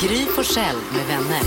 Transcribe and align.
Gry 0.00 0.26
Forssell 0.26 0.76
med 0.92 1.06
vänner. 1.06 1.42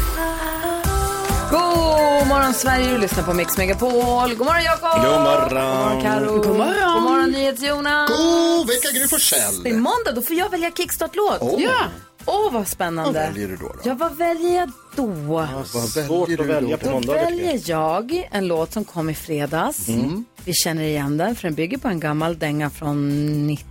God 1.51 2.27
morgon 2.27 2.53
Sverige, 2.53 2.91
du 2.91 2.97
lyssnar 2.97 3.23
på 3.23 3.33
Mix 3.33 3.57
Megapol. 3.57 3.89
God 4.35 4.47
morgon 4.47 4.63
Jakob! 4.63 5.01
God 5.03 5.21
morgon. 5.21 5.49
God 5.49 5.53
morgon 5.53 6.01
Karo. 6.01 6.37
God 6.37 6.57
morgon! 6.57 6.93
God 6.93 7.03
morgon 7.03 7.31
NyhetsJonas! 7.31 8.09
God 8.09 8.67
vecka 8.67 8.87
Gry 8.99 9.07
Forssell! 9.07 9.63
Det 9.63 9.69
är 9.69 9.73
måndag, 9.73 10.11
då 10.15 10.21
får 10.21 10.35
jag 10.35 10.49
välja 10.49 10.71
kickstart-låt. 10.71 11.37
Åh. 11.41 11.61
Ja! 11.63 11.77
Åh, 12.25 12.51
vad 12.53 12.67
spännande. 12.67 13.19
Vad 13.19 13.29
väljer 13.29 13.47
du 13.47 13.55
då? 13.57 13.67
då? 13.67 13.79
Ja, 13.83 13.93
vad 13.93 14.17
väljer 14.17 14.59
jag 14.59 14.71
då? 14.95 15.05
Vad 15.05 15.67
Svårt 15.67 16.29
väljer 16.29 16.39
att 16.41 16.47
du 16.47 16.53
välja 16.53 16.77
då? 16.77 16.83
på 16.83 16.91
Då 16.91 16.99
tycker 17.01 17.15
jag. 17.15 17.23
väljer 17.25 17.61
jag 17.65 18.29
en 18.31 18.47
låt 18.47 18.73
som 18.73 18.85
kom 18.85 19.09
i 19.09 19.13
fredags. 19.15 19.87
Mm. 19.87 20.25
Vi 20.45 20.53
känner 20.53 20.83
igen 20.83 21.17
den, 21.17 21.35
för 21.35 21.43
den 21.47 21.55
bygger 21.55 21.77
på 21.77 21.87
en 21.87 21.99
gammal 21.99 22.39
dänga 22.39 22.69
från 22.69 23.47
90, 23.47 23.65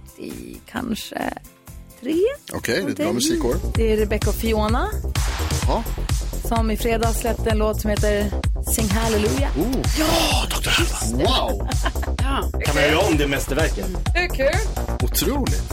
kanske 0.70 1.32
3. 2.00 2.14
Okej, 2.52 2.74
det 2.82 2.86
är 2.86 2.90
ett 2.90 2.96
bra 2.96 3.12
musikår. 3.12 3.54
Det 3.74 3.92
är 3.92 3.96
Rebecca 3.96 4.30
och 4.30 4.36
Fiona 4.36 4.88
Ja. 5.66 5.84
som 6.48 6.70
i 6.70 6.76
fredags 6.76 7.20
släppte 7.20 7.50
en 7.50 7.58
låt 7.58 7.80
som 7.80 7.90
heter 7.90 8.30
Sing 8.74 8.88
Hallelujah. 8.90 9.50
Wow, 11.12 11.68
Kan 12.64 12.74
man 12.74 12.84
göra 12.84 12.98
om 12.98 13.16
det 13.16 13.26
mästerverket? 13.26 13.86
Det 14.14 14.18
är 14.18 14.28
kul. 14.28 14.60
otroligt. 15.02 15.72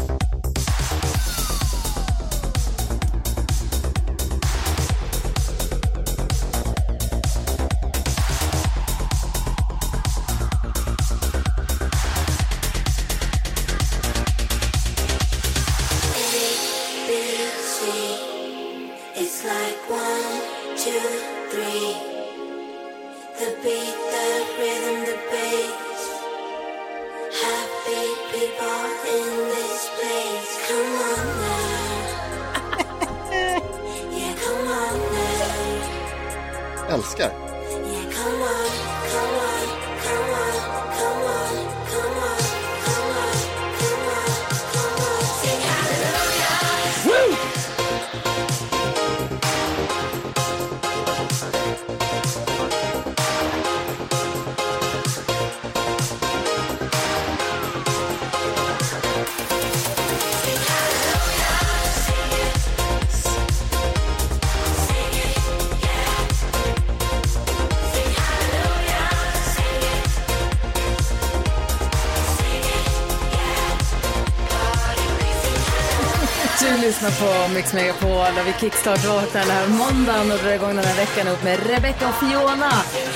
Lyssnar 77.08 77.46
på 77.48 77.54
Mix 77.54 77.74
Megapol 77.74 78.10
och 78.40 78.48
vi 78.48 78.54
kickstart-låten 78.60 79.28
den 79.48 79.50
här 79.58 79.68
måndagen 79.68 80.32
och 80.32 80.38
drar 80.38 80.52
igång 80.52 80.76
den 80.76 80.86
här 80.86 80.96
veckan 80.96 81.28
upp 81.28 81.44
med 81.44 81.60
Rebecca 81.68 82.08
och 82.10 82.16
Fiona 82.16 82.72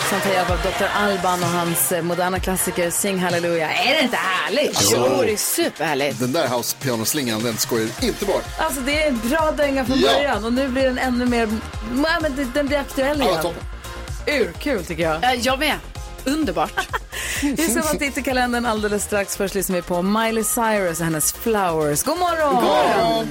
som 0.09 0.19
tar 0.19 0.29
hjälp 0.31 0.50
av 0.50 0.57
Dr. 0.57 0.85
Alban 0.96 1.44
och 1.44 1.50
hans 1.50 1.94
moderna 2.02 2.40
klassiker 2.40 2.90
Sing 2.90 3.19
Hallelujah. 3.19 3.88
Är 3.90 3.94
det 3.94 4.02
inte 4.02 4.18
härligt? 4.18 4.79
Jo, 4.91 5.22
det 5.22 5.31
är 5.34 5.38
superhärligt. 5.38 6.19
Den 6.19 6.31
där 6.31 6.47
house-pianoslingan, 6.47 7.44
den 7.44 7.57
skojar 7.57 7.88
inte 8.02 8.25
bort. 8.25 8.44
Alltså 8.59 8.81
det 8.81 9.03
är 9.03 9.07
en 9.07 9.19
bra 9.29 9.52
dänga 9.57 9.85
från 9.85 10.00
Ja. 10.00 10.13
början 10.13 10.46
och 10.46 10.53
nu 10.53 10.68
blir 10.68 10.84
den 10.84 10.97
ännu 10.97 11.25
mer, 11.25 11.50
ja, 12.03 12.19
men 12.22 12.50
den 12.53 12.68
blir 12.68 12.78
aktuell 12.78 13.19
Ja, 13.19 13.25
igen. 13.29 13.41
toppen. 13.41 13.63
Urkul 14.28 14.85
tycker 14.85 15.03
jag. 15.03 15.23
Eh, 15.23 15.34
Jag 15.34 15.59
med. 15.59 15.75
Underbart. 16.25 16.73
Vi 17.41 17.58
ska 17.69 17.81
vara 17.81 17.94
titta 17.94 18.19
i 18.19 18.23
kalendern 18.23 18.66
alldeles 18.66 19.03
strax. 19.03 19.38
Först 19.38 19.56
lyssnar 19.56 19.75
vi 19.75 19.81
på 19.81 20.02
Miley 20.02 20.44
Cyrus 20.44 21.00
och 21.00 21.06
hennes 21.06 21.34
Flowers. 21.34 22.03
God 22.03 22.18
morgon! 22.19 22.56
God 22.56 22.63
morgon. 22.63 23.28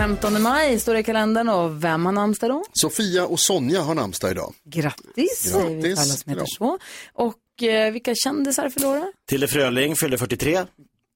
15 0.00 0.42
maj 0.42 0.78
står 0.80 0.94
det 0.94 1.00
i 1.00 1.02
kalendern 1.04 1.48
och 1.48 1.84
vem 1.84 2.06
har 2.06 2.12
namnsdag 2.12 2.50
då? 2.50 2.64
Sofia 2.72 3.26
och 3.26 3.40
Sonja 3.40 3.80
har 3.82 3.94
namnsdag 3.94 4.30
idag. 4.30 4.54
Grattis, 4.64 5.38
säger 5.52 5.66
vi 5.68 5.74
Grattis. 5.82 5.98
alla 5.98 6.14
som 6.16 6.30
heter 6.32 6.46
så. 6.46 6.78
Och 7.12 7.62
eh, 7.62 7.92
vilka 7.92 8.14
kändisar 8.14 8.68
förlorar? 8.70 9.12
Tilde 9.28 9.48
Fröling 9.48 9.96
fyllde 9.96 10.18
43. 10.18 10.64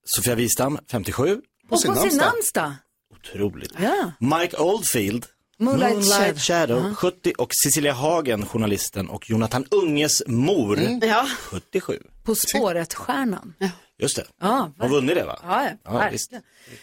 Sofia 0.04 0.34
Wistam 0.34 0.78
57. 0.90 1.40
På 1.68 1.74
Och 1.74 1.80
sin 1.80 1.90
på 1.94 1.96
sin 2.00 2.16
namnsdag. 2.16 2.24
namnsdag. 2.32 2.72
Otroligt. 3.34 3.72
Ja. 3.82 4.12
Mike 4.40 4.56
Oldfield. 4.56 5.26
Moonlight 5.58 6.04
Shadow. 6.04 6.38
Shadow 6.38 6.94
70 6.94 7.32
och 7.38 7.50
Cecilia 7.64 7.92
Hagen, 7.92 8.46
journalisten 8.46 9.08
och 9.08 9.30
Jonathan 9.30 9.64
Unges 9.70 10.22
mor 10.26 10.80
Ja. 11.02 11.26
77. 11.50 11.98
På 12.24 12.34
spåret-stjärnan. 12.34 13.54
Just 14.04 14.16
det. 14.16 14.24
Ja, 14.40 14.72
Hon 14.78 14.90
vunnit 14.90 15.14
det 15.14 15.24
va? 15.24 15.38
Ja, 15.42 15.68
Ja, 15.84 16.08
visst. 16.12 16.32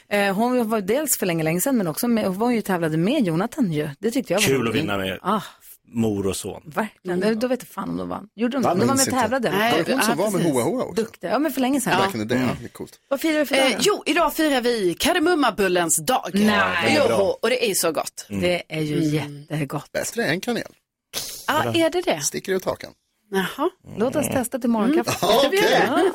Eh, 0.09 0.35
hon 0.35 0.69
var 0.69 0.81
dels 0.81 1.17
för 1.17 1.25
länge, 1.25 1.43
länge 1.43 1.61
sedan 1.61 1.77
men 1.77 1.87
också 1.87 2.07
med, 2.07 2.25
hon 2.25 2.37
var 2.37 2.51
ju 2.51 2.61
tävlade 2.61 2.97
med 2.97 3.25
Jonathan 3.27 3.71
ju. 3.73 3.89
Det 3.99 4.11
tyckte 4.11 4.33
jag 4.33 4.39
var 4.41 4.47
Kul 4.47 4.67
att 4.67 4.75
vinna 4.75 4.97
med 4.97 5.19
Ah, 5.21 5.41
mor 5.93 6.27
och 6.27 6.35
son. 6.35 6.61
verkligen. 6.65 7.23
Mm. 7.23 7.39
Då 7.39 7.47
vet 7.47 7.59
jag 7.61 7.67
fan 7.67 7.89
om 7.89 7.97
de 7.97 8.09
vann. 8.09 8.27
Gjorde 8.35 8.57
de 8.57 8.63
Va, 8.63 8.73
det? 8.73 8.79
De 8.79 8.87
var 8.87 8.95
med 8.95 9.07
och 9.07 9.13
tävlade. 9.13 9.51
Nej, 9.51 9.71
Var 9.77 9.83
det 9.83 9.93
hon 9.93 10.01
som 10.01 10.19
ja, 10.19 10.25
var 10.25 10.31
med. 10.31 10.43
Hoa 10.51 10.63
Hoa 10.63 10.83
också? 10.83 11.03
Duktiga. 11.03 11.31
Ja, 11.31 11.39
men 11.39 11.51
för 11.51 11.61
länge 11.61 11.81
sedan. 11.81 11.97
Back 11.97 12.15
in 12.15 12.27
the 12.27 12.35
day, 12.35 12.43
ja. 12.43 12.55
det 12.59 12.65
är 12.65 12.69
coolt. 12.69 12.99
Vad 13.09 13.21
firar 13.21 13.39
vi 13.39 13.45
för? 13.45 13.55
Eh, 13.55 13.77
jo, 13.79 14.03
idag 14.05 14.33
firar 14.33 14.61
vi 14.61 14.93
kardemummabullens 14.99 15.97
dag. 16.05 16.29
Nej. 16.33 16.95
Jo, 17.09 17.15
och 17.41 17.49
det 17.49 17.69
är 17.71 17.73
så 17.73 17.91
gott. 17.91 18.25
Det 18.29 18.63
är 18.69 18.81
ju 18.81 19.03
jättegott. 19.03 19.91
Bättre 19.91 20.25
än 20.25 20.41
kanel. 20.41 20.71
Ja, 21.47 21.63
är 21.73 21.89
det 21.89 22.01
det? 22.01 22.21
Sticker 22.21 22.51
ut 22.53 22.65
hakan. 22.65 22.91
Jaha. 23.33 23.69
Låt 23.97 24.15
oss 24.15 24.27
testa 24.27 24.59
till 24.59 24.69
morgonkaffet. 24.69 25.23
Okej. 25.23 26.11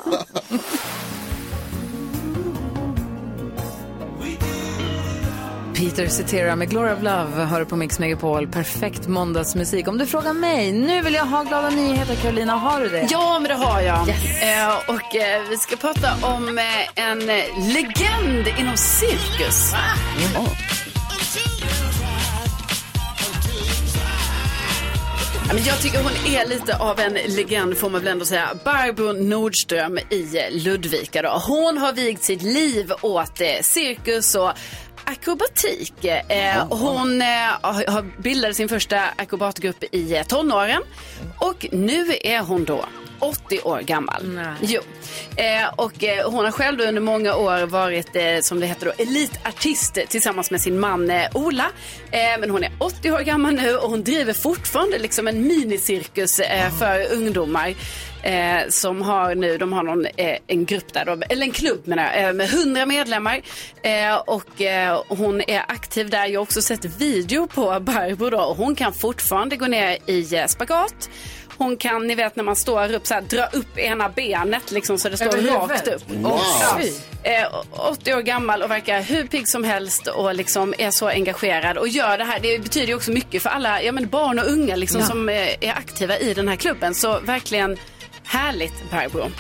Peter 5.74 6.08
Cetera 6.08 6.56
med 6.56 6.70
Glory 6.70 6.92
of 6.92 7.02
Love 7.02 7.44
hör 7.44 7.64
på 7.64 7.76
Mix 7.76 7.98
Megapol. 7.98 8.48
Perfekt 8.48 9.06
måndagsmusik. 9.08 9.88
Om 9.88 9.98
du 9.98 10.06
frågar 10.06 10.32
mig, 10.32 10.72
nu 10.72 11.02
vill 11.02 11.14
jag 11.14 11.24
ha 11.24 11.42
glada 11.42 11.70
nyheter. 11.70 12.14
Carolina, 12.14 12.52
har 12.52 12.80
du 12.80 12.88
det? 12.88 13.08
Ja, 13.10 13.38
men 13.38 13.48
det 13.48 13.54
har 13.66 13.80
jag. 13.80 14.08
Yes. 14.08 14.42
Eh, 14.42 14.94
och 14.94 15.16
eh, 15.16 15.42
vi 15.50 15.56
ska 15.56 15.76
prata 15.76 16.26
om 16.36 16.58
eh, 16.58 16.64
en 17.04 17.20
eh, 17.30 17.36
legend 17.74 18.48
inom 18.58 18.76
cirkus. 18.76 19.72
Ja, 20.34 20.46
men 25.54 25.64
jag 25.64 25.82
tycker 25.82 26.02
hon 26.02 26.34
är 26.34 26.48
lite 26.48 26.76
av 26.76 27.00
en 27.00 27.12
legend 27.12 27.76
får 27.76 27.90
man 27.90 28.00
väl 28.00 28.12
ändå 28.12 28.24
säga. 28.24 28.48
Barbro 28.64 29.12
Nordström 29.12 29.98
i 29.98 30.50
Ludvika. 30.50 31.22
Då. 31.22 31.42
Hon 31.46 31.78
har 31.78 31.92
vigt 31.92 32.24
sitt 32.24 32.42
liv 32.42 32.92
åt 33.02 33.40
eh, 33.40 33.48
cirkus 33.62 34.34
och 34.34 34.52
akrobatik. 35.04 36.04
Eh, 36.04 36.66
hon 36.68 37.22
eh, 37.22 38.00
bildade 38.18 38.54
sin 38.54 38.68
första 38.68 39.00
akrobatgrupp 39.16 39.84
i 39.92 40.16
eh, 40.16 40.26
tonåren. 40.26 40.82
Och 41.38 41.66
nu 41.72 42.06
är 42.24 42.40
hon 42.40 42.64
då 42.64 42.84
80 43.18 43.60
år 43.60 43.80
gammal. 43.80 44.40
Jo. 44.60 44.80
Eh, 45.36 45.68
och 45.76 46.04
eh, 46.04 46.30
hon 46.30 46.44
har 46.44 46.52
själv 46.52 46.80
under 46.80 47.00
många 47.00 47.34
år 47.34 47.66
varit, 47.66 48.16
eh, 48.16 48.40
som 48.40 48.60
det 48.60 48.66
heter 48.66 48.86
då, 48.86 48.92
elitartist 49.02 49.98
tillsammans 50.08 50.50
med 50.50 50.60
sin 50.60 50.80
man 50.80 51.10
eh, 51.10 51.26
Ola. 51.34 51.66
Eh, 52.10 52.40
men 52.40 52.50
hon 52.50 52.64
är 52.64 52.72
80 52.78 53.10
år 53.10 53.20
gammal 53.20 53.54
nu 53.54 53.76
och 53.76 53.90
hon 53.90 54.02
driver 54.04 54.32
fortfarande 54.32 54.98
liksom 54.98 55.28
en 55.28 55.46
minicirkus 55.46 56.40
eh, 56.40 56.70
för 56.78 57.12
ungdomar. 57.12 57.74
Eh, 58.22 58.68
som 58.68 59.02
har 59.02 59.34
nu, 59.34 59.58
de 59.58 59.72
har 59.72 59.82
någon, 59.82 60.06
eh, 60.06 60.38
en 60.46 60.64
grupp 60.64 60.92
där, 60.92 61.04
då, 61.04 61.22
eller 61.28 61.42
en 61.42 61.52
klubb 61.52 61.86
menar 61.86 62.02
jag, 62.02 62.28
eh, 62.28 62.32
med 62.32 62.46
100 62.50 62.86
medlemmar. 62.86 63.40
Och 64.26 64.62
hon 65.08 65.40
är 65.40 65.62
aktiv 65.68 66.10
där. 66.10 66.26
Jag 66.26 66.40
har 66.40 66.42
också 66.42 66.62
sett 66.62 66.84
video 66.84 67.46
på 67.46 67.80
Barbro 67.80 68.30
då 68.30 68.40
och 68.40 68.56
hon 68.56 68.74
kan 68.74 68.92
fortfarande 68.92 69.56
gå 69.56 69.66
ner 69.66 69.98
i 70.06 70.48
spagat. 70.48 71.10
Hon 71.58 71.76
kan, 71.76 72.06
ni 72.06 72.14
vet 72.14 72.36
när 72.36 72.44
man 72.44 72.56
står 72.56 72.92
upp 72.94 73.06
så 73.06 73.14
här, 73.14 73.20
dra 73.20 73.46
upp 73.46 73.78
ena 73.78 74.08
benet 74.08 74.70
liksom 74.70 74.98
så 74.98 75.08
det 75.08 75.16
står 75.16 75.36
Över 75.36 75.50
rakt 75.50 75.88
upp. 75.88 76.02
Wow. 76.10 76.32
Och, 76.32 76.40
ja, 76.62 76.78
Fy. 76.80 76.90
eh, 77.22 77.46
80 77.70 78.14
år 78.14 78.20
gammal 78.20 78.62
och 78.62 78.70
verkar 78.70 79.02
hur 79.02 79.26
pigg 79.26 79.48
som 79.48 79.64
helst 79.64 80.06
och 80.06 80.34
liksom 80.34 80.74
är 80.78 80.90
så 80.90 81.08
engagerad 81.08 81.76
och 81.78 81.88
gör 81.88 82.18
det 82.18 82.24
här. 82.24 82.38
Det 82.40 82.58
betyder 82.58 82.86
ju 82.86 82.94
också 82.94 83.10
mycket 83.10 83.42
för 83.42 83.50
alla 83.50 83.82
ja, 83.82 83.92
men 83.92 84.08
barn 84.08 84.38
och 84.38 84.50
unga 84.50 84.76
liksom, 84.76 85.00
Ja. 85.00 85.06
som 85.06 85.28
eh, 85.28 85.34
är 85.60 85.72
aktiva 85.76 86.18
i 86.18 86.34
den 86.34 86.48
här 86.48 86.56
klubben. 86.56 86.94
Så 86.94 87.20
verkligen 87.20 87.76
härligt 88.24 88.90
Barbro. 88.90 89.30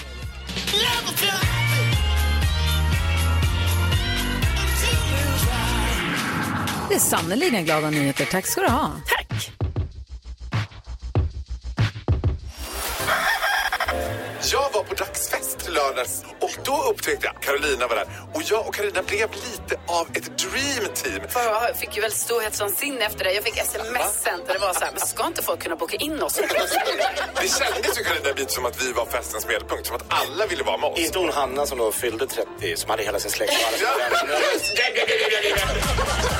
Det 6.88 6.94
är 6.94 6.98
sannerligen 6.98 7.64
glada 7.64 7.90
nyheter. 7.90 8.24
Tack 8.24 8.46
ska 8.46 8.60
du 8.60 8.68
ha. 8.68 8.90
Tack. 9.06 9.52
Jag 14.42 14.72
var 14.72 14.82
på 14.82 14.94
dagsfest 14.94 15.68
i 15.68 15.70
lördags 15.70 16.24
och 16.40 16.50
då 16.64 16.82
upptäckte 16.90 17.26
jag 17.26 17.42
Carolina 17.42 17.86
var 17.86 17.96
där 17.96 18.06
och 18.34 18.42
jag 18.44 18.66
och 18.66 18.74
Carolina 18.74 19.02
blev 19.02 19.28
lite 19.32 19.80
av 19.86 20.06
ett 20.14 20.38
dream 20.38 20.94
team. 20.94 21.22
Jag 21.34 21.76
fick 21.76 21.96
ju 21.96 22.02
väl 22.02 22.12
storhetsvansinne 22.12 23.04
efter 23.04 23.24
det. 23.24 23.32
Jag 23.32 23.44
fick 23.44 23.58
sms 23.58 24.22
sen 24.24 24.40
där 24.46 24.54
det 24.54 24.60
var 24.60 24.72
så 24.72 24.84
här, 24.84 24.90
men 24.92 25.06
ska 25.06 25.26
inte 25.26 25.42
folk 25.42 25.62
kunna 25.62 25.76
boka 25.76 25.96
in 25.96 26.22
oss? 26.22 26.34
Det 27.40 27.48
kändes 27.48 27.98
ju 28.00 28.04
Carolina 28.04 28.32
bit 28.36 28.50
som 28.50 28.66
att 28.66 28.82
vi 28.82 28.92
var 28.92 29.06
festens 29.06 29.46
medelpunkt, 29.46 29.86
som 29.86 29.96
att 29.96 30.04
alla 30.08 30.46
ville 30.46 30.62
vara 30.62 30.76
med 30.76 30.90
oss. 30.90 30.98
Inte 30.98 31.18
hon 31.18 31.32
Hanna 31.32 31.66
som 31.66 31.78
då 31.78 31.92
fyllde 31.92 32.26
30, 32.26 32.76
som 32.76 32.90
hade 32.90 33.02
hela 33.02 33.18
sin 33.18 33.30
släkt 33.30 33.52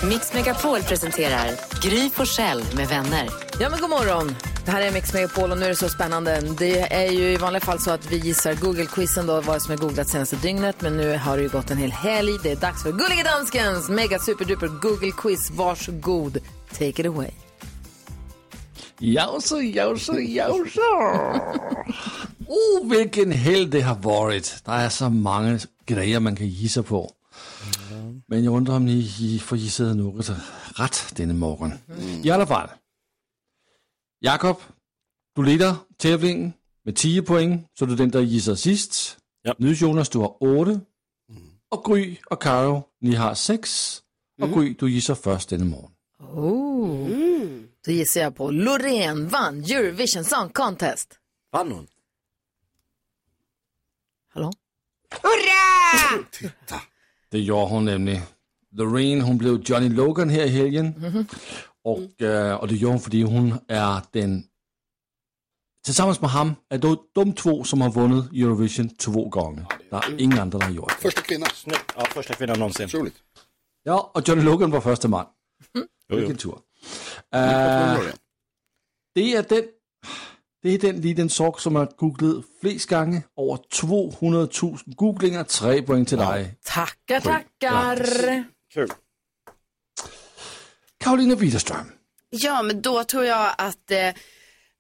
Mix 0.03 0.33
Megapol 0.33 0.83
presenterar 0.83 1.51
Gry 1.83 2.11
Forssell 2.11 2.65
med 2.75 2.89
vänner. 2.89 3.29
Ja, 3.61 3.71
men 3.71 3.81
god 3.81 3.91
morgon. 3.91 4.37
Det 4.67 4.73
här 4.73 4.83
är 4.83 4.93
Mix 4.93 5.13
Megapol 5.13 5.53
och 5.53 5.59
nu 5.59 5.65
är 5.65 5.69
det 5.69 5.77
så 5.77 5.89
spännande. 5.89 6.41
Det 6.59 6.93
är 6.93 7.13
ju 7.13 7.33
i 7.33 7.37
vanliga 7.37 7.61
fall 7.61 7.79
så 7.79 7.91
att 7.91 8.13
vi 8.13 8.17
gissar 8.17 8.55
Google-quizen 8.55 9.27
då, 9.27 9.41
vad 9.41 9.63
som 9.63 9.73
är 9.73 9.77
googlat 9.77 10.09
senaste 10.09 10.37
dygnet. 10.37 10.81
Men 10.81 10.97
nu 10.97 11.17
har 11.17 11.37
det 11.37 11.43
ju 11.43 11.49
gått 11.49 11.71
en 11.71 11.77
hel 11.77 11.93
helg. 11.93 12.33
Det 12.43 12.53
är 12.53 12.57
dags 12.57 12.83
för 12.83 12.93
Gullige 12.93 13.23
Danskens 13.23 13.89
mega 13.89 14.19
superduper 14.19 14.67
Google-quiz. 14.67 15.51
Varsågod, 15.51 16.39
take 16.71 17.01
it 17.01 17.07
away. 17.07 17.31
Jausa, 18.99 19.57
jausa, 19.57 20.21
jausa. 20.21 20.81
Oh, 22.47 22.83
uh, 22.83 22.91
vilken 22.91 23.33
helg 23.33 23.67
det 23.67 23.81
har 23.81 23.97
varit. 23.97 24.63
Det 24.65 24.73
är 24.73 24.89
så 24.89 25.09
många 25.09 25.59
grejer, 25.87 26.21
man 26.21 26.37
kan 26.37 26.49
gissa 26.49 26.83
på. 26.83 27.11
Men 28.27 28.45
jag 28.45 28.57
undrar 28.57 28.77
om 28.77 28.85
ni 28.85 29.41
får 29.45 29.59
gissat 29.59 29.97
något 29.97 30.31
rätt 30.77 31.13
denna 31.17 31.35
morgon. 31.35 31.73
I 32.23 32.31
alla 32.31 32.47
fall. 32.47 32.69
Jakob, 34.21 34.57
du 35.37 35.43
leder 35.43 35.75
tävlingen 35.97 36.53
med 36.85 36.97
10 36.97 37.23
poäng, 37.23 37.69
så 37.79 37.87
du 37.87 37.93
är 37.93 37.97
den, 37.97 38.11
der 38.11 38.21
gissar 38.21 38.55
sist. 38.55 39.19
Ja. 39.43 39.55
Nu 39.59 39.73
Jonas, 39.73 40.09
du 40.09 40.19
har 40.19 40.43
8. 40.43 40.81
Och 41.69 41.85
Gry 41.85 42.17
och 42.31 42.43
Karo, 42.43 42.83
ni 43.01 43.15
har 43.15 43.35
6. 43.35 44.03
Och 44.43 44.53
Gry, 44.53 44.75
du 44.79 44.91
gissar 44.91 45.15
först 45.15 45.49
denne 45.49 45.65
morgen. 45.65 45.91
Oh. 46.19 47.09
Då 47.85 47.93
gissar 47.93 48.21
jag 48.21 48.37
på 48.37 48.51
Loreen 48.51 49.29
vann 49.29 49.65
Eurovision 49.65 50.25
Song 50.25 50.49
Contest. 50.49 51.19
Vann 51.53 51.73
hon? 51.73 51.87
Hallå? 54.35 54.53
Det 57.31 57.39
gjorde 57.39 57.67
hon 57.67 57.85
nämligen. 57.85 58.23
Loreen, 58.71 59.21
hon 59.21 59.39
blev 59.39 59.63
Johnny 59.65 59.89
Logan 59.89 60.29
här 60.31 60.45
i 60.45 60.49
helgen. 60.49 60.95
Och, 61.87 62.23
øh, 62.23 62.61
och 62.61 62.69
det 62.69 62.77
gjorde 62.77 62.93
hon, 62.93 63.01
fordi 63.01 63.23
hon 63.23 63.53
är 63.69 64.01
den, 64.15 64.49
tillsammans 65.85 66.21
med 66.21 66.31
ham, 66.31 66.55
är 66.71 66.79
då 66.79 66.97
de 67.15 67.33
två 67.33 67.65
som 67.65 67.81
har 67.81 67.91
vunnit 67.91 68.25
Eurovision 68.33 68.89
två 68.89 69.29
gånger. 69.29 69.65
Det 69.91 69.97
är 69.97 70.21
ingen 70.21 70.39
andra, 70.39 70.59
der 70.59 70.67
har 70.67 70.73
gjort 70.73 70.89
det. 70.89 71.03
Första 71.03 71.23
kvinnan. 71.23 71.49
Ja, 71.97 72.05
första 72.15 72.35
kvinnan 72.35 72.59
någonsin. 72.59 72.85
Otroligt. 72.85 73.15
Ja, 73.83 74.11
och 74.15 74.29
Johnny 74.29 74.43
Logan 74.43 74.71
var 74.71 74.81
första 74.81 75.09
man. 75.09 75.27
Jo. 76.09 76.17
Vilken 76.17 76.37
tur. 76.37 76.53
Uh, 76.53 76.59
det 79.15 79.35
är 79.35 79.43
den, 79.49 79.65
det 80.63 80.71
är 80.71 80.79
den 80.79 81.01
liten 81.01 81.31
sak 81.31 81.61
som 81.61 81.77
har 81.77 81.89
googlet 81.97 82.45
flest 82.61 82.89
gånger. 82.89 83.23
Over 83.37 83.63
200.000 83.83 84.95
googlinger. 84.95 85.45
Tre 85.45 85.83
poäng 85.83 86.05
till 86.05 86.19
dig. 86.19 86.59
Tackar, 86.63 87.21
tackar. 87.21 87.97
Kul. 88.75 88.89
Karolina 91.07 91.35
Widerström. 91.35 91.87
Ja, 92.31 92.63
men 92.63 92.83
då 92.83 93.05
tror 93.05 93.25
jag 93.25 93.55
att 93.59 93.91
eh, 93.91 94.15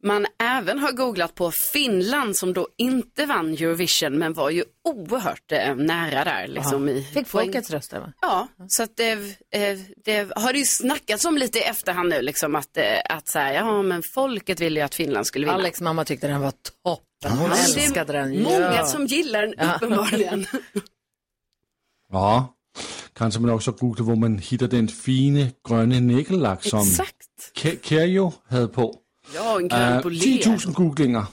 man 0.02 0.26
även 0.42 0.78
har 0.78 0.92
googlat 0.92 1.34
på 1.34 1.50
Finland 1.72 2.36
som 2.36 2.52
då 2.52 2.68
inte 2.76 3.26
vann 3.26 3.52
Eurovision 3.52 4.18
men 4.18 4.32
var 4.32 4.50
ju 4.50 4.64
oerhört 4.84 5.52
eh, 5.52 5.74
nära 5.76 6.24
där. 6.24 6.46
Liksom, 6.46 6.88
i 6.88 7.02
Fick 7.02 7.14
poäng. 7.14 7.24
folkets 7.46 7.70
röster 7.70 8.00
va? 8.00 8.12
Ja, 8.20 8.48
så 8.68 8.82
att 8.82 8.96
det, 8.96 9.12
eh, 9.50 9.78
det 10.04 10.32
har 10.36 10.52
det 10.52 10.58
ju 10.58 10.64
snackats 10.64 11.24
om 11.24 11.38
lite 11.38 11.58
i 11.58 11.62
efterhand 11.62 12.08
nu 12.08 12.22
liksom 12.22 12.54
att, 12.54 12.76
eh, 12.76 12.84
att 13.10 13.28
så 13.28 13.38
här, 13.38 13.52
ja 13.54 13.82
men 13.82 14.02
folket 14.14 14.60
ville 14.60 14.80
ju 14.80 14.84
att 14.86 14.94
Finland 14.94 15.26
skulle 15.26 15.46
vinna. 15.46 15.54
Alex 15.58 15.80
mamma 15.80 16.04
tyckte 16.04 16.26
den 16.28 16.40
var 16.40 16.52
toppen. 16.82 17.38
Hon 17.38 17.52
älskade 17.52 18.12
den. 18.12 18.42
Många 18.42 18.58
Ja. 18.76 18.86
som 18.86 19.06
gillar 19.06 19.42
den 19.42 19.54
uppenbarligen. 19.74 20.46
Ja, 22.12 22.55
kanske 23.16 23.40
man 23.40 23.50
också 23.50 23.72
googlar 23.72 24.06
var 24.06 24.16
man 24.16 24.38
hittar 24.38 24.66
den 24.68 24.88
fine 24.88 25.50
gröna 25.68 26.00
nägellack 26.00 26.64
som. 26.64 26.80
Ke- 27.58 27.78
Kerio 27.82 28.32
hade 28.48 28.68
på. 28.68 28.94
Ja, 29.34 29.60
en 29.60 29.68
grön 29.68 29.96
Uh, 29.96 30.02
bolé. 30.02 30.20
10 30.20 30.48
000 30.48 30.58
googlinger. 30.74 31.24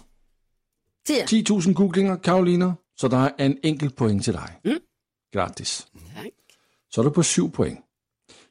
10. 1.07 1.25
10 1.27 1.43
000 1.49 1.73
googlinger, 1.73 2.15
Karolina. 2.17 2.73
Så 3.01 3.07
der 3.07 3.17
er 3.17 3.45
en 3.45 3.57
enkelt 3.63 3.95
point 3.95 4.23
til 4.23 4.33
dig. 4.33 4.59
Mm. 4.65 4.79
Gratis. 5.33 5.87
Tack. 6.15 6.31
Så 6.93 7.01
er 7.01 7.03
du 7.05 7.09
på 7.11 7.23
7 7.23 7.49
point. 7.51 7.79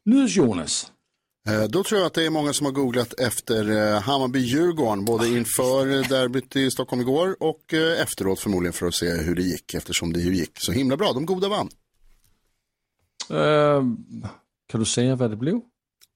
Nydes 0.06 0.36
Jonas. 0.36 0.92
Eh, 1.48 1.64
Då 1.68 1.82
tror 1.82 1.98
jag 2.00 2.06
att 2.06 2.14
det 2.14 2.26
är 2.26 2.30
många 2.30 2.52
som 2.52 2.66
har 2.66 2.72
googlat 2.72 3.20
efter 3.20 3.70
eh, 3.70 4.00
Hammarby-Djurgården, 4.02 5.04
både 5.04 5.28
inför 5.28 5.96
eh, 5.96 6.08
derbyt 6.08 6.56
i 6.56 6.70
Stockholm 6.70 7.02
igår 7.02 7.36
och 7.40 7.74
efteråt 7.98 8.40
förmodligen 8.40 8.72
för 8.72 8.86
att 8.86 8.94
se 8.94 9.10
hur 9.10 9.34
det 9.34 9.42
gick, 9.42 9.74
eftersom 9.74 10.12
det 10.12 10.20
ju 10.20 10.34
gick 10.34 10.50
så 10.54 10.72
himla 10.72 10.96
bra. 10.96 11.12
De 11.12 11.26
goda 11.26 11.48
vann. 11.48 11.68
Øh, 13.30 13.82
kan 14.68 14.80
du 14.80 14.86
säga 14.86 15.14
vad 15.16 15.30
det 15.30 15.36
blev? 15.36 15.60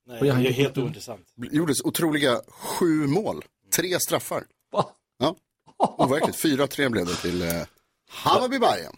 Nej, 0.09 0.21
det 0.21 0.29
är 0.29 0.53
helt 0.53 0.79
ointressant. 0.79 1.21
Gjordes 1.53 1.81
otroliga 1.85 2.41
sju 2.49 3.07
mål, 3.07 3.45
tre 3.73 4.01
straffar. 4.01 4.43
Va? 4.73 4.85
Ja, 5.19 5.37
overkligt. 5.79 6.37
4-3 6.45 6.89
blev 6.89 7.07
det 7.07 7.17
till 7.17 7.43
eh, 7.43 7.49
Hammarby-Bajen. 8.11 8.97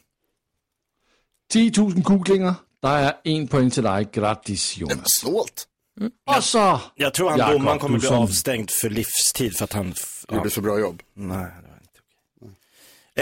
10 1.51 1.73
000 1.77 2.03
googlinger. 2.03 2.55
Der 2.83 2.89
er 2.89 3.13
en 3.25 3.49
point 3.49 3.75
til 3.75 3.83
dig. 3.83 4.07
Gratis, 4.13 4.79
Jonas. 4.79 5.07
Snålt. 5.21 5.67
Og 6.27 6.43
så... 6.43 6.79
Jag 6.97 7.15
tror 7.15 7.31
han 7.31 7.53
domaren 7.53 7.79
kommer 7.79 7.99
bli 7.99 8.09
som- 8.09 8.23
avstängd 8.23 8.71
för 8.83 8.91
livstid 8.91 9.57
för 9.57 9.65
att 9.65 9.73
han... 9.73 9.95
Ja. 10.29 10.35
Gjorde 10.37 10.51
så 10.51 10.61
bra 10.61 10.79
jobb. 10.79 11.03
Nej, 11.15 11.37
det 11.63 11.69
var 11.69 11.79
inte 11.81 12.01
okej. 12.41 12.49
Eh, 12.49 12.51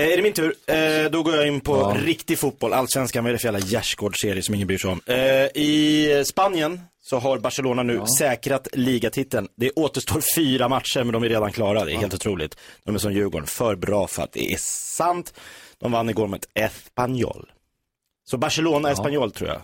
är 0.02 0.16
det 0.16 0.22
min 0.22 0.32
tur? 0.32 0.54
Eh, 0.66 1.10
då 1.10 1.22
går 1.22 1.34
jag 1.34 1.46
in 1.46 1.60
på 1.60 1.90
riktig 1.90 2.38
fotboll. 2.38 2.72
Allsvenskan, 2.72 3.24
vad 3.24 3.28
är 3.28 3.32
det 3.32 3.38
för 3.38 3.46
jävla 3.48 3.66
gärdsgårdsserie 3.66 4.42
som 4.42 4.54
ingen 4.54 4.66
bryr 4.66 4.78
sig 4.78 4.90
om? 4.90 5.00
Eh, 5.06 5.16
I 5.62 6.24
Spanien 6.26 6.80
så 7.02 7.18
har 7.18 7.38
Barcelona 7.38 7.82
nu 7.82 8.00
säkrat 8.18 8.68
ligatiteln. 8.72 9.48
Det 9.56 9.70
återstår 9.70 10.22
fyra 10.36 10.68
matcher, 10.68 11.04
men 11.04 11.12
de 11.12 11.22
är 11.22 11.28
redan 11.28 11.52
klara. 11.52 11.84
Det 11.84 11.92
är 11.92 11.96
helt 11.96 12.14
otroligt. 12.14 12.56
De 12.84 12.94
är 12.94 12.98
som 12.98 13.12
Djurgården, 13.12 13.46
för 13.46 13.76
bra 13.76 14.06
för 14.06 14.22
att 14.22 14.32
det 14.32 14.52
är 14.52 14.58
sant. 14.96 15.34
De 15.78 15.92
vann 15.92 16.10
igår 16.10 16.26
mot 16.26 16.48
Espanyol. 16.54 17.52
Så 18.30 18.36
Barcelona, 18.36 18.90
Espanyol 18.90 19.30
tror 19.30 19.48
jag. 19.48 19.60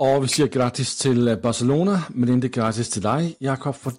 Og 0.00 0.22
vi 0.22 0.28
siger 0.28 0.46
gratis 0.46 0.96
til 0.96 1.28
øh, 1.28 1.42
Barcelona, 1.42 2.02
men 2.10 2.28
inte 2.28 2.48
gratis 2.48 2.88
til 2.88 3.02
dig, 3.02 3.36
Jakob, 3.40 3.74
for 3.74 3.92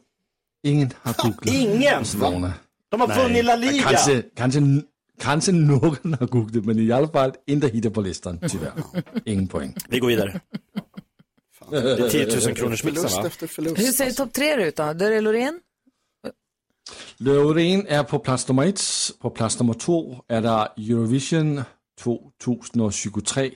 ingen 0.63 0.93
har 1.01 1.13
googlet 1.13 1.53
ingen? 1.53 1.97
Barcelona. 1.97 2.53
De 2.91 3.01
har 3.01 3.23
vunnit 3.23 3.45
La 3.45 3.55
Liga! 3.55 3.83
Kanske, 3.83 4.23
kanske, 4.35 4.61
kanske 5.19 5.51
någon 5.51 6.13
har 6.19 6.27
googlat, 6.27 6.65
men 6.65 6.79
i 6.79 6.91
alla 6.91 7.07
fall 7.07 7.31
inte 7.47 7.67
hittat 7.67 7.93
på 7.93 8.01
listan, 8.01 8.39
tyvärr. 8.49 8.73
Ingen 9.25 9.47
poäng. 9.47 9.75
Vi 9.89 9.99
går 9.99 10.07
vidare. 10.07 10.41
Det 11.69 11.77
är 11.77 12.09
10 12.09 12.25
000 12.47 12.55
kronors 12.55 12.83
mixen 12.83 13.03
Förlust 13.03 13.17
va? 13.17 13.27
efter 13.27 13.47
förlust. 13.47 13.79
Hur 13.79 13.91
ser 13.91 14.11
topp 14.11 14.33
tre 14.33 14.67
ut 14.67 14.75
då? 14.75 14.93
Där 14.93 15.11
är 15.11 15.21
Loreen? 15.21 15.59
Loreen 17.17 17.87
är 17.87 18.03
på 18.03 18.19
plats 18.19 18.47
nummer 18.47 18.65
ett. 18.65 18.81
På 19.21 19.29
plats 19.29 19.59
nummer 19.59 19.73
två 19.73 20.23
är 20.27 20.41
det 20.41 20.49
Eurovision 20.77 21.61
2023. 22.43 23.51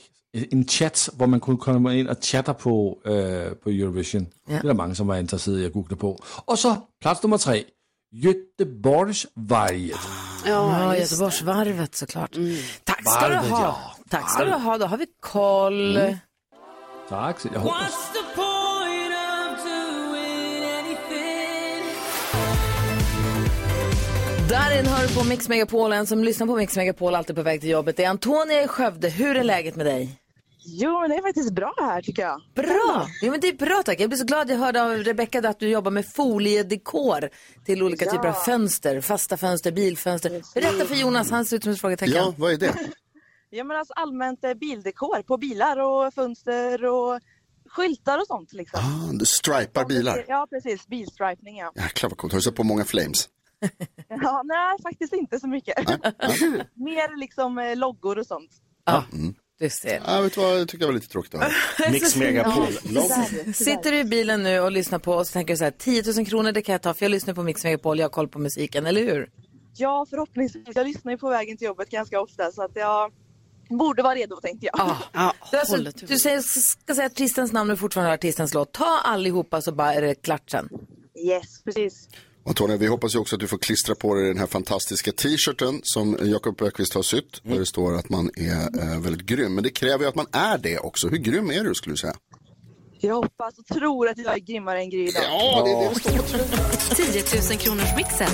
En 0.51 0.68
chatt, 0.68 1.10
där 1.13 1.27
man 1.27 1.39
kunde 1.39 1.62
komma 1.62 1.96
in 1.96 2.08
och 2.10 2.24
chatta 2.24 2.54
på, 2.54 3.00
eh, 3.06 3.54
på 3.54 3.70
Eurovision. 3.70 4.27
Ja. 4.48 4.60
Det 4.62 4.70
är 4.70 4.74
många 4.74 4.96
som 4.96 5.08
var 5.08 5.18
intresserade 5.18 5.62
i 5.62 5.65
att 5.65 5.74
googla 5.74 5.98
på. 5.98 6.20
Och 6.46 6.60
så 6.60 6.75
plats 7.01 7.24
nummer 7.24 7.38
tre. 7.38 7.63
Göteborgsvarget. 8.16 10.00
Ja, 10.46 10.98
Göteborgsvarvet 10.98 11.96
såklart. 11.96 12.32
Tack 12.84 13.10
ska 13.12 13.28
du 13.28 13.36
Varvet, 13.36 13.52
ha. 13.52 13.62
ja. 13.62 13.78
Tack 14.10 14.32
ska 14.32 14.46
du 14.46 14.52
ha. 14.52 14.78
Då 14.78 14.86
har 14.86 14.98
vi 14.98 15.06
koll. 15.20 15.98
Mm. 15.98 16.18
Tack, 17.10 17.38
jag 17.54 17.60
hoppas. 17.60 18.12
Darin 24.50 24.86
hör 24.86 25.08
du 25.08 25.14
på 25.16 25.24
Mix 25.24 25.50
Megapol. 25.50 25.94
En 25.94 26.08
som 26.08 26.24
lyssnar 26.24 26.48
på 26.48 26.56
Mix 26.56 26.76
Megapol 26.76 27.16
alltid 27.16 27.36
på 27.36 27.42
väg 27.42 27.62
till 27.62 27.70
jobbet. 27.70 27.98
Det 27.98 28.04
är 28.04 28.10
Antonia 28.10 28.64
i 28.64 28.68
Skövde. 28.68 29.10
Hur 29.10 29.38
är 29.38 29.44
läget 29.44 29.76
med 29.76 29.86
dig? 29.86 30.20
Jo, 30.68 31.00
men 31.02 31.10
det 31.10 31.16
är 31.16 31.22
faktiskt 31.22 31.52
bra 31.54 31.74
här 31.78 32.02
tycker 32.02 32.22
jag. 32.22 32.42
Bra! 32.56 33.08
Jo, 33.22 33.32
men 33.32 33.40
det 33.40 33.48
är 33.48 33.54
bra 33.54 33.82
tack. 33.86 34.00
Jag 34.00 34.10
blir 34.10 34.18
så 34.18 34.26
glad 34.26 34.50
jag 34.50 34.58
hörde 34.58 34.84
av 34.84 34.92
Rebecka 34.92 35.50
att 35.50 35.60
du 35.60 35.70
jobbar 35.70 35.92
med 35.92 36.06
foliedekor 36.14 37.30
till 37.66 37.84
olika 37.84 38.06
Ja. 38.06 38.12
typer 38.12 38.28
av 38.28 38.34
fönster. 38.34 39.02
Fasta 39.02 39.38
fönster, 39.38 39.72
bilfönster. 39.72 40.42
Berätta 40.54 40.86
för 40.86 40.96
Jonas, 40.96 41.32
han 41.32 41.46
ser 41.46 41.58
ut 41.58 41.64
som 41.64 41.72
ett 41.72 41.82
frågetecken. 41.82 42.16
Ja, 42.16 42.34
vad 42.38 42.52
är 42.54 42.58
det? 42.58 42.76
Ja, 43.50 43.64
men 43.64 43.78
alltså 43.78 43.94
allmänt 43.94 44.44
eh, 44.44 44.54
bildekor 44.54 45.22
på 45.22 45.38
bilar 45.38 45.78
och 45.80 46.14
fönster 46.14 46.86
och 46.86 47.20
skyltar 47.70 48.18
och 48.20 48.28
sånt 48.28 48.54
liksom. 48.54 48.80
Ah, 48.80 49.14
du 49.14 49.26
stripar 49.26 49.86
bilar. 49.86 50.26
Ja, 50.28 50.48
precis. 50.50 50.88
Bilstripning 50.88 51.58
ja. 51.58 51.72
Jäklar 51.76 52.10
vad 52.10 52.18
coolt. 52.18 52.34
Har 52.34 52.40
du 52.40 52.44
sett 52.44 52.56
på 52.56 52.64
många 52.64 52.86
flames? 52.86 53.30
ja. 54.10 54.42
Nej, 54.46 54.78
faktiskt 54.84 55.14
inte 55.14 55.40
så 55.40 55.48
mycket. 55.48 55.78
Mer 56.74 57.20
liksom 57.20 57.58
eh, 57.60 57.76
loggor 57.76 58.18
och 58.20 58.28
sånt. 58.28 58.52
Ja, 58.86 59.04
du 59.60 59.70
ser. 59.70 60.02
Ja, 60.06 60.22
vet 60.22 60.34
du 60.34 60.42
vad, 60.42 60.60
jag 60.60 60.68
tycker 60.68 60.80
det 60.80 60.86
var 60.86 60.94
lite 60.94 61.08
tråkigt. 61.08 61.36
Mix 61.92 62.16
Megapol. 62.16 62.68
Sitter 63.54 63.92
du 63.92 64.00
i 64.00 64.04
bilen 64.04 64.44
nu 64.44 64.60
och 64.60 64.72
lyssnar 64.72 65.00
på 65.00 65.14
oss 65.14 65.30
och 65.30 65.34
tänker 65.34 65.54
du 65.54 65.58
så 65.58 65.64
här, 65.64 65.72
10 65.72 66.04
000 66.16 66.26
kronor 66.26 66.52
det 66.52 66.62
kan 66.62 66.74
jag 66.74 66.82
ta 66.82 66.94
för 66.94 67.06
jag 67.06 67.12
lyssnar 67.12 67.34
på 67.34 67.44
Mix 67.44 67.64
Megapol, 67.64 68.00
jag 68.00 68.06
har 68.06 68.10
koll 68.10 68.28
på 68.28 68.40
musiken, 68.40 68.86
eller 68.86 69.02
hur? 69.02 69.30
Ja, 69.78 70.06
förhoppningsvis. 70.10 70.68
Jag 70.76 70.88
lyssnar 70.88 71.12
ju 71.12 71.18
på 71.18 71.30
vägen 71.30 71.58
till 71.58 71.66
jobbet 71.66 71.90
ganska 71.90 72.22
ofta 72.22 72.52
så 72.52 72.64
att 72.64 72.72
jag 72.76 73.12
borde 73.70 74.04
vara 74.04 74.16
redo 74.16 74.36
tänkte 74.42 74.66
jag. 74.66 74.96
Ja, 75.14 75.34
du, 75.52 75.58
alltså, 75.58 76.06
du 76.06 76.20
säger, 76.20 76.42
ska 76.42 76.96
säga 76.96 77.06
artistens 77.06 77.52
namn 77.52 77.72
och 77.72 77.80
fortfarande 77.80 78.14
artistens 78.14 78.54
låt. 78.54 78.72
Ta 78.72 79.00
allihopa 79.04 79.62
så 79.62 79.72
bara 79.72 79.94
är 79.94 80.02
det 80.02 80.16
klart 80.16 80.50
sen. 80.50 80.70
Yes, 81.28 81.64
precis. 81.64 82.10
Och 82.46 82.50
Antonija, 82.52 82.78
vi 82.78 82.88
hoppas 82.88 83.16
ju 83.16 83.20
också 83.20 83.36
att 83.36 83.40
du 83.40 83.48
får 83.48 83.58
klistra 83.58 83.96
på 83.96 84.14
dig 84.16 84.28
den 84.28 84.38
här 84.38 84.48
fantastiska 84.48 85.12
t-shirten 85.12 85.80
som 85.84 86.18
Jakob 86.22 86.62
Ökvist 86.62 86.94
har 86.94 87.02
sytt. 87.04 87.44
Där 87.44 87.60
det 87.60 87.66
står 87.66 87.96
att 87.96 88.10
man 88.10 88.30
är 88.36 88.82
eh, 88.94 89.00
väldigt 89.02 89.22
grym. 89.25 89.56
Men 89.56 89.64
det 89.64 89.70
kräver 89.70 90.00
ju 90.04 90.06
att 90.10 90.16
man 90.16 90.25
är 90.32 90.58
det 90.58 90.80
också. 90.80 91.08
Hur 91.08 91.18
grym 91.18 91.52
är 91.52 91.64
du 91.64 91.75
skulle 91.75 91.94
du 91.94 91.98
säga? 91.98 92.16
Jag 93.00 93.16
hoppas 93.16 93.58
och 93.60 93.66
tror 93.66 94.10
att 94.10 94.18
jag 94.18 94.34
är 94.34 94.40
grymmare 94.40 94.80
än 94.80 94.90
Gry. 94.90 95.12
Ja, 95.16 95.64
det 95.66 95.72
är 95.72 95.82
det 95.84 95.90
det 95.94 96.00
står. 96.00 96.96
10 96.96 97.50
000 97.50 97.60
kronors 97.60 97.96
mixen. 97.96 98.30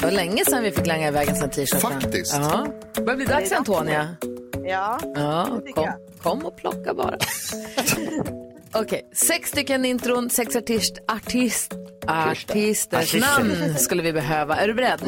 Det 0.00 0.06
var 0.06 0.10
länge 0.12 0.44
sedan 0.44 0.62
vi 0.62 0.70
fick 0.70 0.86
langa 0.86 1.08
iväg 1.08 1.28
en 1.28 1.36
sån 1.36 1.50
t-shirt. 1.50 1.80
Faktiskt. 1.80 2.34
Ja. 2.34 2.66
Det 2.94 3.02
börjar 3.02 3.16
bli 3.16 3.26
dags 3.26 3.52
Antonia. 3.52 4.16
Ja, 4.64 5.00
Ja, 5.14 5.60
kom, 5.74 5.84
jag. 5.84 5.94
kom 6.22 6.44
och 6.46 6.56
plocka 6.56 6.94
bara. 6.94 7.18
Okej, 8.74 9.08
sex 9.12 9.48
stycken 9.48 9.84
intron, 9.84 10.30
sex 10.30 10.56
artist, 10.56 10.98
artist, 11.08 11.72
artisters 12.08 13.14
Artister. 13.14 13.38
namn 13.38 13.78
skulle 13.78 14.02
vi 14.02 14.12
behöva. 14.12 14.56
Är 14.56 14.68
du 14.68 14.74
beredd? 14.74 15.00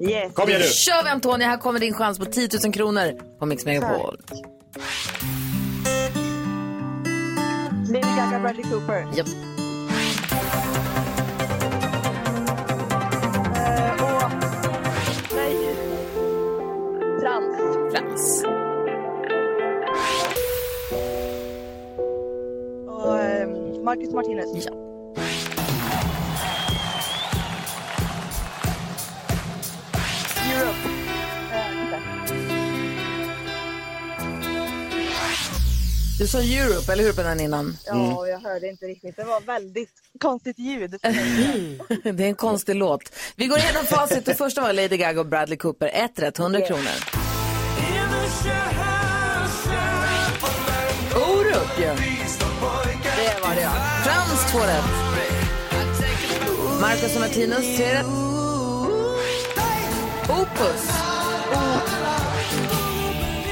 Yes. 0.00 0.34
Kom 0.34 0.48
igen 0.48 0.60
Nu 0.60 0.66
kör 0.66 1.02
vi 1.04 1.08
Antonia, 1.10 1.48
här 1.48 1.56
kommer 1.56 1.80
din 1.80 1.94
chans 1.94 2.18
på 2.18 2.24
10 2.24 2.48
000 2.64 2.72
kronor 2.72 3.12
på 3.38 3.46
Mix 3.46 3.64
Megapol. 3.64 4.16
Lady 7.88 8.16
Gaga, 8.16 8.38
Bradley 8.40 8.62
Cooper. 8.64 9.06
Japp. 9.16 9.28
Och... 14.00 14.30
Nej. 15.34 15.56
Frans. 17.20 17.56
Frans. 17.92 18.44
Marcus 23.82 24.12
Martinez. 24.12 24.66
Ja. 24.66 24.72
Europe. 30.52 30.88
Eh. 31.52 31.80
Du 36.18 36.26
sa 36.26 36.38
Europe, 36.38 36.92
eller 36.92 37.04
hur, 37.04 37.12
på 37.12 37.22
den 37.22 37.40
innan? 37.40 37.76
Ja, 37.86 38.26
jag 38.26 38.38
hörde 38.38 38.68
inte 38.68 38.86
riktigt. 38.86 39.16
Det 39.16 39.24
var 39.24 39.40
väldigt 39.40 39.92
konstigt 40.20 40.58
ljud. 40.58 40.90
Det 42.02 42.08
är 42.08 42.20
en 42.20 42.34
konstig 42.34 42.74
låt. 42.74 43.12
Vi 43.36 43.46
går 43.46 43.58
igenom 43.58 43.84
facit. 43.84 44.24
Det 44.24 44.34
första 44.34 44.60
var 44.60 44.72
Lady 44.72 44.96
Gaga 44.96 45.20
och 45.20 45.26
Bradley 45.26 45.58
Cooper. 45.58 45.90
Ett 45.94 46.18
rätt, 46.18 46.38
100 46.38 46.60
kronor. 46.60 47.19
Två 54.52 54.58
rätt. 54.58 54.84
Marcus 56.80 57.14
och 57.14 57.20
Martinus 57.20 57.76
tre 57.76 57.94
rätt. 57.94 58.06
Opus. 60.28 60.90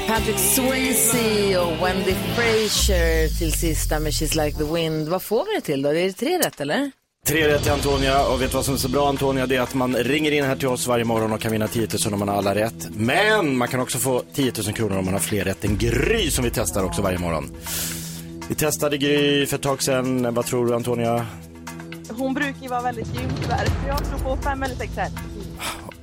Patrick 0.07 0.39
Swayze 0.39 1.57
och 1.59 1.85
Wendy 1.85 2.13
Frazier 2.35 3.39
till 3.39 3.53
sista 3.53 3.99
med 3.99 4.11
She's 4.11 4.45
like 4.45 4.57
the 4.57 4.73
wind. 4.73 5.07
Vad 5.07 5.21
får 5.21 5.45
vi 5.45 5.55
det 5.55 5.61
till 5.61 5.81
då? 5.81 5.91
Det 5.91 5.99
är 5.99 6.11
tre 6.11 6.39
rätt 6.39 6.61
eller? 6.61 6.91
Tre 7.27 7.47
rätt 7.47 7.63
till 7.63 7.71
Antonia 7.71 8.25
och 8.25 8.41
vet 8.41 8.51
du 8.51 8.55
vad 8.55 8.65
som 8.65 8.73
är 8.73 8.77
så 8.77 8.89
bra 8.89 9.09
Antonia? 9.09 9.45
Det 9.45 9.55
är 9.55 9.61
att 9.61 9.73
man 9.73 9.95
ringer 9.95 10.31
in 10.31 10.43
här 10.43 10.55
till 10.55 10.67
oss 10.67 10.87
varje 10.87 11.05
morgon 11.05 11.33
och 11.33 11.41
kan 11.41 11.51
vinna 11.51 11.67
10 11.67 11.87
000 12.05 12.13
om 12.13 12.19
man 12.19 12.27
har 12.27 12.35
alla 12.35 12.55
rätt. 12.55 12.89
Men 12.91 13.57
man 13.57 13.67
kan 13.67 13.79
också 13.79 13.97
få 13.97 14.23
10 14.33 14.53
000 14.65 14.73
kronor 14.73 14.97
om 14.97 15.05
man 15.05 15.13
har 15.13 15.21
fler 15.21 15.43
rätt 15.43 15.65
än 15.65 15.77
Gry 15.77 16.31
som 16.31 16.43
vi 16.43 16.51
testar 16.53 16.83
också 16.83 17.01
varje 17.01 17.17
morgon. 17.17 17.51
Vi 18.49 18.55
testade 18.55 18.97
Gry 18.97 19.45
för 19.45 19.55
ett 19.55 19.61
tag 19.61 19.83
sedan. 19.83 20.33
Vad 20.33 20.45
tror 20.45 20.65
du 20.65 20.75
Antonia? 20.75 21.25
Hon 22.09 22.33
brukar 22.33 22.61
ju 22.61 22.67
vara 22.67 22.81
väldigt 22.81 23.13
grym 23.13 23.29
tyvärr. 23.41 23.65
Så 23.65 23.87
jag 23.87 24.05
tror 24.05 24.19
på 24.19 24.41
fem 24.41 24.63
eller 24.63 24.75
sex 24.75 24.95
här. 24.95 25.09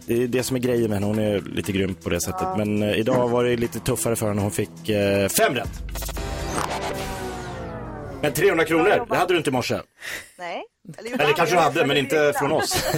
Det 0.06 0.22
är 0.22 0.28
det 0.28 0.42
som 0.42 0.56
är 0.56 0.60
grejen 0.60 0.90
med 0.90 0.94
henne. 0.98 1.06
Hon 1.06 1.18
är 1.18 1.40
lite 1.40 1.72
grym 1.72 1.94
på 1.94 2.10
det 2.10 2.20
sättet. 2.20 2.46
Men 2.56 2.82
eh, 2.82 2.98
idag 2.98 3.28
var 3.28 3.44
det 3.44 3.56
lite 3.56 3.80
tuffare 3.80 4.16
för 4.16 4.28
henne. 4.28 4.40
Hon 4.40 4.50
fick 4.50 4.88
eh, 4.88 5.28
fem 5.28 5.54
rätt. 5.54 5.82
Men 8.22 8.32
300 8.32 8.64
kronor, 8.64 9.06
det 9.08 9.16
hade 9.16 9.34
du 9.34 9.38
inte 9.38 9.50
i 9.50 9.52
morse. 9.52 9.80
Nej. 10.38 10.64
Eller 10.98 11.32
kanske 11.32 11.56
du 11.56 11.60
hade, 11.60 11.86
men 11.86 11.96
inte 11.96 12.32
från 12.36 12.52
oss. 12.52 12.84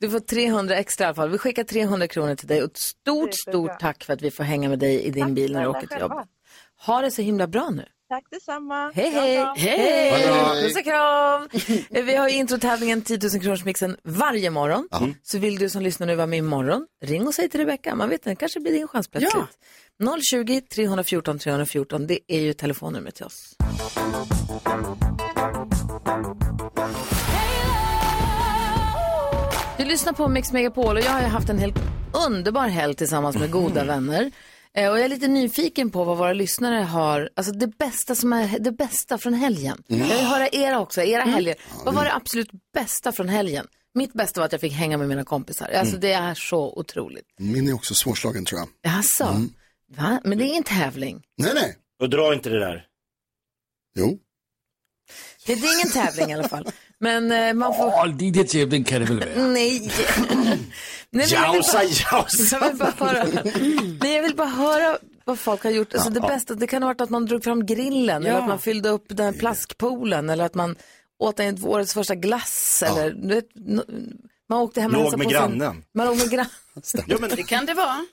Du 0.00 0.10
får 0.10 0.20
300 0.20 0.76
extra 0.76 1.04
i 1.04 1.06
alla 1.06 1.14
fall. 1.14 1.28
Vi 1.30 1.38
skickar 1.38 1.64
300 1.64 2.08
kronor 2.08 2.34
till 2.34 2.48
dig 2.48 2.62
och 2.62 2.70
ett 2.70 2.76
stort, 2.76 3.34
stort 3.34 3.78
tack 3.80 4.04
för 4.04 4.12
att 4.12 4.22
vi 4.22 4.30
får 4.30 4.44
hänga 4.44 4.68
med 4.68 4.78
dig 4.78 5.02
i 5.02 5.10
din 5.10 5.34
bil 5.34 5.52
när 5.52 5.62
du 5.62 5.68
åker 5.68 5.86
till 5.86 6.00
jobbet. 6.00 6.26
Ha 6.86 7.00
det 7.00 7.10
så 7.10 7.22
himla 7.22 7.46
bra 7.46 7.70
nu. 7.70 7.84
Tack 8.08 8.24
detsamma. 8.30 8.92
Hej, 8.94 9.10
hej! 9.10 9.46
Hej! 9.56 10.62
Puss 10.62 10.76
och 10.76 10.84
kram! 10.84 11.48
Vi 12.06 12.16
har 12.16 12.28
ju 12.28 12.34
introtävlingen 12.34 13.02
10 13.02 13.18
000 13.32 13.42
kronors 13.42 13.64
mixen 13.64 13.96
varje 14.04 14.50
morgon. 14.50 14.88
Så 15.22 15.38
vill 15.38 15.58
du 15.58 15.68
som 15.70 15.82
lyssnar 15.82 16.06
nu 16.06 16.14
vara 16.14 16.26
med 16.26 16.38
imorgon, 16.38 16.86
ring 17.04 17.26
och 17.26 17.34
säg 17.34 17.48
till 17.48 17.60
Rebecka. 17.60 17.94
Man 17.94 18.08
vet 18.08 18.20
inte, 18.20 18.30
det 18.30 18.36
kanske 18.36 18.60
blir 18.60 18.72
din 18.72 18.88
chans 18.88 19.08
plötsligt. 19.08 19.44
020 20.30 20.60
314 20.60 21.38
314, 21.38 22.06
det 22.06 22.18
är 22.28 22.40
ju 22.40 22.52
telefonnumret 22.52 23.14
till 23.14 23.24
oss. 23.24 23.56
Du 29.78 29.84
lyssnar 29.84 30.12
på 30.12 30.28
Mix 30.28 30.52
Megapol 30.52 30.96
och 30.96 31.02
jag 31.02 31.10
har 31.10 31.20
haft 31.20 31.48
en 31.48 31.58
helt 31.58 31.76
underbar 32.26 32.68
helg 32.68 32.94
tillsammans 32.94 33.36
med 33.36 33.50
goda 33.50 33.84
vänner. 33.94 34.30
Eh, 34.76 34.90
Och 34.90 34.98
jag 34.98 35.04
är 35.04 35.08
lite 35.08 35.28
nyfiken 35.28 35.90
på 35.90 36.04
vad 36.04 36.16
våra 36.18 36.32
lyssnare 36.32 36.82
har, 36.82 37.30
alltså 37.36 37.52
det 37.52 37.66
bästa 37.66 38.14
som 38.14 38.32
är 38.32 38.58
det 38.58 38.72
bästa 38.72 39.18
från 39.18 39.34
helgen. 39.34 39.82
Jag 39.86 39.96
vill 39.96 40.08
höra 40.26 40.48
era 40.48 40.80
också, 40.80 41.02
era 41.02 41.22
helger. 41.22 41.54
Vad 41.84 41.94
var 41.94 42.04
det 42.04 42.14
absolut 42.14 42.50
bästa 42.74 43.12
från 43.12 43.28
helgen? 43.28 43.66
Mitt 43.94 44.12
bästa 44.12 44.40
var 44.40 44.46
att 44.46 44.52
jag 44.52 44.60
fick 44.60 44.72
hänga 44.72 44.98
med 44.98 45.08
mina 45.08 45.24
kompisar. 45.24 45.68
Alltså 45.68 45.96
det 45.96 46.12
är 46.12 46.34
så 46.34 46.72
otroligt. 46.78 47.24
Min 47.38 47.68
är 47.68 47.72
också 47.72 47.94
svårslagen 47.94 48.44
tror 48.44 48.60
jag. 48.60 48.92
Alltså, 48.96 49.40
va? 49.96 50.20
Men 50.24 50.38
det 50.38 50.44
är 50.44 50.46
ingen 50.46 50.62
tävling. 50.62 51.22
Nej, 51.36 51.50
nej. 51.54 51.76
Och 52.00 52.10
dra 52.10 52.34
inte 52.34 52.48
det 52.50 52.60
där. 52.60 52.86
Jo. 53.96 54.18
Det 55.46 55.52
är 55.52 55.56
ingen 55.76 55.92
tävling 55.92 56.30
i 56.30 56.34
alla 56.34 56.48
fall. 56.48 56.68
Men 57.00 57.32
eh, 57.32 57.54
man 57.54 57.74
får... 57.74 57.84
Åh, 57.86 58.06
lite 58.18 58.44
tävling 58.44 58.84
kan 58.84 59.00
det 59.00 59.06
väl 59.06 59.18
vara? 59.36 59.46
Nej. 59.48 59.90
Nej 61.10 61.26
men 61.26 61.28
jag 61.28 61.52
vill 61.52 61.62
Jausa, 61.62 61.72
bara- 61.78 61.84
jausa. 62.18 62.58
Jag 62.60 62.68
vill 62.68 62.78
bara 62.78 62.94
höra, 62.98 63.26
nej, 64.00 64.14
jag 64.14 64.22
vill 64.22 64.36
bara 64.36 64.48
höra 64.48 64.98
vad 65.24 65.38
folk 65.38 65.64
har 65.64 65.70
gjort. 65.70 65.94
Alltså 65.94 66.10
det 66.10 66.20
bästa, 66.20 66.54
det 66.54 66.66
kan 66.66 66.82
ha 66.82 66.88
varit 66.88 67.00
att 67.00 67.10
man 67.10 67.26
drog 67.26 67.44
fram 67.44 67.66
grillen 67.66 68.22
eller 68.22 68.30
Ja. 68.36 68.42
att 68.42 68.48
man 68.48 68.58
fyllde 68.58 68.88
upp 68.88 69.04
den 69.08 69.26
här 69.26 69.32
plaskpoolen 69.32 70.30
eller 70.30 70.44
att 70.44 70.54
man 70.54 70.76
åt 71.18 71.40
en 71.40 71.64
årets 71.64 71.94
första 71.94 72.14
glass 72.14 72.82
eller 72.86 73.28
vet, 73.28 73.44
man 74.48 74.58
åkte 74.60 74.80
hem 74.80 74.94
och 74.94 75.02
Låg 75.02 75.18
med 75.18 75.26
på 75.26 75.30
grannen. 75.32 75.72
Sin, 75.72 75.82
man 75.94 76.06
låg 76.06 76.16
med 76.16 76.30
grannen. 76.30 76.50
Ja, 77.06 77.16
men 77.20 77.30
Det 77.30 77.42
kan 77.42 77.66
det 77.66 77.74
vara. 77.74 78.04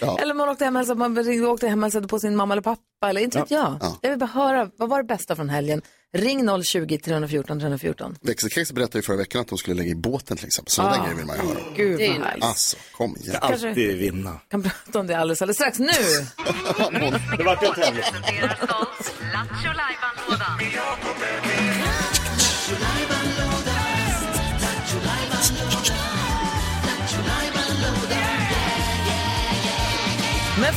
Eller 0.20 0.34
man 0.34 0.48
åkte 0.48 0.64
hem 0.64 0.76
och 0.76 0.80
hälsade, 0.80 0.98
man 0.98 1.18
åkte 1.46 1.68
hem 1.68 1.78
och 1.78 1.84
hälsade 1.84 2.08
på 2.08 2.18
sin 2.18 2.36
mamma 2.36 2.54
eller 2.54 2.62
pappa 2.62 2.80
eller 3.10 3.20
inte 3.20 3.38
vet 3.38 3.50
jag. 3.50 3.78
Jag 4.02 4.10
vill 4.10 4.18
bara 4.18 4.26
höra, 4.26 4.70
vad 4.76 4.88
var 4.88 4.98
det 5.02 5.04
bästa 5.04 5.36
från 5.36 5.48
helgen? 5.48 5.82
Ring 6.12 6.48
020-314 6.48 7.60
314. 7.60 8.16
Växelkex 8.20 8.72
berättade 8.72 8.98
ju 8.98 9.02
förra 9.02 9.16
veckan 9.16 9.40
att 9.40 9.48
de 9.48 9.58
skulle 9.58 9.76
lägga 9.76 9.90
i 9.90 9.94
båten 9.94 10.36
till 10.36 10.46
exempel. 10.46 10.70
Sådana 10.72 10.96
Ah. 10.96 11.02
grejer 11.04 11.16
vill 11.16 11.26
man 11.26 11.36
ju 11.36 11.42
höra. 11.42 11.58
Gud 11.76 11.98
Det 11.98 12.06
är 12.06 12.18
vad 12.18 12.26
härligt. 12.28 12.44
Alltså, 12.44 12.76
kom 12.96 13.16
igen. 13.16 13.36
Kanske- 13.42 13.68
alltid 13.68 13.98
vinna. 13.98 14.40
kan 14.50 14.62
prata 14.62 15.00
om 15.00 15.06
det 15.06 15.14
alldeles, 15.18 15.42
alldeles 15.42 15.56
strax. 15.56 15.78
Nu! 15.78 15.86
Det 17.38 17.44
vart 17.44 17.62
ju 17.62 17.66
en 17.68 17.74
tävling. 17.74 18.04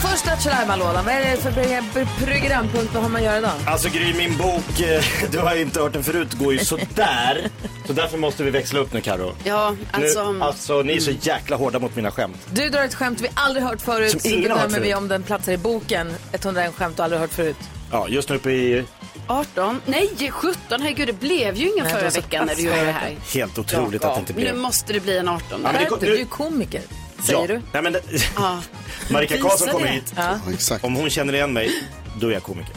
Först 0.02 0.26
Lattjo-lajban-lådan, 0.26 1.06
vad 1.06 1.14
är 1.14 1.20
det 1.32 1.38
för 1.38 1.52
pro- 1.52 2.26
programpunkt, 2.26 2.94
vad 2.94 3.04
har 3.04 3.10
man 3.10 3.16
att 3.20 3.26
göra 3.26 3.38
idag? 3.38 3.52
Alltså 3.66 3.90
Gry, 3.90 4.14
min 4.14 4.38
bok, 4.38 4.80
eh, 4.80 5.04
du 5.32 5.40
har 5.40 5.56
ju 5.56 5.62
inte 5.62 5.80
hört 5.82 5.94
den 5.94 6.04
förut, 6.04 6.34
går 6.34 6.54
ju 6.54 6.60
sådär. 6.60 7.48
Så 7.88 7.94
därför 7.94 8.18
måste 8.18 8.44
vi 8.44 8.50
växla 8.52 8.80
upp 8.80 8.94
nu 8.94 9.02
Karo. 9.02 9.34
Ja, 9.44 9.76
alltså. 9.92 10.32
Nu, 10.32 10.44
alltså 10.44 10.82
ni 10.82 10.96
är 10.96 11.00
så 11.00 11.12
jäkla 11.12 11.56
hårda 11.56 11.80
mot 11.80 11.96
mina 11.96 12.12
skämt. 12.12 12.38
Du 12.52 12.70
drar 12.70 12.82
ett 12.84 12.94
skämt 12.96 13.22
vi 13.22 13.28
aldrig 13.34 13.66
hört 13.66 13.82
förut, 13.82 14.12
Som 14.12 14.20
så 14.20 14.28
ingen 14.28 14.52
har 14.52 14.58
hört 14.58 14.68
bedömer 14.68 14.86
vi 14.88 14.96
om 14.96 15.08
den 15.08 15.24
platsar 15.24 15.52
i 15.52 15.58
boken. 15.58 16.14
101 16.32 16.74
skämt 16.76 16.98
du 16.98 17.04
aldrig 17.04 17.22
hört 17.22 17.34
förut. 17.34 17.56
Ja, 17.92 18.08
just 18.10 18.30
nu 18.30 18.36
uppe 18.36 18.52
i 18.52 18.84
18, 19.28 19.82
nej 19.86 20.30
17, 20.32 20.82
herregud 20.82 21.08
det 21.08 21.14
blev 21.20 21.56
ju 21.56 21.72
inga 21.74 21.84
Nej, 21.84 21.94
förra 21.94 22.12
så 22.12 22.22
veckan 22.22 22.46
när 22.46 22.56
du 22.56 22.62
gjorde 22.62 22.86
det 22.86 22.92
här. 22.92 23.16
helt 23.34 23.58
otroligt 23.58 24.04
att 24.04 24.14
det 24.16 24.20
inte 24.20 24.34
Nu 24.34 24.42
blev. 24.42 24.56
måste 24.56 24.94
det 24.94 25.00
bli 25.00 25.18
en 25.18 25.28
18. 25.28 25.46
Ja, 25.52 25.58
men 25.72 25.82
det 25.84 25.86
kom- 25.90 26.00
Du 26.02 26.14
är 26.14 26.18
ju 26.18 26.26
komiker, 26.26 26.82
säger 27.24 27.48
du. 27.48 27.62
Nej, 27.74 27.82
men 27.82 27.94
det, 27.94 28.02
Ja. 28.36 28.60
Marika 29.12 29.38
Karlsson 29.38 29.68
kommer 29.68 29.88
hit. 29.88 30.14
Ja. 30.16 30.40
Ja, 30.46 30.54
exakt. 30.54 30.84
Om 30.86 30.96
hon 30.96 31.10
känner 31.10 31.34
igen 31.36 31.54
mig, 31.54 31.72
då 32.20 32.28
är 32.28 32.32
jag 32.32 32.44
komiker. 32.44 32.76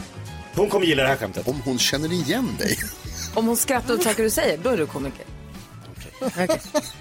Hon 0.55 0.69
kommer 0.69 0.85
gilla 0.85 1.03
det 1.03 1.09
här 1.09 1.15
skämtet. 1.15 1.47
Om 1.47 1.61
hon 1.65 1.79
känner 1.79 2.13
igen 2.13 2.55
dig. 2.59 2.77
Om 3.33 3.47
hon 3.47 3.57
skrattar 3.57 3.93
åt 3.93 4.03
saker 4.03 4.23
du 4.23 4.29
säger, 4.29 4.57
då 4.57 4.69
är 4.69 4.77
du 4.77 4.85
komiker. 4.85 5.25
Okej. 6.21 6.47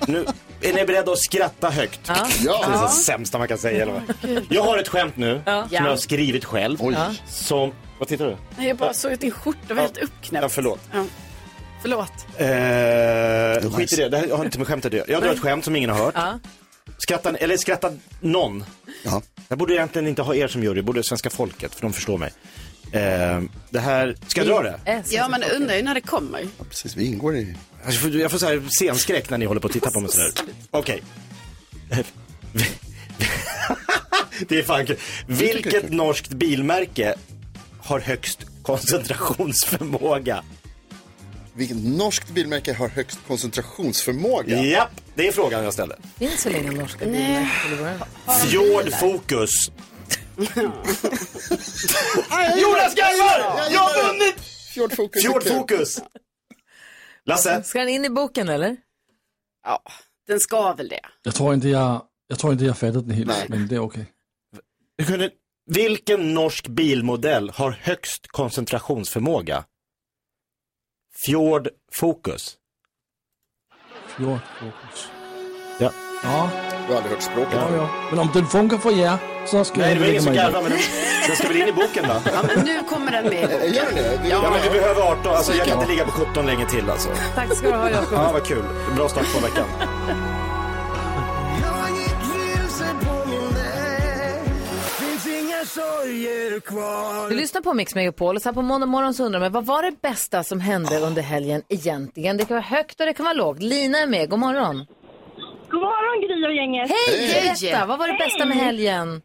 Nu, 0.07 0.27
är 0.61 0.73
ni 0.73 0.85
beredda 0.85 1.13
att 1.13 1.19
skratta 1.19 1.71
högt? 1.71 2.01
Ja. 2.09 2.29
Ja. 2.45 2.65
Det 2.69 2.75
är 2.79 2.83
det 2.83 2.89
sämsta 2.89 3.39
man 3.39 3.49
kan 3.49 3.59
säga. 3.59 3.83
Eller 3.83 3.93
vad? 3.93 4.47
Jag 4.49 4.63
har 4.63 4.79
ett 4.79 4.89
skämt 4.89 5.17
nu, 5.17 5.43
som 5.45 5.67
jag 5.71 5.83
har 5.83 5.97
skrivit 5.97 6.45
själv. 6.45 6.79
Oj. 6.81 6.97
Som, 7.29 7.73
vad 7.99 8.09
tittar 8.09 8.27
du? 8.27 8.37
Nej, 8.57 8.69
Jag 8.69 8.77
bara 8.77 8.95
såg 8.95 9.13
att 9.13 9.21
din 9.21 9.31
skjorta 9.31 9.75
var 9.75 9.83
helt 9.83 9.99
uppknäppt. 9.99 10.43
Ja, 10.43 10.49
förlåt. 10.49 10.81
Ja. 10.93 11.05
Förlåt. 11.83 12.13
Eh, 12.37 13.73
skit 13.77 13.93
i 13.93 13.97
det, 13.97 14.09
det 14.09 14.19
här 14.19 14.37
har 14.37 14.45
inte 14.45 14.59
med 14.59 14.67
skämtet 14.67 14.93
att 14.93 14.99
göra. 14.99 15.07
Jag 15.09 15.23
drar 15.23 15.31
ett 15.33 15.41
skämt 15.41 15.65
som 15.65 15.77
ingen 15.77 15.91
har 15.91 15.99
hört. 16.05 16.15
Ja. 16.17 16.39
Skrattar, 16.99 17.37
eller 17.41 17.57
skrattar 17.57 17.93
någon? 18.21 18.65
Ja. 19.03 19.23
Jag 19.49 19.59
borde 19.59 19.75
egentligen 19.75 20.09
inte 20.09 20.23
ha 20.23 20.35
er 20.35 20.49
som 20.49 20.63
jury, 20.63 20.77
jag 20.77 20.85
borde 20.85 21.03
svenska 21.03 21.31
folket, 21.31 21.75
för 21.75 21.83
de 21.83 21.93
förstår 21.93 22.19
mig. 22.19 22.33
Eh, 22.93 23.43
det 23.71 23.81
här, 23.81 24.17
ska 24.27 24.41
jag 24.41 24.49
dra 24.49 24.63
det? 24.63 24.81
S. 24.85 25.07
Ja, 25.13 25.29
men 25.29 25.43
undrar 25.43 25.77
ju 25.77 25.83
när 25.83 25.95
det 25.95 26.01
kommer. 26.01 26.41
Ja, 26.41 26.65
precis, 26.71 26.97
vi 26.97 27.05
ingår 27.05 27.37
i... 27.37 27.57
Jag 27.85 27.95
får, 27.95 28.11
jag 28.11 28.31
får 28.31 28.39
så 28.39 28.47
här 28.47 28.63
scenskräck 28.69 29.31
när 29.31 29.39
ni 29.39 29.45
håller 29.45 29.61
på 29.61 29.67
att 29.67 29.73
titta 29.73 29.91
på 29.91 30.01
mig 30.01 30.11
sådär. 30.11 30.33
Okej. 30.71 31.03
det 34.49 34.59
är 34.59 34.63
fan 34.63 34.87
kul. 34.87 34.97
Vilket 35.27 35.93
norskt 35.93 36.31
bilmärke 36.31 37.15
har 37.81 38.01
högst 38.01 38.47
koncentrationsförmåga? 38.63 40.45
Vilket 41.53 41.77
norskt 41.85 42.31
bilmärke 42.31 42.73
har 42.75 42.89
högst 42.89 43.19
koncentrationsförmåga? 43.27 44.63
Japp, 44.63 44.91
det 45.15 45.29
är 45.29 45.33
frågan 45.33 45.65
jag 45.65 45.73
ställer. 45.73 45.97
Finns 46.19 46.47
väl 46.47 46.57
inga 46.57 46.73
norska 46.73 47.05
bilmärken? 47.05 47.49
Fjord 48.49 48.93
Focus. 49.01 49.51
Jonas 52.61 52.95
garvar! 52.95 53.71
Jag 53.73 53.81
har 53.81 54.07
vunnit! 54.13 54.35
Fjord 54.75 54.97
Focus. 54.97 55.23
Fjord 55.23 55.43
Focus. 55.49 56.03
Lasse? 57.25 57.63
Ska 57.63 57.79
den 57.79 57.89
in 57.89 58.05
i 58.05 58.11
boken 58.11 58.49
eller? 58.49 58.77
Ja, 59.65 59.83
den 60.27 60.41
ska 60.41 60.73
väl 60.73 60.89
det. 60.89 61.01
Jag 61.23 61.35
tror 61.35 61.55
inte 61.55 61.69
jag, 61.69 62.03
jag, 62.27 62.39
tror 62.39 62.53
inte 62.53 62.65
jag 62.65 62.79
fattat 62.79 63.09
den 63.09 63.11
helt, 63.17 63.29
Nej. 63.29 63.47
men 63.49 63.69
det 63.69 63.75
är 63.75 63.79
okej. 63.79 64.07
Kunde- 65.07 65.31
Vilken 65.67 66.35
norsk 66.35 66.67
bilmodell 66.69 67.51
har 67.51 67.71
högst 67.71 68.27
koncentrationsförmåga? 68.29 69.65
Fjord 71.25 71.69
Focus. 71.93 72.55
Fjord 74.17 74.39
Focus. 74.61 75.09
Ja. 75.79 75.91
Ja, 76.23 76.51
Du 76.87 76.93
har 76.95 76.97
aldrig 76.97 77.15
hört 77.15 77.23
språket. 77.23 77.53
ja, 77.55 77.69
ja. 77.77 77.89
Men 78.11 78.19
om 78.19 78.31
den 78.35 78.47
funkar 78.47 78.79
för 78.79 78.99
er 78.99 79.19
så 79.47 79.65
ska 79.65 79.79
Nej, 79.81 79.89
jag 79.89 79.97
det 79.97 80.01
var 80.01 80.09
ingen 80.11 80.25
lägga 80.25 80.25
som 80.25 80.33
mig 80.33 80.35
i 80.35 80.43
garvade, 80.43 80.63
men 80.63 80.79
den, 81.29 81.37
ska 81.37 81.49
väl 81.49 81.57
in 81.57 81.69
i 81.69 81.73
boken 81.73 82.05
då? 82.09 82.15
Ja, 82.33 82.43
men 82.55 82.65
nu 82.65 82.83
kommer 82.91 83.13
den 83.13 83.25
med. 83.25 83.45
Eh, 83.45 83.75
Gör 83.75 83.85
den 83.85 83.95
det? 83.95 84.21
det? 84.23 84.29
Ja, 84.29 84.51
men 84.51 84.63
vi 84.73 84.79
behöver 84.79 85.03
18, 85.03 85.33
alltså 85.35 85.53
jag 85.55 85.67
kan 85.67 85.79
inte 85.79 85.91
ligga 85.91 86.05
på 86.05 86.11
17 86.11 86.47
länge 86.47 86.69
till 86.69 86.91
alltså. 86.91 87.09
Tack 87.35 87.57
ska 87.57 87.71
du 87.71 87.77
ha 87.77 87.91
Jakob. 87.91 88.13
Ja, 88.13 88.31
vad 88.33 88.45
kul. 88.47 88.65
Bra 88.97 89.09
start 89.09 89.35
på 89.35 89.41
veckan. 89.41 89.65
Du 97.29 97.37
lyssnar 97.37 97.61
på 97.61 97.75
Mix 97.75 97.95
Megapol 97.95 98.37
och 98.37 98.43
så 98.43 98.49
här 98.49 98.55
på 98.55 98.63
måndag 98.63 98.87
morgon 98.87 99.15
så 99.15 99.25
undrar 99.25 99.41
man 99.41 99.53
vad 99.53 99.67
var 99.67 99.83
det 99.83 100.03
bästa 100.03 100.45
som 100.45 100.61
hände 100.61 100.99
under 100.99 101.23
helgen 101.23 101.63
egentligen? 101.69 102.37
Det 102.37 102.45
kan 102.45 102.55
vara 102.55 102.65
högt 102.65 103.01
och 103.01 103.07
det 103.07 103.13
kan 103.13 103.25
vara 103.25 103.35
lågt. 103.35 103.63
Lina 103.63 103.99
är 103.99 104.07
med, 104.07 104.31
god 104.31 104.39
morgon. 104.39 104.87
God 105.71 105.81
morgon 105.81 106.29
Gry 106.29 106.47
och 106.47 106.55
gänget. 106.55 106.91
Hej! 106.91 107.29
Hej! 107.29 107.55
Berätta, 107.61 107.87
vad 107.87 107.99
var 107.99 108.09
det 108.09 108.19
bästa 108.19 108.47
med 108.47 108.57
helgen? 108.57 109.23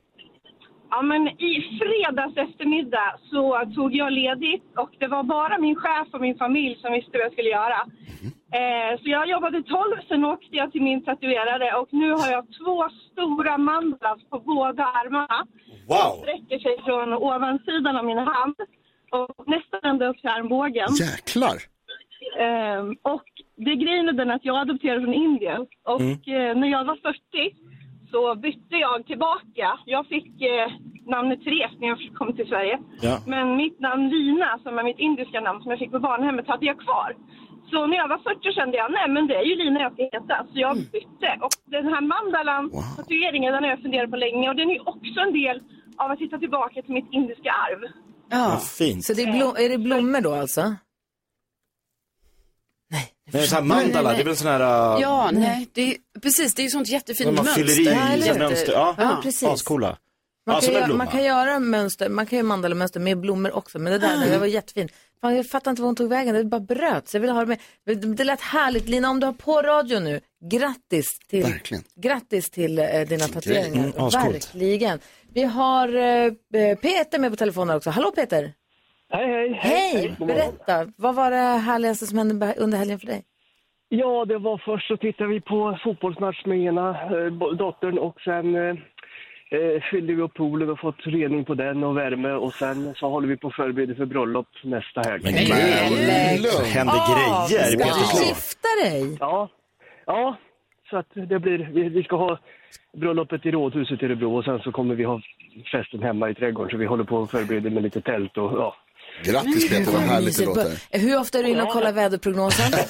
Ja, 0.96 1.02
men 1.02 1.28
I 1.28 1.52
fredags 1.80 2.38
eftermiddag 2.38 3.10
så 3.32 3.44
tog 3.76 3.96
jag 3.96 4.12
ledigt 4.14 4.64
och 4.78 4.90
det 5.00 5.08
var 5.08 5.24
bara 5.24 5.58
min 5.58 5.76
chef 5.76 6.08
och 6.12 6.22
min 6.22 6.38
familj 6.38 6.78
som 6.82 6.94
visste 6.94 7.12
vad 7.18 7.26
jag 7.26 7.32
skulle 7.32 7.50
göra. 7.50 7.80
Eh, 8.60 8.92
så 9.02 9.10
jag 9.10 9.30
jobbade 9.30 9.64
12, 9.64 9.96
sen 10.08 10.26
åkte 10.26 10.56
jag 10.56 10.72
till 10.72 10.82
min 10.82 11.04
tatuerare 11.04 11.78
och 11.80 11.88
nu 11.92 12.12
har 12.12 12.30
jag 12.32 12.46
två 12.60 12.76
stora 13.12 13.58
mandlas 13.58 14.20
på 14.30 14.40
båda 14.40 14.84
armarna. 14.84 15.48
Wow! 15.88 16.14
sträcker 16.22 16.60
sig 16.60 16.76
från 16.86 17.14
ovansidan 17.14 17.96
av 17.98 18.06
min 18.06 18.18
hand 18.18 18.56
och 19.12 19.48
nästan 19.48 19.80
ända 19.84 20.08
upp 20.08 20.20
till 20.22 20.30
armbågen. 20.30 20.90
Jäklar. 21.10 21.58
Ehm, 22.40 22.96
och 23.02 23.28
det 23.56 23.76
grejen 23.76 24.10
är 24.10 24.14
den 24.14 24.32
att 24.32 24.46
jag 24.46 24.58
adopterade 24.58 25.02
från 25.02 25.14
Indien 25.14 25.62
och 25.84 26.28
eh, 26.38 26.58
när 26.58 26.68
jag 26.68 26.86
var 26.86 26.96
40 26.96 27.75
så 28.12 28.36
bytte 28.36 28.76
jag 28.86 29.06
tillbaka. 29.06 29.68
Jag 29.86 30.08
fick 30.08 30.41
eh, 30.41 30.68
namnet 31.13 31.39
Therese 31.44 31.76
när 31.80 31.88
jag 31.88 32.00
kom 32.18 32.36
till 32.36 32.48
Sverige. 32.48 32.80
Ja. 33.02 33.15
Men 33.28 33.56
mitt 33.56 33.80
namn 33.80 34.10
Lina, 34.10 34.60
som 34.63 34.78
är 34.80 34.84
mitt 34.84 35.00
indiska 35.00 35.39
namn 35.41 35.62
som 35.62 35.72
jag 35.72 35.80
fick 35.80 35.91
på 35.91 36.00
barnhemmet, 36.00 36.48
hade 36.48 36.65
jag 36.65 36.80
kvar. 36.80 37.15
Så 37.72 37.88
när 37.88 37.98
jag 37.98 38.08
var 38.08 38.18
40 38.18 38.54
kände 38.58 38.78
jag, 38.78 38.91
nej 38.91 39.08
men 39.10 39.28
det 39.28 39.36
är 39.36 39.46
ju 39.50 39.56
Lina 39.56 39.80
jag 39.82 39.94
ska 39.94 40.04
heta. 40.04 40.36
Så 40.52 40.60
jag 40.65 40.76
bytte. 40.78 41.30
Och 41.46 41.56
den 41.65 41.88
här 41.94 42.02
mandalan, 42.02 42.63
tatueringen, 42.98 43.54
den 43.54 43.63
har 43.63 43.70
jag 43.70 43.82
funderat 43.82 44.12
på 44.12 44.18
länge. 44.18 44.50
Och 44.50 44.56
den 44.56 44.70
är 44.70 44.74
ju 44.74 44.80
också 44.80 45.20
en 45.28 45.34
del 45.34 45.58
av 45.98 46.12
att 46.12 46.20
hitta 46.20 46.38
tillbaka 46.38 46.82
till 46.82 46.94
mitt 46.94 47.10
indiska 47.12 47.52
arv. 47.65 47.82
Ja. 48.30 48.60
Så 49.02 49.13
det 49.13 49.24
är, 49.24 49.32
blom, 49.38 49.54
är 49.63 49.70
det 49.70 49.78
blommor 49.78 50.22
då 50.22 50.34
alltså? 50.34 50.62
Det 53.32 53.40
är 53.40 53.46
så 53.46 53.56
här 53.56 53.62
mandala, 53.62 54.14
det 54.14 54.20
är 54.20 54.24
väl 54.24 54.36
sån 54.38 54.48
här... 54.48 54.96
Uh, 54.96 55.02
Ja, 55.02 55.30
nej, 55.34 55.68
det 55.74 55.82
är, 55.82 55.98
precis, 56.22 56.54
det 56.56 56.62
är 56.62 56.64
ju 56.64 56.70
sånt 56.70 56.88
jättefint 56.88 57.26
man 57.26 57.36
mönster. 57.46 57.54
fyller 57.64 57.80
i 57.92 58.30
hur? 58.30 58.40
mönster. 58.40 58.72
Ja, 58.74 58.96
Ja, 58.98 59.20
precis. 59.24 59.48
ascoola. 59.50 59.98
Man, 60.48 60.56
Ja, 60.56 60.62
kan 60.62 60.74
göra, 60.74 60.88
man 60.94 61.08
kan 61.08 61.24
göra 61.24 61.60
mönster, 61.60 62.10
man 62.10 62.26
kan 62.26 62.38
göra 62.38 62.48
mandalamönster 62.48 63.00
med 63.00 63.20
blommor 63.20 63.56
också. 63.56 63.80
Men 63.80 63.94
det 63.94 64.00
där, 64.00 64.30
det 64.30 64.38
var 64.38 64.46
jättefint. 64.46 64.92
Fan, 65.22 65.36
jag 65.36 65.48
fattar 65.50 65.72
inte 65.72 65.82
var 65.82 65.88
hon 65.88 65.96
tog 65.96 66.10
vägen, 66.10 66.36
det 66.36 66.44
bara 66.44 66.62
bröt. 66.62 67.08
Så 67.10 67.18
jag 67.18 67.22
vill 67.22 67.30
ha 67.30 67.40
det 67.40 67.46
med. 67.46 67.60
Det- 68.16 68.24
lät 68.24 68.42
härligt. 68.42 68.88
Lina, 68.90 69.10
om 69.10 69.20
du 69.20 69.26
har 69.26 69.34
på 69.34 69.62
radio 69.62 70.00
nu, 70.00 70.22
grattis 70.52 71.06
till, 71.30 71.44
Verkligen. 71.44 71.84
grattis 71.96 72.50
till 72.50 72.80
eh, 72.80 72.86
dina 73.08 73.28
tatueringar. 73.28 73.84
Mm. 73.98 74.10
Verkligen. 74.10 75.00
Vi 75.34 75.44
har 75.44 75.96
eh, 75.96 76.32
Peter 76.76 77.20
med 77.20 77.32
på 77.32 77.36
telefonen 77.38 77.76
också. 77.78 77.90
Hallå 77.90 78.12
Peter! 78.12 78.54
Hej, 79.15 79.28
hej. 79.28 79.60
Hej! 79.62 80.15
Berätta, 80.19 80.91
vad 80.97 81.15
var 81.15 81.32
det 81.32 81.38
härligaste 81.38 82.06
som 82.06 82.17
hände 82.17 82.54
under 82.58 82.78
helgen 82.78 82.99
för 82.99 83.08
dig? 83.08 83.23
Ja, 83.89 84.25
det 84.25 84.38
var 84.38 84.62
först 84.65 84.88
så 84.88 84.97
tittade 84.97 85.30
vi 85.30 85.41
på 85.41 85.78
fotbollsmatch 85.84 86.45
med 86.45 86.60
ena 86.60 86.89
eh, 86.89 87.32
dottern 87.58 87.97
och 87.97 88.21
sen 88.21 88.56
eh, 88.56 88.75
eh, 89.51 89.82
fyllde 89.91 90.13
vi 90.13 90.21
upp 90.21 90.34
poolen 90.34 90.69
och 90.69 90.80
fått 90.80 90.95
rening 91.06 91.45
på 91.45 91.54
den 91.54 91.84
och 91.84 91.97
värme 91.97 92.32
och 92.32 92.54
sen 92.54 92.95
så 92.95 93.10
håller 93.10 93.28
vi 93.28 93.38
på 93.38 93.47
att 93.47 93.56
förbereda 93.56 93.95
för 93.95 94.06
bröllop 94.06 94.47
nästa 94.63 95.01
helg. 95.10 95.23
Men 95.23 95.34
gud, 95.34 95.47
det 95.47 96.67
händer 96.67 97.01
grejer 97.12 97.67
i 97.67 97.78
Ska 97.78 98.17
du 98.17 98.28
gifta 98.28 98.67
dig? 98.84 99.17
Ja, 99.19 99.49
ja, 100.06 100.38
så 100.89 100.97
att 100.97 101.10
det 101.13 101.39
blir, 101.39 101.69
vi, 101.73 101.89
vi 101.89 102.04
ska 102.04 102.15
ha 102.15 102.39
bröllopet 102.93 103.45
i 103.45 103.51
Rådhuset 103.51 104.04
i 104.04 104.06
Örebro 104.06 104.38
och 104.38 104.43
sen 104.43 104.60
så 104.60 104.71
kommer 104.71 104.95
vi 104.95 105.04
ha 105.04 105.21
festen 105.71 106.04
hemma 106.04 106.30
i 106.30 106.36
trädgården 106.36 106.71
så 106.71 106.78
vi 106.78 106.86
håller 106.86 107.04
på 107.04 107.21
att 107.21 107.32
förbereda 107.32 107.69
med 107.69 107.84
lite 107.84 108.01
tält 108.01 108.38
och 108.38 108.51
ja. 108.54 108.75
Grattis 109.23 109.69
Peter, 109.69 109.91
vad 109.91 110.01
härligt 110.01 110.38
det 110.38 110.45
låter. 110.45 110.97
Hur 110.99 111.19
ofta 111.19 111.39
är 111.39 111.43
du 111.43 111.49
inne 111.49 111.62
och 111.63 111.69
kollar 111.69 111.91
väderprognosen? 111.91 112.71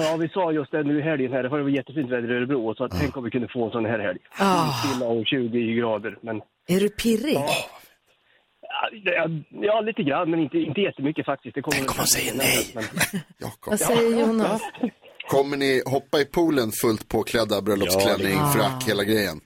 Ja, 0.00 0.16
vi 0.20 0.28
sa 0.28 0.52
just 0.52 0.70
det 0.72 0.82
nu 0.82 0.98
i 0.98 1.02
helgen 1.02 1.32
här, 1.32 1.42
det 1.42 1.48
var 1.48 1.68
jättefint 1.68 2.10
väder 2.10 2.32
i 2.32 2.36
Örebro, 2.36 2.74
så 2.74 2.84
att 2.84 2.92
tänk 3.00 3.16
om 3.16 3.24
vi 3.24 3.30
kunde 3.30 3.48
få 3.48 3.64
en 3.66 3.70
sån 3.70 3.84
här 3.84 3.98
helg. 3.98 4.18
Ah. 4.38 4.72
Stilla 4.72 5.06
och 5.06 5.26
20 5.26 5.74
grader, 5.74 6.18
men 6.22 6.36
Är 6.68 6.80
du 6.80 6.88
pirrig? 6.88 7.38
ja, 9.50 9.80
lite 9.80 10.02
grann, 10.02 10.30
men 10.30 10.40
inte, 10.40 10.58
inte 10.58 10.80
jättemycket 10.80 11.26
faktiskt. 11.26 11.54
Det 11.54 11.62
kommer 11.62 11.76
tänk 11.76 11.90
om 11.90 11.96
man 11.96 12.06
säger 12.06 12.34
nej. 12.34 12.66
Men... 12.74 12.84
Vad 13.66 13.80
säger 13.80 14.20
Jonas? 14.20 14.62
Kommer 15.28 15.56
ni 15.56 15.82
hoppa 15.86 16.20
i 16.20 16.24
poolen 16.24 16.70
fullt 16.82 17.08
påklädda, 17.08 17.62
bröllopsklänning, 17.62 18.32
Ja, 18.38 18.52
det- 18.54 18.58
frack, 18.58 18.84
hela 18.88 19.04
grejen? 19.04 19.40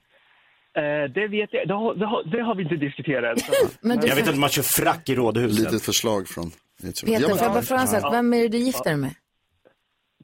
Eh, 0.76 1.10
det 1.14 1.28
vet 1.28 1.52
jag, 1.52 1.68
det 1.68 1.74
har, 1.74 1.94
det 1.94 2.06
har, 2.06 2.24
det 2.24 2.42
har 2.42 2.54
vi 2.54 2.62
inte 2.62 2.76
diskuterat. 2.76 3.38
Men 3.80 4.00
du- 4.00 4.06
Jag 4.08 4.16
vet 4.16 4.28
att 4.28 4.38
man 4.38 4.48
kör 4.48 4.62
frack 4.82 5.08
i 5.08 5.14
rådhuset. 5.14 5.58
Litet 5.64 5.82
förslag 5.82 6.28
från... 6.28 6.50
Peter, 6.82 7.28
får 7.28 7.38
jag 7.44 7.52
bara 7.52 7.62
fråga 7.62 7.80
en 7.80 7.86
sak? 7.88 8.14
Vem 8.14 8.32
är 8.34 8.38
det 8.38 8.48
du 8.48 8.58
gifter 8.58 8.84
dig 8.90 8.96
med? 8.96 9.14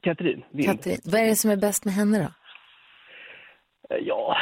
Katrin. 0.01 0.43
Katrin. 0.65 0.97
Vad 1.05 1.21
är 1.21 1.25
det 1.25 1.35
som 1.35 1.51
är 1.51 1.57
bäst 1.57 1.85
med 1.85 1.93
henne 1.93 2.17
då? 2.17 2.23
Eh, 3.95 4.01
Ja, 4.01 4.35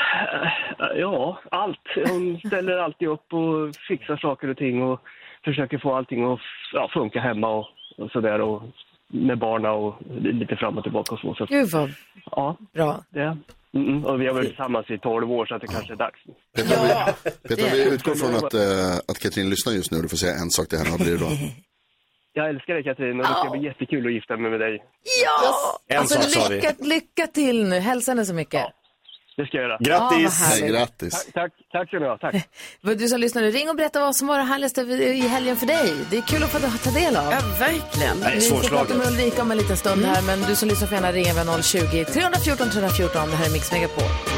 eh, 0.80 1.00
ja, 1.00 1.40
allt. 1.52 1.80
Hon 2.10 2.40
ställer 2.40 2.78
alltid 2.78 3.08
upp 3.08 3.34
och 3.34 3.76
fixar 3.88 4.18
saker 4.18 4.48
och 4.48 4.58
ting 4.58 4.82
och 4.84 5.02
försöker 5.46 5.78
få 5.78 5.96
allting 5.96 6.34
att 6.34 6.40
ja, 6.74 6.90
funka 6.94 7.20
hemma 7.20 7.50
och, 7.50 7.68
och 7.98 8.12
sådär 8.12 8.42
och 8.42 8.64
med 9.08 9.38
barna 9.40 9.72
och 9.72 9.96
lite 10.22 10.56
fram 10.56 10.78
och 10.78 10.84
tillbaka 10.84 11.14
och 11.16 11.20
så. 11.20 11.36
så 11.36 11.46
Gud 11.46 11.70
vad 11.70 11.92
ja, 12.32 12.58
bra. 12.74 13.04
det. 13.10 13.38
Mm, 13.76 14.06
och 14.06 14.22
vi 14.22 14.28
har 14.28 14.34
varit 14.34 14.48
tillsammans 14.48 14.90
i 14.90 14.98
12 14.98 15.32
år 15.32 15.46
så 15.46 15.56
att 15.56 15.62
det 15.62 15.68
kanske 15.68 15.94
är 15.94 15.98
dags. 15.98 16.20
Peter, 17.48 17.72
vi 17.72 17.94
utgår 17.94 18.16
från 18.16 18.36
att, 18.36 18.54
eh, 18.54 18.98
att 19.08 19.20
Katrin 19.20 19.50
lyssnar 19.50 19.74
just 19.74 19.92
nu. 19.92 20.02
Du 20.02 20.10
får 20.10 20.18
säga 20.18 20.34
en 20.34 20.50
sak 20.50 20.68
till 20.68 20.78
henne, 20.78 20.90
vad 20.90 21.00
blir 21.00 21.12
det 21.12 21.20
då? 21.20 21.32
Jag 22.34 22.50
älskar 22.50 22.74
dig 22.74 22.84
Katrin 22.84 23.20
och 23.20 23.26
det 23.28 23.34
ska 23.34 23.50
bli 23.50 23.64
jättekul 23.66 24.08
att 24.08 24.14
gifta 24.14 24.38
mig 24.38 24.52
med 24.52 24.60
dig. 24.60 24.84
Ja! 25.24 25.80
En 25.88 26.00
alltså, 26.00 26.50
vi. 26.50 26.56
lycka, 26.56 26.74
lycka 26.80 27.28
till 27.28 27.64
nu. 27.70 27.80
Hälsa 27.80 28.12
henne 28.12 28.26
så 28.26 28.34
mycket. 28.34 28.66
Det 29.38 29.46
ska 29.46 29.58
jag 29.58 29.64
göra. 29.64 29.78
Grattis. 29.80 30.40
Ja, 30.42 30.46
härligt. 30.46 30.62
Nej, 30.62 30.72
grattis. 30.72 31.14
Tack, 31.14 31.34
tack, 31.34 31.52
tack 31.72 31.88
ska 31.88 32.00
ni 32.00 32.06
ha. 32.06 32.18
Tack. 32.18 32.36
Vad 32.82 32.98
Du 33.02 33.08
som 33.08 33.20
lyssnar, 33.20 33.42
ring 33.42 33.70
och 33.70 33.76
berätta 33.76 34.00
vad 34.00 34.16
som 34.16 34.28
var 34.28 34.38
det 34.38 34.44
härligaste 34.44 34.82
i 34.82 35.28
helgen 35.28 35.56
för 35.56 35.68
dig. 35.68 35.94
Det 36.10 36.18
är 36.18 36.22
kul 36.22 36.44
att 36.44 36.50
få 36.52 36.60
ta 36.60 36.92
del 37.00 37.18
av. 37.18 37.32
Ja, 37.32 37.40
verkligen. 37.60 38.18
Vi 38.34 38.42
ska 38.42 38.70
prata 38.70 38.94
med 38.98 39.08
Ulrika 39.08 39.42
om 39.42 39.52
en 39.52 39.58
liten 39.58 39.78
stund 39.78 40.06
här, 40.06 40.22
men 40.22 40.42
du 40.42 40.56
som 40.56 40.70
lyssnar 40.70 40.88
får 40.88 40.96
gärna 40.96 41.12
ringa 41.12 41.34
via 41.34 41.62
020 41.62 42.06
314 42.06 42.70
314. 42.70 43.30
Det 43.30 43.36
här 43.36 43.46
är 43.46 43.52
Mix 43.52 43.72
Megapol. 43.72 44.37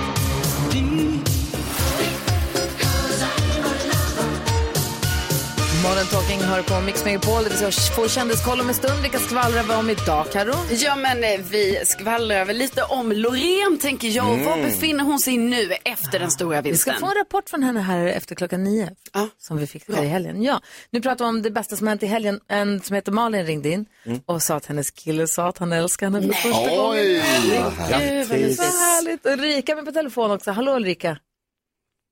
Modern 5.84 6.08
Talking 6.08 6.39
hör 6.42 6.62
på 6.62 6.82
Mix 6.86 7.06
Megapol, 7.06 7.44
det 7.44 7.50
vill 7.50 7.58
säga 7.58 7.72
få 7.96 8.08
kändiskoll 8.08 8.60
om 8.62 8.68
en 8.68 8.74
stund. 8.74 9.02
Vilka 9.02 9.20
skvallrar 9.20 9.63
vi 9.63 9.74
om 9.74 9.89
idag, 9.89 10.26
Karo? 10.32 10.54
Ja, 10.72 10.96
men 10.96 11.24
eh, 11.24 11.39
vi 11.52 11.80
skvallrar 11.86 12.46
väl 12.46 12.58
lite 12.58 12.84
om 12.84 13.12
Loreen, 13.12 13.78
tänker 13.82 14.08
jag. 14.08 14.34
Mm. 14.34 14.46
Var 14.46 14.58
befinner 14.58 15.04
hon 15.04 15.20
sig 15.20 15.38
nu 15.38 15.72
efter 15.84 16.20
den 16.20 16.32
stora 16.32 16.62
Vi 16.62 16.78
ska 16.78 16.92
vinsten? 16.92 17.00
få 17.00 17.06
en 17.06 17.18
rapport 17.18 17.50
från 17.50 17.63
henne 17.63 17.80
här 17.80 18.06
efter 18.06 18.36
klockan 18.36 18.63
nio. 18.63 18.89
Som 19.38 19.58
vi 19.58 19.68
fick 19.68 19.96
här 19.96 20.04
i 20.04 20.08
helgen. 20.08 20.44
Ja, 20.44 20.62
nu 20.92 21.02
pratar 21.02 21.26
vi 21.26 21.30
om 21.30 21.42
det 21.42 21.52
bästa 21.52 21.76
som 21.76 21.88
hänt 21.88 22.04
i 22.04 22.06
helgen. 22.06 22.39
En 22.48 22.82
som 22.82 22.96
heter 22.96 23.12
Malin 23.12 23.46
ringde 23.46 23.70
in 23.70 23.86
och 24.26 24.44
sa 24.44 24.56
att 24.56 24.65
hennes 24.65 24.92
kille 24.92 25.28
sa 25.28 25.48
att 25.48 25.58
han 25.58 25.72
älskar 25.72 26.10
henne 26.10 26.22
för 26.22 26.34
första 26.34 26.60
Oj, 26.60 26.78
gången. 26.78 27.63
vad 27.63 28.02
Gud, 28.02 28.28
vad 28.28 28.56
så 28.56 28.62
härligt. 28.63 29.26
Ulrika 29.26 29.76
med 29.76 29.86
på 29.86 29.92
telefon 29.92 30.32
också. 30.32 30.52
Hallå 30.52 30.76
Ulrika. 30.76 31.18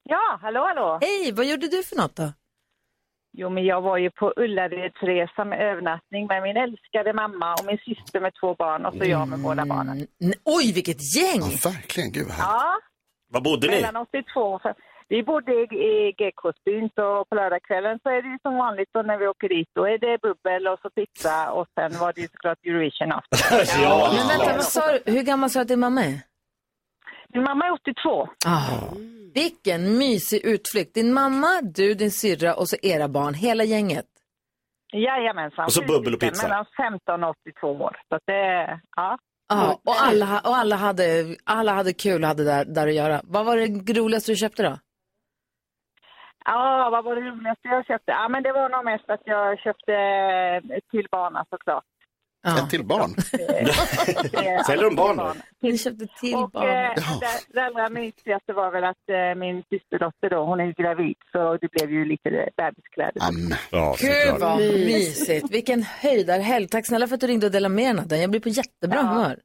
Ja, 0.10 0.40
hallå, 0.42 0.60
hallå. 0.66 0.98
Hej, 1.02 1.32
vad 1.32 1.46
gjorde 1.46 1.68
du 1.68 1.84
för 1.84 1.96
något 1.96 2.16
då? 2.16 2.34
Jo, 3.40 3.50
men 3.50 3.66
jag 3.66 3.82
var 3.82 3.98
ju 3.98 4.10
på 4.12 4.34
Ullaredsresa 4.36 5.46
med 5.46 5.62
övernattning 5.72 6.28
med 6.28 6.44
min 6.44 6.58
älskade 6.58 7.14
mamma 7.14 7.54
och 7.54 7.66
min 7.66 7.78
syster 7.78 8.20
med 8.20 8.34
två 8.40 8.56
barn 8.56 8.86
och 8.86 8.94
så 8.94 9.04
jag 9.06 9.28
med 9.28 9.40
båda 9.40 9.66
barnen. 9.66 9.98
N- 10.24 10.34
Oj, 10.46 10.72
vilket 10.74 11.16
gäng! 11.18 11.42
Ja, 11.42 11.70
verkligen, 11.72 12.12
gud 12.12 12.28
vad. 12.28 12.38
Ja, 12.40 12.74
Var 13.34 13.42
bodde 13.42 13.68
ni? 13.68 13.82
mellan 13.82 13.96
82 13.96 14.42
och 14.42 14.62
fem- 14.62 14.74
Vi 15.10 15.24
bodde 15.24 15.52
i, 15.52 15.64
i 15.92 16.12
GK-byn 16.20 16.90
så 16.96 17.26
på 17.30 17.36
lördagskvällen 17.36 18.00
så 18.04 18.10
är 18.10 18.22
det 18.22 18.28
ju 18.30 18.38
som 18.42 18.56
vanligt 18.58 18.90
då 18.94 19.02
när 19.02 19.18
vi 19.18 19.28
åker 19.28 19.50
dit. 19.50 19.70
Då 19.76 19.84
är 19.88 19.98
det 19.98 20.22
bubbel 20.22 20.68
och 20.68 20.80
så 20.82 20.90
pizza 20.90 21.52
och 21.52 21.68
sen 21.76 22.00
var 22.00 22.14
det 22.14 22.22
ju 22.22 22.28
såklart 22.28 22.58
Eurovision 22.66 23.12
after. 23.12 23.82
Ja. 23.84 24.12
Men 24.18 24.28
vänta, 24.28 24.54
vad 24.56 24.64
sa 24.64 24.82
du? 25.06 25.12
hur 25.12 25.24
gammal 25.24 25.50
sa 25.50 25.60
du 25.60 25.62
att 25.62 25.68
din 25.68 25.80
mamma 25.80 26.04
är? 26.04 26.20
Min 27.34 27.44
mamma 27.44 27.66
är 27.66 27.72
82. 27.72 28.28
Ah, 28.46 28.96
vilken 29.34 29.98
mysig 29.98 30.46
utflykt. 30.46 30.94
Din 30.94 31.14
mamma, 31.14 31.48
du, 31.62 31.94
din 31.94 32.12
syrra 32.12 32.56
och 32.56 32.70
så 32.70 32.78
era 32.82 33.08
barn, 33.08 33.34
hela 33.34 33.64
gänget. 33.64 34.06
Jajamensan. 34.94 35.66
Och 35.66 35.74
så 35.74 35.82
bubbel 35.82 36.14
och 36.14 36.20
pizza. 36.20 36.48
Mellan 36.48 36.66
15 36.78 37.24
och 37.24 37.30
82 37.30 37.68
år. 37.68 37.98
Så 38.10 38.16
att 38.16 38.24
det, 38.26 38.80
ja. 38.96 39.18
Ja, 39.50 39.80
och 39.86 39.96
alla, 40.02 40.42
och 40.46 40.56
alla, 40.58 40.76
hade, 40.76 41.36
alla 41.44 41.74
hade 41.74 41.94
kul 41.94 42.22
och 42.22 42.28
hade 42.28 42.44
där, 42.44 42.66
där 42.66 42.88
att 42.88 42.94
göra. 42.94 43.22
Vad 43.24 43.46
var 43.46 43.58
det 43.58 44.00
roligaste 44.00 44.32
du 44.32 44.36
köpte 44.36 44.64
då? 44.64 44.78
Ja, 46.46 46.90
vad 46.92 47.04
var 47.04 47.16
det 47.16 47.22
roligaste 47.22 47.68
jag 47.68 47.86
köpte? 47.86 48.12
Ja, 48.12 48.28
men 48.30 48.44
det 48.44 48.52
var 48.52 48.70
nog 48.70 48.86
mest 48.86 49.10
att 49.10 49.22
jag 49.26 49.60
köpte 49.60 49.94
till 50.92 51.08
barnen 51.12 51.46
såklart. 51.50 51.84
Ett 52.48 52.70
till 52.70 52.86
barn? 52.86 53.16
Eh, 54.34 54.64
Säljer 54.66 54.84
de 54.84 54.96
barn 54.96 55.18
nu? 55.62 55.70
Ni 55.70 55.78
köpte 55.78 56.08
till 56.20 56.36
och, 56.36 56.50
barn. 56.52 56.70
Eh, 56.70 56.94
det, 57.20 57.54
det 57.54 57.62
allra 57.66 57.90
mysigaste 57.90 58.54
var 58.54 58.72
väl 58.72 58.84
att 58.84 59.10
eh, 59.12 59.36
min 59.40 59.64
systerdotter 59.70 60.30
då, 60.30 60.44
hon 60.46 60.60
är 60.60 60.74
gravid 60.84 61.16
så 61.32 61.58
det 61.58 61.72
blev 61.72 61.92
ju 61.92 62.06
lite 62.06 62.30
bebiskläder. 62.58 63.22
Ja, 63.72 63.96
Gud 64.00 64.40
vad 64.42 64.58
mysigt. 64.60 65.52
Vilken 65.52 65.84
höjdarhelg. 65.84 66.68
Tack 66.68 66.88
snälla 66.88 67.08
för 67.08 67.16
att 67.16 67.22
du 67.22 67.28
ringde 67.28 67.46
och 67.46 67.52
delade 67.52 67.76
med 67.76 67.86
dig. 67.86 67.94
Natten. 67.94 68.22
Jag 68.22 68.30
blir 68.30 68.40
på 68.40 68.50
jättebra 68.50 68.98
Ja. 69.00 69.04
humör. 69.08 69.40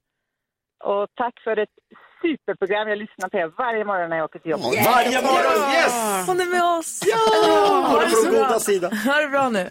Och 0.85 1.07
tack 1.15 1.35
för 1.45 1.57
ett 1.57 1.69
superprogram. 2.23 2.89
Jag 2.89 2.99
lyssnar 2.99 3.29
på 3.29 3.37
er 3.37 3.53
varje 3.59 3.85
morgon 3.85 4.11
när 4.11 4.17
jag 4.17 4.25
åker 4.25 4.39
till 4.39 4.51
jobbet. 4.51 4.75
Yes! 4.75 4.87
Varje 4.87 5.23
morgon, 5.23 5.75
yes! 5.75 6.27
Hon 6.27 6.41
är 6.41 6.47
med 6.47 6.79
oss! 6.79 7.01
Ja! 7.07 7.17
Ha 7.91 8.01
det 8.01 8.11
På 8.11 8.23
den 8.25 8.35
goda 8.35 8.59
sidan. 8.61 8.93
Ha 8.97 9.21
det 9.21 9.29
bra 9.29 9.49
nu. 9.49 9.69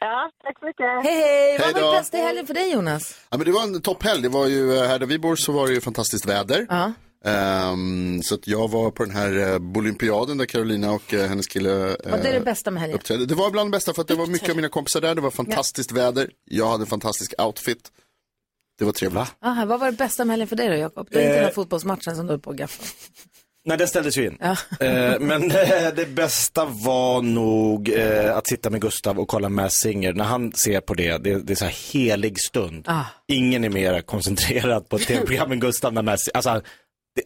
Ja, 0.00 0.30
tack 0.42 0.58
så 0.58 0.64
mycket. 0.66 0.86
Hej, 0.86 1.14
hej! 1.14 1.58
Vad 1.58 1.64
Hej 1.66 1.74
var 1.74 1.80
då. 1.80 1.92
det 1.92 1.98
bästa 1.98 2.18
i 2.18 2.20
helgen 2.20 2.46
för 2.46 2.54
dig, 2.54 2.72
Jonas? 2.72 3.14
Ja, 3.30 3.36
men 3.36 3.46
det 3.46 3.52
var 3.52 3.62
en 3.62 3.82
topphelg. 3.82 4.22
Det 4.22 4.28
var 4.28 4.46
ju, 4.46 4.76
eh, 4.78 4.82
här 4.88 4.98
där 4.98 5.06
vi 5.06 5.18
bor 5.18 5.36
så 5.36 5.52
var 5.52 5.66
det 5.66 5.72
ju 5.74 5.80
fantastiskt 5.80 6.26
väder. 6.26 6.66
Ja. 6.68 6.92
Ehm, 7.24 8.22
så 8.22 8.34
att 8.34 8.46
jag 8.46 8.70
var 8.70 8.90
på 8.90 9.04
den 9.04 9.14
här 9.14 9.36
uh, 9.52 9.58
Bolympiaden 9.58 10.38
där 10.38 10.46
Carolina 10.46 10.90
och 10.92 11.14
eh, 11.14 11.28
hennes 11.28 11.46
kille 11.46 11.70
Var 12.04 12.18
det 12.22 12.32
det 12.32 12.40
bästa 12.40 12.70
med 12.70 12.80
helgen? 12.80 12.98
uppträdde. 12.98 13.26
Det 13.26 13.34
var 13.34 13.50
bland 13.50 13.68
det 13.68 13.76
bästa 13.76 13.94
för 13.94 14.02
att 14.02 14.08
det 14.08 14.14
var 14.14 14.26
mycket 14.26 14.50
av 14.50 14.56
mina 14.56 14.68
kompisar 14.68 15.00
där. 15.00 15.14
Det 15.14 15.20
var 15.20 15.30
fantastiskt 15.30 15.92
väder. 15.92 16.30
Jag 16.44 16.66
hade 16.68 16.82
en 16.82 16.86
fantastisk 16.86 17.34
outfit. 17.42 17.90
Det 18.78 18.84
var 18.84 18.92
trevligt. 18.92 19.22
Aha, 19.44 19.64
vad 19.64 19.80
var 19.80 19.86
det 19.90 19.96
bästa 19.96 20.24
med 20.24 20.32
helgen 20.32 20.48
för 20.48 20.56
dig 20.56 20.68
då, 20.68 20.74
Jakob? 20.74 21.08
Det 21.10 21.16
var 21.16 21.22
inte 21.22 21.32
Eh. 21.32 21.36
den 21.36 21.44
här 21.44 21.52
fotbollsmatchen 21.52 22.16
som 22.16 22.26
du 22.26 22.32
höll 22.32 22.40
på 22.40 22.50
att 22.50 22.56
gaffa. 22.56 22.82
Nej, 23.64 23.78
den 23.78 23.88
ställdes 23.88 24.18
ju 24.18 24.26
in. 24.26 24.38
Ja. 24.40 24.56
Eh, 24.86 25.20
men 25.20 25.50
eh, 25.50 25.94
det 25.96 26.14
bästa 26.14 26.64
var 26.64 27.22
nog 27.22 27.88
eh, 27.88 28.36
att 28.36 28.48
sitta 28.48 28.70
med 28.70 28.80
Gustav 28.80 29.18
och 29.18 29.28
kolla 29.28 29.48
Mass 29.48 29.74
Singer. 29.74 30.12
När 30.12 30.24
han 30.24 30.52
ser 30.52 30.80
på 30.80 30.94
det, 30.94 31.18
det, 31.18 31.42
det 31.42 31.52
är 31.52 31.54
så 31.54 31.64
här 31.64 31.92
helig 31.92 32.40
stund. 32.40 32.84
Ah. 32.88 33.04
Ingen 33.28 33.64
är 33.64 33.68
mer 33.68 34.00
koncentrerad 34.00 34.88
på 34.88 34.96
ett 34.96 35.06
tv-program 35.06 35.52
än 35.52 35.60
Gustav 35.60 35.92
när 35.92 36.02
Mass 36.02 36.28
alltså, 36.34 36.62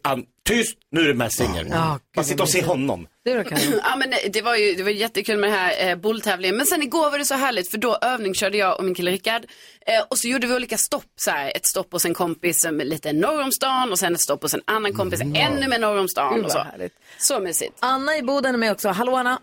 han, 0.03 0.27
Tyst, 0.49 0.79
nu 0.91 1.01
är 1.01 1.09
det 1.09 1.15
Mass 1.15 1.37
Singer. 1.37 1.67
Ja, 1.71 1.99
Bara 2.15 2.25
sitta 2.25 2.43
och 2.43 2.49
se 2.49 2.63
honom. 2.65 3.07
Du 3.25 3.37
då, 3.37 3.45
Karin? 3.45 3.81
Ja, 3.85 3.97
men 3.97 4.13
det 4.33 4.43
var 4.43 4.57
ju 4.57 4.75
det 4.75 4.83
var 4.83 4.91
jättekul 4.91 5.39
med 5.39 5.51
den 5.51 5.59
här 5.59 5.91
eh, 5.91 5.97
bolltävlingen. 5.97 6.57
Men 6.57 6.67
sen 6.67 6.83
igår 6.83 7.11
var 7.11 7.19
det 7.19 7.25
så 7.25 7.35
härligt 7.35 7.71
för 7.71 7.79
då 7.79 7.99
övningskörde 8.03 8.59
jag 8.59 8.79
och 8.79 8.85
min 8.85 8.95
kille 8.95 9.11
Rickard. 9.11 9.43
Eh, 9.87 10.05
och 10.11 10.19
så 10.19 10.29
gjorde 10.29 10.47
vi 10.47 10.55
olika 10.55 10.77
stopp 10.77 11.13
så 11.17 11.31
här. 11.31 11.53
Ett 11.57 11.67
stopp 11.67 11.93
hos 11.93 12.05
en 12.05 12.15
kompis 12.15 12.63
som 12.63 12.81
är 12.81 12.85
lite 12.85 13.13
norr 13.13 13.43
om 13.43 13.53
stan 13.53 13.91
och 13.91 13.99
sen 13.99 14.15
ett 14.15 14.21
stopp 14.21 14.43
hos 14.43 14.55
en 14.55 14.63
annan 14.65 14.93
kompis 14.93 15.21
ännu 15.21 15.69
mer 15.69 15.79
norr 15.79 15.99
om 15.99 16.09
stan. 16.09 16.35
Gud, 16.35 16.45
och 16.45 16.53
så. 16.53 16.59
härligt. 16.59 16.95
så 17.19 17.41
mysigt. 17.41 17.79
Anna 17.81 18.17
i 18.17 18.23
Boden 18.23 18.55
är 18.55 18.59
med 18.59 18.73
också. 18.73 18.89
Hallå 18.89 19.17
Anna! 19.17 19.39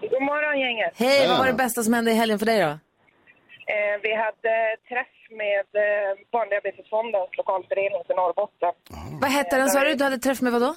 God 0.00 0.22
morgon 0.22 0.60
gänget. 0.60 0.92
Hej, 0.96 1.28
vad 1.28 1.38
var 1.38 1.46
det 1.46 1.52
bästa 1.52 1.82
som 1.82 1.92
hände 1.92 2.10
i 2.10 2.14
helgen 2.14 2.38
för 2.38 2.46
dig 2.46 2.58
då? 2.60 2.68
Eh, 2.68 4.00
vi 4.02 4.14
hade 4.14 4.76
träff 4.88 5.19
med 5.30 5.66
eh, 5.74 6.18
Barndiabetesfondens 6.30 7.36
lokalförening 7.36 8.02
för 8.06 8.14
Norrbotten. 8.14 8.72
Vad 9.20 9.30
hette 9.30 9.56
den 9.56 9.68
sa 9.68 9.84
du? 9.84 9.94
Du 9.94 10.04
hade 10.04 10.18
träff 10.18 10.40
med 10.40 10.52
vad 10.52 10.62
då? 10.62 10.74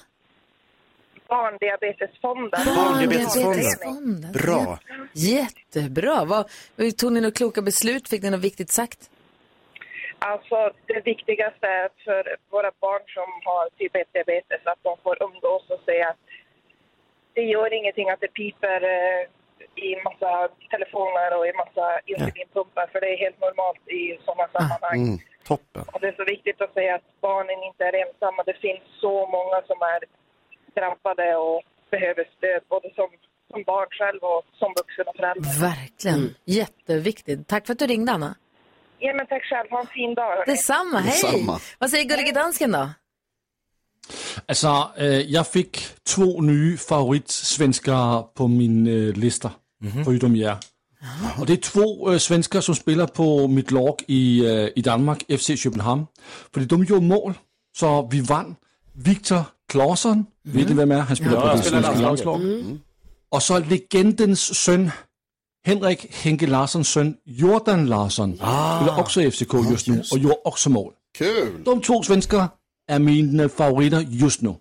Barndiabetesfonden. 1.28 2.60
Barndiabetesfonden. 2.76 4.32
Bra. 4.32 4.78
Jättebra. 5.12 6.24
Vad, 6.24 6.48
tog 6.98 7.12
ni 7.12 7.20
några 7.20 7.34
kloka 7.34 7.62
beslut? 7.62 8.08
Fick 8.08 8.22
ni 8.22 8.30
något 8.30 8.44
viktigt 8.44 8.70
sagt? 8.70 9.10
Alltså 10.18 10.72
det 10.86 11.00
viktigaste 11.04 11.66
är 11.66 11.88
för 12.04 12.36
våra 12.50 12.70
barn 12.80 13.02
som 13.06 13.28
har 13.44 13.68
typ 13.78 13.96
1 13.96 14.12
diabetes 14.12 14.60
att 14.64 14.82
de 14.82 14.96
får 15.02 15.22
umgås 15.22 15.70
och 15.70 15.80
se 15.86 16.02
att 16.02 16.16
det 17.34 17.42
gör 17.42 17.74
ingenting 17.74 18.10
att 18.10 18.20
det 18.20 18.28
piper 18.28 18.82
eh, 18.82 19.28
i 19.88 19.90
massa 20.08 20.30
telefoner 20.72 21.28
och 21.38 21.46
i 21.50 21.52
massa 21.62 21.86
insulinpumpar 22.12 22.86
för 22.92 22.98
det 23.00 23.10
är 23.14 23.18
helt 23.24 23.40
normalt 23.46 23.82
i 24.00 24.02
sådana 24.26 24.46
sammanhang. 24.56 25.00
Mm, 25.08 25.18
toppen. 25.50 25.84
Och 25.92 26.00
det 26.00 26.08
är 26.12 26.16
så 26.22 26.26
viktigt 26.34 26.60
att 26.64 26.74
säga 26.78 26.94
att 26.94 27.08
barnen 27.28 27.60
inte 27.68 27.82
är 27.88 27.94
ensamma. 28.04 28.40
Det 28.50 28.58
finns 28.66 28.84
så 29.04 29.14
många 29.36 29.58
som 29.70 29.78
är 29.94 30.00
drabbade 30.76 31.28
och 31.36 31.62
behöver 31.90 32.24
stöd, 32.36 32.62
både 32.74 32.88
som 32.98 33.08
som 33.50 33.62
barn 33.66 33.88
själv 33.98 34.20
och 34.22 34.42
som 34.60 34.70
vuxen 34.80 35.04
och 35.10 35.16
förälder. 35.16 35.60
Verkligen. 35.70 36.34
Jätteviktigt. 36.44 37.48
Tack 37.48 37.66
för 37.66 37.72
att 37.72 37.78
du 37.78 37.86
ringde, 37.86 38.12
Anna. 38.12 38.34
Ja, 38.98 39.14
men 39.14 39.26
tack 39.26 39.44
själv. 39.44 39.70
Ha 39.70 39.80
en 39.80 39.86
fin 39.86 40.14
dag. 40.14 40.22
hörni. 40.22 40.52
Detsamma. 40.52 40.98
Hej! 40.98 41.10
Detsamma. 41.10 41.58
Vad 41.78 41.90
säger 41.90 42.04
gullige 42.04 42.32
dansken 42.32 42.72
då? 42.72 42.88
Altså, 44.48 44.68
øh, 44.98 45.32
jeg 45.32 45.46
fik 45.46 45.72
to 46.06 46.40
nye 46.40 46.78
favoritsvenskere 46.88 48.26
på 48.36 48.46
min 48.46 48.86
øh, 48.86 49.16
lister, 49.84 50.04
förutom 50.04 50.36
jer. 50.36 50.56
Og 51.38 51.48
det 51.48 51.58
er 51.58 51.60
to 51.70 52.12
øh, 52.12 52.20
svenskere, 52.20 52.62
som 52.62 52.74
spiller 52.74 53.06
på 53.06 53.46
mit 53.46 53.72
lag 53.72 53.94
i, 54.08 54.44
øh, 54.44 54.70
i 54.76 54.80
Danmark, 54.80 55.20
FC 55.30 55.62
København. 55.62 56.04
Fordi 56.52 56.66
de 56.66 56.86
gjorde 56.86 57.04
mål, 57.04 57.38
så 57.76 58.08
vi 58.10 58.22
vandt. 58.28 58.58
Victor 58.94 59.50
Claesson, 59.72 60.26
ved 60.44 60.70
I 60.70 60.72
hvem 60.72 60.92
er? 60.92 61.00
Han 61.00 61.16
spiller 61.16 61.38
Ja, 61.38 61.50
på 61.50 61.56
det 61.56 61.64
svenske 61.64 62.00
landslaget. 62.00 62.40
landslag. 62.40 62.78
Og 63.30 63.42
så 63.42 63.58
legendens 63.58 64.38
søn, 64.38 64.90
Henrik 65.66 66.06
Henke 66.10 66.46
Larssons 66.46 66.88
søn, 66.88 67.16
Jordan 67.26 67.86
Larsson, 67.86 68.30
ah. 68.42 68.78
spiller 68.78 69.02
også 69.02 69.20
i 69.20 69.30
FCK 69.30 69.54
just 69.70 69.88
nu, 69.88 69.94
og 70.12 70.18
gjorde 70.18 70.36
også 70.44 70.70
mål. 70.70 70.94
Kul! 71.18 71.76
De 71.76 71.80
to 71.80 72.02
svenskere 72.02 72.48
er 72.88 72.98
mine 72.98 73.48
favoritter 73.48 74.00
just 74.00 74.42
nu. 74.42 74.48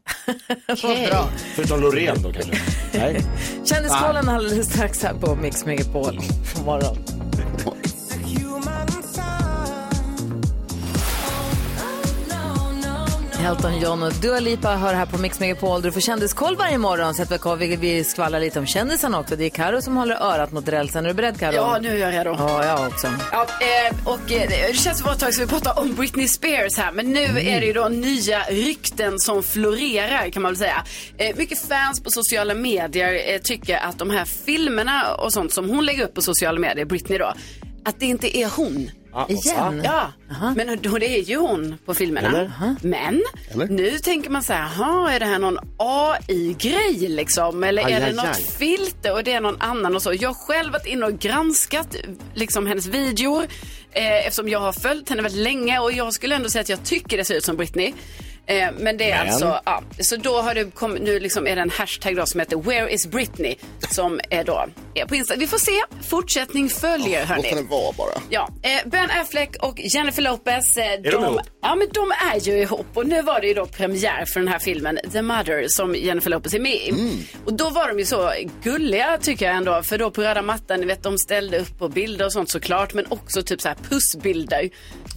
Bra. 1.09 1.29
Förutom 1.55 1.81
Loreen 1.81 2.21
då 2.23 2.31
kanske? 2.31 2.51
Nej. 2.93 3.21
Kändiskollen 3.65 4.29
alldeles 4.29 4.69
strax 4.69 5.03
här 5.03 5.13
på 5.13 5.35
Mix 5.35 5.65
Megapol. 5.65 6.19
God 6.55 6.65
morgon. 6.65 6.97
Elton 13.43 13.79
John 13.79 14.03
och 14.03 14.13
Dua 14.13 14.39
Lipa 14.39 14.75
hör 14.75 14.93
här 14.93 15.05
på 15.05 15.17
Mix 15.17 15.39
Megapol. 15.39 15.81
Du 15.81 15.91
får 15.91 16.01
kändiskoll 16.01 16.55
varje 16.55 16.77
morgon. 16.77 17.13
Så 17.13 17.21
att 17.21 17.61
vi, 17.61 17.75
vi, 17.75 18.03
skvallrar 18.03 18.39
lite 18.39 18.59
om 18.59 18.65
kändisarna 18.65 19.19
också. 19.19 19.35
Det 19.35 19.45
är 19.45 19.49
Karo 19.49 19.81
som 19.81 19.97
håller 19.97 20.15
örat 20.15 20.51
mot 20.51 20.67
rälsen. 20.67 21.05
Är 21.05 21.09
du 21.09 21.13
beredd 21.13 21.39
Karo? 21.39 21.55
Ja, 21.55 21.79
nu 21.81 21.89
är 21.89 21.97
jag 21.97 22.13
redo. 22.13 22.35
Ja, 22.37 22.65
jag 22.65 22.87
också. 22.87 23.07
Ja, 23.31 23.41
eh, 23.41 24.07
och 24.07 24.31
eh, 24.31 24.49
det 24.49 24.77
känns 24.77 24.99
som 24.99 25.31
som 25.31 25.31
vi 25.43 25.47
pratar 25.47 25.79
om 25.79 25.95
Britney 25.95 26.27
Spears 26.27 26.77
här, 26.77 26.91
men 26.91 27.11
nu 27.11 27.23
är 27.23 27.59
det 27.59 27.65
ju 27.65 27.73
då 27.73 27.87
nya 27.87 28.43
rykten 28.43 29.19
som 29.19 29.43
florerar 29.43 30.29
kan 30.29 30.41
man 30.41 30.51
väl 30.51 30.57
säga. 30.57 30.83
Eh, 31.17 31.35
mycket 31.35 31.59
fans 31.59 32.03
på 32.03 32.11
sociala 32.11 32.53
medier 32.53 33.39
tycker 33.39 33.77
att 33.77 33.99
de 33.99 34.09
här 34.09 34.25
filmerna 34.25 35.15
och 35.15 35.33
sånt 35.33 35.53
som 35.53 35.69
hon 35.69 35.85
lägger 35.85 36.03
upp 36.03 36.13
på 36.13 36.21
sociala 36.21 36.59
medier, 36.59 36.85
Britney 36.85 37.17
då, 37.17 37.33
att 37.85 37.99
det 37.99 38.05
inte 38.05 38.37
är 38.37 38.49
hon. 38.55 38.89
Ja, 39.13 39.27
Igen? 39.29 39.81
Ja, 39.83 40.11
men 40.55 40.79
då, 40.81 40.97
det 40.97 41.19
är 41.19 41.23
ju 41.23 41.37
hon 41.37 41.77
på 41.85 41.93
filmerna. 41.93 42.27
Eller? 42.27 42.51
Men 42.81 43.23
Eller? 43.51 43.67
nu 43.67 43.89
tänker 43.99 44.29
man 44.29 44.43
så 44.43 44.53
här, 44.53 45.09
är 45.09 45.19
det 45.19 45.25
här 45.25 45.39
någon 45.39 45.57
AI-grej 45.77 47.07
liksom? 47.09 47.63
Eller 47.63 47.85
Aj, 47.85 47.93
är 47.93 47.99
det 47.99 48.05
aj, 48.05 48.13
något 48.13 48.25
aj. 48.25 48.43
filter 48.59 49.13
och 49.13 49.23
det 49.23 49.31
är 49.33 49.41
någon 49.41 49.61
annan 49.61 49.95
och 49.95 50.01
så. 50.01 50.13
Jag 50.13 50.29
har 50.29 50.33
själv 50.47 50.71
varit 50.73 50.85
inne 50.85 51.05
och 51.05 51.19
granskat 51.19 51.95
liksom 52.33 52.67
hennes 52.67 52.85
videor 52.85 53.43
eh, 53.91 54.27
eftersom 54.27 54.49
jag 54.49 54.59
har 54.59 54.73
följt 54.73 55.09
henne 55.09 55.21
väldigt 55.21 55.43
länge 55.43 55.79
och 55.79 55.91
jag 55.91 56.13
skulle 56.13 56.35
ändå 56.35 56.49
säga 56.49 56.61
att 56.61 56.69
jag 56.69 56.83
tycker 56.83 57.17
det 57.17 57.25
ser 57.25 57.35
ut 57.35 57.43
som 57.45 57.57
Britney. 57.57 57.93
Eh, 58.45 58.67
men 58.79 58.97
det 58.97 59.11
är 59.11 59.17
Men? 59.23 59.27
alltså, 59.33 59.59
ja, 59.65 59.83
så 59.99 60.15
då 60.15 60.41
har 60.41 60.55
det 60.55 60.75
kommit, 60.75 61.01
nu 61.01 61.19
liksom 61.19 61.47
är 61.47 61.55
det 61.55 61.61
en 61.61 61.69
hashtag 61.69 62.15
då 62.15 62.25
som 62.25 62.39
heter 62.39 62.57
Where 62.57 62.89
is 62.93 63.07
Britney? 63.07 63.55
Som 63.89 64.19
är 64.29 64.43
då, 64.43 64.65
är 64.95 65.05
på 65.05 65.15
Insta. 65.15 65.35
Vi 65.35 65.47
får 65.47 65.57
se, 65.57 65.81
fortsättning 66.09 66.69
följer 66.69 67.19
Låt 67.19 67.29
hörni. 67.29 67.47
henne 67.47 67.61
vara 67.61 67.93
bara. 67.97 68.21
Ja, 68.29 68.49
eh, 68.63 68.89
Ben 68.89 69.09
Affleck 69.21 69.55
och 69.63 69.79
Jennifer 69.79 70.21
Lopez. 70.21 70.77
Eh, 70.77 71.01
de 71.01 71.09
ihop? 71.09 71.41
Ja, 71.61 71.75
men 71.75 71.87
de 71.93 72.11
är 72.33 72.39
ju 72.39 72.61
ihop. 72.61 72.85
Och 72.93 73.07
nu 73.07 73.21
var 73.21 73.41
det 73.41 73.47
ju 73.47 73.53
då 73.53 73.65
premiär 73.65 74.25
för 74.25 74.39
den 74.39 74.49
här 74.49 74.59
filmen 74.59 74.99
The 75.11 75.21
Mother 75.21 75.67
som 75.67 75.95
Jennifer 75.95 76.29
Lopez 76.29 76.53
är 76.53 76.59
med 76.59 76.75
i. 76.75 76.89
Mm. 76.89 77.17
Och 77.45 77.53
då 77.53 77.69
var 77.69 77.87
de 77.87 77.99
ju 77.99 78.05
så 78.05 78.31
gulliga 78.63 79.17
tycker 79.21 79.45
jag 79.45 79.55
ändå. 79.55 79.83
För 79.83 79.97
då 79.97 80.11
på 80.11 80.21
röda 80.21 80.41
mattan, 80.41 80.79
ni 80.79 80.85
vet 80.85 81.03
de 81.03 81.17
ställde 81.17 81.59
upp 81.59 81.79
på 81.79 81.89
bilder 81.89 82.25
och 82.25 82.33
sånt 82.33 82.49
såklart. 82.49 82.93
Men 82.93 83.05
också 83.09 83.43
typ 83.43 83.61
så 83.61 83.67
här 83.67 83.77
pussbilder. 83.89 84.69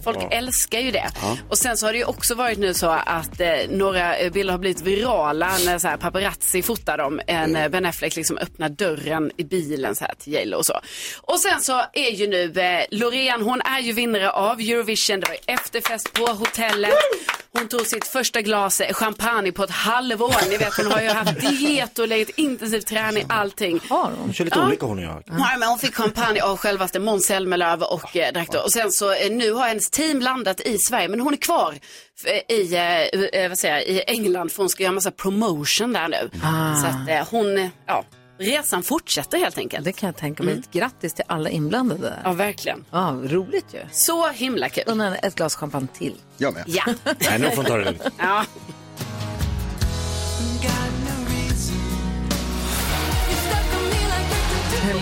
Folk 0.03 0.17
älskar 0.31 0.79
ju 0.79 0.91
det. 0.91 1.09
Och 1.49 1.57
sen 1.57 1.77
så 1.77 1.85
har 1.85 1.93
det 1.93 1.99
ju 1.99 2.05
också 2.05 2.35
varit 2.35 2.57
nu 2.59 2.73
så 2.73 2.87
att 3.05 3.41
eh, 3.41 3.49
några 3.69 4.17
eh, 4.17 4.31
bilder 4.31 4.51
har 4.51 4.59
blivit 4.59 4.81
virala 4.81 5.51
när 5.65 5.79
så 5.79 5.87
här 5.87 5.97
paparazzi 5.97 6.61
fotar 6.61 6.97
dem. 6.97 7.21
En 7.27 7.55
eh, 7.55 7.69
Ben 7.69 7.85
Affleck 7.85 8.15
liksom 8.15 8.37
öppnar 8.37 8.69
dörren 8.69 9.31
i 9.37 9.43
bilen 9.43 9.95
så 9.95 10.05
här 10.05 10.13
till 10.13 10.33
J 10.33 10.55
och 10.55 10.65
så. 10.65 10.79
Och 11.21 11.39
sen 11.39 11.61
så 11.61 11.83
är 11.93 12.11
ju 12.11 12.27
nu 12.27 12.61
eh, 12.61 12.85
Loreen, 12.91 13.41
hon 13.41 13.61
är 13.61 13.79
ju 13.79 13.93
vinnare 13.93 14.31
av 14.31 14.59
Eurovision. 14.59 15.19
Det 15.19 15.27
var 15.27 15.53
efterfest 15.53 16.13
på 16.13 16.25
hotellet. 16.25 16.93
Hon 17.57 17.67
tog 17.67 17.81
sitt 17.87 18.07
första 18.07 18.41
glas 18.41 18.81
champagne 18.91 19.51
på 19.51 19.63
ett 19.63 19.71
halvår. 19.71 20.49
Ni 20.49 20.57
vet 20.57 20.73
hon 20.77 20.91
har 20.91 21.01
ju 21.01 21.09
haft 21.09 21.39
diet 21.39 21.99
och 21.99 22.07
legat 22.07 22.29
intensiv 22.29 22.79
träning, 22.79 23.25
allting. 23.29 23.79
De 23.89 24.33
kör 24.33 24.45
lite 24.45 24.59
Ja. 24.59 24.67
olika 24.67 24.85
hon 24.85 24.97
och 24.97 25.03
jag. 25.03 25.23
Nej, 25.25 25.57
men 25.59 25.69
hon 25.69 25.79
fick 25.79 25.95
champagne 25.95 26.41
av 26.41 26.57
självaste 26.57 26.99
Måns 26.99 27.25
Zelmerlöw 27.25 27.83
och 27.85 28.15
eh, 28.17 28.43
då. 28.51 28.59
Och 28.59 28.71
sen 28.71 28.91
så 28.91 29.11
eh, 29.13 29.31
nu 29.31 29.51
har 29.51 29.67
hennes 29.67 29.89
team 29.89 30.21
landat 30.21 30.61
i 30.61 30.77
Sverige, 30.77 31.07
men 31.07 31.19
hon 31.19 31.33
är 31.33 31.37
kvar 31.37 31.75
eh, 32.25 32.55
i, 32.55 32.75
eh, 32.75 33.39
eh, 33.41 33.49
vad 33.49 33.57
säger 33.59 33.75
jag, 33.75 33.83
i 33.83 34.01
England 34.07 34.51
för 34.51 34.57
hon 34.63 34.69
ska 34.69 34.83
göra 34.83 34.93
massa 34.93 35.11
promotion 35.11 35.93
där 35.93 36.07
nu. 36.07 36.29
Ah. 36.43 36.75
Så 36.81 36.87
att 36.87 37.09
eh, 37.09 37.27
hon, 37.31 37.69
ja, 37.87 38.03
resan 38.37 38.83
fortsätter 38.83 39.37
helt 39.37 39.57
enkelt. 39.57 39.85
Det 39.85 39.91
kan 39.93 40.07
jag 40.07 40.15
tänka 40.15 40.43
mig. 40.43 40.61
Grattis 40.71 41.13
till 41.13 41.25
alla 41.27 41.49
inblandade 41.49 42.01
där. 42.01 42.21
Ja, 42.23 42.33
verkligen. 42.33 42.85
Ja, 42.91 43.19
roligt 43.23 43.65
ju. 43.73 43.79
Så 43.91 44.27
himla 44.29 44.69
kul. 44.69 44.83
Henne 44.87 45.15
ett 45.17 45.35
glas 45.35 45.55
champagne 45.55 45.87
till. 45.93 46.15
Jag 46.37 46.53
med. 46.53 46.63
Ja. 46.67 46.83
Nej, 47.03 47.39
nu 47.39 47.49
får 47.49 47.55
hon 47.55 47.65
ta 47.65 47.77
det 47.77 47.85
lugnt. 47.85 48.01
ja. 48.17 48.45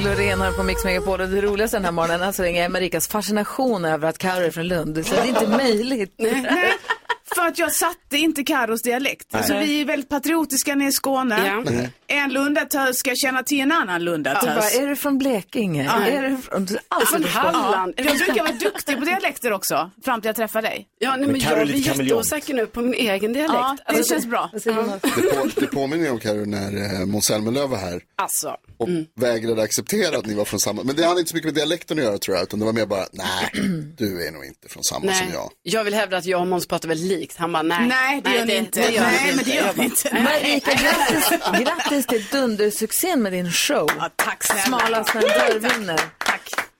Loreen 0.03 0.41
här 0.41 0.51
på 0.51 0.63
Mix 0.63 0.83
Megapol 0.83 1.21
och 1.21 1.29
det 1.29 1.41
roligaste 1.41 1.77
den 1.77 1.85
här 1.85 1.91
morgonen 1.91 2.21
än 2.21 2.33
så 2.33 2.41
länge 2.41 2.65
är 2.65 2.69
Marikas 2.69 3.07
fascination 3.07 3.85
över 3.85 4.07
att 4.09 4.17
Carro 4.17 4.43
är 4.43 4.51
från 4.51 4.67
Lund. 4.67 5.05
Så 5.05 5.15
det 5.15 5.21
är 5.21 5.27
inte 5.27 5.47
möjligt. 5.47 6.15
Att 7.47 7.59
jag 7.59 7.71
satte 7.73 8.17
inte 8.17 8.43
Carros 8.43 8.81
dialekt. 8.81 9.35
Alltså, 9.35 9.57
vi 9.57 9.81
är 9.81 9.85
väldigt 9.85 10.09
patriotiska 10.09 10.75
nere 10.75 10.87
i 10.87 10.91
Skåne. 10.91 11.47
Ja. 11.47 11.71
Nej. 11.71 11.89
En 12.07 12.33
lundatös 12.33 12.97
ska 12.97 13.11
känna 13.15 13.43
till 13.43 13.59
en 13.59 13.71
annan 13.71 14.03
lundatös. 14.03 14.43
bara, 14.45 14.83
är 14.83 14.87
du 14.87 14.95
från 14.95 15.17
Blekinge? 15.17 15.83
Ja. 15.83 16.05
Är 16.07 16.29
du 16.29 16.37
från, 16.37 16.67
alltid 16.87 17.07
Från 17.07 17.23
Halland. 17.43 17.93
Ja. 17.97 18.03
Jag 18.03 18.17
brukar 18.17 18.43
vara 18.43 18.53
duktig 18.53 18.99
på 18.99 19.05
dialekter 19.05 19.51
också, 19.53 19.91
fram 20.05 20.21
till 20.21 20.27
jag 20.29 20.35
träffar 20.35 20.61
dig. 20.61 20.87
Ja, 20.99 21.09
nej, 21.09 21.19
men, 21.19 21.31
Men 21.31 21.41
jag 21.41 21.67
blir 21.67 21.75
jätteosäker 21.75 22.53
nu 22.53 22.65
på 22.65 22.81
min 22.81 22.93
egen 22.93 23.33
dialekt. 23.33 23.53
Ja, 23.53 23.77
det 23.87 23.93
Alltså, 23.97 24.13
känns 24.13 24.25
bra. 24.25 24.49
Det, 24.53 24.73
på, 24.73 25.49
det 25.55 25.67
påminner 25.67 26.11
om 26.11 26.19
Carro 26.19 26.45
när 26.45 26.99
eh, 27.01 27.05
Måns 27.05 27.25
Zelmerlöw 27.25 27.67
var 27.67 27.77
här 27.77 28.01
Alltså. 28.15 28.55
och 28.77 28.89
vägrade 29.15 29.61
acceptera 29.61 30.17
att 30.17 30.25
ni 30.25 30.33
var 30.33 30.45
från 30.45 30.59
samma. 30.59 30.83
Men 30.83 30.95
det 30.95 31.05
hade 31.05 31.19
inte 31.19 31.29
så 31.29 31.35
mycket 31.35 31.47
med 31.47 31.55
dialekten 31.55 31.97
att 31.99 32.03
göra 32.03 32.17
tror 32.17 32.37
jag, 32.37 32.43
utan 32.43 32.59
det 32.59 32.65
var 32.65 32.73
mer 32.73 32.85
bara, 32.85 33.05
nej, 33.11 33.49
du 33.97 34.27
är 34.27 34.31
nog 34.31 34.45
inte 34.45 34.69
från 34.69 34.83
samma 34.83 34.99
som 35.01 35.25
Nej, 35.25 35.29
jag. 35.33 35.51
jag 35.63 35.83
vill 35.83 35.93
hävda 35.93 36.17
att 36.17 36.25
jag 36.25 36.41
och 36.41 36.47
Måns 36.47 36.67
pratar 36.67 36.89
väldigt 36.89 37.19
likt. 37.19 37.34
Han 37.37 37.51
bara, 37.51 37.63
nej. 37.63 37.87
Nej, 37.87 38.21
det 38.21 38.35
gör 38.35 38.45
ni 38.45 38.55
inte. 38.55 38.79
det 38.81 38.91
gör 38.91 39.01
Nej, 39.01 39.35
men 39.35 39.45
det 39.45 39.51
gör 39.51 39.73
ni 39.75 39.83
inte. 39.83 40.13
Marika, 40.13 40.71
grattis, 40.73 41.29
grattis 41.65 42.05
till 42.05 42.25
dundersuccén 42.31 43.21
med 43.21 43.31
din 43.33 43.51
show. 43.51 43.89
tack 44.15 44.43
snälla. 44.43 44.61
Smalast 44.61 45.13
när 45.13 45.21
en 45.21 45.59
dörr 45.61 45.69
vinner. 45.69 45.99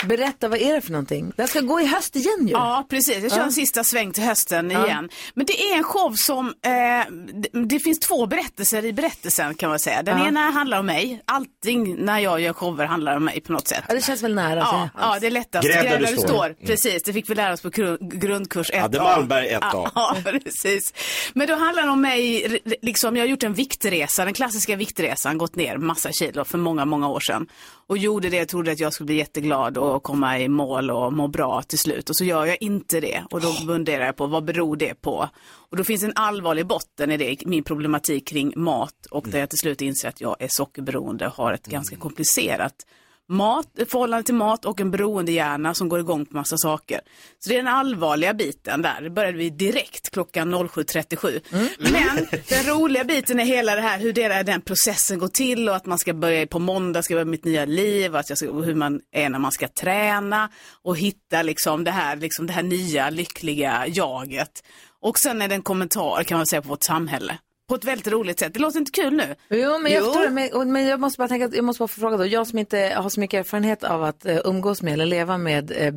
Berätta, 0.04 0.48
vad 0.48 0.60
är 0.60 0.74
det 0.74 0.82
för 0.82 0.92
någonting? 0.92 1.32
Den 1.38 1.48
ska 1.48 1.62
gå 1.62 1.82
i 1.82 1.86
höst 1.86 2.16
igen 2.16 2.48
ju. 2.48 2.52
Ja, 2.52 2.86
precis. 2.90 3.18
Jag 3.24 3.32
kör 3.32 3.38
Ja. 3.40 3.44
en 3.44 3.52
sista 3.52 3.84
sväng 3.84 4.12
till 4.12 4.24
hösten 4.24 4.72
Ja. 4.72 4.86
igen. 4.86 5.10
Men 5.34 5.46
det 5.46 5.62
är 5.72 5.78
en 5.78 5.84
show 5.84 6.14
som, 6.18 6.48
eh, 6.48 7.12
det, 7.34 7.66
det 7.66 7.80
finns 7.80 8.00
två 8.00 8.26
berättelser 8.26 8.86
i 8.86 8.94
berättelsen 8.94 9.56
kan 9.56 9.70
man 9.70 9.80
säga. 9.80 10.04
Den 10.04 10.18
Ja. 10.20 10.28
ena 10.28 10.52
handlar 10.52 10.80
om 10.80 10.86
mig. 10.86 11.22
Allting 11.26 12.06
när 12.06 12.20
jag 12.20 12.40
gör 12.40 12.54
shower 12.54 12.86
handlar 12.86 13.16
om 13.18 13.26
mig 13.26 13.42
på 13.42 13.52
något 13.52 13.68
sätt. 13.68 13.84
Ja, 13.88 13.94
det 13.96 14.02
känns 14.02 14.24
väl 14.24 14.36
nära. 14.36 14.60
Ja, 14.60 14.90
så. 14.94 15.00
ja, 15.02 15.18
det 15.22 15.28
är 15.28 15.32
lättast. 15.32 15.68
Gräv 15.68 15.84
där 15.84 16.00
du 16.12 16.18
står. 16.18 16.46
Mm. 16.46 16.58
Precis, 16.66 17.04
det 17.04 17.14
fick 17.14 17.30
vi 17.30 17.36
lära 17.36 17.54
oss 17.54 17.62
på 17.62 17.70
gru- 17.70 17.98
grundkurs 18.20 18.72
1A. 18.72 18.84
Adde 18.86 19.02
Malmberg 19.02 19.48
1A. 19.56 19.90
Ja, 19.96 20.16
precis. 20.24 20.94
Men 21.34 21.48
då 21.48 21.56
handlar 21.56 21.84
det 21.84 21.90
om 21.92 22.02
mig, 22.02 22.48
liksom, 22.82 23.16
jag 23.16 23.24
har 23.24 23.28
gjort 23.30 23.44
en 23.44 23.54
viktresa, 23.54 24.26
den 24.26 24.34
klassiska 24.34 24.76
viktresan, 24.76 25.38
gått 25.38 25.56
ner 25.56 25.78
massa 25.78 26.12
kilo 26.12 26.46
för 26.46 26.58
många, 26.58 26.86
många 26.86 27.08
år 27.10 27.20
sedan. 27.20 27.48
Och 27.88 27.98
gjorde 27.98 28.30
det, 28.30 28.46
trodde 28.46 28.72
att 28.72 28.80
jag 28.80 28.94
skulle 28.94 29.06
bli 29.06 29.16
jätteglad 29.16 29.78
och 29.78 30.04
komma 30.04 30.40
i 30.40 30.50
mål 30.50 30.92
och 30.92 31.14
må 31.14 31.28
bra 31.28 31.62
till 31.62 31.80
slut. 31.80 32.10
Och 32.10 32.16
så 32.16 32.24
gör 32.24 32.46
jag 32.46 32.58
inte 32.62 33.00
det. 33.00 33.24
Och 33.32 33.42
då 33.42 33.54
funderar 33.54 34.06
jag 34.06 34.16
på, 34.16 34.28
vad 34.28 34.46
beror 34.46 34.76
det 34.76 35.02
på? 35.02 35.30
Och 35.46 35.78
då 35.78 35.84
finns 35.84 36.04
en 36.04 36.14
allvarlig 36.16 36.68
botten 36.68 37.12
i 37.12 37.18
det, 37.18 37.46
min 37.46 37.64
problematik 37.64 38.28
kring 38.28 38.54
mat. 38.56 39.06
Och 39.12 39.28
där 39.30 39.40
jag 39.40 39.50
till 39.50 39.60
slut 39.60 39.82
inser 39.82 40.10
att 40.10 40.22
jag 40.22 40.36
är 40.40 40.48
sockerberoende 40.50 41.28
och 41.28 41.34
har 41.34 41.54
ett 41.54 41.68
ganska 41.68 41.96
komplicerat 41.96 42.86
mat, 43.30 43.68
förhållande 43.90 44.24
till 44.24 44.36
mat 44.36 44.66
och 44.66 44.82
en 44.82 44.92
beroendehjärna 44.92 45.74
som 45.74 45.90
går 45.90 46.00
igång 46.00 46.26
på 46.26 46.36
massa 46.36 46.58
saker. 46.58 47.02
Så 47.40 47.50
det 47.50 47.56
är 47.56 47.64
den 47.64 47.74
allvarliga 47.74 48.34
biten 48.34 48.82
där. 48.82 49.02
Det 49.02 49.10
började 49.10 49.38
vi 49.38 49.50
direkt 49.50 50.10
klockan 50.10 50.56
07.37. 50.56 51.42
Men 51.78 52.28
den 52.50 52.64
roliga 52.64 53.04
biten 53.04 53.40
är 53.40 53.46
hela 53.46 53.76
det 53.76 53.82
här 53.82 54.00
hur 54.00 54.14
det 54.14 54.24
är, 54.24 54.44
den 54.44 54.62
processen 54.62 55.20
går 55.20 55.28
till 55.28 55.70
och 55.70 55.76
att 55.76 55.86
man 55.86 56.00
ska 56.00 56.14
börja 56.14 56.48
på 56.48 56.60
måndag, 56.60 57.04
ska 57.04 57.14
börja 57.14 57.26
mitt 57.26 57.46
nya 57.46 57.66
liv 57.66 58.16
att 58.16 58.30
jag 58.30 58.38
ska, 58.38 58.52
hur 58.52 58.76
man 58.76 59.02
är 59.12 59.30
när 59.30 59.40
man 59.40 59.52
ska 59.52 59.68
träna 59.68 60.50
och 60.84 60.98
hitta 60.98 61.42
liksom 61.42 61.84
det 61.84 61.92
här, 61.92 62.16
liksom 62.16 62.48
det 62.48 62.54
här 62.54 62.64
nya 62.64 63.10
lyckliga 63.10 63.88
jaget. 63.88 64.64
Och 65.02 65.20
sen 65.20 65.42
är 65.42 65.48
det 65.48 65.56
en 65.56 65.62
kommentar 65.62 66.24
kan 66.24 66.38
man 66.38 66.48
säga 66.48 66.62
på 66.62 66.70
vårt 66.70 66.84
samhälle. 66.84 67.38
På 67.68 67.76
ett 67.76 67.86
väldigt 67.86 68.08
roligt 68.08 68.40
sätt. 68.40 68.54
Det 68.54 68.60
låter 68.60 68.80
inte 68.80 68.92
kul 68.92 69.14
nu. 69.14 69.36
Jo, 69.50 69.78
men 69.80 69.92
jag 69.92 70.04
förstår 70.06 70.24
det. 70.24 70.30
Men, 70.60 70.72
men 70.72 70.86
jag 70.86 71.00
måste 71.00 71.18
bara 71.18 71.28
tänka, 71.28 71.50
jag 71.56 71.64
måste 71.66 71.80
bara 71.80 71.88
få 71.88 72.00
fråga 72.00 72.18
då. 72.18 72.26
Jag 72.26 72.48
som 72.48 72.60
inte 72.60 72.94
har 72.98 73.10
så 73.10 73.20
mycket 73.20 73.40
erfarenhet 73.40 73.84
av 73.84 74.04
att 74.04 74.26
eh, 74.26 74.38
umgås 74.46 74.82
med 74.82 74.94
eller 74.94 75.06
leva 75.06 75.38
med 75.38 75.72
eh, 75.76 75.94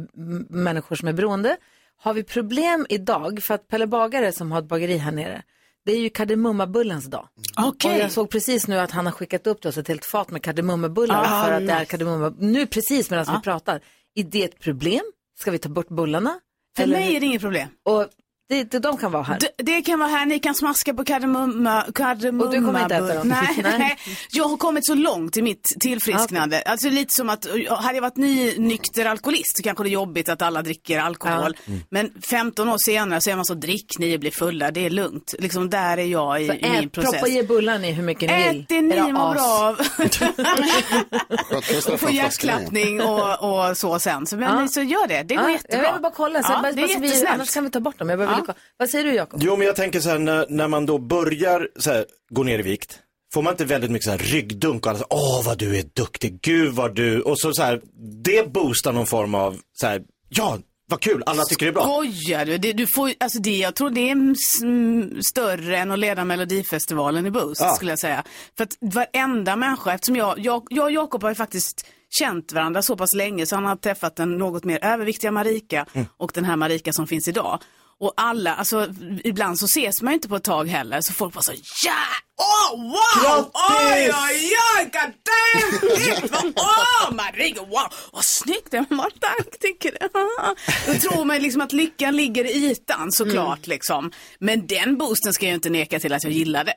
människor 0.49 0.97
som 0.97 1.09
är 1.09 1.13
beroende. 1.13 1.57
Har 2.01 2.15
vi 2.15 2.23
problem 2.23 2.87
idag? 2.89 3.43
För 3.43 3.55
att 3.55 3.69
Pelle 3.69 3.87
Bagare 3.87 4.33
som 4.33 4.53
har 4.53 4.59
ett 4.59 4.69
bageri 4.69 4.97
här 4.97 5.13
nere, 5.13 5.43
det 5.85 5.93
är 5.93 5.99
ju 6.01 6.11
kardemummabullens 6.11 7.05
dag. 7.05 7.29
Okej. 7.67 7.93
Och 7.95 7.99
jag 8.01 8.13
såg 8.13 8.31
precis 8.31 8.69
nu 8.69 8.79
att 8.79 8.91
han 8.91 9.07
har 9.07 9.13
skickat 9.13 9.47
upp 9.47 9.61
till 9.61 9.69
oss 9.69 9.77
ett 9.79 9.89
helt 9.89 10.05
fat 10.05 10.31
med 10.31 10.43
kardemummabullar 10.43 11.25
Ah, 11.27 11.45
för 11.45 11.53
att 11.53 11.67
det 11.67 11.73
är 11.73 11.85
kardemumma. 11.85 12.35
Nu 12.39 12.67
precis 12.67 13.11
medan 13.11 13.25
Ja. 13.29 13.35
vi 13.37 13.43
pratar. 13.43 13.81
Är 14.15 14.25
det 14.25 14.45
ett 14.45 14.59
problem? 14.61 15.03
Ska 15.39 15.51
vi 15.51 15.59
ta 15.59 15.69
bort 15.69 15.89
bullarna? 15.89 16.41
För 16.77 16.83
Eller- 16.83 16.97
mig 16.97 17.17
är 17.17 17.21
det 17.21 17.27
inget 17.27 17.41
problem. 17.43 17.69
Och 17.83 18.07
det, 18.49 18.65
det, 18.71 18.79
de 18.79 18.97
kan 18.97 19.13
vara 19.13 19.23
här. 19.23 19.39
Det, 19.41 19.63
det 19.63 19.83
kan 19.83 19.99
vara 19.99 20.09
här, 20.09 20.27
ni 20.27 20.39
kan 20.39 20.55
smaska 20.55 20.95
på 20.95 21.05
kardemumma, 21.05 21.85
kardemumma 21.95 22.45
Och 22.45 22.51
du 22.53 22.65
kommer 22.65 22.83
inte 22.83 22.95
äta 22.95 23.15
dem? 23.15 23.29
Nej, 23.29 23.61
Nej. 23.79 23.99
jag 24.31 24.45
har 24.45 24.57
kommit 24.57 24.87
så 24.87 24.95
långt 24.95 25.37
i 25.37 25.43
mitt 25.43 25.65
tillfrisknande. 25.81 26.63
Alltså 26.63 26.89
lite 26.89 27.15
som 27.15 27.31
att, 27.31 27.47
hade 27.69 27.95
jag 27.95 28.03
varit 28.03 28.17
ny 28.17 28.59
nykter 28.59 29.05
alkoholist 29.05 29.57
så 29.57 29.63
kanske 29.63 29.85
det 29.85 29.89
är 29.89 29.93
jobbigt 29.93 30.29
att 30.29 30.43
alla 30.43 30.63
dricker 30.63 30.99
alkohol. 30.99 31.57
Men 31.91 32.11
15 32.31 32.69
år 32.69 32.77
senare 32.79 33.21
så 33.21 33.31
är 33.31 33.37
man 33.37 33.45
så 33.45 33.55
drick 33.55 33.99
ni 33.99 34.19
blir 34.19 34.31
fulla, 34.31 34.71
det 34.71 34.87
är 34.87 34.91
lugnt. 34.91 35.35
Liksom 35.39 35.71
där 35.71 35.99
är 35.99 36.05
jag 36.05 36.43
i, 36.43 36.47
Så 36.47 36.53
i 36.53 36.71
min 36.71 36.85
ät, 36.85 36.93
process. 36.93 37.11
proppa 37.13 37.29
i 37.29 37.43
bullar 37.43 37.79
ni 37.79 37.93
hur 37.93 38.03
mycket 38.03 38.31
ni 38.31 38.49
vill. 38.49 38.61
Ät 38.61 38.69
det 38.69 38.81
ni 38.81 39.13
mår 39.13 39.35
bra 39.35 39.43
av. 39.69 39.81
Och 41.93 42.01
få 42.01 42.11
hjärtklappning 42.11 43.01
och, 43.03 43.69
och 43.69 43.77
så 43.77 43.99
sen. 43.99 44.27
Så, 44.27 44.37
men, 44.37 44.59
Ja. 44.59 44.69
så 44.69 44.81
gör 44.83 45.09
det, 45.09 45.23
det 45.23 45.35
går 45.35 45.45
Ja, 45.45 45.51
jättebra. 45.51 45.85
Jag 45.87 45.93
vill 45.93 46.03
bara 46.03 46.13
kolla, 46.13 46.43
så 46.43 46.53
Ja, 46.53 46.63
bara, 46.63 46.73
det 46.73 46.83
är 46.83 46.87
bara 46.87 47.09
så 47.11 47.21
vi, 47.21 47.27
annars 47.27 47.55
kan 47.55 47.65
vi 47.65 47.71
ta 47.71 47.81
bort 47.81 47.99
dem. 47.99 48.09
Jag 48.09 48.19
kolla. 48.47 48.59
Vad 48.77 48.91
säger 48.91 49.05
du 49.05 49.15
Jakob? 49.15 49.41
Jo, 49.45 49.57
men 49.57 49.67
jag 49.67 49.77
tänker 49.77 50.01
så 50.01 50.09
här, 50.11 50.19
när, 50.19 50.47
när 50.49 50.69
man 50.69 50.87
då 50.87 50.99
börjar 50.99 51.69
så 51.77 51.91
här, 51.91 52.05
gå 52.31 52.43
ner 52.43 52.59
i 52.59 52.63
vikt, 52.63 52.99
får 53.35 53.43
man 53.43 53.53
inte 53.53 53.65
väldigt 53.65 53.91
mycket 53.91 54.05
så 54.05 54.11
här 54.11 54.19
ryggdunk 54.19 54.87
och 54.87 54.91
alla 54.91 54.99
så 54.99 55.07
åh 55.11 55.43
vad 55.47 55.59
du 55.59 55.77
är 55.79 55.85
duktig, 55.93 56.39
gud 56.43 56.73
vad 56.75 56.95
du, 56.95 57.21
och 57.23 57.39
så, 57.41 57.53
så 57.53 57.63
här, 57.63 57.81
det 58.25 58.53
boostar 58.53 58.93
någon 58.93 59.07
form 59.07 59.35
av, 59.35 59.57
så 59.81 59.87
här, 59.87 60.03
ja, 60.29 60.59
vad 60.91 61.01
kul, 61.01 61.23
alla 61.27 61.43
tycker 61.45 61.67
det 61.67 61.71
är 61.71 61.75
bra. 61.75 61.83
Skojar 61.85 62.47
du? 62.47 62.59
Det, 62.59 62.73
du 62.73 62.87
får, 62.95 63.13
alltså 63.21 63.39
det, 63.39 63.57
jag 63.59 63.75
tror 63.75 63.91
det 63.91 64.01
är 64.01 64.13
mm, 64.13 65.23
större 65.23 65.79
än 65.79 65.91
att 65.91 65.99
leda 65.99 66.25
Melodifestivalen 66.25 67.27
i 67.27 67.31
Boost 67.31 67.61
Ja. 67.61 67.75
skulle 67.75 67.93
jag 67.93 67.99
säga. 67.99 68.25
För 68.57 68.65
att 68.65 68.77
varenda 68.81 69.57
människa, 69.57 69.93
eftersom 69.95 70.17
jag, 70.17 70.39
jag, 70.39 70.67
jag 70.71 70.85
och 70.85 70.93
Jakob 70.93 71.23
har 71.23 71.31
ju 71.31 71.35
faktiskt 71.35 71.87
känt 72.11 72.53
varandra 72.53 72.83
så 72.83 72.97
pass 72.97 73.15
länge 73.15 73.47
så 73.47 73.55
han 73.55 73.65
har 73.65 73.77
träffat 73.77 74.17
den 74.17 74.39
något 74.39 74.65
mer 74.65 74.85
överviktiga 74.85 75.31
Marika 75.31 75.87
Mm. 75.93 76.07
och 76.17 76.31
den 76.35 76.45
här 76.45 76.57
Marika 76.57 76.93
som 76.93 77.07
finns 77.07 77.29
idag. 77.29 77.61
Och 78.01 78.13
alla, 78.17 78.55
alltså 78.55 78.95
ibland 79.25 79.59
så 79.59 79.65
ses 79.67 80.03
man 80.03 80.13
ju 80.13 80.15
inte 80.15 80.29
på 80.29 80.37
ett 80.37 80.45
tag 80.45 80.69
heller 80.69 81.01
så 81.01 81.13
folk 81.13 81.35
bara 81.35 81.43
så 81.43 81.53
ja, 81.85 81.95
åh 82.41 82.81
wow, 82.83 83.23
Grattis! 83.23 83.51
oj 83.93 84.13
oj 84.31 84.53
oj, 84.79 84.85
god 84.93 85.13
damn, 85.29 86.29
vad- 86.33 86.53
åh 86.57 87.15
Marika, 87.15 87.61
wow, 87.61 87.93
vad 88.13 88.25
snyggt, 88.25 88.73
men 88.73 88.87
vad 88.91 89.21
tack 89.21 89.59
tycker 89.61 89.91
du. 90.01 90.09
Då 90.93 90.99
tror 90.99 91.25
man 91.25 91.39
liksom 91.43 91.61
att 91.61 91.73
lyckan 91.73 92.17
ligger 92.17 92.45
i 92.45 92.71
ytan 92.71 93.13
såklart 93.13 93.67
liksom. 93.67 94.11
Men 94.41 94.67
den 94.67 94.99
boosten 94.99 95.33
ska 95.33 95.45
jag 95.45 95.51
ju 95.51 95.55
inte 95.55 95.71
neka 95.71 96.01
till 96.01 96.13
att 96.13 96.25
jag 96.25 96.33
gillade. 96.33 96.75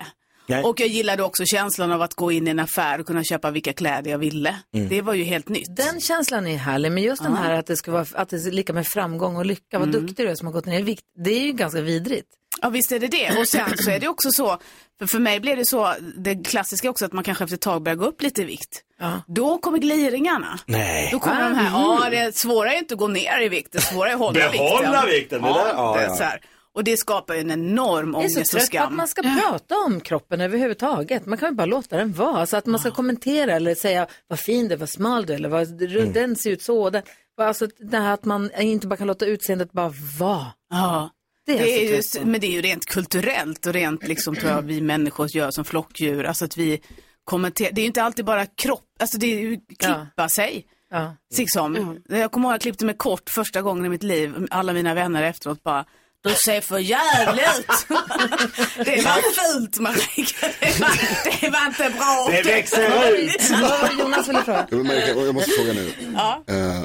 Nej. 0.51 0.63
Och 0.63 0.79
jag 0.79 0.87
gillade 0.87 1.23
också 1.23 1.43
känslan 1.45 1.91
av 1.91 2.01
att 2.01 2.13
gå 2.13 2.31
in 2.31 2.47
i 2.47 2.51
en 2.51 2.59
affär 2.59 2.99
och 2.99 3.05
kunna 3.07 3.23
köpa 3.23 3.51
vilka 3.51 3.73
kläder 3.73 4.11
jag 4.11 4.17
ville. 4.17 4.55
Mm. 4.73 4.89
Det 4.89 5.01
var 5.01 5.13
ju 5.13 5.23
helt 5.23 5.49
nytt. 5.49 5.75
Den 5.75 6.01
känslan 6.01 6.47
är 6.47 6.57
härlig, 6.57 6.91
men 6.91 7.03
just 7.03 7.23
den 7.23 7.31
Ja. 7.31 7.37
här 7.43 7.53
att 7.53 7.65
det 7.67 7.75
ska 7.77 7.91
vara 7.91 8.05
att 8.13 8.29
det 8.29 8.35
är 8.47 8.51
lika 8.51 8.73
med 8.73 8.87
framgång 8.87 9.35
och 9.35 9.45
lycka, 9.45 9.79
vad 9.79 9.87
Mm. 9.89 10.05
duktig 10.05 10.25
du 10.25 10.29
är 10.31 10.35
som 10.35 10.47
har 10.47 10.53
gått 10.53 10.65
ner 10.65 10.79
i 10.79 10.83
vikt, 10.83 11.03
det 11.23 11.31
är 11.31 11.39
ju 11.41 11.51
ganska 11.51 11.81
vidrigt. 11.81 12.27
Ja 12.61 12.69
visst 12.69 12.91
är 12.91 12.99
det 12.99 13.07
det. 13.07 13.39
Och 13.39 13.47
sen 13.47 13.77
så 13.77 13.89
är 13.91 13.99
det 13.99 14.07
också 14.07 14.29
så, 14.31 14.57
för, 14.99 15.07
för 15.07 15.19
mig 15.19 15.39
blev 15.39 15.57
det 15.57 15.65
så, 15.65 15.93
det 16.17 16.35
klassiska 16.47 16.89
också 16.89 17.05
att 17.05 17.13
man 17.13 17.23
kanske 17.23 17.43
efter 17.43 17.55
ett 17.55 17.61
tag 17.61 17.83
börjar 17.83 17.95
gå 17.95 18.05
upp 18.05 18.21
lite 18.21 18.41
i 18.41 18.45
vikt. 18.45 18.81
Då 19.27 19.57
kommer 19.57 19.77
gliringarna. 19.77 20.59
Nej. 20.65 21.09
Då 21.11 21.19
kommer 21.19 21.41
de 21.49 21.55
här, 21.55 21.71
ja 21.71 22.07
det 22.09 22.35
svåra 22.35 22.73
är 22.73 22.77
inte 22.77 22.93
att 22.93 22.99
gå 22.99 23.07
ner 23.07 23.41
i 23.41 23.49
vikt, 23.49 23.71
det 23.71 23.81
svåra 23.81 24.09
är 24.09 24.13
att 24.13 24.19
hålla 24.19 24.39
Behålla 24.51 25.05
vikten. 25.05 25.05
vikten, 25.19 25.41
det 25.41 25.47
där- 25.47 25.73
ja, 25.73 25.93
det 25.97 26.03
är 26.03 26.07
ja. 26.09 26.15
så 26.15 26.23
här. 26.23 26.41
Och 26.75 26.83
det 26.83 26.97
skapar 26.97 27.33
ju 27.33 27.39
en 27.39 27.51
enorm 27.51 28.13
Jag 28.13 28.23
är 28.23 28.27
så 28.29 28.35
ångest 28.35 28.53
och 28.53 28.59
trött 28.59 28.61
att 28.61 28.67
skam. 28.67 28.95
man 28.97 29.07
ska 29.07 29.21
prata 29.21 29.75
om 29.77 30.01
kroppen 30.01 30.41
överhuvudtaget. 30.41 31.25
Man 31.25 31.37
kan 31.37 31.49
ju 31.49 31.55
bara 31.55 31.65
låta 31.65 31.97
den 31.97 32.13
vara. 32.13 32.37
Alltså 32.37 32.57
att 32.57 32.65
man 32.65 32.79
ska 32.79 32.91
kommentera 32.91 33.53
eller 33.53 33.75
säga 33.75 34.07
vad 34.27 34.39
fin 34.39 34.71
är, 34.71 34.77
vad 34.77 34.89
smal 34.89 35.25
du 35.25 35.33
eller 35.33 35.49
vad 35.49 35.81
Mm. 35.81 36.13
den 36.13 36.35
ser 36.35 36.51
ut 36.51 36.61
så. 36.61 36.89
Den, 36.89 37.03
alltså 37.41 37.67
det 37.79 37.97
här 37.97 38.13
att 38.13 38.25
man 38.25 38.51
inte 38.59 38.87
bara 38.87 38.97
kan 38.97 39.07
låta 39.07 39.25
utseendet 39.25 39.71
bara 39.71 39.93
vara. 40.19 40.47
Ja. 40.69 41.09
Det 41.45 41.53
är 41.53 41.57
Det 41.63 41.83
är 41.83 41.87
så 41.89 41.95
just, 41.95 42.23
men 42.23 42.41
det 42.41 42.47
är 42.47 42.51
ju 42.51 42.61
rent 42.61 42.85
kulturellt 42.85 43.65
och 43.65 43.73
rent 43.73 44.07
liksom 44.07 44.35
tror 44.35 44.51
jag 44.51 44.61
vi 44.61 44.81
människor 44.81 45.27
gör 45.35 45.51
som 45.51 45.65
flockdjur. 45.65 46.23
Alltså 46.23 46.45
att 46.45 46.57
vi 46.57 46.81
kommenterar, 47.23 47.71
det 47.71 47.81
är 47.81 47.83
ju 47.83 47.87
inte 47.87 48.03
alltid 48.03 48.25
bara 48.25 48.45
kropp, 48.45 48.85
alltså 48.99 49.17
det 49.17 49.27
är 49.33 49.39
ju 49.39 49.59
klippa 49.79 50.29
sig. 50.29 50.65
Ja. 50.91 51.15
Liksom. 51.37 51.99
Jag 52.09 52.31
kommer 52.31 52.45
ihåg 52.47 52.51
att 52.51 52.55
jag 52.55 52.61
klippte 52.61 52.85
mig 52.85 52.97
kort 52.97 53.29
första 53.29 53.61
gången 53.61 53.85
i 53.85 53.89
mitt 53.89 54.03
liv. 54.03 54.47
Alla 54.51 54.73
mina 54.73 54.93
vänner 54.93 55.23
efteråt 55.23 55.63
bara, 55.63 55.85
du 56.23 56.35
ser 56.45 56.61
för 56.61 56.77
jävligt 56.77 57.59
ut. 57.59 57.67
det 58.85 59.05
var 59.05 59.53
fult 59.53 59.79
Marika, 59.79 60.47
det 60.59 60.79
var, 60.79 61.41
det 61.41 61.49
var 61.49 61.65
inte 61.65 61.97
bra. 61.97 62.27
Det 62.31 62.41
växer 62.41 63.13
ut. 63.13 63.51
Jonas 63.99 64.29
ville 64.29 64.43
fråga? 64.43 64.67
Jag, 64.69 65.35
måste 65.35 65.51
fråga 65.51 65.73
nu. 65.73 65.93
Ja. 66.15 66.43
Eh, 66.47 66.83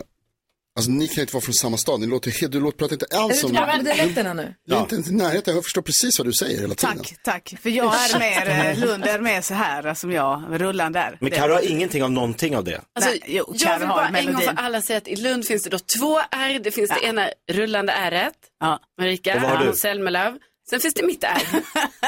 alltså 0.76 0.90
ni 0.90 1.06
kan 1.06 1.14
ju 1.16 1.20
inte 1.22 1.34
vara 1.34 1.42
från 1.44 1.54
samma 1.54 1.76
stad, 1.76 2.00
ni 2.00 2.06
låter, 2.06 2.30
he- 2.30 2.48
du 2.48 2.60
låter, 2.60 2.78
pratar 2.78 2.92
inte 2.94 3.06
alls 3.16 3.42
Är 3.42 3.46
om... 3.46 3.52
du 3.52 3.58
på 3.78 3.82
dialekterna 3.82 4.32
nu? 4.34 4.54
Jag 4.64 4.76
är 4.78 4.82
inte 4.82 4.94
ens 4.94 5.08
i 5.08 5.14
närheten, 5.14 5.54
jag 5.54 5.64
förstår 5.64 5.82
precis 5.82 6.18
vad 6.18 6.26
du 6.26 6.32
säger 6.32 6.60
hela 6.60 6.74
tiden. 6.74 6.96
Tack, 6.98 7.14
tack. 7.22 7.54
För 7.62 7.70
jag 7.70 7.94
är 7.94 8.18
mer, 8.18 8.70
eh, 8.70 8.78
Lund 8.78 9.04
är 9.04 9.20
mer 9.20 9.40
så 9.40 9.54
här 9.54 9.94
som 9.94 10.12
jag, 10.12 10.44
rullan 10.50 10.92
där. 10.92 11.18
Men 11.20 11.30
Karo 11.30 11.52
har 11.52 11.70
ingenting 11.70 12.02
av 12.02 12.10
någonting 12.10 12.56
av 12.56 12.64
det. 12.64 12.80
Alltså, 12.94 13.10
Nej, 13.10 13.22
jo, 13.26 13.54
jag 13.56 13.78
vill 13.78 13.88
har 13.88 13.96
bara 13.96 14.18
en 14.18 14.32
gång 14.32 14.42
för 14.42 14.54
alla 14.56 14.82
säga 14.82 14.96
att 14.96 15.08
i 15.08 15.16
Lund 15.16 15.46
finns 15.46 15.62
det 15.62 15.70
då 15.70 15.78
två 15.98 16.18
R. 16.30 16.60
Det 16.64 16.70
finns 16.70 16.90
det 16.90 17.06
ena 17.06 17.28
rullande 17.52 17.92
R. 17.92 18.30
Ja. 18.60 18.80
Marika, 19.00 19.34
Och 19.34 19.76
Sen 20.70 20.80
finns 20.80 20.94
det 20.94 21.06
mitt 21.06 21.24
R. 21.24 21.42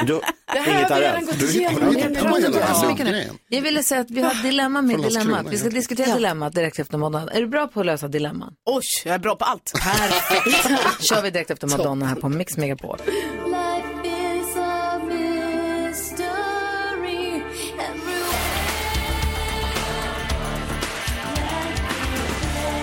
Du, 0.05 0.21
Det 0.53 0.59
här 0.59 0.71
inget 0.77 0.89
har 0.89 0.99
vi 0.99 1.05
är 1.05 1.11
redan 1.13 1.25
gått 1.25 1.41
igenom. 1.41 1.83
har 1.83 1.91
du 1.91 1.97
i 1.97 2.01
hittat 2.01 2.17
en 2.17 2.23
på 2.23 2.29
rad 2.29 2.35
hela 2.35 2.47
av 2.47 2.53
den 2.53 2.63
här 2.63 2.89
avsnitt. 2.89 3.07
grejen? 3.07 3.37
Jag 3.49 3.61
ville 3.61 3.83
säga 3.83 4.01
att 4.01 4.11
vi 4.11 4.21
har 4.21 4.43
dilemma 4.43 4.81
med 4.81 4.99
dilemmat. 5.01 5.45
Vi 5.49 5.57
ska 5.57 5.67
ja. 5.67 5.71
diskutera 5.71 6.15
dilemmat 6.15 6.53
direkt 6.55 6.79
efter 6.79 6.97
Madonna. 6.97 7.31
Är 7.31 7.41
du 7.41 7.47
bra 7.47 7.67
på 7.67 7.79
att 7.79 7.85
lösa 7.85 8.07
dilemman? 8.07 8.53
Oj, 8.65 8.81
jag 9.05 9.15
är 9.15 9.19
bra 9.19 9.35
på 9.35 9.45
allt. 9.45 9.71
Perfekt. 9.73 10.67
kör 11.03 11.21
vi 11.21 11.29
direkt 11.31 11.51
efter 11.51 11.67
Madonna 11.67 12.05
här 12.05 12.15
på 12.15 12.29
Mix 12.29 12.57
Megapol. 12.57 12.97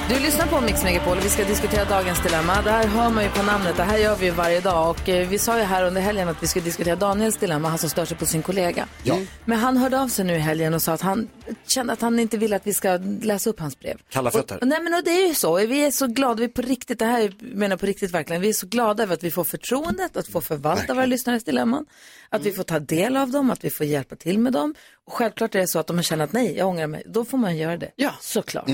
Du 0.09 0.21
lyssnar 0.21 0.47
på 0.47 0.61
Mix 0.61 0.83
Megapol 0.85 1.19
och 1.19 1.25
vi 1.25 1.29
ska 1.29 1.45
diskutera 1.45 1.85
dagens 1.85 2.23
dilemma. 2.23 2.63
Det 2.63 2.71
här 2.71 2.87
hör 2.87 3.11
man 3.11 3.25
ju 3.25 3.31
på 3.31 3.43
namnet, 3.43 3.77
det 3.77 3.83
här 3.83 3.99
gör 3.99 4.17
vi 4.17 4.25
ju 4.27 4.31
varje 4.33 4.61
dag. 4.61 4.91
Och 4.91 5.09
eh, 5.09 5.29
vi 5.29 5.39
sa 5.39 5.59
ju 5.59 5.65
här 5.65 5.85
under 5.85 6.01
helgen 6.01 6.29
att 6.29 6.43
vi 6.43 6.47
skulle 6.47 6.65
diskutera 6.65 6.97
Daniels 6.97 7.37
dilemma, 7.37 7.69
han 7.69 7.79
som 7.79 7.91
stör 7.91 8.05
sig 8.05 8.17
på 8.17 8.27
sin 8.27 8.43
kollega. 8.43 8.89
Ja. 9.03 9.19
Men 9.45 9.59
han 9.59 9.77
hörde 9.77 10.01
av 10.01 10.09
sig 10.09 10.25
nu 10.25 10.35
i 10.35 10.39
helgen 10.39 10.75
och 10.75 10.83
sa 10.83 10.93
att 10.93 11.01
han 11.01 11.29
kände 11.67 11.93
att 11.93 12.01
han 12.01 12.19
inte 12.19 12.37
ville 12.39 12.57
att 12.57 12.67
vi 12.67 12.75
ska 12.75 12.99
läsa 13.23 13.51
upp 13.51 13.61
hans 13.61 13.79
brev. 13.79 13.99
Kalla 14.11 14.31
fötter. 14.31 14.59
Och, 14.61 14.69
nej 14.69 14.81
men 14.83 14.95
och 14.95 15.05
det 15.05 15.11
är 15.11 15.29
ju 15.29 15.35
så, 15.35 15.57
vi 15.57 15.85
är 15.87 15.91
så 15.91 16.07
glada, 16.07 16.35
vi 16.35 16.45
är 16.45 16.49
på 16.49 16.63
riktigt, 16.63 16.99
det 16.99 17.05
här 17.07 17.21
är- 17.21 17.55
menar 17.57 17.77
på 17.77 17.87
riktigt 17.87 18.11
verkligen, 18.11 18.43
vi 18.43 18.49
är 18.49 18.53
så 18.53 18.67
glada 18.67 19.03
över 19.03 19.15
att 19.15 19.25
vi 19.25 19.31
får 19.31 19.45
förtroendet 19.45 20.17
att 20.17 20.29
få 20.29 20.41
förvalta 20.41 20.95
våra 20.95 21.07
lyssnares 21.07 21.45
dilemman, 21.45 21.87
att 22.31 22.43
vi 22.47 22.53
får 22.53 22.63
ta 22.63 22.79
del 22.79 23.17
av 23.17 23.31
dem, 23.31 23.51
att 23.51 23.65
vi 23.65 23.71
får 23.71 23.87
hjälpa 23.87 24.17
till 24.17 24.39
med 24.39 24.53
dem. 24.53 24.75
Och 25.07 25.13
självklart 25.13 25.55
är 25.55 25.59
det 25.59 25.69
så 25.69 25.79
att 25.79 25.91
om 25.91 25.97
man 25.97 26.03
känner 26.03 26.25
att 26.25 26.33
nej, 26.33 26.57
jag 26.59 26.69
ångrar 26.69 26.87
mig, 26.87 27.03
då 27.07 27.25
får 27.25 27.39
man 27.39 27.57
göra 27.57 27.77
det. 27.77 27.91
Ja. 27.97 28.11
Såklart. 28.21 28.69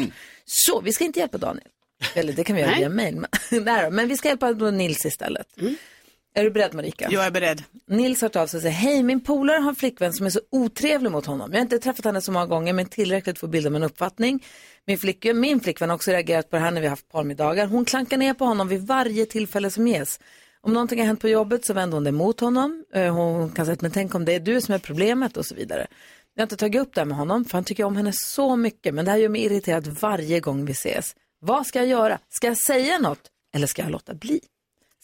Så, 0.44 0.81
vi 0.81 0.92
ska 0.92 1.05
inte 1.05 1.18
hjälpa 1.20 1.38
Daniel. 1.38 1.66
Eller 2.14 2.33
det 2.33 2.44
kan 2.44 2.57
vi 2.57 2.62
göra 2.62 2.74
via 2.76 2.88
mail. 2.88 3.26
Men, 3.90 4.09
vi 4.09 4.16
ska 4.16 4.28
hjälpa 4.28 4.50
Nils 4.50 5.05
istället. 5.07 5.46
Är 6.35 6.44
du 6.44 6.50
beredd 6.50 6.74
Marika? 6.74 7.09
Jag 7.11 7.24
är 7.26 7.31
beredd. 7.31 7.62
Nils 7.88 8.20
har 8.20 8.28
hört 8.28 8.37
av 8.37 8.46
sig 8.46 8.59
och 8.59 8.62
säger, 8.62 8.74
hej 8.74 9.02
min 9.02 9.20
polare 9.20 9.59
har 9.59 9.68
en 9.68 9.74
flickvän 9.76 10.12
som 10.12 10.26
är 10.26 10.31
så 10.31 10.40
otrevlig 10.50 11.11
mot 11.11 11.26
honom. 11.26 11.50
Jag 11.52 11.59
har 11.59 11.62
inte 11.62 11.78
träffat 11.78 12.05
henne 12.05 12.20
så 12.20 12.33
många 12.33 12.46
gånger 12.46 12.72
men 12.72 12.87
tillräckligt 12.87 13.38
för 13.38 13.46
att 13.46 13.50
bilda 13.50 13.70
mig 13.70 13.76
en 13.76 13.83
uppfattning. 13.83 14.44
Min, 14.87 14.98
flick, 14.98 15.24
min 15.35 15.61
flickvän 15.61 15.88
har 15.90 15.96
också 15.96 16.11
reagerat 16.11 16.50
på 16.50 16.57
det 16.57 16.62
här 16.62 16.70
när 16.70 16.81
vi 16.81 16.87
har 16.87 16.90
haft 16.92 17.09
parmiddagar. 17.12 17.66
Hon 17.66 17.85
klankar 17.85 18.16
ner 18.16 18.35
på 18.35 18.44
honom 18.44 18.68
vid 18.68 18.87
varje 18.87 19.26
tillfälle 19.26 19.70
som 19.70 19.88
ges. 19.88 20.20
Om 20.61 20.72
någonting 20.72 20.98
har 20.98 21.07
hänt 21.07 21.20
på 21.20 21.28
jobbet 21.28 21.64
så 21.64 21.72
vänder 21.72 21.96
hon 21.96 22.05
det 22.05 22.12
mot 22.12 22.40
honom. 22.40 22.85
Eh, 22.94 23.14
Hon 23.14 23.50
kan 23.50 23.66
säga, 23.66 23.76
men 23.81 23.90
tänk 23.90 24.14
om 24.14 24.24
det 24.24 24.35
är 24.35 24.40
du 24.40 24.61
som 24.61 24.74
är 24.74 24.78
problemet 24.78 25.37
och 25.37 25.46
så 25.46 25.55
vidare. 25.55 25.87
Jag 26.34 26.40
har 26.42 26.44
inte 26.44 26.56
tagit 26.56 26.80
upp 26.82 26.94
det 26.94 27.00
här 27.00 27.06
med 27.06 27.16
honom 27.16 27.44
för 27.44 27.52
han 27.52 27.64
tycker 27.64 27.84
om 27.84 27.96
henne 27.96 28.12
så 28.14 28.56
mycket 28.56 28.94
men 28.94 29.04
det 29.04 29.10
här 29.10 29.18
gör 29.18 29.28
mig 29.28 29.42
irriterad 29.44 29.86
varje 30.00 30.40
gång 30.40 30.64
vi 30.64 30.72
ses. 30.72 31.14
Vad 31.40 31.66
ska 31.66 31.78
jag 31.78 31.88
göra? 31.88 32.18
Ska 32.28 32.46
jag 32.46 32.58
säga 32.58 32.98
något 32.98 33.20
eller 33.54 33.66
ska 33.66 33.82
jag 33.82 33.90
låta 33.90 34.14
bli? 34.14 34.40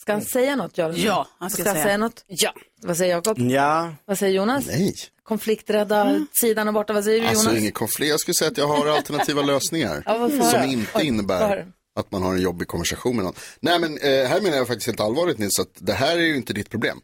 Ska 0.01 0.13
han 0.13 0.21
säga 0.21 0.55
något? 0.55 0.77
Nej? 0.77 1.05
Ja, 1.05 1.27
han 1.39 1.49
ska 1.49 1.63
ska 1.63 1.71
säga. 1.71 1.83
säga 1.83 1.97
något? 1.97 2.23
Ja. 2.27 2.53
Vad 2.81 2.97
säger 2.97 3.15
Jakob? 3.15 3.39
Ja, 3.39 3.93
Vad 4.05 4.17
säger 4.17 4.33
Jonas? 4.33 4.67
Nej. 4.67 4.93
Konflikträdda 5.23 6.25
sidan 6.41 6.67
och 6.67 6.73
borta. 6.73 6.93
Vad 6.93 7.03
säger 7.03 7.19
du 7.19 7.25
Jonas? 7.25 7.37
Alltså 7.45 7.57
ingen 7.57 7.71
konflikt, 7.71 8.09
jag 8.09 8.19
skulle 8.19 8.35
säga 8.35 8.51
att 8.51 8.57
jag 8.57 8.67
har 8.67 8.87
alternativa 8.87 9.41
lösningar. 9.53 10.03
Ja, 10.05 10.29
som 10.29 10.39
jag? 10.39 10.67
inte 10.67 10.91
Oj, 10.97 11.05
innebär 11.07 11.67
att 11.99 12.11
man 12.11 12.23
har 12.23 12.33
en 12.33 12.41
jobbig 12.41 12.67
konversation 12.67 13.15
med 13.15 13.25
någon. 13.25 13.33
Nej 13.59 13.79
men 13.79 13.97
eh, 13.97 14.27
här 14.27 14.41
menar 14.41 14.57
jag 14.57 14.67
faktiskt 14.67 14.87
helt 14.87 14.99
allvarligt 14.99 15.37
Nils 15.37 15.59
att 15.59 15.73
det 15.79 15.93
här 15.93 16.17
är 16.17 16.21
ju 16.21 16.35
inte 16.35 16.53
ditt 16.53 16.69
problem. 16.69 16.99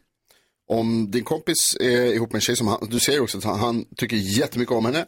Om 0.68 1.10
din 1.10 1.24
kompis 1.24 1.76
är 1.80 2.14
ihop 2.14 2.32
med 2.32 2.38
en 2.38 2.40
tjej 2.40 2.56
som 2.56 2.66
han, 2.66 2.88
du 2.90 3.00
säger 3.00 3.20
också 3.22 3.38
att 3.38 3.44
han, 3.44 3.58
han 3.58 3.84
tycker 3.96 4.16
jättemycket 4.16 4.74
om 4.74 4.84
henne 4.84 5.06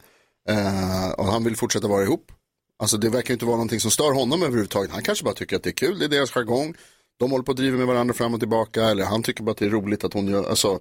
eh, 0.48 1.11
och 1.11 1.24
han 1.24 1.44
vill 1.44 1.56
fortsätta 1.56 1.88
vara 1.88 2.02
ihop. 2.02 2.32
Alltså 2.78 2.96
det 2.96 3.09
verkar 3.09 3.34
inte 3.34 3.44
vara 3.44 3.56
någonting 3.56 3.80
som 3.80 3.90
stör 3.90 4.12
honom 4.12 4.42
överhuvudtaget. 4.42 4.90
Han 4.90 5.02
kanske 5.02 5.24
bara 5.24 5.34
tycker 5.34 5.56
att 5.56 5.62
det 5.62 5.70
är 5.70 5.72
kul, 5.72 5.98
det 5.98 6.04
är 6.04 6.09
deras 6.09 6.30
jargong. 6.30 6.74
De 7.18 7.30
håller 7.30 7.44
på 7.44 7.50
att 7.50 7.56
driva 7.56 7.76
med 7.76 7.86
varandra 7.86 8.14
fram 8.14 8.34
och 8.34 8.40
tillbaka 8.40 8.84
eller 8.84 9.04
han 9.04 9.22
tycker 9.22 9.42
bara 9.42 9.50
att 9.50 9.56
det 9.56 9.64
är 9.64 9.70
roligt 9.70 10.04
att 10.04 10.12
hon 10.12 10.28
gör, 10.28 10.48
alltså. 10.48 10.80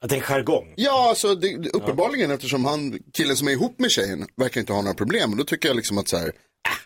Att 0.00 0.10
det 0.10 0.16
är 0.16 0.20
jargong? 0.20 0.74
Ja, 0.76 1.08
alltså 1.08 1.34
det, 1.34 1.68
uppenbarligen 1.68 2.30
eftersom 2.30 2.64
han, 2.64 2.98
killen 3.12 3.36
som 3.36 3.48
är 3.48 3.52
ihop 3.52 3.78
med 3.78 3.90
tjejen 3.90 4.26
verkar 4.36 4.60
inte 4.60 4.72
ha 4.72 4.82
några 4.82 4.94
problem. 4.94 5.30
Och 5.30 5.36
då 5.36 5.44
tycker 5.44 5.68
jag 5.68 5.76
liksom 5.76 5.98
att 5.98 6.08
så 6.08 6.16
här, 6.16 6.32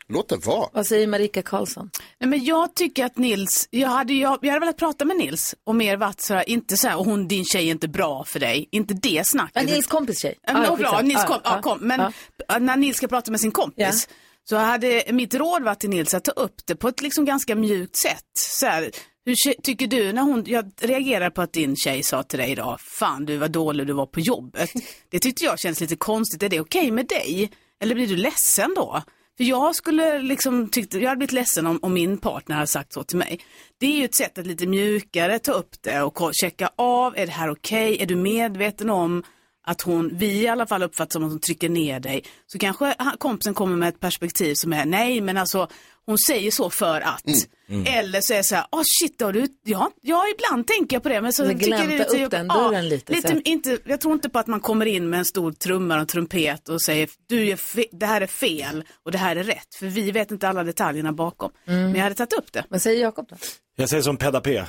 låt 0.09 0.29
det 0.29 0.37
vara. 0.37 0.69
Vad 0.73 0.87
säger 0.87 1.07
Marika 1.07 1.43
Karlsson? 1.43 1.91
Nej, 2.21 2.31
men 2.31 2.45
jag 2.45 2.75
tycker 2.75 3.05
att 3.05 3.19
Nils, 3.19 3.69
jag 3.71 3.89
hade, 3.89 4.15
jag, 4.15 4.39
jag 4.43 4.53
hade 4.53 4.61
velat 4.61 4.77
prata 4.77 5.05
med 5.05 5.17
Nils 5.17 5.55
och 5.65 5.75
mer 5.75 5.97
varit 5.97 6.21
sådär, 6.21 6.49
inte 6.49 6.77
så 6.77 6.89
här, 6.89 6.99
och 6.99 7.05
hon, 7.05 7.29
din 7.29 7.45
tjej 7.45 7.67
är 7.67 7.71
inte 7.71 7.89
bra 7.89 8.25
för 8.25 8.41
dig, 8.41 8.69
inte 8.73 8.95
det 8.95 9.27
snacket. 9.27 9.63
Ja, 9.69 9.75
Nils 9.75 9.87
kompis 9.87 10.23
tjej. 10.23 10.35
Men, 10.47 10.57
Ah, 10.57 10.77
bra. 10.77 11.01
Nils 11.03 11.25
Ah, 11.25 11.27
kom, 11.27 11.41
ja, 11.45 11.59
ah, 11.59 11.63
kom. 11.63 11.79
Men 11.79 12.01
ah. 12.49 12.59
när 12.59 12.77
Nils 12.77 12.97
ska 12.97 13.09
prata 13.09 13.31
med 13.31 13.41
sin 13.41 13.51
kompis 13.51 14.09
så 14.45 14.57
hade 14.57 15.03
mitt 15.09 15.35
råd 15.35 15.63
varit 15.63 15.81
till 15.81 15.91
Nils 15.91 16.15
att 16.15 16.25
ta 16.25 16.31
upp 16.31 16.67
det 16.67 16.77
på 16.77 16.89
ett 16.89 17.03
liksom 17.03 17.25
ganska 17.25 17.55
mjukt 17.55 17.97
sätt. 17.97 18.25
Så 18.39 18.67
här, 18.67 18.91
hur 19.25 19.63
tycker 19.63 19.87
du 19.87 20.13
när 20.13 20.23
hon, 20.23 20.45
jag 20.47 20.71
reagerar 20.81 21.31
på 21.31 21.43
att 21.43 21.53
din 21.53 21.77
tjej 21.77 22.03
sa 22.03 22.23
till 22.23 22.39
dig 22.39 22.51
idag, 22.51 22.81
fan 22.81 23.25
du 23.25 23.37
var 23.37 23.49
dålig 23.49 23.87
du 23.87 23.93
var 23.93 24.07
på 24.07 24.21
jobbet. 24.21 24.71
Det 25.11 25.19
tyckte 25.19 25.45
jag 25.45 25.59
känns 25.59 25.81
lite 25.81 25.97
konstigt, 25.97 26.43
är 26.43 26.49
det 26.49 26.61
okej 26.61 26.91
med 26.91 27.07
dig? 27.09 27.51
Eller 27.81 27.95
blir 27.95 28.07
du 28.07 28.17
ledsen 28.17 28.75
då? 28.77 29.03
Jag 29.43 29.75
skulle 29.75 30.19
liksom 30.19 30.69
tyckt, 30.69 30.95
jag 30.95 31.09
hade 31.09 31.17
blivit 31.17 31.33
ledsen 31.33 31.67
om, 31.67 31.79
om 31.83 31.93
min 31.93 32.19
partner 32.19 32.57
hade 32.57 32.67
sagt 32.67 32.93
så 32.93 33.03
till 33.03 33.19
mig. 33.19 33.41
Det 33.81 33.87
är 33.87 33.99
ju 33.99 34.05
ett 34.05 34.15
sätt 34.15 34.39
att 34.39 34.47
lite 34.47 34.67
mjukare 34.67 35.39
ta 35.39 35.53
upp 35.53 35.83
det 35.83 36.03
och 36.03 36.31
checka 36.33 36.71
av, 36.77 37.17
är 37.17 37.27
det 37.27 37.33
här 37.33 37.51
okej? 37.51 38.03
Är 38.03 38.07
du 38.07 38.17
medveten 38.17 38.91
om 38.91 39.23
att 39.67 39.83
hon, 39.83 40.11
vi 40.13 40.43
i 40.43 40.49
alla 40.49 40.67
fall 40.67 40.83
uppfattar 40.83 41.13
som 41.13 41.25
att 41.25 41.31
hon 41.31 41.41
trycker 41.41 41.69
ner 41.69 42.01
dig. 42.01 42.25
Så 42.47 42.59
kanske 42.59 42.95
kompisen 43.19 43.55
kommer 43.55 43.77
med 43.77 43.89
ett 43.89 44.01
perspektiv 44.01 44.55
som 44.55 44.73
är, 44.73 44.87
nej 44.87 45.21
men 45.21 45.37
alltså 45.37 45.69
hon 46.07 46.19
säger 46.19 46.51
så 46.51 46.71
för 46.71 47.01
att. 47.01 47.25
Mm. 47.69 47.87
Eller 47.87 48.21
så 48.21 48.33
är 48.33 48.37
det 48.37 48.45
så 48.45 48.55
här, 48.55 48.67
åh 48.73 48.83
shit, 49.01 49.21
har 49.21 49.33
du, 49.33 49.47
ja, 49.65 49.91
ja 50.03 50.25
ibland 50.35 50.67
tänker 50.67 50.97
jag 50.97 51.03
på 51.03 51.09
det. 51.09 51.21
Men 51.21 51.33
så 51.33 51.45
Men 51.45 51.59
tycker 51.59 51.73
jag 51.73 51.89
lite 51.89 52.25
upp 52.25 52.31
den 52.31 52.47
ja, 52.47 52.55
dörren 52.55 52.89
lite, 52.89 53.13
lite 53.13 53.29
så 53.29 53.37
att- 53.37 53.47
inte, 53.47 53.79
jag 53.85 54.01
tror 54.01 54.15
inte 54.15 54.29
på 54.29 54.39
att 54.39 54.47
man 54.47 54.61
kommer 54.61 54.87
in 54.87 55.11
med 55.11 55.19
en 55.19 55.25
stor 55.25 55.53
trumma 55.53 56.01
och 56.03 56.09
trumpet 56.09 56.69
och 56.69 56.83
säger, 56.83 57.09
du 57.29 57.57
det 57.93 58.07
här 58.07 58.21
är 58.21 58.27
fel 58.27 58.85
och 59.05 59.13
det 59.13 59.19
här 59.19 59.37
är 59.37 59.45
rätt. 59.45 59.75
För 59.79 59.87
vi 59.87 60.11
vet 60.11 60.31
inte 60.31 60.49
alla 60.49 60.65
detaljerna 60.65 61.13
bakom. 61.13 61.51
Men 61.65 61.95
jag 61.95 62.03
hade 62.03 62.15
tagit 62.15 62.33
upp 62.33 62.53
det. 62.53 62.65
Vad 62.69 62.83
säger 62.83 63.03
Jakob 63.03 63.27
då? 63.29 63.37
Jag 63.77 63.89
säger 63.89 64.03
som 64.03 64.17
Pedda 64.17 64.41
P. 64.41 64.63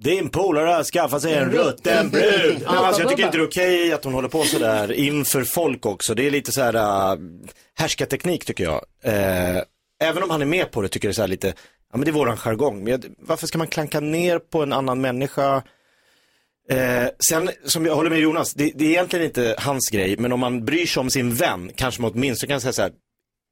Din 0.00 0.28
polare 0.28 0.68
har 0.68 0.84
skaffat 0.84 1.22
sig 1.22 1.34
en 1.34 1.50
rutten 1.50 2.10
brud. 2.10 2.62
Ja, 2.64 2.86
alltså, 2.86 3.02
jag 3.02 3.10
tycker 3.10 3.24
inte 3.24 3.36
det 3.36 3.42
är 3.42 3.46
okej 3.46 3.92
att 3.92 4.04
hon 4.04 4.12
håller 4.14 4.28
på 4.28 4.42
sådär 4.42 4.92
inför 4.92 5.44
folk 5.44 5.86
också. 5.86 6.14
Det 6.14 6.26
är 6.26 6.30
lite 6.30 6.52
så 6.52 6.60
här 6.62 6.74
äh, 6.74 7.18
härskarteknik 7.74 8.44
tycker 8.44 8.64
jag. 8.64 8.84
Eh, 9.04 9.62
även 10.02 10.22
om 10.22 10.30
han 10.30 10.42
är 10.42 10.46
med 10.46 10.70
på 10.70 10.82
det 10.82 10.88
tycker 10.88 11.08
jag 11.08 11.10
det 11.10 11.14
är 11.14 11.16
så 11.16 11.22
här 11.22 11.28
lite, 11.28 11.46
ja 11.92 11.96
men 11.96 12.00
det 12.00 12.10
är 12.10 12.12
våran 12.12 12.36
jargong. 12.36 12.84
Men 12.84 12.90
jag, 12.90 13.04
varför 13.18 13.46
ska 13.46 13.58
man 13.58 13.66
klanka 13.66 14.00
ner 14.00 14.38
på 14.38 14.62
en 14.62 14.72
annan 14.72 15.00
människa? 15.00 15.62
Eh, 16.70 17.08
sen, 17.28 17.50
som 17.64 17.86
jag 17.86 17.94
håller 17.94 18.10
med 18.10 18.18
Jonas, 18.18 18.54
det, 18.54 18.72
det 18.74 18.84
är 18.84 18.90
egentligen 18.90 19.26
inte 19.26 19.54
hans 19.58 19.90
grej, 19.90 20.16
men 20.18 20.32
om 20.32 20.40
man 20.40 20.64
bryr 20.64 20.86
sig 20.86 21.00
om 21.00 21.10
sin 21.10 21.34
vän, 21.34 21.70
kanske 21.76 22.02
man 22.02 22.12
åtminstone 22.14 22.48
kan 22.52 22.60
säga 22.60 22.72
så 22.72 22.82
här, 22.82 22.92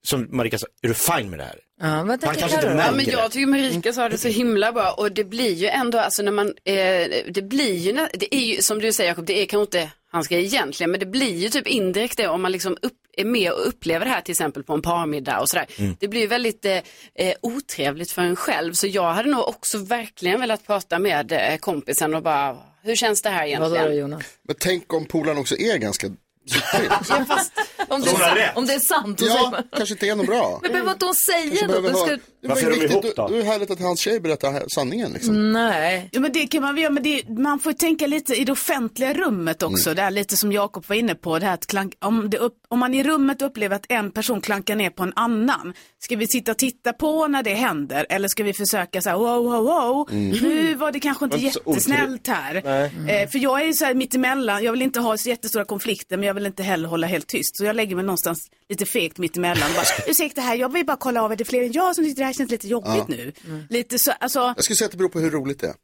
som 0.06 0.28
Marika 0.30 0.58
sa, 0.58 0.66
är 0.82 0.88
du 0.88 0.94
fine 0.94 1.30
med 1.30 1.38
det 1.38 1.44
här? 1.44 1.58
Ja, 1.80 1.96
vad 1.96 2.06
Man 2.06 2.18
tänker 2.18 2.40
kanske 2.40 2.56
inte? 2.56 2.84
Ja, 2.86 2.92
men 2.92 3.06
jag 3.10 3.30
tycker 3.30 3.46
Marika 3.46 3.92
sa 3.92 4.08
det 4.08 4.18
så 4.18 4.28
himla 4.28 4.72
bra 4.72 4.92
och 4.92 5.12
det 5.12 5.24
blir 5.24 5.52
ju 5.52 5.66
ändå, 5.66 5.98
alltså 5.98 6.22
när 6.22 6.32
man, 6.32 6.46
eh, 6.46 7.32
det 7.32 7.42
blir 7.42 7.74
ju, 7.74 7.92
det 7.92 8.34
är 8.34 8.40
ju 8.40 8.62
som 8.62 8.78
du 8.78 8.92
säger 8.92 9.10
Jakob, 9.10 9.26
det 9.26 9.42
är 9.42 9.46
kanske 9.46 9.78
inte 9.78 9.90
hans 10.12 10.28
grej 10.28 10.44
egentligen, 10.44 10.90
men 10.90 11.00
det 11.00 11.06
blir 11.06 11.36
ju 11.36 11.48
typ 11.48 11.66
indirekt 11.66 12.16
det 12.16 12.28
om 12.28 12.42
man 12.42 12.52
liksom 12.52 12.76
upp, 12.82 12.96
är 13.16 13.24
med 13.24 13.52
och 13.52 13.68
upplever 13.68 14.04
det 14.06 14.10
här 14.10 14.20
till 14.20 14.32
exempel 14.32 14.62
på 14.62 14.72
en 14.72 14.82
parmiddag 14.82 15.40
och 15.40 15.48
sådär. 15.48 15.66
Mm. 15.78 15.96
Det 16.00 16.08
blir 16.08 16.20
ju 16.20 16.26
väldigt 16.26 16.64
eh, 16.64 16.76
eh, 17.14 17.34
otrevligt 17.40 18.12
för 18.12 18.22
en 18.22 18.36
själv, 18.36 18.72
så 18.72 18.86
jag 18.86 19.12
hade 19.12 19.30
nog 19.30 19.48
också 19.48 19.78
verkligen 19.78 20.40
velat 20.40 20.66
prata 20.66 20.98
med 20.98 21.32
eh, 21.32 21.56
kompisen 21.56 22.14
och 22.14 22.22
bara, 22.22 22.56
hur 22.82 22.96
känns 22.96 23.22
det 23.22 23.30
här 23.30 23.46
egentligen? 23.46 24.10
Men 24.42 24.56
tänk 24.58 24.92
om 24.92 25.06
polaren 25.06 25.38
också 25.38 25.56
är 25.56 25.76
ganska 25.76 26.10
Ja, 27.08 27.24
fast 27.28 27.52
om, 27.88 28.00
det 28.00 28.10
är, 28.10 28.52
om 28.54 28.66
det 28.66 28.74
är 28.74 28.78
sant, 28.78 29.20
Ja, 29.20 29.62
kanske 29.76 29.94
inte 29.94 30.06
är 30.06 30.16
något 30.16 30.26
bra. 30.26 30.58
Men 30.62 30.72
behöver 30.72 30.92
inte 30.92 31.04
hon 31.04 31.14
säga 31.14 31.66
behöver 31.66 31.92
Då 32.39 32.39
ska... 32.40 32.48
höra- 32.66 32.74
Det 32.74 32.76
var 32.76 32.76
ju 32.76 32.88
viktigt, 32.88 33.16
då? 33.16 33.28
Det 33.28 33.38
är 33.38 33.42
härligt 33.42 33.70
att 33.70 33.80
hans 33.80 34.00
tjej 34.00 34.20
berättar 34.20 34.52
här- 34.52 34.64
sanningen 34.74 35.12
liksom. 35.12 35.52
Nej. 35.52 36.08
Ja, 36.12 36.20
men 36.20 36.32
det 36.32 36.46
kan 36.46 36.62
man 36.62 36.74
väl 36.74 36.82
göra, 36.82 36.92
men 36.92 37.02
det, 37.02 37.28
man 37.28 37.58
får 37.58 37.72
tänka 37.72 38.06
lite 38.06 38.34
i 38.34 38.44
det 38.44 38.52
offentliga 38.52 39.14
rummet 39.14 39.62
också. 39.62 39.90
Mm. 39.90 39.96
Det 39.96 40.02
är 40.02 40.10
lite 40.10 40.36
som 40.36 40.52
Jakob 40.52 40.84
var 40.88 40.96
inne 40.96 41.14
på, 41.14 41.38
det 41.38 41.46
här 41.46 41.54
att 41.54 41.66
klank, 41.66 41.94
om, 42.00 42.30
det 42.30 42.38
upp, 42.38 42.54
om 42.68 42.78
man 42.78 42.94
i 42.94 43.02
rummet 43.02 43.42
upplever 43.42 43.76
att 43.76 43.86
en 43.88 44.10
person 44.10 44.40
klankar 44.40 44.76
ner 44.76 44.90
på 44.90 45.02
en 45.02 45.12
annan, 45.16 45.74
ska 45.98 46.16
vi 46.16 46.26
sitta 46.26 46.50
och 46.50 46.58
titta 46.58 46.92
på 46.92 47.26
när 47.28 47.42
det 47.42 47.54
händer 47.54 48.06
eller 48.10 48.28
ska 48.28 48.42
vi 48.44 48.52
försöka 48.52 49.02
så 49.02 49.10
här, 49.10 49.16
wow, 49.16 49.44
wow, 49.44 49.64
wow, 49.64 50.08
Mm. 50.10 50.28
nu 50.42 50.74
var 50.74 50.92
det 50.92 51.00
kanske 51.00 51.24
inte 51.24 51.38
så 51.38 51.44
jättesnällt 51.44 52.26
här. 52.26 52.62
Nej. 52.64 53.22
Eh, 53.22 53.28
för 53.30 53.38
jag 53.38 53.60
är 53.62 53.66
ju 53.66 53.72
så 53.74 53.84
här 53.84 53.94
mittemellan, 53.94 54.64
jag 54.64 54.72
vill 54.72 54.82
inte 54.82 55.00
ha 55.00 55.16
så 55.16 55.28
jättestora 55.28 55.64
konflikter 55.64 56.16
men 56.16 56.26
jag 56.26 56.34
vill 56.34 56.46
inte 56.46 56.62
heller 56.62 56.88
hålla 56.88 57.06
helt 57.06 57.26
tyst. 57.26 57.56
Så 57.56 57.64
jag 57.64 57.76
lägger 57.76 57.96
mig 57.96 58.04
någonstans 58.04 58.38
lite 58.68 58.86
fegt 58.86 59.18
mittemellan. 59.18 59.68
Ursäkta 60.06 60.40
här, 60.40 60.56
jag 60.56 60.72
vill 60.72 60.86
bara 60.86 60.96
kolla 60.96 61.22
av, 61.22 61.32
är 61.32 61.36
det 61.36 61.44
fler 61.44 61.62
än 61.62 61.72
jag 61.72 61.94
som 61.94 62.04
tycker 62.04 62.20
det 62.22 62.26
här 62.30 62.34
känns 62.34 62.50
lite 62.50 62.68
jobbigt 62.68 62.92
Ja. 62.96 63.04
nu? 63.08 63.32
Lite 63.70 63.98
så, 63.98 64.10
alltså, 64.20 64.38
Jag 64.56 64.64
skulle 64.64 64.76
säga 64.76 64.86
att 64.86 64.92
det 64.92 64.98
beror 64.98 65.08
på 65.08 65.20
hur 65.20 65.30
roligt 65.30 65.60
det 65.60 65.66
är. 65.66 65.74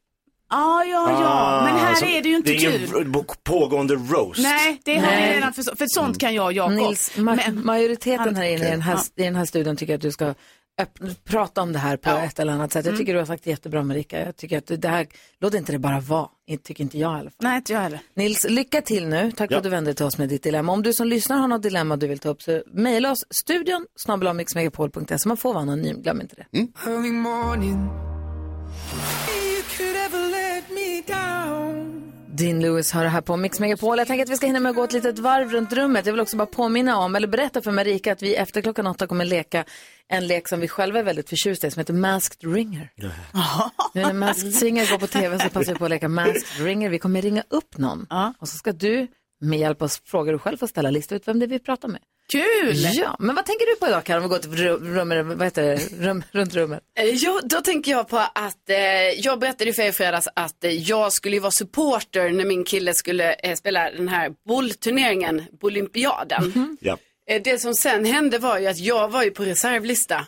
ja, 0.51 0.85
ja, 0.85 1.11
ja, 1.11 1.63
men 1.65 1.81
här 1.81 1.93
Ah, 1.93 1.95
så 1.95 2.05
är 2.05 2.23
det 2.23 2.29
ju 2.29 2.37
inte 2.37 2.51
Det 2.51 2.57
är 2.57 2.79
kul. 2.89 3.07
ingen 3.07 3.25
pågående 3.45 3.95
roast. 3.95 4.41
Nej, 4.43 4.81
det 4.85 4.95
har 4.99 5.11
ni 5.17 5.35
redan 5.37 5.53
förstått. 5.53 5.79
För 5.79 5.87
sånt 5.89 6.19
kan 6.19 6.35
jag 6.35 6.53
Jakob. 6.53 6.75
Nils, 6.77 7.13
ma- 7.17 7.65
majoriteten 7.65 8.37
här 8.37 8.45
inne 8.45 8.67
i 8.67 8.71
den 8.71 8.83
här, 8.83 8.95
Ja. 8.95 9.23
i 9.23 9.27
den 9.27 9.37
här 9.37 9.45
studion 9.45 9.77
tycker 9.77 9.95
att 9.95 10.01
du 10.01 10.11
ska 10.13 10.35
öppna, 10.79 11.15
prata 11.25 11.63
om 11.63 11.73
det 11.73 11.79
här 11.79 11.97
på 11.97 12.11
ett 12.11 12.39
eller 12.39 12.53
annat 12.53 12.73
sätt. 12.73 12.85
Jag 12.85 12.93
Mm. 12.93 12.99
tycker 12.99 13.13
du 13.13 13.19
har 13.19 13.27
sagt 13.27 13.45
det 13.45 13.51
jättebra 13.51 13.83
Marika. 13.83 14.27
Jag 14.27 14.37
tycker 14.37 14.59
att 14.59 14.83
det 14.83 14.89
här, 14.89 15.07
låt 15.41 15.55
inte 15.55 15.73
det 15.73 15.79
bara 15.79 16.01
vara. 16.01 16.29
Tycker 16.63 16.85
inte 16.85 16.99
jag 16.99 17.11
i 17.11 17.21
alla 17.21 17.23
fall. 17.31 17.33
Nej, 17.39 17.57
inte 17.57 17.73
jag 17.73 17.81
heller. 17.81 18.01
Nils, 18.15 18.47
lycka 18.49 18.83
till 18.83 19.07
nu. 19.09 19.33
Tack 19.33 19.49
för 19.49 19.55
Ja. 19.55 19.59
att 19.59 19.65
du 19.65 19.71
vände 19.71 19.89
dig 19.91 19.95
till 19.97 20.05
oss 20.07 20.19
med 20.19 20.29
ditt 20.29 20.43
dilemma. 20.43 20.73
Om 20.73 20.83
du 20.83 20.93
som 20.93 21.07
lyssnar 21.07 21.37
har 21.37 21.49
något 21.49 21.63
dilemma 21.63 21.97
du 21.97 22.07
vill 22.07 22.19
ta 22.19 22.29
upp 22.29 22.43
så 22.43 22.63
mejla 22.67 23.11
oss 23.13 23.25
studion 23.43 23.87
snabbelamixmegapol.se. 23.97 25.29
Man 25.29 25.37
får 25.37 25.53
vara 25.53 25.63
anonym, 25.63 26.03
glöm 26.03 26.21
inte 26.21 26.35
det. 26.37 26.47
Early 26.87 27.11
Dean 32.37 32.61
Lewis 32.61 32.93
har 32.93 33.05
det 33.05 33.09
här 33.09 33.21
på 33.21 33.37
Mix 33.37 33.61
Megapol. 33.61 33.99
Jag 33.99 34.07
tänker 34.07 34.25
att 34.25 34.31
vi 34.31 34.37
ska 34.37 34.47
hinna 34.47 34.61
med 34.61 34.71
att 34.71 34.77
gå 34.77 34.85
ett 34.85 34.93
litet 34.93 35.19
varv 35.19 35.51
runt 35.51 35.73
rummet. 35.73 36.07
Jag 36.07 36.13
vill 36.13 36.21
också 36.21 36.37
bara 36.37 36.47
påminna 36.47 36.99
om, 36.99 37.15
eller 37.17 37.29
berätta 37.29 37.63
för 37.63 37.71
Marika 37.71 38.13
att 38.13 38.23
vi 38.23 38.37
efter 38.37 38.63
klockan 38.63 38.87
åtta 38.87 39.07
kommer 39.07 39.25
leka 39.25 39.65
en 40.09 40.27
lek 40.27 40.49
som 40.49 40.61
vi 40.61 40.69
själva 40.69 40.99
är 40.99 41.03
väldigt 41.03 41.29
förtjusta 41.29 41.67
i 41.67 41.71
som 41.71 41.81
heter 41.81 41.95
Masked 41.95 42.55
Ringer. 42.55 42.91
Nu 43.95 44.03
när 44.03 44.13
Masked 44.13 44.55
Singer 44.55 44.91
går 44.91 44.99
på 44.99 45.07
tv 45.07 45.39
så 45.39 45.49
passar 45.49 45.73
vi 45.73 45.79
på 45.79 45.85
att 45.85 45.91
leka 45.91 46.09
Masked 46.09 46.65
Ringer. 46.65 46.91
Vi 46.91 46.99
kommer 46.99 47.23
ringa 47.23 47.43
upp 47.49 47.79
någon 47.79 48.07
och 48.39 48.49
så 48.49 48.57
ska 48.57 48.73
du 48.73 49.07
med 49.41 49.59
hjälp 49.59 49.83
av 49.83 49.89
frågor 49.89 50.33
du 50.33 50.39
själv 50.39 50.57
får 50.57 50.67
ställa 50.67 50.91
lista 50.91 51.15
ut 51.15 51.29
vem 51.29 51.39
det 51.39 51.47
är 51.47 51.49
vi 51.49 51.59
pratar 51.59 51.89
med. 51.89 52.01
Kul! 52.33 52.75
Ja, 52.95 53.17
men 53.19 53.35
vad 53.35 53.47
tänker 53.47 53.67
du 53.67 53.77
på 53.77 53.87
idag 53.89 54.05
Karin? 54.05 54.23
Om 54.23 54.29
vi 54.29 54.35
går 54.35 54.39
till 54.39 54.51
rum, 54.57 55.13
rum, 55.13 55.29
vad 55.39 55.47
heter 55.47 55.63
det? 55.63 56.07
Rum, 56.07 56.25
runt 56.33 56.55
rummet. 56.55 56.83
Eh, 56.99 57.05
Jo, 57.13 57.41
då 57.45 57.61
tänker 57.61 57.91
jag 57.91 58.09
på 58.09 58.17
att 58.19 58.71
eh, 58.71 58.77
jag 59.17 59.39
berättade 59.39 59.73
för 59.73 59.83
er 59.83 59.89
i 59.89 59.93
fredags 59.93 60.29
att 60.37 60.65
eh, 60.65 60.71
jag 60.71 61.13
skulle 61.13 61.37
ju 61.37 61.41
vara 61.41 61.51
supporter 61.51 62.31
när 62.31 62.45
min 62.45 62.65
kille 62.65 62.95
skulle 62.95 63.33
eh, 63.33 63.55
spela 63.55 63.91
den 63.91 64.09
här 64.09 64.33
bollturneringen, 64.49 65.45
Bolympiaden. 65.61 66.77
Ja. 66.81 66.97
Eh, 67.29 67.43
det 67.43 67.59
som 67.59 67.75
sen 67.75 68.05
hände 68.05 68.39
var 68.39 68.59
ju 68.59 68.67
att 68.67 68.79
jag 68.79 69.09
var 69.09 69.23
ju 69.23 69.31
på 69.31 69.43
reservlista. 69.45 70.27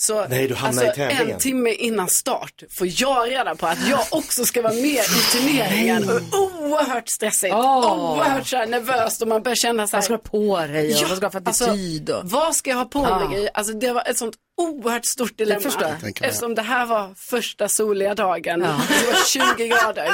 Så 0.00 0.26
Nej, 0.28 0.48
du 0.48 0.54
hamnade 0.54 0.86
alltså, 0.88 1.02
i 1.02 1.06
tävlingen. 1.08 1.34
en 1.34 1.38
timme 1.40 1.70
innan 1.72 2.08
start 2.08 2.62
får 2.78 2.86
jag 2.90 3.30
reda 3.30 3.54
på 3.54 3.66
att 3.66 3.88
jag 3.88 4.00
också 4.10 4.44
ska 4.44 4.62
vara 4.62 4.72
med 4.72 4.84
i 5.04 5.22
turneringen. 5.32 6.04
Och 6.10 6.38
oerhört 6.38 7.08
stressigt, 7.08 7.54
Åh. 7.54 8.12
oerhört 8.18 8.46
så 8.46 8.56
här 8.56 8.66
nervöst 8.66 9.22
och 9.22 9.28
man 9.28 9.42
börjar 9.42 9.56
känna 9.56 9.86
så 9.86 9.96
här. 9.96 9.98
Vad 9.98 10.04
ska 10.04 10.12
du 10.12 10.18
ha 10.18 10.66
på 10.66 10.72
dig 10.72 10.94
och 10.94 11.00
vad 11.00 11.10
ska 11.10 11.20
du 11.20 11.26
ha 11.26 11.30
för 11.30 11.42
alltså, 11.44 11.64
attityd? 11.64 12.10
och... 12.10 12.30
vad 12.30 12.56
ska 12.56 12.70
jag 12.70 12.76
ha 12.76 12.84
på 12.84 12.98
Ja. 13.02 13.28
mig? 13.28 13.48
Alltså, 13.54 13.72
det 13.72 13.92
var 13.92 14.02
ett 14.10 14.18
sånt 14.18 14.34
oerhört 14.56 15.06
stort 15.06 15.38
dilemma. 15.38 15.60
förstår 15.60 15.82
jag. 16.02 16.22
Eftersom 16.22 16.54
det 16.54 16.62
här 16.62 16.86
var 16.86 17.14
första 17.30 17.68
soliga 17.68 18.14
dagen. 18.14 18.60
Ja. 18.60 18.80
Det 18.88 19.06
var 19.06 19.54
20 19.56 19.68
grader. 19.68 20.08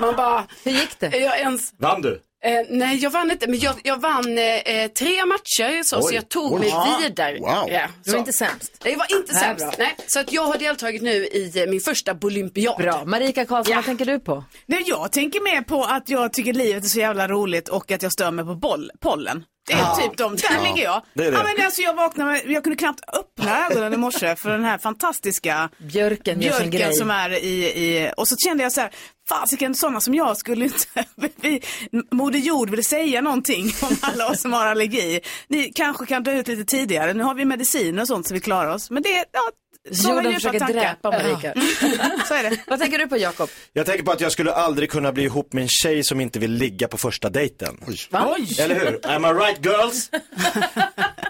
Man 0.00 0.16
bara... 0.16 0.46
Hur 0.64 0.72
gick 0.72 1.00
det? 1.00 1.16
Jag 1.16 1.38
ens... 1.38 1.72
Vann 1.78 2.02
du? 2.02 2.20
Eh, 2.48 2.66
nej, 2.68 2.96
jag 2.96 3.10
vann 3.10 3.30
inte, 3.30 3.46
men 3.46 3.58
jag, 3.58 3.74
jag 3.84 4.00
vann 4.00 4.38
eh, 4.38 4.88
tre 4.98 5.24
matcher 5.26 5.82
så, 5.82 6.02
så 6.02 6.14
jag 6.14 6.28
tog 6.28 6.52
Oj. 6.52 6.58
mig 6.60 6.68
Ja. 6.68 6.98
vidare. 7.02 7.38
Wow. 7.40 7.68
Ja, 7.70 7.86
Du 8.04 8.10
var 8.12 8.18
inte 8.18 8.32
sämst. 8.32 8.72
Nej, 8.84 8.92
Jag 8.92 8.98
var 8.98 9.16
inte 9.18 9.32
Nej, 9.32 9.42
sämst. 9.42 9.64
bra. 9.66 9.72
Nej, 9.78 9.96
så 10.06 10.20
att 10.20 10.32
jag 10.32 10.42
har 10.42 10.58
deltagit 10.58 11.02
nu 11.02 11.10
i 11.26 11.52
eh, 11.62 11.66
min 11.70 11.80
första 11.80 12.14
Bolympiad. 12.14 12.76
Bra. 12.78 13.04
Marika 13.04 13.44
Karlsson, 13.46 13.76
vad 13.76 13.84
tänker 13.84 14.04
du 14.04 14.20
på? 14.20 14.44
Nej, 14.66 14.82
jag 14.86 15.12
tänker 15.12 15.40
mer 15.40 15.62
på 15.62 15.84
att 15.84 16.08
jag 16.08 16.32
tycker 16.32 16.52
livet 16.52 16.84
är 16.84 16.88
så 16.88 16.98
jävla 16.98 17.28
roligt 17.28 17.68
och 17.68 17.90
att 17.92 18.02
jag 18.02 18.12
stör 18.12 18.30
mig 18.30 18.44
på 18.44 18.54
boll, 18.54 18.90
pollen. 19.00 19.44
Det 19.68 19.74
är 19.74 20.08
typ 20.08 20.16
de, 20.16 20.36
där 20.36 20.44
Ja, 20.54 20.62
ligger 20.62 20.84
jag. 20.84 21.02
det 21.14 21.24
är 21.24 21.30
det. 21.30 21.36
Ja, 21.36 21.42
men 21.56 21.64
alltså, 21.64 21.82
jag 21.82 21.94
vaknade, 21.94 22.42
jag 22.46 22.64
kunde 22.64 22.76
knappt 22.76 23.00
öppna 23.12 23.66
ögonen 23.66 23.92
i 23.94 23.96
morse 23.96 24.36
för 24.36 24.50
den 24.50 24.64
här 24.64 24.78
fantastiska 24.78 25.68
Björken 25.78 26.38
björken 26.38 26.94
som 26.94 27.10
är 27.10 27.30
i, 27.44 27.64
i, 27.64 28.12
och 28.16 28.28
så 28.28 28.36
kände 28.36 28.62
jag 28.62 28.72
så 28.72 28.80
här, 28.80 28.90
fasiken 29.28 29.74
sådana 29.74 30.00
som 30.00 30.14
jag 30.14 30.36
skulle 30.36 30.64
inte, 30.64 31.04
vi, 31.36 31.62
Moder 32.10 32.38
Jord 32.38 32.70
vill 32.70 32.84
säga 32.84 33.20
någonting 33.20 33.72
om 33.82 33.96
alla 34.00 34.28
oss 34.28 34.40
som 34.40 34.52
har 34.52 34.66
allergi. 34.66 35.20
Ni 35.48 35.72
kanske 35.74 36.06
kan 36.06 36.22
dö 36.22 36.32
ut 36.32 36.48
lite 36.48 36.64
tidigare, 36.64 37.14
nu 37.14 37.22
har 37.22 37.34
vi 37.34 37.44
mediciner 37.44 38.02
och 38.02 38.08
sånt 38.08 38.28
så 38.28 38.34
vi 38.34 38.40
klarar 38.40 38.74
oss. 38.74 38.90
Men 38.90 39.02
det, 39.02 39.24
ja, 39.32 39.50
sådana 39.92 40.20
Jorden 40.22 40.34
försöker 40.34 40.58
tankar. 40.58 40.74
dräpa 40.74 41.10
Marika. 41.10 41.52
Ja. 41.54 42.10
Så 42.28 42.34
är 42.34 42.42
det. 42.42 42.56
Vad 42.66 42.80
tänker 42.80 42.98
du 42.98 43.06
på 43.06 43.16
Jakob? 43.16 43.50
Jag 43.72 43.86
tänker 43.86 44.04
på 44.04 44.12
att 44.12 44.20
jag 44.20 44.32
skulle 44.32 44.52
aldrig 44.52 44.90
kunna 44.90 45.12
bli 45.12 45.24
ihop 45.24 45.52
med 45.52 45.62
en 45.62 45.68
tjej 45.68 46.04
som 46.04 46.20
inte 46.20 46.38
vill 46.38 46.52
ligga 46.52 46.88
på 46.88 46.98
första 46.98 47.30
dejten. 47.30 47.80
Va? 48.10 48.36
Eller 48.58 48.74
hur? 48.80 49.00
Am 49.10 49.24
I 49.24 49.28
right 49.28 49.64
girls? 49.64 50.10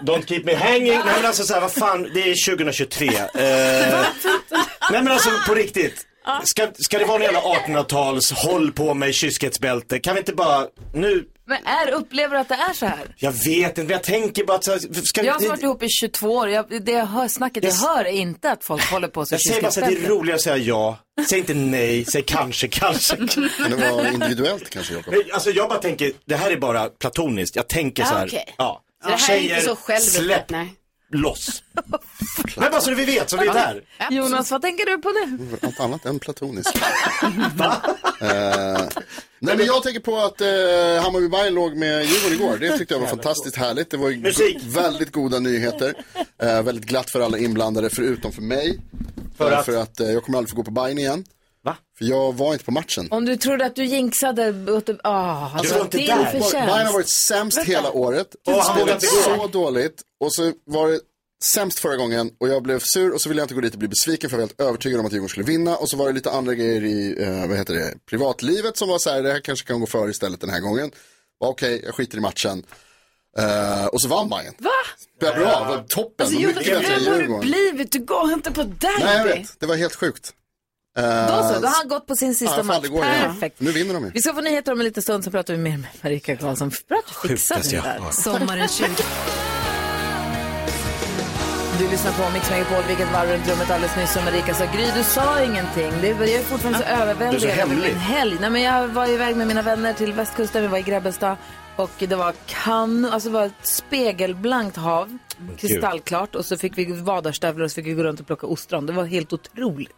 Don't 0.03 0.25
keep 0.27 0.41
me 0.45 0.55
hanging. 0.55 0.87
Nej 0.87 1.13
men 1.15 1.25
alltså 1.25 1.43
så 1.43 1.53
här, 1.53 1.61
vad 1.61 1.71
fan, 1.71 2.09
det 2.13 2.19
är 2.31 2.55
2023. 2.55 3.07
Eh, 3.07 3.13
nej 4.91 5.03
men 5.03 5.07
alltså 5.07 5.29
på 5.47 5.53
riktigt. 5.55 6.05
Ska, 6.43 6.67
ska 6.79 6.99
det 6.99 7.05
vara 7.05 7.17
en 7.17 7.23
jävla 7.23 7.39
1800-tals 7.41 8.31
håll 8.31 8.71
på 8.71 8.93
mig 8.93 9.13
kyskhetsbälte? 9.13 9.99
Kan 9.99 10.13
vi 10.15 10.19
inte 10.19 10.33
bara, 10.33 10.65
nu, 10.93 11.25
Men 11.49 11.65
är, 11.65 11.91
upplever 11.91 12.35
du 12.35 12.41
att 12.41 12.49
det 12.49 12.55
är 12.55 12.73
så 12.73 12.85
här? 12.85 13.15
jag 13.17 13.31
vet 13.31 13.67
inte, 13.69 13.81
men 13.81 13.89
jag 13.91 14.03
tänker 14.03 14.45
bara 14.45 14.57
att 14.57 14.63
så 14.63 14.71
här, 14.71 14.79
ska 15.03 15.23
Jag 15.23 15.33
har 15.33 15.47
varit 15.47 15.63
ihop 15.63 15.83
i 15.83 15.89
22 15.89 16.27
år. 16.29 16.49
Jag, 16.49 16.85
det 16.85 16.91
jag 16.91 17.05
hör, 17.05 17.27
snacket 17.27 17.63
jag 17.63 17.71
hör 17.73 18.05
är 18.05 18.11
inte 18.11 18.51
att 18.51 18.63
folk 18.63 18.91
håller 18.91 19.07
på 19.07 19.25
så 19.25 19.33
jag 19.33 19.41
säger 19.41 19.61
bara 19.61 19.71
så 19.71 19.81
här, 19.81 19.91
det 19.91 20.05
är 20.05 20.09
roligare 20.09 20.35
att 20.35 20.41
säga 20.41 20.57
ja. 20.57 20.97
Säg 21.29 21.39
inte 21.39 21.53
nej, 21.53 22.05
säg 22.05 22.21
kanske, 22.21 22.67
kanske. 22.67 23.15
Kan 23.27 23.71
det 23.71 23.91
vara 23.91 24.09
individuellt 24.11 24.69
kanske 24.69 24.93
Jakob? 24.93 25.13
Nej, 25.13 25.31
Alltså 25.31 25.49
jag 25.49 25.69
bara 25.69 25.79
tänker, 25.79 26.11
det 26.25 26.35
här 26.35 26.51
är 26.51 26.57
bara 26.57 26.85
platoniskt. 26.89 27.55
Jag 27.55 27.67
tänker 27.69 28.03
så 28.03 28.13
här, 28.13 28.23
Ah, 28.23 28.25
okej. 28.25 28.55
ja. 28.57 28.81
Så 29.03 29.09
det 29.09 29.15
här 29.15 29.35
är 29.35 29.41
inte 29.41 29.61
så 29.61 29.75
självklart. 29.75 30.23
släpp 30.25 30.49
Nej. 30.49 30.73
Loss. 31.11 31.63
Nej, 32.57 32.69
bara 32.69 32.81
så 32.81 32.93
vi 32.93 33.05
vet, 33.05 33.29
så 33.29 33.37
vi 33.37 33.47
är 33.47 33.53
där. 33.53 33.83
Jonas, 34.11 34.51
vad 34.51 34.61
tänker 34.61 34.85
du 34.85 34.97
på 34.97 35.09
nu? 35.09 35.57
Allt 35.61 35.79
annat 35.79 36.05
än 36.05 36.19
platoniskt. 36.19 36.79
Eh, 38.21 38.87
nej 39.39 39.57
men 39.57 39.65
jag 39.65 39.83
tänker 39.83 39.99
på 39.99 40.17
att 40.17 40.41
uh, 40.41 40.47
Hammarby 41.03 41.29
Bayern 41.29 41.53
låg 41.53 41.75
med 41.75 42.05
Djurgården 42.05 42.33
igår. 42.33 42.57
Det 42.57 42.77
tyckte 42.77 42.93
jag 42.93 43.01
var 43.01 43.07
fantastiskt 43.07 43.55
härligt. 43.55 43.91
Det 43.91 43.97
var 43.97 44.09
ju 44.09 44.17
Musik. 44.17 44.57
väldigt 44.63 45.11
goda 45.11 45.39
nyheter. 45.39 45.93
Eh, 46.41 46.61
väldigt 46.61 46.85
glatt 46.85 47.09
för 47.09 47.19
alla 47.21 47.37
inblandade 47.37 47.89
förutom 47.89 48.31
för 48.31 48.41
mig. 48.41 48.79
För 49.37 49.51
att? 49.51 49.65
För 49.65 49.77
att 49.77 49.99
eh, 49.99 50.11
jag 50.11 50.23
kommer 50.23 50.37
aldrig 50.37 50.49
få 50.49 50.55
gå 50.55 50.63
på 50.63 50.71
Bayern 50.71 50.97
igen. 50.97 51.25
Va? 51.63 51.77
För 51.97 52.05
jag 52.05 52.33
var 52.33 52.53
inte 52.53 52.65
på 52.65 52.71
matchen. 52.71 53.07
Om 53.11 53.25
du 53.25 53.37
trodde 53.37 53.65
att 53.65 53.75
du 53.75 53.85
jinxade, 53.85 54.53
ah, 55.03 55.49
alltså, 55.55 55.75
var 55.75 55.81
inte 55.81 55.97
din 55.97 56.07
där. 56.07 56.15
Bayern 56.15 56.41
har 56.41 56.49
förtjänst. 56.49 56.93
varit 56.93 57.07
sämst 57.07 57.59
hela 57.59 57.91
året. 57.91 58.35
Vågar 58.45 58.61
Spelat 58.63 59.03
så 59.03 59.47
dåligt. 59.47 60.01
Och 60.19 60.33
så 60.33 60.51
var 60.65 60.89
det 60.89 60.99
sämst 61.43 61.79
förra 61.79 61.95
gången 61.95 62.31
och 62.37 62.47
jag 62.47 62.63
blev 62.63 62.79
sur 62.79 63.13
och 63.13 63.21
så 63.21 63.29
ville 63.29 63.41
jag 63.41 63.45
inte 63.45 63.55
gå 63.55 63.61
dit 63.61 63.73
och 63.73 63.79
bli 63.79 63.87
besviken 63.87 64.29
för 64.29 64.37
jag 64.37 64.41
var 64.41 64.47
helt 64.47 64.61
övertygad 64.61 64.99
om 64.99 65.05
att 65.05 65.11
Djurgården 65.11 65.29
skulle 65.29 65.45
vinna. 65.45 65.75
Och 65.75 65.89
så 65.89 65.97
var 65.97 66.07
det 66.07 66.13
lite 66.13 66.31
andra 66.31 66.53
grejer 66.53 66.83
i, 66.83 67.23
eh, 67.23 67.47
vad 67.47 67.57
heter 67.57 67.73
det, 67.73 67.93
privatlivet 68.05 68.77
som 68.77 68.89
var 68.89 68.99
så 68.99 69.09
här, 69.09 69.23
det 69.23 69.31
här 69.31 69.39
kanske 69.39 69.67
kan 69.67 69.79
gå 69.79 69.85
före 69.85 70.09
istället 70.09 70.41
den 70.41 70.49
här 70.49 70.59
gången. 70.59 70.91
Var 71.37 71.49
Okej, 71.49 71.81
jag 71.85 71.95
skiter 71.95 72.17
i 72.17 72.21
matchen. 72.21 72.63
Eh, 73.37 73.85
och 73.85 74.01
så 74.01 74.07
vann 74.07 74.29
Bayern. 74.29 74.53
Va? 74.57 74.69
Det 75.19 75.25
var 75.25 75.35
bra, 75.35 75.59
det 75.59 75.75
var 75.77 75.83
toppen. 75.83 76.27
Alltså, 76.27 76.71
än 76.71 76.81
vem 76.81 77.31
har 77.31 77.39
du 77.39 77.47
blivit? 77.47 77.91
Du 77.91 77.99
går 77.99 78.33
inte 78.33 78.51
på 78.51 78.63
derby. 78.63 79.03
Nej, 79.03 79.17
jag 79.17 79.25
vet. 79.25 79.59
Det 79.59 79.65
var 79.65 79.75
helt 79.75 79.95
sjukt. 79.95 80.33
Eh, 80.97 81.03
Då 81.27 81.43
så, 81.43 81.59
då 81.59 81.67
har 81.67 81.75
han 81.79 81.87
gått 81.87 82.07
på 82.07 82.15
sin 82.15 82.27
ja, 82.27 82.33
sista 82.33 82.55
får 82.55 82.63
match. 82.63 82.75
aldrig 82.75 82.91
gå 82.93 83.03
igen. 83.03 83.33
Perfekt. 83.33 83.59
Nu 83.59 83.71
vinner 83.71 83.93
de 83.93 84.05
ju. 84.05 84.11
Vi 84.13 84.21
ska 84.21 84.33
få 84.33 84.41
nyheter 84.41 84.71
om 84.71 84.79
en 84.79 84.85
liten 84.85 85.03
stund, 85.03 85.23
så 85.23 85.31
pratar 85.31 85.53
vi 85.53 85.59
mer 85.59 85.77
med 85.77 85.87
Marika 86.01 86.35
Karlsson. 86.37 86.71
Bra 86.87 86.97
att 87.07 87.21
du 87.23 87.27
fixade 87.37 87.61
det 87.69 87.81
där. 87.81 87.99
har. 87.99 88.11
Sommaren 88.11 88.67
20. 88.67 88.85
Du 91.79 91.87
lyssnar 91.89 92.11
på 92.11 92.33
Mix 92.33 92.49
Megapol, 92.49 92.83
vilket 92.87 93.11
varv 93.13 93.29
runt 93.29 93.47
rummet 93.49 93.71
alldeles 93.71 93.95
nyss 93.97 94.13
som 94.13 94.25
Marika 94.25 94.53
sa. 94.53 94.65
Gry, 94.65 94.85
du 94.95 95.03
sa 95.03 95.43
ingenting. 95.43 95.91
Det, 96.01 96.07
jag 96.07 96.29
är 96.29 96.43
fortfarande 96.43 96.79
så 96.79 96.85
överväldigad. 96.85 97.41
Du 97.41 97.47
är 97.47 97.55
så 97.55 97.59
hemlig. 97.69 97.87
min 97.89 97.97
helg. 97.97 98.37
Nej, 98.41 98.49
men 98.49 98.61
jag 98.61 98.87
var 98.87 99.07
iväg 99.09 99.35
med 99.35 99.47
mina 99.47 99.61
vänner 99.61 99.93
till 99.93 100.13
västkusten, 100.13 100.61
vi 100.61 100.67
var 100.67 100.77
i 100.77 100.81
Grebbestad. 100.81 101.37
Och 101.75 101.91
det 101.99 102.15
var 102.15 102.33
kanon, 102.45 103.05
alltså 103.13 103.29
det 103.29 103.33
var 103.33 103.45
ett 103.45 103.53
spegelblankt 103.63 104.77
hav, 104.77 105.17
kristallklart. 105.57 106.35
Och 106.35 106.45
så 106.45 106.57
fick 106.57 106.77
vi 106.77 106.85
vadarstövlar 107.01 107.65
och 107.65 107.71
så 107.71 107.75
fick 107.75 107.85
vi 107.85 107.93
gå 107.93 108.03
runt 108.03 108.19
och 108.19 108.27
plocka 108.27 108.47
ostron. 108.47 108.85
Det 108.85 108.93
var 108.93 109.05
helt 109.05 109.33
otroligt. 109.33 109.95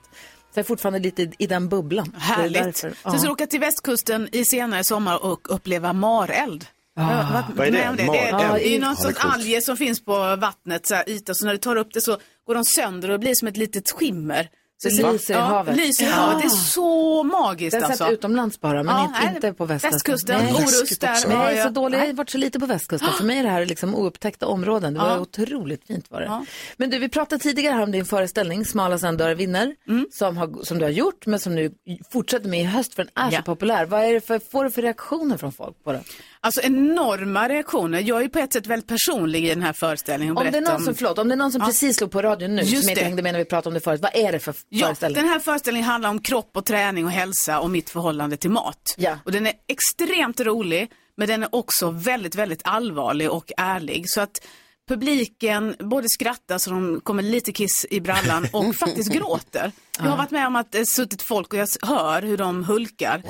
Så 0.53 0.59
jag 0.59 0.63
är 0.63 0.67
fortfarande 0.67 0.99
lite 0.99 1.31
i, 1.37 1.47
den 1.47 1.69
bubblan. 1.69 2.13
Är 2.15 2.19
Härligt. 2.19 2.77
Sen 2.77 2.93
Ja. 3.03 3.11
ska 3.11 3.21
du 3.27 3.29
åka 3.33 3.47
till 3.47 3.59
västkusten 3.59 4.29
i 4.31 4.45
senare 4.45 4.83
sommar 4.83 5.25
och 5.25 5.55
uppleva 5.55 5.93
mareld. 5.93 6.65
Varit 6.95 7.45
Vad 7.55 7.67
är 7.67 7.71
det? 7.71 7.89
om 7.89 7.95
Det, 7.95 8.01
det, 8.03 8.07
Mareld? 8.07 8.53
det 8.55 8.67
är 8.67 8.71
ju 8.71 8.79
någon 8.79 8.91
är 8.91 8.95
sorts 8.95 9.25
alger 9.25 9.61
som 9.61 9.77
finns 9.77 10.05
på 10.05 10.35
vattnet, 10.35 10.85
så 10.87 10.95
här, 10.95 11.09
yta, 11.09 11.33
så 11.33 11.45
när 11.45 11.51
du 11.51 11.57
tar 11.57 11.75
upp 11.75 11.93
det 11.93 12.01
så 12.01 12.17
går 12.47 12.55
de 12.55 12.65
sönder 12.65 13.09
och 13.11 13.19
blir 13.19 13.35
som 13.35 13.47
ett 13.47 13.57
litet 13.57 13.91
skimmer. 13.91 14.49
Det 14.83 14.91
ser- 14.91 15.11
lyser 15.13 15.33
i 15.33 15.37
ja, 15.37 15.43
havet. 15.43 15.75
lyser 15.77 16.03
i 16.03 16.07
havet. 16.09 16.41
Det 16.41 16.45
är 16.47 16.49
så 16.49 17.23
magiskt 17.23 17.73
har 17.73 17.81
jag 17.81 17.89
alltså. 17.91 18.03
sett 18.03 18.13
utomlands 18.13 18.59
bara, 18.59 18.83
men 18.83 19.05
inte, 19.05 19.35
inte 19.35 19.53
på 19.53 19.65
västkusten. 19.65 19.91
västkusten, 19.91 20.37
Nej. 20.43 20.53
Orust 20.53 21.01
där. 21.01 21.17
Jag 21.29 21.55
Ja, 21.55 21.63
så 21.63 21.69
dålig, 21.69 21.97
jag 21.97 22.05
har 22.05 22.13
varit 22.13 22.29
så 22.29 22.37
lite 22.37 22.59
på 22.59 22.65
västkusten. 22.65 23.09
För 23.17 23.23
mig 23.23 23.39
är 23.39 23.43
det 23.43 23.49
här 23.49 23.65
liksom 23.65 23.95
oupptäckta 23.95 24.47
områden. 24.47 24.93
Det 24.93 24.99
var 24.99 25.19
otroligt 25.19 25.87
fint 25.87 26.11
var 26.11 26.21
det. 26.21 26.45
Men 26.77 26.89
du, 26.89 26.99
vi 26.99 27.09
pratade 27.09 27.43
tidigare 27.43 27.73
här 27.75 27.83
om 27.83 27.91
din 27.91 28.05
föreställning, 28.05 28.65
Smala 28.65 28.97
Sandörer 28.97 29.35
vinner, 29.35 29.75
Mm. 29.87 30.07
som, 30.11 30.37
har, 30.37 30.63
som 30.63 30.77
du 30.77 30.83
har 30.85 30.91
gjort, 30.91 31.25
men 31.25 31.39
som 31.39 31.55
nu 31.55 31.71
fortsätter 32.11 32.49
med 32.49 32.61
i 32.61 32.63
höst 32.63 32.93
för 32.93 33.03
den 33.13 33.25
är 33.25 33.31
så 33.37 33.41
populär. 33.43 33.85
Vad 33.85 34.03
är 34.03 34.13
det 34.13 34.21
för, 34.21 34.39
får 34.51 34.63
du 34.63 34.71
för 34.71 34.81
reaktioner 34.81 35.37
från 35.37 35.51
folk 35.51 35.83
på 35.83 35.91
det? 35.91 36.01
Alltså 36.43 36.61
enorma 36.61 37.49
reaktioner. 37.49 37.99
Jag 37.99 38.17
är 38.17 38.21
ju 38.21 38.29
på 38.29 38.39
ett 38.39 38.53
sätt 38.53 38.67
väldigt 38.67 38.87
personlig 38.87 39.45
i 39.45 39.49
den 39.49 39.61
här 39.61 39.73
föreställningen. 39.73 40.37
Om 40.37 40.51
det, 40.51 40.57
är 40.57 40.61
någon 40.61 40.81
som, 40.83 40.95
förlåt, 40.95 41.17
om 41.17 41.27
det 41.27 41.33
är 41.33 41.37
någon 41.37 41.51
som 41.51 41.61
Ja. 41.61 41.65
precis 41.67 41.97
slog 41.97 42.11
på 42.11 42.21
radion 42.21 42.55
nu, 42.55 42.61
Just 42.61 42.81
som 42.81 42.89
inte 42.89 43.01
det. 43.01 43.05
hängde 43.05 43.21
med 43.21 43.33
när 43.33 43.39
vi 43.39 43.45
pratade 43.45 43.67
om 43.67 43.73
det 43.73 43.79
förut, 43.79 44.01
vad 44.01 44.15
är 44.15 44.31
det 44.31 44.39
för 44.39 44.55
Ja, 44.69 44.85
föreställning? 44.85 45.21
den 45.21 45.31
här 45.31 45.39
föreställningen 45.39 45.89
handlar 45.89 46.09
om 46.09 46.19
kropp 46.21 46.49
och 46.57 46.65
träning 46.65 47.05
och 47.05 47.11
hälsa 47.11 47.59
och 47.59 47.69
mitt 47.69 47.89
förhållande 47.89 48.37
till 48.37 48.49
mat. 48.49 48.95
Ja. 48.97 49.17
Och 49.25 49.31
den 49.31 49.47
är 49.47 49.53
extremt 49.67 50.39
rolig, 50.39 50.91
men 51.17 51.27
den 51.27 51.43
är 51.43 51.55
också 51.55 51.89
väldigt, 51.91 52.35
väldigt 52.35 52.61
allvarlig 52.63 53.31
och 53.31 53.51
ärlig. 53.57 54.09
Så 54.09 54.21
att 54.21 54.41
publiken 54.91 55.75
både 55.79 56.07
skrattar 56.09 56.57
så 56.57 56.69
de 56.69 57.01
kommer 57.03 57.23
lite 57.23 57.51
kiss 57.51 57.85
i 57.89 58.01
brallan 58.01 58.47
och 58.53 58.75
faktiskt 58.79 59.11
gråter. 59.13 59.71
Jag 59.97 60.05
har 60.05 60.17
varit 60.17 60.31
med 60.31 60.47
om 60.47 60.55
att 60.55 60.71
det 60.71 60.85
suttit 60.85 61.21
folk 61.21 61.53
och 61.53 61.59
jag 61.59 61.67
hör 61.81 62.21
hur 62.21 62.37
de 62.37 62.63
hulkar. 62.63 63.23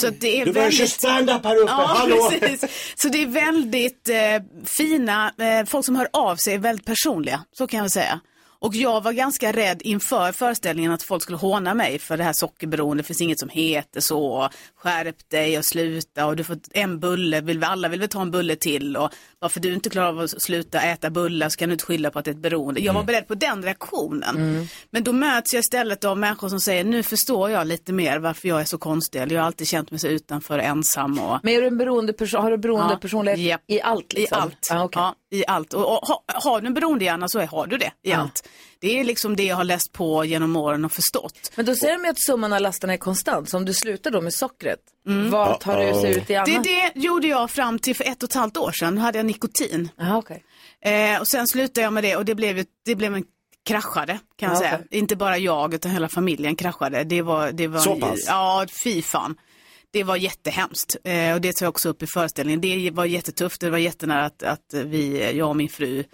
Så 0.00 0.06
att 0.08 0.20
det 0.20 0.40
är 0.40 0.46
Du 0.46 0.52
börjar 0.52 0.64
väldigt... 0.64 0.78
köra 0.78 0.86
stand-up 0.86 1.44
här 1.44 1.56
uppe, 1.56 1.72
Ja, 1.72 1.86
hallå! 1.86 2.30
precis. 2.40 2.94
Så 2.96 3.08
det 3.08 3.22
är 3.22 3.26
väldigt 3.26 4.08
eh, 4.08 4.16
fina, 4.64 5.32
eh, 5.38 5.66
folk 5.66 5.84
som 5.86 5.96
hör 5.96 6.08
av 6.12 6.36
sig 6.36 6.54
är 6.54 6.58
väldigt 6.58 6.86
personliga, 6.86 7.44
så 7.52 7.66
kan 7.66 7.80
jag 7.80 7.90
säga. 7.90 8.20
Och 8.64 8.74
jag 8.74 9.00
var 9.02 9.12
ganska 9.12 9.52
rädd 9.52 9.82
inför 9.82 10.32
föreställningen 10.32 10.92
att 10.92 11.02
folk 11.02 11.22
skulle 11.22 11.38
håna 11.38 11.74
mig 11.74 11.98
för 11.98 12.16
det 12.16 12.24
här 12.24 12.32
sockerberoende, 12.32 13.02
det 13.02 13.06
finns 13.06 13.20
inget 13.20 13.40
som 13.40 13.48
heter 13.48 14.00
så, 14.00 14.48
skärp 14.76 15.30
dig 15.30 15.58
och 15.58 15.64
sluta 15.64 16.26
och 16.26 16.36
du 16.36 16.44
får 16.44 16.58
en 16.72 17.00
bulle, 17.00 17.40
vill, 17.40 17.64
alla 17.64 17.88
vill 17.88 18.00
väl 18.00 18.08
ta 18.08 18.22
en 18.22 18.30
bulle 18.30 18.56
till 18.56 18.96
och 18.96 19.10
varför 19.44 19.60
du 19.60 19.74
inte 19.74 19.90
klarar 19.90 20.08
av 20.08 20.18
att 20.20 20.42
sluta 20.42 20.80
äta 20.80 21.10
bullar 21.10 21.48
så 21.48 21.56
kan 21.56 21.68
du 21.68 21.72
inte 21.72 21.84
skylla 21.84 22.10
på 22.10 22.18
att 22.18 22.24
det 22.24 22.30
är 22.30 22.32
ett 22.32 22.38
beroende. 22.38 22.80
Jag 22.80 22.92
var 22.92 23.02
beredd 23.02 23.28
på 23.28 23.34
den 23.34 23.62
reaktionen. 23.62 24.68
Men 24.90 25.04
då 25.04 25.12
möts 25.12 25.54
jag 25.54 25.60
istället 25.60 26.04
av 26.04 26.18
människor 26.18 26.48
som 26.48 26.60
säger, 26.60 26.84
nu 26.84 27.02
förstår 27.02 27.50
jag 27.50 27.66
lite 27.66 27.92
mer 27.92 28.18
varför 28.18 28.48
jag 28.48 28.60
är 28.60 28.64
så 28.64 28.78
konstig, 28.78 29.22
eller 29.22 29.34
jag 29.34 29.42
har 29.42 29.46
alltid 29.46 29.66
känt 29.68 29.90
mig 29.90 30.00
så 30.00 30.06
utanför 30.06 30.58
och 30.58 30.64
ensam 30.64 31.18
och 31.18 31.38
Men 31.42 31.54
är 31.54 31.60
du 31.60 31.66
en 31.66 31.78
beroende 31.78 32.12
person, 32.12 32.42
har 32.42 32.50
du 32.50 32.56
beroende 32.58 32.92
Ja. 32.94 32.98
personlighet 32.98 33.40
Japp. 33.40 33.62
i 33.66 33.80
allt? 33.80 34.12
Liksom? 34.12 34.38
i 34.38 34.40
allt. 34.42 34.68
Ah, 34.70 34.84
okej. 34.84 35.02
ja, 35.02 35.14
I 35.38 35.44
allt. 35.46 35.74
Och, 35.74 35.92
och, 35.92 36.08
ha, 36.08 36.22
har 36.26 36.60
du 36.60 36.66
en 36.66 36.74
beroendehjärna 36.74 37.28
så 37.28 37.38
är, 37.38 37.46
har 37.46 37.66
du 37.66 37.76
det 37.78 37.92
i 38.02 38.10
Ja. 38.10 38.16
allt. 38.16 38.48
Det 38.84 39.00
är 39.00 39.04
liksom 39.04 39.36
det 39.36 39.44
jag 39.44 39.56
har 39.56 39.64
läst 39.64 39.92
på 39.92 40.24
genom 40.24 40.56
åren 40.56 40.84
och 40.84 40.92
förstått. 40.92 41.52
Men 41.54 41.66
då 41.66 41.74
säger 41.74 41.92
de 41.98 42.04
ju 42.04 42.10
att 42.10 42.22
summan 42.22 42.52
av 42.52 42.60
lasterna 42.60 42.92
är 42.92 42.96
konstant. 42.96 43.48
Så 43.48 43.56
om 43.56 43.64
du 43.64 43.74
slutar 43.74 44.10
då 44.10 44.20
med 44.20 44.34
sockret, 44.34 44.78
vad 45.30 45.60
tar 45.60 45.86
du 45.86 46.00
sig 46.00 46.16
ut 46.16 46.30
i 46.30 46.34
annat? 46.34 46.48
Mm. 46.48 46.62
Det, 46.62 46.92
det 46.94 47.00
gjorde 47.00 47.26
jag 47.26 47.50
fram 47.50 47.78
till 47.78 47.96
för 47.96 48.04
ett 48.04 48.22
och 48.22 48.28
ett 48.28 48.34
halvt 48.34 48.56
år 48.56 48.72
sedan. 48.72 48.94
Då 48.94 49.00
hade 49.02 49.18
jag 49.18 49.26
nikotin. 49.26 49.88
Aha, 50.00 50.18
okay. 50.18 50.38
Eh, 50.84 51.20
och 51.20 51.28
sen 51.28 51.46
slutade 51.46 51.84
jag 51.84 51.92
med 51.92 52.04
det 52.04 52.16
och 52.16 52.24
det 52.24 52.34
blev, 52.34 52.64
det 52.84 52.94
blev 52.94 53.14
en 53.14 53.24
kraschade 53.66 54.18
kan 54.36 54.48
jag 54.48 54.56
Ja, 54.56 54.60
säga. 54.60 54.80
Inte 54.90 55.16
bara 55.16 55.38
jag 55.38 55.74
utan 55.74 55.90
hela 55.90 56.08
familjen 56.08 56.56
kraschade. 56.56 57.04
Det 57.04 57.22
var, 57.22 57.52
det 57.52 57.66
var, 57.66 57.80
Så 57.80 57.96
pass? 57.96 58.24
Ja, 58.26 58.66
fy 58.84 59.02
fan. 59.02 59.36
Det 59.90 60.04
var 60.04 60.16
jättehemskt 60.16 60.96
eh, 61.04 61.34
och 61.34 61.40
det 61.40 61.52
tar 61.52 61.66
jag 61.66 61.70
också 61.70 61.88
upp 61.88 62.02
i 62.02 62.06
föreställningen. 62.06 62.60
Det 62.60 62.90
var 62.90 63.04
jättetufft, 63.04 63.60
det 63.60 63.70
var 63.70 63.78
jättenära 63.78 64.24
att, 64.24 64.42
att 64.42 64.74
vi, 64.74 65.32
jag 65.36 65.48
och 65.48 65.56
min 65.56 65.68
fru 65.68 66.04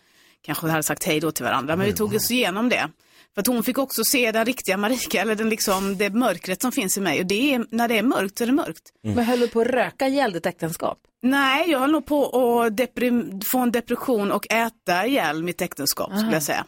kanske 0.43 0.67
hade 0.69 0.83
sagt 0.83 1.05
hej 1.05 1.21
då 1.21 1.33
till 1.33 1.45
varandra. 1.45 1.77
Men 1.77 1.87
vi 1.87 1.93
tog 1.93 2.15
oss 2.15 2.31
igenom 2.31 2.69
det. 2.69 2.89
För 3.35 3.41
att 3.41 3.47
hon 3.47 3.63
fick 3.63 3.79
också 3.79 4.03
se 4.05 4.33
den 4.33 4.45
riktiga 4.45 4.77
Marika, 4.77 5.21
eller 5.21 5.35
den 5.35 5.49
liksom, 5.51 5.97
det 5.97 6.11
mörkret 6.11 6.63
som 6.63 6.73
finns 6.73 6.99
i 6.99 7.01
mig. 7.01 7.21
Och 7.21 7.27
det 7.27 7.55
är, 7.55 7.65
när 7.71 7.89
det 7.89 7.99
är 7.99 8.03
mörkt 8.03 8.39
så 8.39 8.45
är 8.45 8.47
det 8.47 8.53
mörkt. 8.53 8.83
Men 9.03 9.25
höll 9.25 9.41
du 9.41 9.49
på 9.49 9.61
att 9.61 9.67
röka 9.67 10.09
ihjäl 10.09 10.33
ditt 10.33 10.47
äktenskap? 10.47 10.99
Nej, 11.23 11.71
jag 11.71 11.79
höll 11.79 11.91
nog 11.91 12.07
på 12.07 12.25
att 12.61 13.43
få 13.53 13.59
en 13.59 13.73
depression 13.73 14.33
och 14.33 14.53
äta 14.53 15.07
ihjäl 15.07 15.43
mitt 15.43 15.61
äktenskap 15.63 16.11
skulle 16.19 16.33
jag 16.33 16.43
säga. 16.43 16.65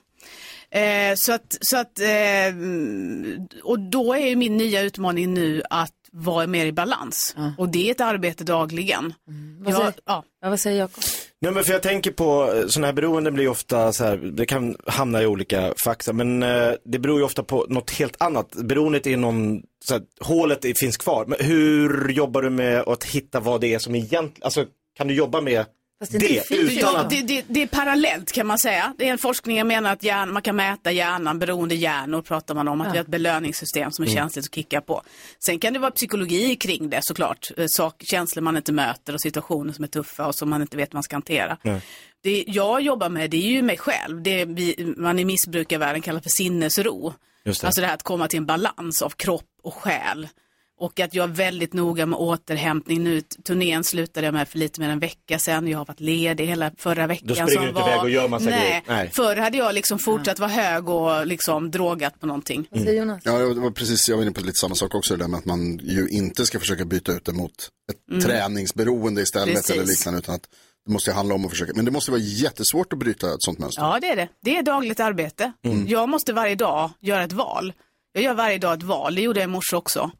Eh, 0.71 1.15
så 1.17 1.33
att, 1.33 1.59
så 1.61 1.77
att 1.77 1.99
eh, 2.01 2.47
mm, 2.47 3.49
och 3.63 3.81
då 3.81 4.15
är 4.15 4.27
ju 4.29 4.37
min 4.37 4.57
nya 4.57 4.81
utmaning 4.83 5.35
nu 5.35 5.63
att 5.71 5.93
vara 6.13 6.47
mer 6.47 6.67
i 6.67 6.73
balans. 6.73 7.37
Och 7.59 7.69
det 7.69 7.87
är 7.89 7.91
ett 7.91 8.01
arbete 8.01 8.45
dagligen. 8.45 9.15
Vad 9.61 9.73
Jag, 9.73 9.79
säger- 9.79 9.95
ja. 10.07 10.25
Ja, 10.43 10.51
vad 10.51 10.61
säger 10.61 10.79
Jakob? 10.79 11.03
Nej 11.43 11.53
men 11.53 11.65
för 11.65 11.73
jag 11.73 11.83
tänker 11.83 12.11
på, 12.11 12.53
eh, 12.55 12.67
sådana 12.67 12.87
här 12.87 12.95
beroenden 12.95 13.35
blir 13.35 13.45
ju 13.45 13.51
ofta 13.51 13.93
så 13.93 14.05
här, 14.05 14.17
det 14.17 14.47
kan 14.47 14.77
hamna 14.87 15.23
i 15.23 15.27
olika 15.27 15.75
fack, 15.85 16.03
men 16.13 16.43
eh, 16.43 16.73
det 16.85 16.99
beror 16.99 17.19
ju 17.19 17.25
ofta 17.25 17.43
på 17.43 17.67
något 17.69 17.91
helt 17.91 18.23
annat. 18.23 18.51
Beroendet 18.53 19.07
är 19.07 19.17
någon, 19.17 19.63
så 19.85 19.95
här, 19.95 20.03
hålet 20.21 20.65
är, 20.65 20.75
finns 20.81 20.97
kvar. 20.97 21.27
Men 21.27 21.39
hur 21.41 22.09
jobbar 22.09 22.43
du 22.43 22.51
med 22.51 22.81
att 22.81 23.05
hitta 23.05 23.41
vad 23.41 23.61
det 23.61 23.75
är 23.75 23.79
som 23.79 23.95
egentligen, 23.95 24.33
alltså 24.41 24.67
kan 24.97 25.09
du 25.09 25.15
jobba 25.15 25.41
med 25.41 25.65
Fast 26.03 26.13
det, 26.13 26.51
utan 26.51 26.75
ja, 26.75 26.99
att... 26.99 27.11
det, 27.11 27.23
det, 27.23 27.45
det 27.49 27.63
är 27.63 27.67
parallellt 27.67 28.33
kan 28.33 28.47
man 28.47 28.59
säga. 28.59 28.95
Det 28.99 29.09
är 29.09 29.13
en 29.13 29.19
forskning 29.19 29.57
jag 29.59 29.67
menar 29.67 29.93
att 29.93 30.03
hjärn, 30.03 30.33
man 30.33 30.43
kan 30.43 30.57
mäta 30.57 30.93
hjärnan, 30.93 31.39
beroende 31.39 31.75
hjärnor 31.75 32.23
pratar 32.23 32.55
man 32.55 32.69
om, 32.69 32.81
att 32.81 32.87
Ja. 32.87 32.93
vi 32.93 32.99
har 32.99 33.05
ett 33.05 33.11
belöningssystem 33.11 33.91
som 33.93 34.03
är 34.05 34.09
Mm. 34.09 34.17
känsligt 34.17 34.45
att 34.47 34.55
kicka 34.55 34.81
på. 34.81 35.03
Sen 35.45 35.59
kan 35.59 35.73
det 35.73 35.79
vara 35.79 35.91
psykologi 35.91 36.57
kring 36.57 36.91
det 36.91 37.01
såklart, 37.03 37.51
Eh, 37.57 37.65
sak, 37.69 38.03
känslor 38.05 38.43
man 38.43 38.57
inte 38.57 38.73
möter 38.73 39.15
och 39.15 39.21
situationer 39.21 39.73
som 39.73 39.85
är 39.85 39.89
tuffa 39.89 40.27
och 40.27 40.35
som 40.35 40.51
man 40.51 40.63
inte 40.63 40.77
vet 40.77 40.89
hur 40.91 40.97
man 40.97 41.03
ska 41.03 41.17
hantera. 41.17 41.57
Det 42.23 42.45
jag 42.47 42.81
jobbar 42.81 43.09
med 43.09 43.31
det 43.31 43.37
är 43.37 43.51
ju 43.51 43.63
mig 43.63 43.79
själv, 43.79 44.23
det 44.23 44.45
vi, 44.45 44.95
man 44.97 45.19
i 45.19 45.25
missbrukarvärlden 45.25 46.03
kallar 46.03 46.21
för 46.21 46.31
sinnesro. 46.31 47.15
Just 47.45 47.61
det. 47.61 47.67
Alltså 47.67 47.81
det 47.81 47.87
här 47.87 47.95
att 47.95 48.03
komma 48.03 48.29
till 48.29 48.37
en 48.39 48.47
balans 48.47 49.03
av 49.03 49.11
kropp 49.11 49.45
och 49.63 49.75
själ. 49.75 50.29
Och 50.81 51.01
att 51.01 51.15
jag 51.15 51.31
är 51.31 51.35
väldigt 51.35 51.73
noga 51.73 52.07
med 52.07 52.19
återhämtning 52.19 53.05
nu. 53.05 53.21
Turnén 53.21 53.85
slutade 53.85 54.27
jag 54.27 54.35
med 54.35 54.49
för 54.49 54.59
lite 54.59 54.81
mer 54.81 54.87
än 54.87 54.93
en 54.93 54.99
vecka 54.99 55.39
sedan. 55.39 55.69
Jag 55.69 55.79
har 55.79 55.85
varit 55.85 56.01
ledig 56.01 56.47
hela 56.47 56.71
förra 56.79 57.07
veckan. 57.07 57.29
Då 57.29 57.35
springer 57.35 57.53
som 57.53 57.63
du 57.63 57.69
inte 57.69 57.81
var... 57.81 57.89
iväg 57.89 58.01
och 58.03 58.11
gör 58.11 58.29
massa 58.29 58.51
Nej. 58.51 58.61
grejer. 58.61 58.83
Nej. 58.87 59.11
Förr 59.13 59.37
hade 59.37 59.59
jag 59.59 59.75
liksom 59.75 59.99
fortsatt 59.99 60.39
vara 60.39 60.51
hög 60.51 60.89
och 60.89 61.27
liksom 61.27 61.71
drogat 61.71 62.21
på 62.21 62.27
någonting. 62.27 62.67
Vad 62.71 62.83
säger 62.83 62.99
Jonas? 62.99 63.23
Ja, 63.25 63.33
det 63.39 63.61
var 63.61 63.71
precis, 63.71 64.09
jag 64.09 64.17
var 64.17 64.23
inne 64.23 64.33
på 64.33 64.41
lite 64.41 64.59
samma 64.59 64.75
sak 64.75 64.95
också, 64.95 65.17
det 65.17 65.25
där 65.25 65.29
med 65.29 65.39
att 65.39 65.45
man 65.45 65.79
ju 65.83 66.09
inte 66.09 66.47
ska 66.47 66.59
försöka 66.59 66.85
byta 66.85 67.13
ut 67.13 67.25
det 67.25 67.33
mot 67.33 67.53
ett 67.93 67.99
Mm. 68.11 68.23
träningsberoende 68.25 69.23
istället 69.23 69.55
Precis. 69.55 69.71
eller 69.71 69.85
liknande, 69.85 70.19
utan 70.19 70.35
att 70.35 70.49
det 70.87 70.93
måste 70.93 71.11
ju 71.11 71.15
handla 71.15 71.35
om 71.35 71.45
att 71.45 71.51
försöka, 71.51 71.73
men 71.77 71.85
det 71.85 71.91
måste 71.91 72.11
vara 72.11 72.21
jättesvårt 72.21 72.93
att 72.93 72.99
bryta 72.99 73.27
ett 73.35 73.43
sånt 73.43 73.59
mönster. 73.59 73.83
Ja, 73.83 73.99
det 74.01 74.07
är 74.09 74.17
det. 74.17 74.29
Det 74.43 74.57
är 74.59 74.63
dagligt 74.63 75.01
arbete. 75.01 75.53
Mm. 75.65 75.87
Jag 75.89 76.09
måste 76.09 76.33
varje 76.33 76.55
dag 76.55 76.91
göra 77.01 77.25
ett 77.25 77.33
val. 77.33 77.73
Jag 78.13 78.25
gör 78.25 78.35
varje 78.35 78.59
dag 78.59 78.75
ett 78.79 78.83
val. 78.83 79.15
Det 79.15 79.21
gjorde 79.23 79.41
jag 79.41 79.49
i 79.49 79.51
morse 79.53 79.77
också. 79.77 80.11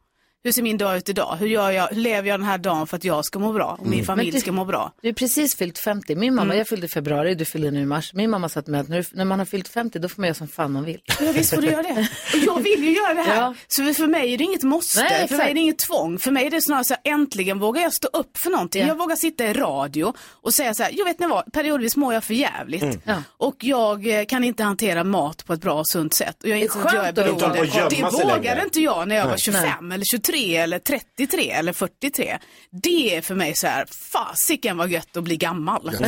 Hur 0.45 0.51
ser 0.51 0.61
min 0.61 0.77
dag 0.77 0.97
ut 0.97 1.09
idag? 1.09 1.35
Hur, 1.39 1.47
gör 1.47 1.71
jag, 1.71 1.87
hur 1.87 1.95
lever 2.01 2.29
jag 2.29 2.39
den 2.39 2.47
här 2.47 2.57
dagen 2.57 2.87
för 2.87 2.97
att 2.97 3.03
jag 3.03 3.25
ska 3.25 3.39
må 3.39 3.53
bra 3.53 3.77
och 3.79 3.85
min 3.85 3.93
Mm. 3.93 4.05
familj 4.05 4.31
du- 4.31 4.39
ska 4.39 4.51
må 4.51 4.65
bra? 4.65 4.91
Du 5.01 5.09
är 5.09 5.13
precis 5.13 5.55
fyllt 5.55 5.77
50. 5.79 6.15
Min 6.15 6.35
mamma, 6.35 6.55
jag 6.55 6.67
fyllde 6.67 6.85
i 6.85 6.89
februari, 6.89 7.35
du 7.35 7.45
fyllde 7.45 7.71
nu 7.71 7.81
i 7.81 7.85
mars. 7.85 8.13
Min 8.13 8.29
mamma 8.29 8.49
sa 8.49 8.61
till 8.61 8.71
mig 8.71 8.81
att 8.81 8.87
när, 8.87 9.05
när 9.11 9.25
man 9.25 9.39
har 9.39 9.45
fyllt 9.45 9.67
50 9.67 9.99
då 9.99 10.09
får 10.09 10.21
man 10.21 10.27
göra 10.27 10.35
som 10.35 10.47
fan 10.47 10.71
man 10.71 10.83
vill. 10.85 11.01
Ja, 11.19 11.31
visst 11.31 11.55
får 11.55 11.61
du 11.61 11.67
göra 11.67 11.81
det. 11.83 12.07
Och 12.33 12.39
jag 12.45 12.59
vill 12.63 12.83
ju 12.83 12.91
göra 12.95 13.13
det 13.13 13.21
här. 13.21 13.35
Ja. 13.41 13.53
Så 13.67 13.93
för 13.93 14.07
mig 14.07 14.33
är 14.33 14.37
det 14.37 14.43
inget 14.43 14.63
måste. 14.63 15.03
Nej, 15.03 15.27
för 15.27 15.37
mig 15.37 15.49
är 15.49 15.53
det 15.53 15.59
inget 15.59 15.79
tvång. 15.79 16.19
För 16.19 16.31
mig 16.31 16.45
är 16.45 16.51
det 16.51 16.61
snarare 16.61 16.83
så 16.83 16.93
här, 17.03 17.13
äntligen 17.13 17.59
vågar 17.59 17.81
jag 17.81 17.93
stå 17.93 18.07
upp 18.13 18.37
för 18.37 18.49
någonting. 18.49 18.81
Ja. 18.81 18.87
Jag 18.87 18.95
vågar 18.97 19.15
sitta 19.15 19.45
i 19.45 19.53
radio 19.53 20.13
och 20.19 20.53
säga 20.53 20.73
så 20.73 20.83
här, 20.83 20.91
jag 20.93 21.05
vet 21.05 21.19
ni 21.19 21.27
vad, 21.27 21.53
periodvis 21.53 21.95
mår 21.95 22.13
jag 22.13 22.23
för 22.23 22.33
jävligt. 22.33 22.83
Mm. 22.83 22.99
Ja. 23.05 23.15
Och 23.37 23.55
jag 23.59 24.19
eh, 24.19 24.25
kan 24.25 24.43
inte 24.43 24.63
hantera 24.63 25.03
mat 25.03 25.45
på 25.45 25.53
ett 25.53 25.61
bra 25.61 25.73
och 25.73 25.87
sunt 25.87 26.13
sätt. 26.13 26.43
Och 26.43 26.49
jag 26.49 26.57
är 26.57 26.63
inser 26.63 26.79
att 26.87 26.93
jag 26.93 27.07
är 27.07 27.13
beroende. 27.13 27.65
Det 27.89 28.23
vågade 28.25 28.61
inte 28.63 28.81
jag 28.81 29.07
när 29.07 29.15
jag 29.15 29.23
var 29.23 29.31
Nej. 29.31 29.39
25 29.39 29.91
eller 29.91 30.05
23 30.05 30.32
eller 30.37 30.79
33 30.79 31.51
eller 31.51 31.73
43. 31.73 32.37
Det 32.71 33.15
är 33.15 33.21
för 33.21 33.35
mig 33.35 33.55
så 33.55 33.67
här, 33.67 33.85
fasiken 33.85 34.77
vad 34.77 34.89
gött 34.89 35.17
att 35.17 35.23
bli 35.23 35.37
gammal. 35.37 35.91
Ja, 35.99 36.07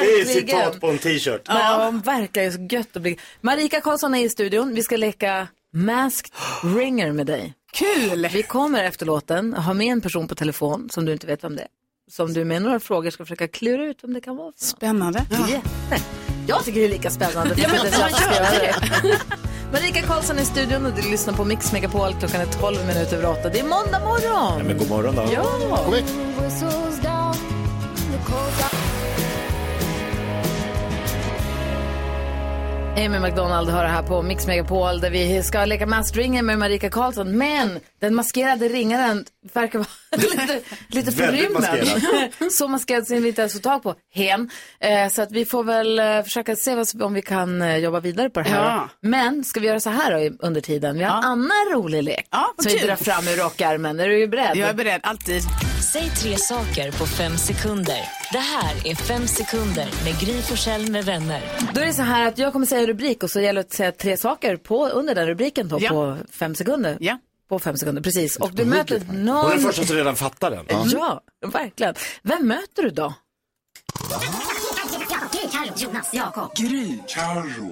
Det 0.00 0.20
är 0.20 0.24
citat 0.24 0.80
på 0.80 0.90
en 0.90 0.98
t-shirt. 0.98 1.42
Ja, 1.44 2.00
verkligen 2.04 2.52
så 2.52 2.68
gött 2.70 2.96
att 2.96 3.02
bli. 3.02 3.18
Marika 3.40 3.80
Karlsson 3.80 4.14
är 4.14 4.24
i 4.24 4.28
studion. 4.28 4.74
Vi 4.74 4.82
ska 4.82 4.96
leka 4.96 5.48
Masked 5.74 6.32
Ringer 6.76 7.12
med 7.12 7.26
dig. 7.26 7.54
Kul! 7.72 8.28
Vi 8.32 8.42
kommer 8.42 8.84
efter 8.84 9.06
låten 9.06 9.54
ha 9.54 9.74
med 9.74 9.86
en 9.86 10.00
person 10.00 10.28
på 10.28 10.34
telefon 10.34 10.88
som 10.90 11.04
du 11.04 11.12
inte 11.12 11.26
vet 11.26 11.44
vem 11.44 11.56
det 11.56 11.62
är. 11.62 11.68
Som 12.10 12.32
du 12.32 12.44
med 12.44 12.62
några 12.62 12.80
frågor 12.80 13.10
ska 13.10 13.24
försöka 13.24 13.48
klura 13.48 13.84
ut 13.84 13.98
vem 14.02 14.12
det 14.12 14.20
kan 14.20 14.36
vara. 14.36 14.52
Spännande. 14.56 15.26
Jätte. 15.48 16.04
Jag 16.46 16.64
tycker 16.64 16.80
det 16.80 16.86
är 16.86 16.90
lika 16.90 17.10
spännande. 17.10 17.54
Ja, 17.56 17.68
men 17.68 17.84
Det. 17.84 19.18
Marika 19.72 20.02
Karlsson 20.02 20.38
är 20.38 20.42
i 20.42 20.44
studion 20.44 20.86
och 20.86 20.92
du 20.92 21.10
lyssnar 21.10 21.34
på 21.34 21.44
Mix 21.44 21.72
Megapol. 21.72 22.14
Klockan 22.18 22.40
är 22.40 22.46
12 22.46 22.86
minuter 22.86 23.16
över 23.16 23.30
8. 23.30 23.48
Det 23.48 23.58
är 23.60 23.64
måndag 23.64 24.00
morgon. 24.00 24.58
Ja, 24.58 24.64
men 24.64 24.78
god 24.78 24.88
morgon 24.88 25.16
då. 25.16 25.28
Ja. 25.32 25.44
Amy 32.96 33.18
McDonald 33.18 33.68
har 33.68 33.82
det 33.82 33.88
här 33.88 34.02
på 34.02 34.22
Mix 34.22 34.46
Megapol 34.46 35.00
där 35.00 35.10
vi 35.10 35.42
ska 35.42 35.64
leka 35.64 35.86
Masked 35.86 36.16
Ringer 36.16 36.42
med 36.42 36.58
Marika 36.58 36.90
Karlsson. 36.90 37.38
Men 37.38 37.80
den 38.00 38.14
maskerade 38.14 38.68
ringaren 38.68 39.24
verkar 39.52 39.78
vara 39.78 39.88
lite, 40.16 40.60
lite 40.88 41.12
förrymd. 41.12 41.66
Så 42.52 42.68
maskerad 42.68 43.06
som 43.06 43.22
vi 43.22 43.28
inte 43.28 43.40
ens 43.40 43.52
får 43.52 43.60
tag 43.60 43.82
på. 43.82 43.94
Hen. 44.14 44.50
Eh, 44.80 45.08
så 45.08 45.22
att 45.22 45.32
vi 45.32 45.44
får 45.44 45.64
väl 45.64 45.98
eh, 45.98 46.22
försöka 46.22 46.56
se 46.56 46.74
vad, 46.74 47.02
om 47.02 47.14
vi 47.14 47.22
kan 47.22 47.62
eh, 47.62 47.76
jobba 47.76 48.00
vidare 48.00 48.30
på 48.30 48.40
det 48.40 48.48
här. 48.48 48.64
Ja. 48.64 48.88
Men 49.00 49.44
ska 49.44 49.60
vi 49.60 49.66
göra 49.66 49.80
så 49.80 49.90
här 49.90 50.30
då, 50.30 50.46
under 50.46 50.60
tiden? 50.60 50.98
Vi 50.98 51.04
har 51.04 51.18
en 51.18 51.24
annan 51.24 51.72
rolig 51.72 52.02
lek 52.02 52.26
Ja, 52.30 52.54
som 52.58 52.72
vi 52.72 52.78
drar 52.78 52.96
fram 52.96 53.28
ur 53.28 53.36
rockärmen. 53.36 54.00
Är 54.00 54.08
du 54.08 54.26
beredd? 54.26 54.56
Jag 54.56 54.68
är 54.68 54.74
beredd, 54.74 55.00
alltid. 55.02 55.42
Säg 55.92 56.10
tre 56.10 56.36
saker 56.38 56.92
på 56.92 57.06
fem 57.06 57.36
sekunder. 57.38 58.00
Det 58.32 58.38
här 58.38 58.86
är 58.86 58.94
Fem 58.94 59.26
sekunder 59.26 59.88
med 60.04 60.20
Gry 60.20 60.42
Forssell 60.42 60.90
med 60.90 61.04
vänner. 61.04 61.42
Då 61.74 61.80
är 61.80 61.86
det 61.86 61.92
så 61.92 62.02
här 62.02 62.28
att 62.28 62.38
jag 62.38 62.52
kommer 62.52 62.66
säga 62.66 62.86
rubrik 62.86 63.22
och 63.22 63.30
så 63.30 63.40
gäller 63.40 63.62
det 63.62 63.66
att 63.66 63.72
säga 63.72 63.92
tre 63.92 64.16
saker 64.16 64.56
på, 64.56 64.88
under 64.88 65.14
den 65.14 65.26
rubriken 65.26 65.68
då, 65.68 65.78
Ja. 65.80 65.88
på 65.90 66.16
fem 66.32 66.54
sekunder. 66.54 66.96
Ja. 67.00 67.18
På 67.48 67.58
fem 67.58 67.76
sekunder, 67.76 68.02
precis. 68.02 68.36
Och 68.36 68.52
du 68.54 68.64
möter 68.64 68.98
Hon 68.98 69.08
är 69.08 69.12
den 69.14 69.24
någon... 69.24 69.58
första 69.58 69.84
som 69.84 69.96
redan 69.96 70.16
fattar 70.16 70.50
den. 70.50 70.66
Ja, 70.90 71.20
verkligen. 71.52 71.94
Vem 72.22 72.46
möter 72.48 72.82
du 72.82 72.90
då? 72.90 73.14
Gry, 76.56 76.98
Carro. 77.08 77.70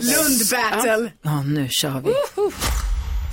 Lund-battle. 0.00 1.10
Ja, 1.22 1.42
nu 1.42 1.68
kör 1.70 2.00
vi. 2.00 2.14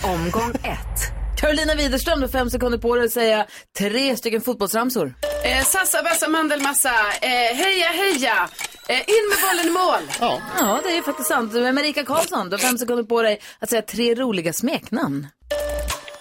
Omgång 0.04 0.52
ett. 0.64 1.19
Carolina 1.40 1.76
Widerström, 1.76 2.20
du 2.20 2.26
har 2.26 2.32
fem 2.32 2.50
sekunder 2.50 2.78
på 2.78 2.96
dig 2.96 3.06
att 3.06 3.12
säga 3.12 3.46
tre 3.78 4.18
stycken 4.18 4.42
fotbollsramsor. 4.42 5.14
Eh, 5.44 5.64
sassa, 5.64 6.04
bassa, 6.04 6.30
mandelmassa. 6.30 6.92
Eh, 7.22 7.30
heja, 7.56 7.88
heja. 7.88 8.50
Eh, 8.88 8.96
in 9.00 9.30
med 9.30 9.38
bollen 9.50 9.68
i 9.68 9.70
mål. 9.70 10.16
Ja. 10.20 10.42
Ja, 10.60 10.80
det 10.84 10.98
är 10.98 11.02
faktiskt 11.02 11.30
sant. 11.30 11.54
Du 11.54 11.68
är 11.68 11.72
Marika 11.74 12.04
Karlsson, 12.04 12.50
du 12.50 12.56
har 12.56 12.60
fem 12.60 12.78
sekunder 12.78 13.04
på 13.04 13.22
dig 13.22 13.42
att 13.60 13.70
säga 13.70 13.82
tre 13.82 14.16
roliga 14.16 14.54
smeknamn. 14.54 15.28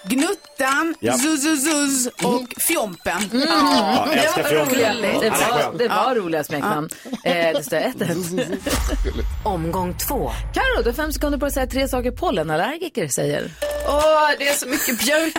Gnuttan, 0.09 0.95
Ja. 0.99 1.13
Zuzuzuz 1.13 2.07
och 2.07 2.43
Fjompen. 2.67 3.21
Ja, 3.31 4.07
jag 4.07 4.17
älskar 4.25 4.43
Det 4.43 4.43
var 4.43 4.49
fjompen. 4.49 4.75
roliga, 4.75 5.19
det 5.21 5.29
var, 5.29 5.77
det 5.77 5.87
var 5.87 6.15
roliga 6.15 6.43
smeknamn. 6.43 6.89
Eh, 7.23 7.33
det 7.57 7.63
står 7.65 7.77
1-1. 7.77 8.57
Omgång 9.45 9.97
två. 10.07 10.31
Karo, 10.53 10.83
du 10.83 10.89
har 10.89 10.93
fem 10.93 11.11
sekunder 11.13 11.37
på 11.39 11.45
att 11.45 11.53
säga 11.53 11.67
tre 11.67 11.87
saker 11.87 12.11
pollenallergiker 12.11 13.07
säger. 13.07 13.51
Åh, 13.87 14.29
det 14.39 14.47
är 14.47 14.53
så 14.53 14.67
mycket 14.67 14.99
björk. 14.99 15.33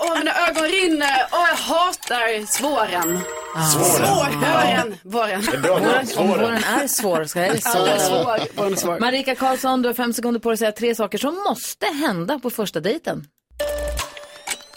Åh, 0.00 0.18
mina 0.18 0.32
ögon 0.48 0.64
rinner. 0.64 1.26
Åh, 1.32 1.46
jag 1.48 1.56
hatar 1.56 2.46
svåren. 2.46 3.20
Svåren. 3.72 4.94
Våren. 5.02 5.42
Våren. 5.62 6.06
Om 6.16 6.28
våren 6.28 6.64
är 6.64 6.86
svår, 6.88 7.24
ska 7.24 7.40
jag 7.46 7.56
Ja, 7.64 8.76
säga. 8.76 8.98
Marika 9.00 9.34
Karlsson, 9.34 9.82
du 9.82 9.88
har 9.88 9.94
fem 9.94 10.12
sekunder 10.12 10.40
på 10.40 10.48
dig 10.48 10.54
att 10.54 10.58
säga 10.58 10.72
tre 10.72 10.94
saker 10.94 11.18
som 11.18 11.34
måste 11.48 11.86
hända 11.86 12.38
på 12.38 12.50
första 12.50 12.80
dejten. 12.80 13.24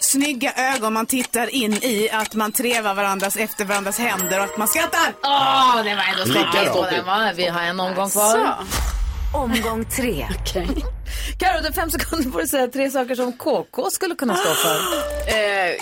Snygga 0.00 0.52
ögon 0.56 0.92
man 0.92 1.06
tittar 1.06 1.54
in 1.54 1.72
i, 1.72 2.10
att 2.12 2.34
man 2.34 2.52
trevar 2.52 2.94
varandras 2.94 3.36
efter 3.36 3.64
varandras 3.64 3.98
händer 3.98 4.38
och 4.38 4.44
att 4.44 4.56
man 4.56 4.68
skrattar. 4.68 5.14
Åh, 5.22 5.76
det 5.84 5.94
var 5.94 6.62
ändå 6.62 7.02
va? 7.06 7.32
Vi 7.36 7.46
har 7.46 7.62
en 7.62 7.80
omgång 7.80 8.10
kvar. 8.10 8.32
Så. 8.32 8.54
Omgång 9.38 9.84
tre. 9.84 10.28
Karo, 11.38 11.58
du 11.60 11.64
har 11.66 11.72
fem 11.72 11.90
sekunder 11.90 12.30
på 12.30 12.38
dig 12.38 12.44
att 12.44 12.50
säga 12.50 12.68
tre 12.68 12.90
saker 12.90 13.14
som 13.14 13.32
KK 13.32 13.90
skulle 13.90 14.14
kunna 14.14 14.36
stå 14.36 14.54
för. 14.54 14.78
Eh, 15.28 15.74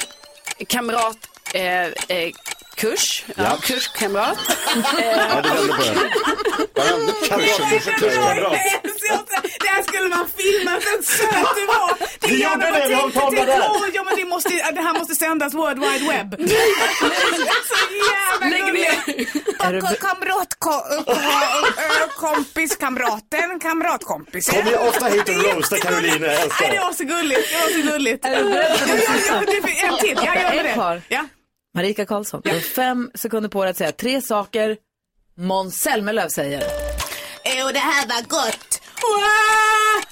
kamrat. 0.67 1.17
Eh, 1.55 1.63
eh, 1.63 2.31
kurs. 2.77 3.25
Ja. 3.27 3.35
Ja. 3.37 3.57
Kurskamrat. 3.63 4.39
Ja, 5.03 5.43
du 5.43 5.49
vänder 5.49 5.75
på 5.75 5.83
den. 5.83 5.99
Vad 6.75 6.87
hände 6.87 7.13
på 7.13 7.39
kursen? 7.39 7.95
Kurskamrat. 7.95 8.57
Det 9.61 9.69
här 9.69 9.83
skulle 9.83 10.09
man 10.09 10.27
filma, 10.37 10.73
så 10.81 11.03
söt 11.13 11.55
du 11.57 11.67
var. 11.67 11.97
Det 12.21 12.29
Vi 12.29 12.41
gärna 12.41 12.67
gjorde 12.69 12.79
det, 12.81 12.89
vi 12.89 12.95
har 12.95 13.05
en 13.07 13.13
tänkte. 13.13 13.69
Åh, 13.71 13.87
Ja, 13.95 14.03
men 14.05 14.17
det, 14.17 14.25
måste, 14.25 14.49
det 14.49 14.81
här 14.81 14.99
måste 14.99 15.15
sändas 15.15 15.55
World 15.55 15.79
Wide 15.79 16.05
Web. 16.13 16.35
så 17.71 17.79
jävla 18.13 18.67
gulligt. 18.67 19.09
Är 19.61 19.73
du- 19.73 19.81
Kamrat, 19.81 20.55
ko- 20.59 21.05
ko- 21.07 22.27
kompis, 22.29 22.77
kamraten, 22.77 23.61
kamratkompis. 23.61 24.47
Kommer 24.51 24.73
jag 24.73 24.89
ofta 24.89 25.07
hit 25.07 25.29
och 25.29 25.35
roastar 25.45 25.77
älskar 25.77 25.91
Nej, 26.61 26.71
det 26.71 26.79
var 26.81 26.93
så 26.93 27.05
gulligt. 27.05 27.49
Det 27.51 27.57
var 27.57 27.83
så 27.83 27.91
gulligt. 27.93 28.25
Är 28.25 28.37
du 28.37 28.43
beredd 28.43 29.85
En 29.85 29.99
till, 29.99 30.19
jag 30.25 30.57
gör 30.57 30.63
det. 30.63 31.03
Ja. 31.09 31.25
Marika 31.75 32.07
Karlsson, 32.07 32.41
du 32.45 32.51
har 32.51 32.61
fem 32.61 33.11
sekunder 33.15 33.49
på 33.49 33.63
dig 33.65 33.71
att 33.71 33.77
säga 33.77 33.93
tre 33.93 34.23
saker 34.23 34.77
Måns 35.39 35.77
Zelmerlöw 35.77 36.29
säger. 36.29 36.63
Åh, 37.45 37.73
det 37.73 37.79
här 37.79 38.07
var 38.09 38.23
gott. 38.29 38.76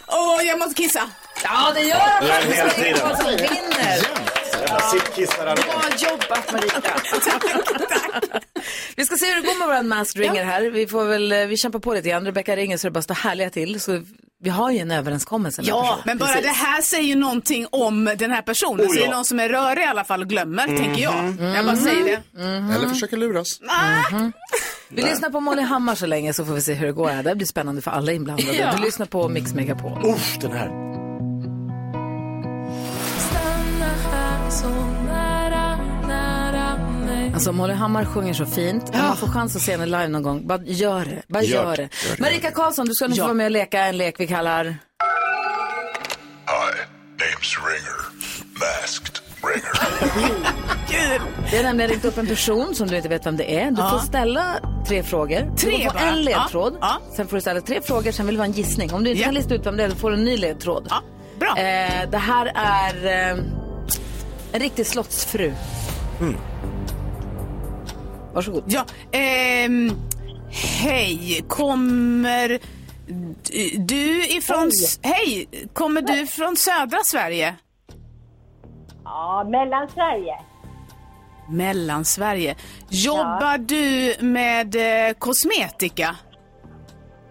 Åh, 0.06 0.42
jag 0.46 0.58
måste 0.58 0.82
kissa. 0.82 1.10
Ja, 1.44 1.72
det 1.74 1.80
gör 1.80 1.96
han 1.98 2.26
Ja, 2.26 2.32
faktiskt. 2.34 2.58
hela 2.58 2.70
tiden. 2.70 2.98
Karlsson 3.00 3.26
vinner. 3.36 4.24
Sittkissare. 4.92 5.54
Bra 5.54 5.82
jobbat 6.10 6.52
Marika. 6.52 6.94
Vi 8.96 9.06
ska 9.06 9.16
se 9.16 9.26
hur 9.26 9.34
det 9.34 9.46
går 9.46 9.58
med 9.58 9.68
våran 9.68 9.88
masked 9.88 10.16
ringer 10.22 10.44
här. 10.44 10.62
Vi 10.62 10.86
får 10.86 11.04
väl, 11.04 11.32
eh, 11.32 11.46
vi 11.46 11.56
kämpar 11.56 11.78
på 11.78 11.94
lite 11.94 12.08
grann. 12.08 12.24
Rebecka 12.24 12.56
ringer 12.56 12.76
så 12.76 12.86
det 12.86 12.90
bara 12.90 13.02
står 13.02 13.14
härliga 13.14 13.50
till. 13.50 13.80
Så 13.80 14.02
vi 14.42 14.50
har 14.50 14.70
ju 14.70 14.78
en 14.78 14.90
överenskommelse 14.90 15.62
med 15.62 15.68
Ja, 15.68 15.98
men 16.04 16.18
bara 16.18 16.26
Precis. 16.28 16.42
det 16.44 16.52
här 16.52 16.82
säger 16.82 17.04
ju 17.04 17.14
någonting 17.14 17.66
om 17.70 18.04
den 18.18 18.30
här 18.30 18.42
personen. 18.42 18.86
Oh, 18.86 18.88
så 18.88 18.94
är 18.94 19.00
ja. 19.00 19.06
det 19.06 19.14
någon 19.14 19.24
som 19.24 19.40
är 19.40 19.48
rörig 19.48 19.82
i 19.82 19.86
alla 19.86 20.04
fall 20.04 20.22
och 20.22 20.28
glömmer, 20.28 20.66
tänker 20.66 21.02
jag. 21.02 21.18
Mm. 21.18 21.44
Jag 21.54 21.64
bara 21.64 21.76
säger 21.76 22.04
det. 22.04 22.40
Eller 22.42 22.88
försöker 22.88 23.16
luras. 23.16 23.60
Mhm. 24.10 24.32
Vi 24.96 25.02
lyssnar 25.02 25.30
på 25.30 25.40
Molly 25.40 25.62
Hammar 25.62 25.94
så 25.94 26.06
länge 26.06 26.32
så 26.32 26.44
får 26.44 26.54
vi 26.54 26.60
se 26.60 26.74
hur 26.74 26.86
det 26.86 26.92
går 26.92 27.08
här. 27.08 27.22
Det 27.22 27.28
här 27.28 27.36
blir 27.36 27.46
spännande 27.46 27.82
för 27.82 27.90
alla 27.90 28.12
inblandade. 28.12 28.56
Ja. 28.56 28.72
Du 28.76 28.82
lyssnar 28.82 29.06
på 29.06 29.28
Mix 29.28 29.54
Megapol. 29.54 30.06
Uff, 30.06 30.38
den 30.40 30.52
här. 30.52 30.84
Alltså 37.34 37.52
Molly 37.52 37.72
Hammar 37.74 38.04
sjunger 38.04 38.34
så 38.34 38.46
fint. 38.46 38.90
Om 38.94 39.00
man 39.00 39.16
får 39.16 39.26
chans 39.26 39.56
att 39.56 39.62
se 39.62 39.72
henne 39.72 39.86
live 39.86 40.08
någon 40.08 40.22
gång, 40.22 40.46
bara 40.46 40.62
gör 40.64 41.04
det. 41.04 41.22
Bara 41.28 41.42
Gör 41.42 41.64
gör, 41.64 41.76
det. 41.76 41.82
Gör 41.82 42.16
det. 42.16 42.20
Marika 42.20 42.50
Karlsson, 42.50 42.86
du 42.86 42.94
ska 42.94 43.06
nu 43.08 43.14
få 43.14 43.22
vara 43.22 43.34
med 43.34 43.44
och 43.44 43.50
leka 43.50 43.84
en 43.84 43.96
lek 43.96 44.20
vi 44.20 44.26
kallar... 44.26 44.64
Hi, 44.64 44.74
name's 47.18 47.56
Ringer. 47.66 48.00
Masked 48.60 49.23
Ringer. 49.46 51.20
Det 51.50 51.56
är 51.58 51.62
nämligen 51.62 51.90
ringt 51.90 52.04
upp 52.04 52.18
en 52.18 52.26
person 52.26 52.74
som 52.74 52.88
du 52.88 52.96
inte 52.96 53.08
vet 53.08 53.26
vem 53.26 53.36
det 53.36 53.54
är. 53.60 53.70
Du 53.70 53.80
Ja. 53.82 53.90
får 53.90 53.98
ställa 53.98 54.60
tre 54.88 55.02
frågor. 55.02 55.56
Tre 55.56 55.70
du 55.76 55.82
får 55.84 55.90
få 55.90 55.94
bara? 55.98 56.08
en 56.08 56.22
ledtråd. 56.22 56.76
Ja. 56.80 57.00
Sen 57.16 57.28
får 57.28 57.36
du 57.36 57.40
ställa 57.40 57.60
tre 57.60 57.80
frågor, 57.82 58.10
sen 58.12 58.26
vill 58.26 58.34
det 58.34 58.38
vara 58.38 58.46
en 58.48 58.52
gissning. 58.52 58.92
Om 58.94 59.04
du 59.04 59.10
inte 59.10 59.20
Ja. 59.22 59.24
kan 59.26 59.34
lista 59.34 59.54
ut 59.54 59.66
vem 59.66 59.76
det 59.76 59.84
är, 59.84 59.88
då 59.88 59.94
får 59.94 60.10
du 60.10 60.16
en 60.16 60.24
ny 60.24 60.36
ledtråd. 60.36 60.88
Bra. 61.38 61.48
Eh, 61.58 62.10
det 62.10 62.18
här 62.18 62.52
är 62.54 63.06
eh, 63.32 63.38
en 64.52 64.60
riktig 64.60 64.86
slottsfru. 64.86 65.52
Varsågod. 68.34 68.64
Ja, 68.66 68.84
ehm, 69.12 69.92
hej, 70.80 71.44
kommer 71.48 72.58
du 73.86 74.26
ifrån... 74.26 74.70
Hej. 75.02 75.46
kommer 75.72 76.02
du 76.02 76.26
från 76.26 76.56
södra 76.56 76.98
Sverige? 77.04 77.54
Ja, 79.04 79.44
Mellansverige. 79.48 80.34
Mellansverige. 81.48 82.54
Jobbar 82.88 83.58
du 83.58 84.14
med 84.26 84.74
eh, 85.08 85.12
kosmetika? 85.18 86.16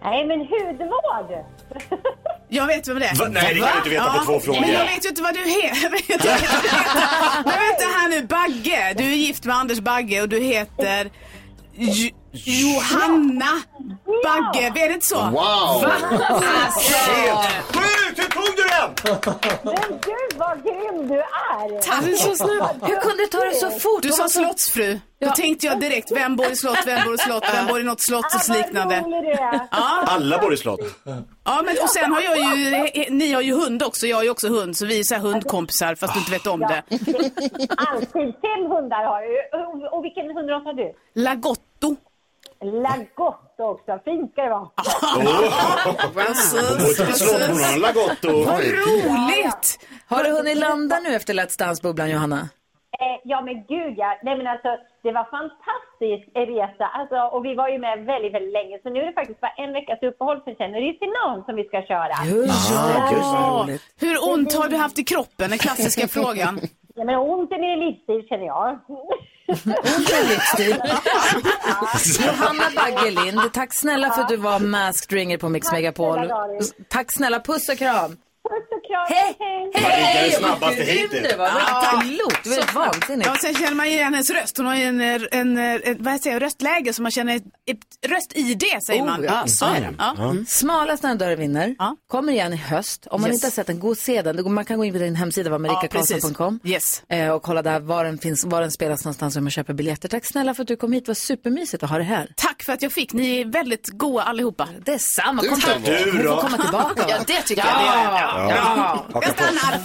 Nej, 0.02 0.26
men 0.26 0.38
hudvård. 0.40 1.44
Jag 2.48 2.66
vet 2.66 2.88
vem 2.88 2.98
det 2.98 3.06
är. 3.06 3.14
Va? 3.16 3.26
Nej, 3.30 3.54
det 3.54 3.60
kan 3.60 3.68
du 3.72 3.76
inte 3.78 3.88
veta 3.90 4.18
på 4.18 4.24
två 4.24 4.40
frågor. 4.40 4.60
Men 4.60 4.72
jag 4.72 4.84
vet 4.84 5.04
ju 5.04 5.08
inte 5.08 5.22
vad 5.22 5.34
du 5.34 5.40
heter. 5.62 5.90
Men 7.44 7.52
vänta 7.52 7.84
här 7.96 8.08
nu, 8.08 8.26
Bagge. 8.26 8.94
Du 8.96 9.04
är 9.04 9.16
gift 9.16 9.44
med 9.44 9.56
Anders 9.56 9.80
Bagge 9.80 10.22
och 10.22 10.28
du 10.28 10.40
heter 10.40 11.10
Johanna 12.34 13.62
Bagge. 14.24 14.66
Är 14.84 14.88
det 14.88 14.94
inte 14.94 15.06
så? 15.06 15.16
Wow! 15.16 15.32
Va? 15.34 15.92
Alltså. 16.64 16.94
Sjukt! 16.98 18.18
Hur 18.18 18.24
tog 18.30 18.56
du 18.56 18.62
den? 18.62 18.90
Men 19.62 19.98
gud 20.00 20.38
vad 20.38 20.62
grym 20.62 21.08
du 21.08 21.14
är! 21.18 21.80
Tack. 21.82 22.04
Du 22.04 22.12
är 22.12 22.16
så 22.16 22.34
snabb. 22.36 22.76
Hur 22.82 22.96
kunde 23.00 23.16
du 23.22 23.26
ta 23.26 23.38
det 23.38 23.54
så 23.54 23.70
fort? 23.70 24.02
Du 24.02 24.08
Det 24.08 24.14
sa 24.14 24.28
slottsfru. 24.28 24.98
Då 25.20 25.30
tänkte 25.30 25.66
jag 25.66 25.80
direkt, 25.80 26.12
vem 26.12 26.36
bor 26.36 26.46
i 26.46 26.56
slott, 26.56 26.78
vem 26.86 27.04
bor 27.04 27.14
i 27.14 27.18
slott, 27.18 27.44
vem 27.54 27.66
bor 27.66 27.80
i 27.80 27.82
något 27.84 28.02
slottsliknande? 28.02 29.04
Ja. 29.40 29.60
Alla 30.06 30.38
bor 30.38 30.54
i 30.54 30.56
slott. 30.56 30.80
ja, 31.44 31.62
men 31.64 31.76
och 31.82 31.90
sen 31.90 32.12
har 32.12 32.20
jag 32.20 32.36
ju, 32.56 33.04
ni 33.10 33.32
har 33.32 33.40
ju 33.42 33.52
hund 33.54 33.82
också, 33.82 34.06
jag 34.06 34.16
har 34.16 34.22
ju 34.24 34.30
också 34.30 34.48
hund, 34.48 34.76
så 34.76 34.86
vi 34.86 34.98
är 35.00 35.04
så 35.04 35.14
här 35.14 35.22
hundkompisar 35.22 35.94
fast 35.94 36.12
du 36.14 36.18
inte 36.20 36.30
vet 36.32 36.46
om 36.46 36.60
det. 36.60 36.82
Alltid. 37.76 38.34
Fem 38.42 38.66
hundar 38.70 39.04
har 39.04 39.20
du. 39.22 39.58
Och- 39.86 39.98
Och 39.98 40.04
vilken 40.04 40.36
hundras 40.36 40.64
har 40.64 40.72
du? 40.72 40.92
Lagotto. 41.14 41.96
Lagotto 42.64 43.62
också. 43.62 43.98
Fint 44.04 44.32
ska 44.32 44.42
det 44.42 44.50
vara. 44.50 44.68
En 47.74 47.80
lagotto. 47.80 48.44
Vad 48.44 48.60
roligt! 48.60 49.78
Har 50.08 50.24
du 50.24 50.30
hunnit 50.30 50.56
landa 50.56 51.00
nu 51.00 51.14
efter 51.14 51.34
Let's 51.34 51.58
Dance-bubblan, 51.58 52.10
Johanna? 52.10 52.48
Eh, 53.00 53.20
ja 53.24 53.40
men 53.40 53.54
gud 53.54 53.94
ja. 53.96 54.18
Nej 54.22 54.36
men 54.36 54.46
alltså 54.46 54.68
det 55.02 55.12
var 55.12 55.24
fantastisk 55.38 56.24
resa. 56.34 56.86
Alltså, 56.98 57.16
och 57.36 57.44
vi 57.44 57.54
var 57.54 57.68
ju 57.68 57.78
med 57.78 58.04
väldigt, 58.04 58.34
väldigt 58.34 58.52
länge. 58.52 58.78
Så 58.82 58.90
nu 58.90 59.00
är 59.00 59.06
det 59.06 59.12
faktiskt 59.12 59.40
bara 59.40 59.54
en 59.56 59.72
veckas 59.72 59.98
uppehåll 60.02 60.40
för 60.44 60.54
sen 60.54 60.74
är 60.74 60.80
det 60.80 60.86
ju 60.86 60.98
final 60.98 61.44
som 61.46 61.54
vi 61.56 61.64
ska 61.64 61.82
köra. 61.82 62.14
Ja, 62.74 63.66
Hur 64.00 64.16
ont 64.32 64.54
har 64.54 64.68
du 64.68 64.76
haft 64.76 64.98
i 64.98 65.04
kroppen? 65.04 65.50
Den 65.50 65.58
klassiska 65.58 66.08
frågan. 66.08 66.60
Ja 66.94 67.04
men 67.04 67.14
ont 67.16 67.52
är 67.52 67.58
min 67.58 67.78
livsstil 67.86 68.28
känner 68.28 68.46
jag. 68.46 68.78
Är 69.48 70.28
livsstil. 70.28 70.76
Johanna 72.26 72.64
Baggelind, 72.76 73.52
tack 73.52 73.74
snälla 73.74 74.10
för 74.10 74.22
att 74.22 74.28
du 74.28 74.36
var 74.36 74.58
masked 74.58 75.12
ringer 75.12 75.38
på 75.38 75.48
Mix 75.48 75.72
Megapol. 75.72 76.30
Tack 76.88 77.12
snälla, 77.12 77.40
puss 77.40 77.68
och 77.68 77.78
kram. 77.78 78.16
Puss 78.88 78.90
och 78.90 79.08
kram. 79.08 79.38
Hej! 79.38 79.70
Marika 79.82 80.26
är 80.26 80.30
snabbast 80.30 80.60
Vad 80.60 80.72
hittills. 80.74 81.10
du 81.12 81.20
det 81.20 81.36
var 81.36 81.50
klokt, 82.02 82.44
det 82.44 82.48
var 82.50 82.56
helt 82.56 82.74
vansinnigt. 82.74 83.26
Ja, 83.32 83.36
sen 83.40 83.54
känner 83.54 83.74
man 83.74 83.86
igen 83.86 84.04
hennes 84.14 84.30
röst. 84.30 84.56
Hon 84.56 84.66
har 84.66 84.74
ju 84.76 84.82
en, 84.82 85.00
en, 85.00 85.26
en, 85.32 85.58
en 85.58 85.96
vad 86.04 86.20
säger 86.20 86.36
jag, 86.36 86.42
röstläge 86.42 86.92
som 86.92 87.02
man 87.02 87.12
känner, 87.12 87.36
ett, 87.36 87.42
ett 87.70 88.10
röst-ID 88.10 88.62
säger 88.86 89.02
Oh, 89.02 89.06
man. 89.06 89.24
ja, 89.24 89.46
så 89.46 89.64
är 89.64 89.80
det. 89.80 89.94
Ja. 89.98 90.14
Mm. 90.18 90.46
Smala 90.48 90.96
snödörrar 90.96 91.36
vinner. 91.36 91.74
Kommer 92.08 92.32
igen 92.32 92.52
i 92.52 92.56
höst. 92.56 93.06
Om 93.10 93.20
man 93.20 93.30
Yes. 93.30 93.34
inte 93.36 93.46
har 93.46 93.50
sett 93.50 93.66
den, 93.66 93.78
gå 93.80 93.88
och 93.88 93.96
se 93.98 94.22
den. 94.22 94.36
Det 94.36 94.42
går- 94.42 94.50
Man 94.50 94.64
kan 94.64 94.78
gå 94.78 94.84
in 94.84 94.92
på 94.92 94.98
din 94.98 95.14
hemsida, 95.16 95.58
marikakarlsson.com. 95.58 96.60
Yes. 96.64 97.02
Eh, 97.08 97.28
och 97.30 97.42
kolla 97.42 97.62
där 97.62 97.80
var 97.80 98.04
den 98.04 98.18
finns, 98.18 98.44
var 98.44 98.60
den 98.60 98.70
spelas 98.72 99.04
någonstans 99.04 99.36
och 99.36 99.42
man 99.42 99.50
köper 99.50 99.72
biljetter. 99.72 100.08
Tack 100.08 100.26
snälla 100.26 100.54
för 100.54 100.62
att 100.62 100.68
du 100.68 100.76
kom 100.76 100.92
hit, 100.92 101.04
det 101.04 101.10
var 101.10 101.14
supermysigt 101.14 101.82
att 101.82 101.90
ha 101.90 101.96
dig 101.98 102.06
här. 102.06 102.28
Tack 102.36 102.62
för 102.64 102.72
att 102.72 102.82
jag 102.82 102.92
fick. 102.92 103.12
Ni 103.12 103.40
är 103.40 103.44
väldigt 103.44 103.88
goa 103.92 104.22
allihopa. 104.22 104.68
Det 104.84 104.92
är 104.92 104.98
samma. 104.98 105.42
Du 105.42 105.48
Kom 105.48 105.60
vara. 105.60 105.78
du 105.78 106.10
Du 106.12 106.28
får 106.28 106.40
komma 106.40 106.58
tillbaka. 106.58 107.04
Ja, 107.08 107.16
det 107.26 107.42
tycker 107.42 107.62
ja. 107.66 107.94
jag. 107.94 108.12
Det 108.14 108.20
jag. 108.20 108.50
Ja. 108.50 108.73
Ja. 108.76 109.04
Jag 109.12 109.24
stannar. 109.24 109.80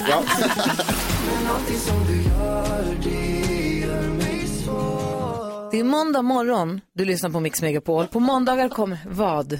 Det 5.71 5.79
är 5.79 5.83
måndag 5.83 6.21
morgon. 6.21 6.81
Du 6.93 7.05
lyssnar 7.05 7.29
på 7.29 7.39
Mix 7.39 7.61
Megapol. 7.61 8.07
På 8.07 8.19
måndagar 8.19 8.69
kommer 8.69 8.97
vad? 9.09 9.59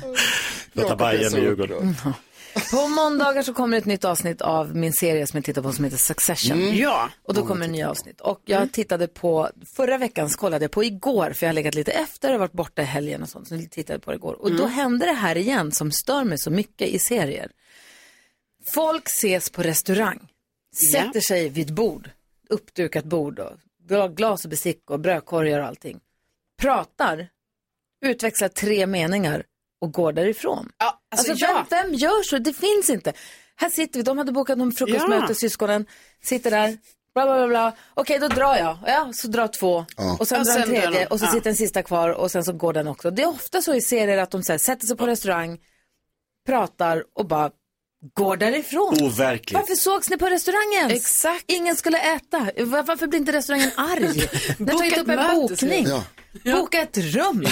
Lotta 0.73 0.95
Bajen 0.95 1.37
i 1.37 1.41
Djurgården. 1.41 1.95
På 2.71 2.87
måndagar 2.87 3.41
så 3.41 3.53
kommer 3.53 3.77
ett 3.77 3.85
nytt 3.85 4.05
avsnitt 4.05 4.41
av 4.41 4.75
min 4.75 4.93
serie 4.93 5.27
som 5.27 5.37
jag 5.37 5.45
tittar 5.45 5.61
på 5.61 5.71
som 5.71 5.85
heter 5.85 5.97
Succession. 5.97 6.61
Mm. 6.61 6.77
Ja. 6.77 7.09
Och 7.27 7.33
då 7.33 7.45
kommer 7.45 7.67
nya 7.67 7.89
avsnitt. 7.89 8.21
Och 8.21 8.41
jag 8.45 8.71
tittade 8.71 9.07
på, 9.07 9.49
förra 9.75 9.97
veckan 9.97 10.29
kollade 10.29 10.63
jag 10.63 10.71
på 10.71 10.83
igår, 10.83 11.33
för 11.35 11.45
jag 11.45 11.49
har 11.49 11.53
legat 11.55 11.75
lite 11.75 11.91
efter 11.91 12.33
och 12.33 12.39
varit 12.39 12.51
borta 12.51 12.81
i 12.81 12.85
helgen 12.85 13.21
och 13.23 13.29
sånt. 13.29 13.47
Så 13.47 13.55
jag 13.55 13.71
tittade 13.71 13.99
på 13.99 14.11
det 14.11 14.17
igår. 14.17 14.41
Och 14.41 14.51
då 14.51 14.63
Mm. 14.63 14.69
hände 14.75 15.05
det 15.05 15.11
här 15.13 15.35
igen 15.37 15.71
som 15.71 15.91
stör 15.91 16.23
mig 16.23 16.37
så 16.37 16.51
mycket 16.51 16.87
i 16.87 16.99
serier. 16.99 17.49
Folk 18.73 19.07
ses 19.07 19.49
på 19.49 19.63
restaurang, 19.63 20.19
Ja. 20.79 20.91
sätter 21.03 21.19
sig 21.21 21.49
vid 21.49 21.65
ett 21.69 21.75
bord, 21.75 22.09
uppdukat 22.49 23.05
bord 23.05 23.39
och 23.39 23.53
gla- 23.89 24.13
glas 24.15 24.43
och 24.43 24.49
bestick 24.49 24.89
och 24.91 24.99
brödkorgar 24.99 25.59
och 25.59 25.65
allting. 25.67 25.99
Pratar, 26.61 27.27
utväxlar 28.05 28.47
tre 28.47 28.87
meningar 28.87 29.43
och 29.81 29.91
går 29.93 30.13
därifrån. 30.13 30.71
alltså, 30.77 31.31
alltså 31.31 31.45
ja. 31.45 31.65
vem, 31.69 31.83
vem 31.89 31.93
gör 31.93 32.23
så? 32.23 32.37
Det 32.37 32.53
finns 32.53 32.89
inte. 32.89 33.13
Här 33.55 33.69
sitter 33.69 33.99
vi, 33.99 34.03
de 34.03 34.17
hade 34.17 34.31
bokat 34.31 34.57
någon 34.57 34.71
frukostmöte, 34.71 35.25
Ja. 35.29 35.33
syskonen, 35.35 35.85
sitter 36.23 36.51
där, 36.51 36.77
bla 37.13 37.25
bla 37.25 37.35
bla, 37.37 37.47
bla. 37.47 37.73
Okej, 37.93 38.19
då 38.19 38.27
drar 38.27 38.55
jag. 38.57 38.77
Ja, 38.85 39.11
så 39.13 39.27
drar 39.27 39.47
två. 39.47 39.85
Ja. 39.97 40.17
Och 40.19 40.27
sen 40.27 40.39
Och 40.39 40.45
drar 40.45 40.53
en 40.55 40.59
drar 40.61 40.67
tredje 40.81 40.99
de. 40.99 41.05
och 41.05 41.19
så 41.19 41.25
Ja. 41.25 41.31
sitter 41.31 41.49
en 41.49 41.55
sista 41.55 41.83
kvar 41.83 42.09
och 42.09 42.31
sen 42.31 42.43
så 42.43 42.53
går 42.53 42.73
den 42.73 42.87
också. 42.87 43.11
Det 43.11 43.21
är 43.23 43.27
ofta 43.29 43.61
så 43.61 43.73
i 43.73 43.81
serier 43.81 44.17
att 44.17 44.31
de 44.31 44.43
så 44.43 44.53
här, 44.53 44.57
sätter 44.59 44.87
sig 44.87 44.97
på 44.97 45.07
restaurang, 45.07 45.59
pratar 46.45 47.03
och 47.13 47.27
bara 47.27 47.51
går 48.13 48.37
därifrån. 48.37 49.03
Overkligt. 49.03 49.53
Varför 49.53 49.75
sågs 49.75 50.09
ni 50.09 50.17
på 50.17 50.25
restaurangen? 50.29 50.91
Exakt. 50.91 51.43
Ingen 51.47 51.75
skulle 51.75 52.15
äta. 52.15 52.39
Var- 52.57 52.83
Varför 52.83 53.07
blir 53.07 53.19
inte 53.19 53.31
restaurangen 53.31 53.69
arg? 53.77 54.01
Ni 54.09 54.21
har 54.21 54.65
Boka 54.65 54.77
tagit 54.77 54.97
upp 54.97 55.09
en 55.09 55.35
bokning. 55.35 55.85
Ja. 55.87 56.03
Boka 56.55 56.81
ett 56.81 56.97
rum. 56.97 57.45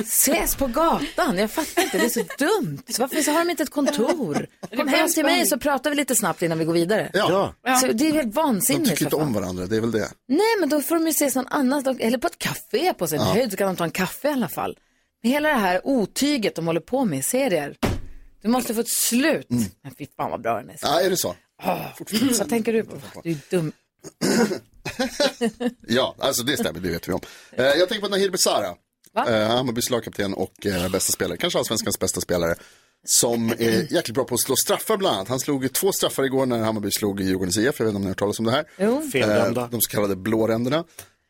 Ses 0.00 0.54
på 0.56 0.66
gatan. 0.66 1.38
Jag 1.38 1.50
fattar 1.50 1.82
inte, 1.82 1.98
det 1.98 2.04
är 2.04 2.08
så 2.08 2.20
dumt. 2.38 2.82
Varför 2.98 3.22
så 3.22 3.30
har 3.32 3.38
de 3.38 3.50
inte 3.50 3.62
ett 3.62 3.70
kontor? 3.70 4.46
Kom 4.76 4.88
hem 4.88 5.08
till 5.08 5.24
mig 5.24 5.46
så 5.46 5.58
pratar 5.58 5.90
vi 5.90 5.96
lite 5.96 6.14
snabbt 6.14 6.42
innan 6.42 6.58
vi 6.58 6.64
går 6.64 6.72
vidare. 6.72 7.10
Ja. 7.14 7.54
Så 7.80 7.86
det 7.86 8.08
är 8.08 8.12
helt 8.12 8.22
De 8.34 8.42
vansinnigt. 8.42 8.90
tycker 8.90 9.04
inte 9.04 9.16
om 9.16 9.32
varandra, 9.32 9.66
det 9.66 9.76
är 9.76 9.80
väl 9.80 9.92
det. 9.92 10.08
Nej, 10.28 10.40
men 10.60 10.68
då 10.68 10.82
får 10.82 10.94
de 10.94 11.04
ju 11.06 11.10
ses 11.10 11.34
någon 11.34 11.46
annanstans, 11.46 11.98
eller 12.00 12.18
på 12.18 12.26
ett 12.26 12.38
café 12.38 12.94
på 12.94 13.06
sin 13.06 13.18
Ja. 13.20 13.24
höjd 13.32 13.50
så 13.50 13.56
kan 13.56 13.66
de 13.66 13.76
ta 13.76 13.84
en 13.84 13.90
kaffe 13.90 14.28
i 14.28 14.32
alla 14.32 14.48
fall. 14.48 14.76
Men 15.22 15.32
hela 15.32 15.48
det 15.48 15.54
här 15.54 15.80
otyget 15.84 16.54
de 16.54 16.66
håller 16.66 16.80
på 16.80 17.04
med 17.04 17.18
i 17.18 17.22
serier, 17.22 17.74
det 18.42 18.48
måste 18.48 18.74
få 18.74 18.80
ett 18.80 18.88
slut. 18.88 19.46
Men 19.82 19.94
fy 19.98 20.06
fan 20.16 20.30
vad 20.30 20.42
bra 20.42 20.56
den 20.60 20.70
är. 20.70 20.76
Ja, 20.82 21.00
är 21.00 21.10
det 21.10 21.16
så? 21.16 21.36
Vad 22.38 22.48
tänker 22.48 22.72
du 22.72 22.84
på? 22.84 22.96
Du 23.24 23.30
är 23.30 23.36
dum. 23.50 23.72
Ja, 25.88 26.14
alltså 26.18 26.42
det 26.42 26.56
stämmer, 26.56 26.80
det 26.80 26.90
vet 26.90 27.08
vi 27.08 27.12
om. 27.12 27.20
Eh, 27.52 27.64
jag 27.64 27.88
tänker 27.88 28.00
på 28.06 28.08
Nahir 28.08 28.30
Besara. 28.30 28.74
Eh, 29.28 29.48
Hammarbys 29.48 29.90
lagkapten 29.90 30.34
och 30.34 30.66
eh, 30.66 30.88
bästa 30.88 31.12
spelare, 31.12 31.36
kanske 31.38 31.58
allsvenskans 31.58 31.98
bästa 31.98 32.20
spelare. 32.20 32.54
som 33.04 33.50
är 33.50 33.92
jäkligt 33.92 34.14
bra 34.14 34.24
på 34.24 34.34
att 34.34 34.40
slå 34.40 34.56
straffar 34.56 34.96
bland 34.96 35.16
annat. 35.16 35.28
Han 35.28 35.40
slog 35.40 35.72
två 35.72 35.92
straffar 35.92 36.22
igår 36.24 36.46
när 36.46 36.58
Hammarby 36.58 36.90
slog 36.90 37.20
i 37.20 37.24
Djurgårdens 37.24 37.56
IF. 37.58 37.64
Jag 37.64 37.72
vet 37.72 37.80
inte 37.80 37.96
om 37.96 38.02
ni 38.02 38.06
har 38.06 38.10
hört 38.10 38.18
talas 38.18 38.38
om 38.38 38.44
det 38.44 38.50
här. 38.50 38.64
Jo. 38.78 39.02
Eh, 39.14 39.68
de 39.70 39.80
så 39.80 39.90
kallade 39.90 40.16
blåränderna. 40.16 40.84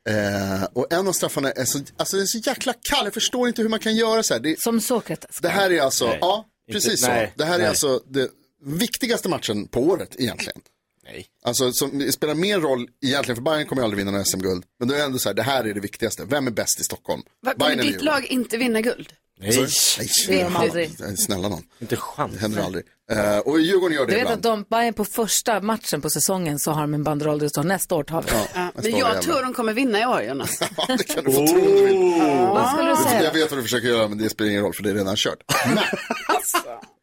Eh, 0.09 0.65
och 0.73 0.93
en 0.93 1.09
av 1.09 1.13
straffarna 1.13 1.51
är 1.53 1.65
så, 1.65 1.79
alltså 1.97 2.17
den 2.17 2.23
är 2.23 2.27
så 2.27 2.39
jäkla 2.39 2.75
kall. 2.83 3.05
Jag 3.05 3.15
förstår 3.15 3.49
inte 3.49 3.63
hur 3.63 3.69
man 3.69 3.79
kan 3.81 3.97
göra 3.97 4.23
så 4.23 4.35
här. 4.35 4.41
Det, 4.41 4.61
Som 4.61 4.81
Sokrates. 4.81 5.37
det 5.43 5.49
här 5.49 5.71
är 5.73 5.81
alltså, 5.81 6.07
Nej. 6.07 6.19
ja, 6.21 6.47
Inte- 6.69 6.73
precis 6.73 7.09
nej, 7.09 7.27
så. 7.27 7.39
Det 7.39 7.45
här 7.45 7.55
är 7.55 7.59
nej. 7.59 7.69
alltså 7.69 8.03
det 8.07 8.31
viktigaste 8.65 9.29
matchen 9.29 9.67
på 9.69 9.81
året 9.81 10.17
egentligen. 10.19 10.61
Nej. 11.05 11.27
Alltså 11.43 11.73
som, 11.73 11.99
det 11.99 12.13
spelar 12.13 12.35
mer 12.35 12.61
roll 12.61 12.89
egentligen, 13.05 13.37
för 13.37 13.43
Bayern 13.43 13.67
kommer 13.67 13.83
ju 13.83 13.85
aldrig 13.85 13.99
vinna 13.99 14.11
några 14.11 14.25
SM-guld. 14.25 14.65
Men 14.79 14.89
det 14.89 15.01
är 15.01 15.05
ändå 15.05 15.19
så 15.19 15.29
här, 15.29 15.35
det 15.35 15.43
här 15.43 15.65
är 15.65 15.75
det 15.75 15.81
viktigaste. 15.81 16.25
Vem 16.25 16.47
är 16.47 16.51
bäst 16.51 16.81
i 16.81 16.85
Stockholm? 16.85 17.23
Va, 17.41 17.55
kommer 17.59 17.77
ditt 17.83 18.03
lag 18.03 18.27
inte 18.27 18.57
vinna 18.57 18.81
guld? 18.81 19.13
Nej. 19.43 19.67
Nej. 19.99 20.09
Det 20.29 20.35
gör 20.37 20.45
de 20.45 20.57
aldrig. 20.57 21.19
Snälla 21.19 21.49
någon. 21.49 21.63
Inte 21.79 21.97
chans. 21.97 22.33
Det 22.35 22.41
händer 22.41 22.63
aldrig. 22.63 22.85
Eh, 23.11 23.39
och 23.39 23.61
Djurgården 23.61 23.97
gör 23.97 24.07
det 24.07 24.13
Du 24.13 24.17
vet 24.17 24.23
ibland. 24.23 24.47
att 24.47 24.69
de, 24.71 24.77
Bayern 24.77 24.95
på 24.95 25.05
första 25.05 25.61
matchen 25.61 26.01
på 26.01 26.11
säsongen 26.11 26.59
så 26.59 26.71
har 26.71 26.81
de 26.81 26.95
en 26.95 27.03
banderoll 27.05 27.39
där 27.39 27.47
det 27.47 27.51
står 27.51 27.63
nästa 27.63 27.95
år 27.95 28.05
tar 28.05 28.23
vi. 28.23 28.29
Ja, 28.55 28.73
men 28.75 28.99
jag 28.99 29.23
tror 29.23 29.43
de 29.43 29.55
kommer 29.55 29.73
vinna 29.73 30.01
i 30.03 30.07
år, 30.07 30.23
Jonas. 30.23 30.59
det 30.89 31.05
kan 31.15 31.25
du 31.25 31.33
få 31.33 31.47
tro 31.47 31.59
om 31.59 31.77
du 31.77 31.87
vill. 31.87 31.97
Vad 32.41 32.73
skulle 32.73 32.91
du 32.91 32.97
säga? 32.97 33.23
Jag 33.23 33.33
vet 33.33 33.51
vad 33.51 33.59
du 33.59 33.63
försöker 33.63 33.89
göra 33.89 34.09
men 34.09 34.19
det 34.19 34.29
spelar 34.31 34.51
ingen 34.51 34.63
roll 34.63 34.75
för 34.75 34.83
det 34.83 34.91
är 34.91 34.95
redan 34.95 35.17
kört. 35.17 35.43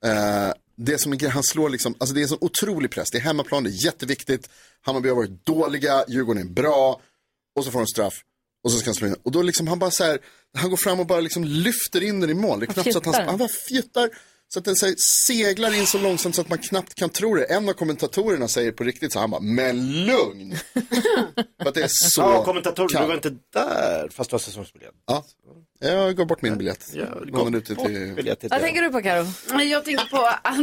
Men, 0.02 0.48
eh, 0.48 0.54
det 0.76 0.98
som 1.02 1.14
är 1.14 1.18
grejen, 1.18 1.34
han 1.34 1.44
slår 1.44 1.70
liksom, 1.70 1.96
alltså 1.98 2.14
det 2.14 2.20
är 2.20 2.24
en 2.24 2.28
sån 2.30 2.38
otrolig 2.42 2.92
press. 2.92 3.12
Det 3.12 3.18
är 3.18 3.22
hemmaplan, 3.22 3.64
det 3.64 3.70
är 3.70 3.86
jätteviktigt. 3.86 4.50
Hammarby 4.82 5.10
har 5.10 5.16
varit 5.16 5.46
dåliga, 5.46 6.04
Djurgården 6.08 6.42
är 6.42 6.52
bra. 6.54 7.02
Och 7.56 7.66
så 7.66 7.72
får 7.72 7.80
de 7.80 7.88
straff. 7.88 8.14
Och 8.64 8.72
så 8.72 8.78
ska 8.78 8.88
han 8.88 8.96
slå 8.96 9.08
in. 9.08 9.16
Och 9.24 9.32
då 9.32 9.42
liksom 9.42 9.68
han 9.68 9.80
bara 9.80 9.92
så 9.92 10.04
här, 10.04 10.20
han 10.58 10.70
går 10.70 10.78
fram 10.78 11.00
och 11.00 11.06
bara 11.06 11.20
liksom 11.20 11.44
lyfter 11.44 12.04
in 12.04 12.20
den 12.20 12.30
i 12.30 12.34
mål. 12.34 12.60
Det 12.60 12.64
är 12.64 12.68
Han 12.68 12.74
knappt 12.74 12.92
så 12.94 12.98
att 12.98 13.06
han, 13.06 13.28
han 13.28 13.38
bara 13.38 13.50
fjuttar. 13.50 14.10
Så 14.54 14.60
att 14.60 14.66
den 14.66 14.76
så 14.76 14.86
här, 14.86 14.96
seglar 14.98 15.76
in 15.76 15.88
så 15.88 15.98
långsamt 15.98 16.36
så 16.36 16.42
att 16.42 16.50
man 16.50 16.58
knappt 16.58 16.96
kan 16.96 17.10
tro 17.10 17.36
det. 17.36 17.44
En 17.44 17.70
av 17.70 17.74
kommentatorerna 17.74 18.48
säger 18.48 18.72
på 18.72 18.84
riktigt 18.84 19.14
så 19.14 19.20
han 19.20 19.32
bara, 19.32 19.42
men 19.42 20.06
lugn! 20.06 20.56
för 21.62 21.70
att 21.70 21.74
det 21.74 21.84
är 21.84 21.88
så 21.90 22.22
Ja, 22.22 22.46
kommentator, 22.46 22.88
du 22.88 23.08
var 23.08 23.14
inte 23.14 23.36
där 23.54 24.10
fast 24.12 24.30
du 24.30 24.34
har 24.34 24.40
säsongsbiljett. 24.40 24.94
Ja, 25.08 25.26
jag 25.80 26.16
gav 26.16 26.28
bort 26.28 26.42
min 26.42 26.58
biljett. 26.58 26.94
Lånade 27.24 27.58
ut 27.58 27.66
det 27.66 27.76
bort 27.76 27.86
till... 27.86 28.14
biljetter 28.14 28.50
Vad 28.50 28.62
tänker 28.62 28.82
du 28.82 28.90
på 28.90 29.02
Karo? 29.02 29.26
Jag 29.62 29.86
tänker 29.86 30.06
på 30.06 30.26
att 30.42 30.58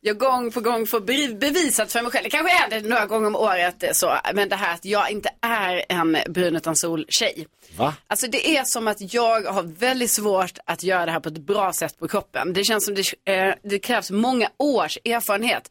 jag 0.00 0.18
gång 0.18 0.50
på 0.50 0.60
gång 0.60 0.86
får 0.86 1.00
bevi- 1.00 1.38
bevisat 1.38 1.92
för 1.92 2.02
mig 2.02 2.10
själv, 2.12 2.24
det 2.24 2.30
kanske 2.30 2.64
är 2.64 2.70
det 2.70 2.88
några 2.88 3.06
gånger 3.06 3.26
om 3.26 3.36
året 3.36 3.82
eh, 3.82 3.90
så, 3.92 4.18
men 4.34 4.48
det 4.48 4.56
här 4.56 4.74
att 4.74 4.84
jag 4.84 5.10
inte 5.10 5.30
är 5.40 5.84
en 5.88 6.16
brun 6.28 6.56
utan 6.56 6.76
sol-tjej. 6.76 7.46
Va? 7.76 7.94
Alltså 8.06 8.26
det 8.26 8.56
är 8.56 8.64
som 8.64 8.88
att 8.88 9.14
jag 9.14 9.42
har 9.42 9.62
väldigt 9.62 10.10
svårt 10.10 10.58
att 10.64 10.82
göra 10.82 11.06
det 11.06 11.12
här 11.12 11.20
på 11.20 11.28
ett 11.28 11.38
bra 11.38 11.72
sätt 11.72 11.98
på 11.98 12.08
kroppen. 12.08 12.52
Det 12.52 12.64
känns 12.64 12.84
som 12.84 12.94
det, 12.94 13.32
eh, 13.32 13.54
det 13.62 13.78
krävs 13.78 14.10
många 14.10 14.50
års 14.58 14.98
erfarenhet. 15.04 15.70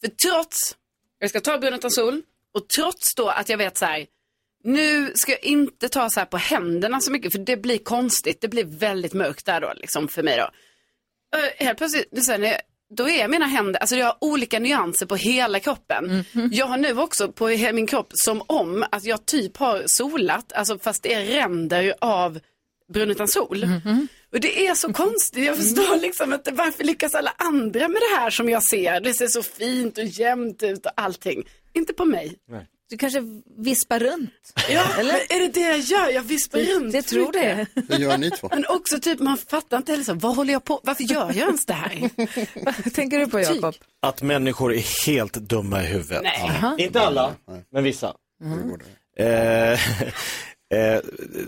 För 0.00 0.08
trots, 0.08 0.76
jag 1.18 1.30
ska 1.30 1.40
ta 1.40 1.58
brun 1.58 1.74
utan 1.74 1.90
sol, 1.90 2.22
och 2.54 2.68
trots 2.68 3.14
då 3.14 3.28
att 3.28 3.48
jag 3.48 3.58
vet 3.58 3.76
så 3.78 3.84
här, 3.84 4.06
nu 4.64 5.12
ska 5.14 5.32
jag 5.32 5.44
inte 5.44 5.88
ta 5.88 6.10
så 6.10 6.20
här 6.20 6.26
på 6.26 6.36
händerna 6.36 7.00
så 7.00 7.12
mycket 7.12 7.32
för 7.32 7.38
det 7.38 7.56
blir 7.56 7.78
konstigt, 7.78 8.40
det 8.40 8.48
blir 8.48 8.64
väldigt 8.64 9.14
mörkt 9.14 9.46
där 9.46 9.60
då 9.60 9.72
liksom 9.76 10.08
för 10.08 10.22
mig 10.22 10.36
då. 10.36 10.50
Ö, 11.38 11.50
Helt 11.56 11.78
plötsligt, 11.78 12.28
är 12.28 12.60
då 12.90 13.08
är 13.08 13.28
mina 13.28 13.46
händer, 13.46 13.80
alltså 13.80 13.96
jag 13.96 14.06
har 14.06 14.16
olika 14.20 14.58
nyanser 14.58 15.06
på 15.06 15.16
hela 15.16 15.60
kroppen. 15.60 16.24
Jag 16.52 16.66
har 16.66 16.76
nu 16.76 16.98
också 16.98 17.32
på 17.32 17.46
min 17.48 17.86
kropp 17.86 18.10
som 18.14 18.42
om 18.46 18.84
att 18.90 19.04
jag 19.04 19.26
typ 19.26 19.56
har 19.56 19.82
solat, 19.86 20.52
alltså 20.52 20.78
fast 20.78 21.02
det 21.02 21.14
är 21.14 21.24
ränder 21.24 21.94
av 22.00 22.40
brun 22.92 23.10
utan 23.10 23.28
sol. 23.28 23.66
Och 24.32 24.40
det 24.40 24.66
är 24.66 24.74
så 24.74 24.92
konstigt, 24.92 25.44
jag 25.44 25.56
förstår 25.56 26.00
liksom 26.00 26.32
inte 26.32 26.52
varför 26.52 26.84
lyckas 26.84 27.14
alla 27.14 27.34
andra 27.36 27.88
med 27.88 28.02
det 28.10 28.16
här 28.20 28.30
som 28.30 28.48
jag 28.48 28.62
ser? 28.62 29.00
Det 29.00 29.14
ser 29.14 29.26
så 29.26 29.42
fint 29.42 29.98
och 29.98 30.04
jämnt 30.04 30.62
ut 30.62 30.86
och 30.86 30.92
allting. 30.96 31.44
Inte 31.72 31.92
på 31.92 32.04
mig. 32.04 32.34
Du 32.90 32.96
kanske 32.96 33.22
vispar 33.56 33.98
runt? 33.98 34.30
Ja, 34.68 34.86
men 34.96 35.06
är 35.06 35.38
det 35.40 35.48
det 35.48 35.60
jag 35.60 35.78
gör? 35.78 36.10
Jag 36.10 36.22
vispar 36.22 36.58
runt. 36.58 36.94
Jag 36.94 37.06
tror 37.06 37.32
det. 37.32 37.66
Hur 37.88 37.98
gör 37.98 38.18
ni 38.18 38.30
två? 38.30 38.48
Men 38.50 38.66
också 38.66 39.00
typ, 39.00 39.18
man 39.20 39.36
fattar 39.36 39.76
inte 39.76 39.92
heller 39.92 40.04
så, 40.04 40.14
vad 40.14 40.36
håller 40.36 40.52
jag 40.52 40.64
på, 40.64 40.80
varför 40.82 41.04
gör 41.04 41.26
jag 41.26 41.36
ens 41.36 41.66
det 41.66 41.72
här? 41.72 42.10
Vad 42.84 42.94
tänker 42.94 43.18
du 43.18 43.26
på 43.26 43.40
Jakob? 43.40 43.74
Att 44.02 44.22
människor 44.22 44.74
är 44.74 45.06
helt 45.06 45.32
dumma 45.32 45.82
i 45.82 45.86
huvudet. 45.86 46.22
Nej. 46.22 46.58
Ja. 46.62 46.76
Inte 46.78 47.00
alla, 47.00 47.34
men 47.70 47.84
vissa. 47.84 48.14
Eh, 49.16 49.72
eh, 50.78 51.00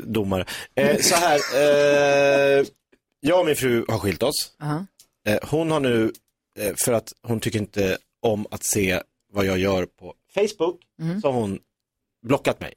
domare. 0.05 0.45
Eh, 0.75 0.99
så 1.01 1.15
här, 1.15 1.41
eh, 1.55 2.67
jag 3.21 3.41
och 3.41 3.47
min 3.47 3.57
fru 3.57 3.85
har 3.89 3.99
skilt 3.99 4.23
oss. 4.23 4.53
Ja. 4.59 4.87
Eh, 5.27 5.39
hon 5.43 5.71
har 5.71 5.81
nu, 5.81 6.13
eh, 6.59 6.75
för 6.85 6.93
att 6.93 7.13
hon 7.23 7.41
tycker 7.41 7.59
inte 7.59 7.99
om 8.23 8.47
att 8.51 8.65
se 8.65 9.03
vad 9.33 9.47
jag 9.47 9.59
gör 9.59 9.87
på 9.87 10.15
Facebook, 10.35 10.81
Mm. 11.01 11.21
så 11.21 11.29
har 11.33 11.41
hon 11.41 11.59
blockat 12.27 12.61
mig. 12.61 12.75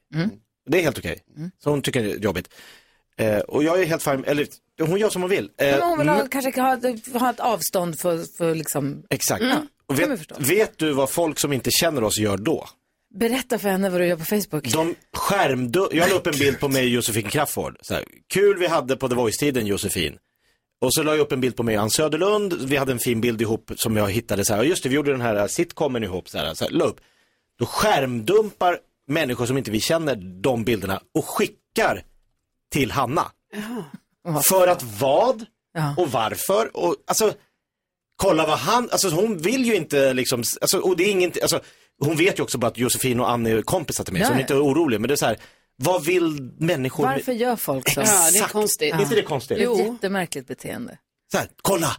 Det 0.70 0.78
är 0.80 0.82
helt 0.84 0.98
okej. 0.98 1.20
Så 1.64 1.70
hon 1.70 1.82
tycker 1.82 2.04
det 2.04 2.12
är 2.12 2.18
jobbigt. 2.18 2.50
Eh, 3.18 3.38
och 3.40 3.64
jag 3.64 3.82
är 3.82 3.86
helt 3.86 4.04
fine, 4.04 4.24
eller 4.28 4.48
hon 4.82 5.00
gör 5.00 5.10
som 5.10 5.22
hon 5.22 5.30
vill. 5.32 5.50
Eh, 5.58 5.72
Men 5.72 5.82
hon 5.82 6.00
vill 6.00 6.10
ha, 6.10 6.18
men- 6.18 6.30
kanske 6.30 6.62
ha, 6.62 6.80
ha 7.20 7.30
ett 7.30 7.40
avstånd 7.40 8.00
för, 8.00 8.38
för 8.38 8.56
liksom... 8.56 9.04
Exakt. 9.10 9.44
Ja, 9.44 9.66
Och 9.86 10.00
vet, 10.00 10.40
vet 10.40 10.78
du 10.78 10.92
vad 10.92 11.10
folk 11.10 11.40
som 11.40 11.54
inte 11.54 11.70
känner 11.72 12.04
oss 12.04 12.18
gör 12.20 12.38
då? 12.38 12.68
Berätta 13.16 13.60
för 13.60 13.70
henne 13.70 13.90
vad 13.90 14.02
du 14.02 14.06
gör 14.08 14.16
på 14.18 14.26
Facebook. 14.26 14.72
De 14.74 14.96
skärmdu- 15.18 15.90
jag 15.92 16.10
la 16.10 16.16
upp 16.16 16.28
en 16.28 16.40
bild 16.40 16.60
på 16.60 16.68
mig 16.70 16.84
och 16.84 16.90
Josefin 16.90 17.30
Crafoord. 17.30 17.78
Så 17.82 17.94
här, 17.94 18.04
Kul 18.34 18.58
vi 18.60 18.68
hade 18.68 18.96
på 18.96 19.10
The 19.10 19.16
Voice-tiden 19.16 19.66
Josefin. 19.68 20.18
Och 20.82 20.94
så 20.94 21.04
la 21.04 21.12
jag 21.12 21.20
upp 21.20 21.32
en 21.32 21.42
bild 21.42 21.56
på 21.56 21.64
mig 21.64 21.78
och 21.78 21.84
Ann 21.84 21.90
Söderlund. 21.90 22.54
Vi 22.66 22.78
hade 22.78 22.92
en 22.92 23.00
fin 23.00 23.22
bild 23.22 23.42
ihop 23.42 23.72
som 23.76 23.98
jag 23.98 24.12
hittade 24.12 24.46
så 24.46 24.54
här. 24.54 24.60
Och 24.60 24.66
just 24.66 24.84
det, 24.84 24.90
vi 24.90 24.96
gjorde 24.96 25.12
den 25.12 25.22
här 25.22 25.48
sitcomen 25.48 26.04
ihop 26.04 26.30
så 26.30 26.38
här. 26.38 26.54
Så 26.54 26.64
här 26.66 26.72
la 26.72 26.86
upp. 26.86 27.00
Då 27.60 27.66
skärmdumpar 27.66 28.80
människor 29.08 29.46
som 29.46 29.58
inte 29.58 29.72
vi 29.72 29.80
känner 29.80 30.16
de 30.42 30.64
bilderna 30.64 31.02
och 31.14 31.26
skickar 31.26 32.04
till 32.72 32.92
Hanna. 32.92 33.32
För 34.44 34.68
att 34.68 34.84
vad? 34.84 35.46
Och 35.98 36.12
varför? 36.12 36.78
Och 36.78 36.96
alltså, 37.08 37.34
kolla 38.16 38.46
vad 38.48 38.58
han, 38.60 38.90
alltså 38.92 39.10
hon 39.10 39.38
vill 39.38 39.66
ju 39.66 39.76
inte 39.76 40.14
liksom, 40.14 40.44
alltså, 40.62 40.78
och 40.80 40.98
det 40.98 41.04
är 41.04 41.12
inget, 41.12 41.42
alltså, 41.42 41.62
hon 42.00 42.16
vet 42.16 42.40
ju 42.40 42.44
också 42.44 42.58
bara 42.58 42.68
att 42.68 42.78
Josefin 42.78 43.20
och 43.20 43.30
Ann 43.30 43.46
är 43.48 43.62
kompisar 43.62 44.04
till 44.04 44.14
mig, 44.14 44.22
Ja, 44.22 44.26
så 44.28 44.32
hon 44.34 44.38
är 44.38 44.42
ja. 44.42 44.44
inte 44.44 44.56
orolig. 44.56 45.02
Men 45.02 45.08
det 45.08 45.14
är 45.14 45.16
så 45.16 45.26
här, 45.26 45.38
vad 45.76 46.06
vill 46.06 46.52
människor? 46.58 47.04
Varför 47.04 47.32
gör 47.32 47.56
folk 47.56 47.90
så? 47.90 48.02
Exakt. 48.02 48.36
Ja, 48.36 48.40
det 48.42 48.46
är 48.46 48.50
konstigt. 48.50 48.94
Är 48.94 49.02
inte 49.02 49.16
det 49.16 49.22
konstigt? 49.22 49.58
Det 49.58 49.64
är 49.64 49.74
ett 49.74 49.80
Jo. 49.86 49.94
jättemärkligt 49.94 50.48
beteende. 50.48 50.98
Så 51.32 51.38
här, 51.38 51.48
kolla! 51.62 51.98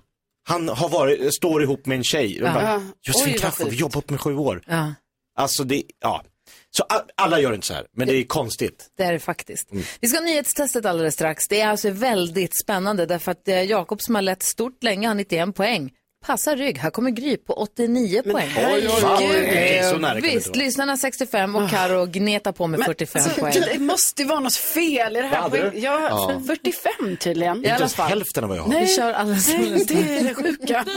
Han 0.48 0.68
har 0.68 0.88
varit, 0.88 1.34
står 1.34 1.62
ihop 1.62 1.86
med 1.86 1.96
en 1.98 2.04
tjej. 2.04 2.42
Och 2.42 2.48
Ja. 2.48 2.52
bara, 2.54 2.62
Ja. 2.72 2.82
Josefin 3.02 3.32
vad 3.32 3.40
Crafoord, 3.40 3.68
vi 3.68 3.82
upp 3.82 4.10
med 4.10 4.20
sju 4.20 4.36
år. 4.36 4.62
Ja, 4.66 4.94
Alltså 5.38 5.64
det, 5.64 5.82
ja. 6.00 6.22
Så 6.70 6.84
alla 7.14 7.40
gör 7.40 7.54
inte 7.54 7.66
så 7.66 7.74
här, 7.74 7.86
men 7.96 8.08
det 8.08 8.14
är 8.16 8.24
konstigt. 8.24 8.86
det 8.98 9.04
är 9.04 9.12
det 9.12 9.18
faktiskt. 9.18 9.72
Mm. 9.72 9.84
Vi 10.00 10.08
ska 10.08 10.18
ha 10.18 10.24
nyhetstestet 10.24 10.86
alldeles 10.86 11.14
strax. 11.14 11.48
Det 11.48 11.60
är 11.60 11.68
alltså 11.68 11.90
väldigt 11.90 12.60
spännande 12.64 13.06
därför 13.06 13.32
att 13.32 13.48
Jakob 13.68 14.02
som 14.02 14.14
har 14.14 14.22
lett 14.22 14.42
stort 14.42 14.82
länge 14.82 15.08
har 15.08 15.14
91 15.14 15.54
poäng. 15.54 15.90
Passar 16.26 16.56
rygg. 16.56 16.78
Här 16.78 16.90
kommer 16.90 17.10
Gry 17.10 17.36
på 17.36 17.52
89 17.52 18.22
poäng. 18.22 18.48
herregud. 18.48 18.90
Oj, 18.90 19.02
oj, 19.20 19.28
oj. 19.30 19.36
Eh, 19.36 20.14
det 20.14 20.20
Visst, 20.20 20.56
lyssnarna 20.56 20.96
65 20.96 21.56
och 21.56 21.70
Karo 21.70 22.06
gnetar 22.06 22.52
på 22.52 22.66
med 22.66 22.84
45 22.84 23.22
alltså, 23.22 23.40
poäng. 23.40 23.54
Det 23.72 23.78
måste 23.78 24.22
ju 24.22 24.28
vara 24.28 24.40
något 24.40 24.54
fel 24.54 25.16
i 25.16 25.20
det 25.20 25.26
här. 25.26 25.72
Ja, 25.74 26.00
Ja. 26.10 26.40
45 26.46 27.16
tydligen. 27.16 27.56
Inte 27.56 27.68
ens 27.68 27.94
hälften 27.94 28.44
av 28.44 28.48
vad 28.48 28.58
jag 28.58 28.62
har. 28.62 28.70
Nej, 28.70 28.84
Vi 28.84 28.96
kör 28.96 29.12
alldeles 29.12 29.48
nej 29.48 29.84
det 29.88 30.18
är 30.18 30.24
det 30.24 30.34
sjuka. 30.34 30.84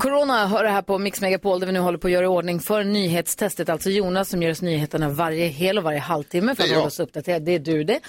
Corona 0.00 0.46
hör 0.46 0.64
det 0.64 0.70
här 0.70 0.82
på 0.82 0.98
Mix 0.98 1.20
Megapol 1.20 1.60
där 1.60 1.66
vi 1.66 1.72
nu 1.72 1.78
håller 1.78 1.98
på 1.98 2.06
att 2.06 2.12
göra 2.12 2.24
i 2.24 2.28
ordning 2.28 2.60
för 2.60 2.84
nyhetstestet. 2.84 3.68
Alltså 3.68 3.90
Jonas 3.90 4.28
som 4.28 4.42
gör 4.42 4.50
oss 4.50 4.62
nyheterna 4.62 5.08
varje 5.08 5.46
hel 5.46 5.78
och 5.78 5.84
varje 5.84 5.98
halvtimme 5.98 6.54
för 6.54 6.62
att 6.62 6.70
hålla 6.70 6.86
oss 6.86 7.00
uppdaterade. 7.00 7.44
Det 7.44 7.54
är 7.54 7.58
du 7.58 7.84
det. 7.84 8.00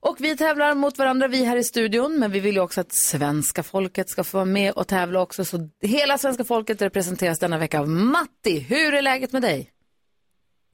Och 0.00 0.16
vi 0.20 0.36
tävlar 0.36 0.74
mot 0.74 0.98
varandra, 0.98 1.28
vi 1.28 1.44
här 1.44 1.56
i 1.56 1.64
studion, 1.64 2.18
men 2.18 2.30
vi 2.30 2.40
vill 2.40 2.54
ju 2.54 2.60
också 2.60 2.80
att 2.80 2.92
svenska 2.92 3.62
folket 3.62 4.08
ska 4.08 4.24
få 4.24 4.36
vara 4.36 4.44
med 4.44 4.72
och 4.72 4.88
tävla 4.88 5.20
också. 5.20 5.44
Så 5.44 5.68
hela 5.82 6.18
svenska 6.18 6.44
folket 6.44 6.82
representeras 6.82 7.38
denna 7.38 7.58
vecka 7.58 7.80
av 7.80 7.88
Matti. 7.88 8.58
Hur 8.68 8.94
är 8.94 9.02
läget 9.02 9.32
med 9.32 9.42
dig? 9.42 9.70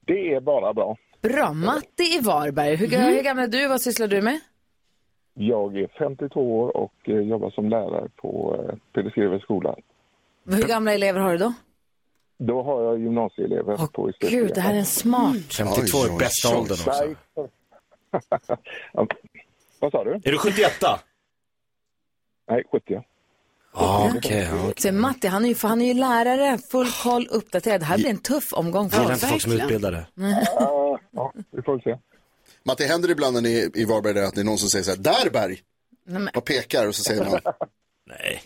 Det 0.05 0.33
är 0.33 0.39
bara 0.39 0.73
bra. 0.73 0.97
Bra. 1.21 1.53
Matti 1.53 2.03
i 2.03 2.19
Varberg. 2.21 2.75
Hur, 2.75 2.87
hur 2.87 3.23
gammal 3.23 3.43
är 3.43 3.47
du? 3.47 3.67
Vad 3.67 3.81
sysslar 3.81 4.07
du 4.07 4.21
med? 4.21 4.39
Jag 5.33 5.77
är 5.77 5.87
52 5.99 6.59
år 6.59 6.77
och 6.77 6.93
eh, 7.03 7.19
jobbar 7.19 7.49
som 7.49 7.69
lärare 7.69 8.09
på 8.15 8.55
eh, 8.59 8.75
Peder 8.93 9.09
Skrevers 9.09 9.41
skola. 9.41 9.75
Hur 10.47 10.67
gamla 10.67 10.93
elever 10.93 11.19
har 11.19 11.31
du 11.31 11.37
då? 11.37 11.53
Då 12.39 12.63
har 12.63 12.83
jag 12.83 12.99
gymnasieelever 12.99 13.77
på 13.87 14.09
Estetska. 14.09 14.37
Gud, 14.37 14.51
det 14.55 14.61
här 14.61 14.73
är 14.73 14.77
en 14.77 14.85
smart. 14.85 15.53
52 15.57 15.97
är 15.97 16.19
bästa 16.19 16.57
åldern 16.57 16.77
också. 16.87 17.15
Vad 19.79 19.91
sa 19.91 20.03
du? 20.03 20.11
Är 20.11 20.31
du 20.31 20.37
71 20.37 20.71
Nej, 22.49 22.63
70. 22.71 23.03
Ah, 23.73 24.11
Okej, 24.15 24.53
okay, 24.53 24.73
Så 24.77 24.91
Matti, 24.91 25.27
han 25.27 25.45
är, 25.45 25.49
ju, 25.49 25.55
för 25.55 25.67
han 25.67 25.81
är 25.81 25.85
ju 25.85 25.93
lärare, 25.93 26.57
full 26.57 26.91
koll, 27.03 27.27
uppdaterad. 27.31 27.81
Det 27.81 27.85
här 27.85 27.97
blir 27.97 28.09
en 28.09 28.17
tuff 28.17 28.53
omgång 28.53 28.89
för 28.89 28.97
Gillar 28.97 29.03
honom. 29.03 29.13
inte 29.15 29.27
folk 29.27 29.41
som 29.41 29.51
är 29.51 29.55
utbildade. 29.55 30.05
Ja, 30.15 30.99
Ja, 31.11 31.33
vi 31.51 31.61
får 31.61 31.79
se. 31.79 31.97
Matti, 32.63 32.85
händer 32.85 33.07
det 33.07 33.11
ibland 33.11 33.33
när 33.33 33.41
ni 33.41 33.59
är 33.59 33.77
i 33.77 33.85
Varberg 33.85 34.13
där 34.13 34.23
att 34.23 34.35
det 34.35 34.41
är 34.41 34.45
någon 34.45 34.57
som 34.57 34.69
säger 34.69 34.83
så 34.83 34.91
här, 34.91 34.97
där 34.97 35.29
Berg! 35.29 35.61
Och 36.35 36.45
pekar 36.45 36.87
och 36.87 36.95
så 36.95 37.03
säger 37.03 37.25
man, 37.25 37.39
Nej. 38.05 38.41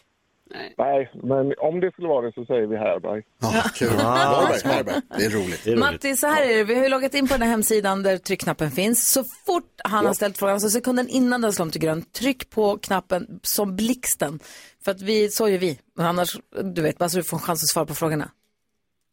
Nej, 0.78 1.12
men 1.24 1.54
om 1.58 1.80
det 1.80 1.92
skulle 1.92 2.08
vara 2.08 2.26
det 2.26 2.34
så 2.34 2.46
säger 2.46 2.68
vi 2.68 2.78
Härberg. 2.78 3.24
ja, 3.40 3.64
kul. 3.76 3.88
Varberg, 3.90 4.62
Varberg. 4.76 5.02
Det 5.18 5.26
är 5.26 5.30
roligt. 5.30 5.80
Matti, 5.80 6.16
så 6.16 6.28
här 6.28 6.42
är 6.42 6.58
det. 6.58 6.64
Vi 6.64 6.76
har 6.76 6.84
ju 6.84 6.90
loggat 6.90 7.14
in 7.14 7.28
på 7.28 7.34
den 7.34 7.42
här 7.42 7.50
hemsidan 7.50 8.04
där 8.04 8.18
tryckknappen 8.18 8.72
finns. 8.72 9.12
Så 9.12 9.24
fort 9.24 9.72
han 9.84 10.06
har 10.06 10.14
ställt 10.14 10.38
frågan, 10.38 10.62
så 10.62 10.70
sekunden 10.70 11.08
innan 11.10 11.42
den 11.42 11.54
slår 11.54 11.66
om 11.66 11.72
till 11.72 11.82
grön, 11.82 12.02
tryck 12.02 12.50
på 12.50 12.78
knappen 12.78 13.40
som 13.44 13.76
blixten. 13.76 14.40
För 14.84 14.92
att 14.92 15.02
vi, 15.02 15.30
så 15.30 15.50
gör 15.50 15.58
vi. 15.58 15.80
Men 15.98 16.06
annars, 16.06 16.38
du 16.64 16.82
vet, 16.82 16.98
bara 16.98 17.10
så 17.10 17.18
du 17.18 17.24
får 17.24 17.38
en 17.38 17.42
chans 17.42 17.64
att 17.64 17.70
svara 17.70 17.86
på 17.86 17.96
frågorna. 17.96 18.30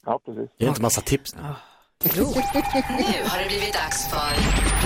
Ja, 0.06 0.20
precis. 0.24 0.50
Ge 0.58 0.68
inte 0.68 0.82
massa 0.82 1.00
tips 1.00 1.34
nu. 1.34 1.40
Nu 1.42 2.22
har 2.24 3.38
det 3.42 3.48
blivit 3.48 3.72
dags 3.72 4.10
för 4.10 4.77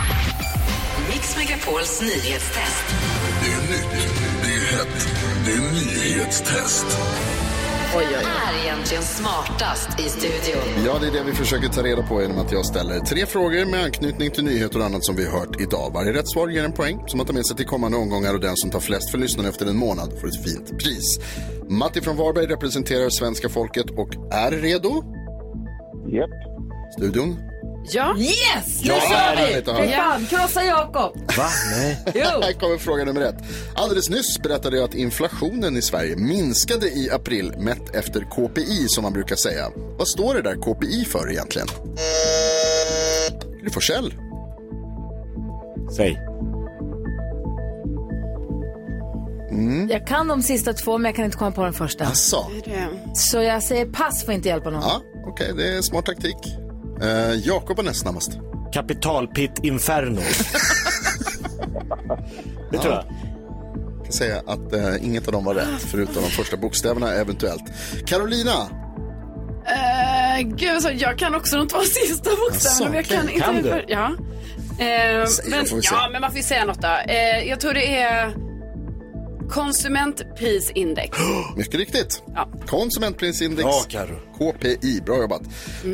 Mix 1.13 1.37
Megapols 1.37 2.01
nyhetstest. 2.01 2.85
Det 3.43 3.53
är 3.53 3.61
nytt, 3.61 4.09
det 4.43 4.49
är 4.49 4.77
hett, 4.77 5.09
det 5.45 5.53
är 5.53 5.73
nyhetstest. 5.73 6.87
Oj, 7.97 8.07
oj, 8.09 8.17
oj. 8.17 8.25
är 8.49 8.65
egentligen 8.65 9.03
smartast 9.03 10.01
i 10.01 10.03
studion? 10.03 10.85
Ja, 10.87 10.99
det 11.01 11.07
är 11.07 11.11
det 11.11 11.23
vi 11.31 11.33
försöker 11.33 11.69
ta 11.69 11.83
reda 11.83 12.03
på 12.03 12.23
genom 12.23 12.39
att 12.39 12.53
jag 12.53 12.67
ställer 12.67 13.01
tre 13.01 13.27
frågor 13.27 13.65
med 13.71 13.85
anknytning 13.85 14.31
till 14.31 14.45
nyheter 14.45 14.79
och 14.79 14.85
annat 14.85 15.05
som 15.05 15.17
vi 15.17 15.27
har 15.27 15.39
hört 15.39 15.61
idag. 15.61 15.91
Varje 15.95 16.13
rätt 16.13 16.29
svar 16.29 16.49
ger 16.49 16.65
en 16.65 16.73
poäng 16.73 17.05
som 17.07 17.19
man 17.19 17.27
tar 17.27 17.35
med 17.35 17.47
sig 17.47 17.57
till 17.57 17.67
kommande 17.67 17.97
omgångar 17.97 18.35
och 18.35 18.41
den 18.41 18.57
som 18.57 18.71
tar 18.71 18.81
flest 18.81 19.11
för 19.11 19.19
lyssnarna 19.19 19.49
efter 19.49 19.67
en 19.67 19.77
månad 19.77 20.21
får 20.21 20.29
ett 20.29 20.45
fint 20.45 20.79
pris. 20.79 21.19
Matti 21.69 22.01
från 22.01 22.17
Varberg 22.17 22.47
representerar 22.47 23.11
svenska 23.11 23.49
folket 23.49 23.91
och 23.91 24.09
är 24.33 24.51
redo. 24.51 25.03
Japp. 26.07 26.31
Studion? 26.99 27.52
Ja. 27.85 28.17
Yes! 28.19 28.81
Nu 28.83 28.89
Ja, 28.89 29.01
kör 29.01 29.83
vi! 29.87 29.93
fan, 29.93 30.27
krossa 30.27 30.63
Jakob! 30.65 31.17
Va? 31.37 31.47
Nej. 31.71 31.99
Här 32.43 32.53
kommer 32.53 32.79
fråga 32.79 33.05
nummer 33.05 33.21
ett. 33.21 33.35
Alldeles 33.75 34.11
nyss 34.11 34.39
berättade 34.43 34.77
jag 34.77 34.85
att 34.85 34.95
inflationen 34.95 35.77
i 35.77 35.83
Sverige 35.83 36.17
minskade 36.17 36.87
i 36.89 37.11
april 37.11 37.53
mätt 37.59 37.95
efter 37.95 38.21
KPI 38.21 38.87
som 38.89 39.03
man 39.03 39.13
brukar 39.13 39.37
säga. 39.37 39.71
Vad 39.99 40.09
står 40.09 40.35
det 40.35 40.43
där 40.43 40.55
KPI 40.55 41.05
för 41.05 41.31
egentligen? 41.31 41.69
Gry 43.63 43.71
Forssell. 43.71 44.15
Säg. 45.97 46.21
Jag 49.91 50.07
kan 50.07 50.29
de 50.29 50.43
sista 50.43 50.73
två, 50.73 50.99
men 50.99 51.05
jag 51.05 51.17
kan 51.17 51.25
inte 51.25 51.37
komma 51.37 51.51
på 51.51 51.65
den 51.65 51.73
första. 51.73 52.05
Asså. 52.05 52.47
Så 53.15 53.43
jag 53.43 53.63
säger 53.63 53.87
pass 53.87 54.25
får 54.25 54.35
inte 54.35 54.49
hjälpa 54.49 54.71
någon. 54.71 54.83
Ja, 54.83 55.01
okej, 55.27 55.53
det 55.57 55.77
är 55.77 55.83
smart 55.83 56.07
taktik. 56.07 56.37
Eh, 57.03 57.35
Jakob 57.47 57.79
är 57.79 57.83
näst 57.83 58.01
snabbast. 58.01 58.31
Kapitalpitt 58.75 59.59
Inferno. 59.63 60.21
det 62.71 62.79
tror 62.79 62.93
jag. 62.95 63.05
Jag 63.97 64.05
kan 64.05 64.13
säga 64.13 64.43
att 64.47 64.73
eh, 64.73 65.05
inget 65.05 65.27
av 65.27 65.33
dem 65.33 65.45
var 65.45 65.55
rätt, 65.55 65.83
förutom 65.91 66.23
de 66.23 66.31
första 66.31 66.57
bokstäverna 66.57 67.13
eventuellt. 67.13 67.63
Carolina, 68.07 68.69
Uh, 69.63 70.43
gud, 70.43 70.83
så 70.83 70.91
jag 70.95 71.19
kan 71.19 71.35
också 71.35 71.57
de 71.57 71.69
två 71.69 71.79
sista 72.07 72.31
bokstäverna. 72.31 72.85
men 72.91 72.95
jag 72.97 73.05
kan 73.05 73.29
inte 73.29 73.41
Kan 73.45 73.63
du? 73.63 73.85
Ja. 73.89 74.07
Eh, 74.79 75.19
men, 75.51 75.67
se. 75.67 75.75
ja, 75.83 76.09
men 76.13 76.21
man 76.21 76.31
får 76.31 76.37
ju 76.37 76.43
säga 76.43 76.65
något 76.65 76.83
då. 76.83 76.89
Eh, 77.09 77.49
jag 77.49 77.61
tror 77.61 77.75
det 77.75 78.01
är 78.03 78.35
konsumentprisindex. 79.53 81.19
mycket 81.57 81.75
riktigt. 81.75 82.23
Ja. 82.35 82.49
Konsumentprisindex. 82.67 83.69
Karo. 83.89 84.17
KPI, 84.39 85.01
bra 85.07 85.19
jobbat. 85.21 85.43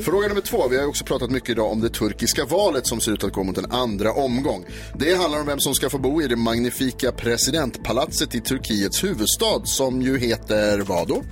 Fråga 0.04 0.28
nummer 0.28 0.40
två. 0.40 0.68
Vi 0.68 0.78
har 0.78 0.86
också 0.86 1.04
pratat 1.04 1.30
mycket 1.30 1.48
idag 1.50 1.72
om 1.72 1.80
det 1.80 1.88
turkiska 1.88 2.44
valet 2.44 2.86
som 2.86 3.00
ser 3.00 3.12
ut 3.12 3.24
att 3.24 3.32
gå 3.32 3.42
mot 3.42 3.58
en 3.58 3.72
andra 3.72 4.12
omgång. 4.12 4.64
Det 4.98 5.14
handlar 5.14 5.40
om 5.40 5.46
vem 5.46 5.60
som 5.60 5.74
ska 5.74 5.90
få 5.90 5.98
bo 5.98 6.22
i 6.22 6.26
det 6.26 6.36
magnifika 6.36 7.12
presidentpalatset 7.12 8.34
i 8.34 8.40
Turkiets 8.40 9.04
huvudstad 9.04 9.64
som 9.64 10.02
ju 10.02 10.18
heter 10.18 10.78
vad 10.80 11.08
då? 11.08 11.22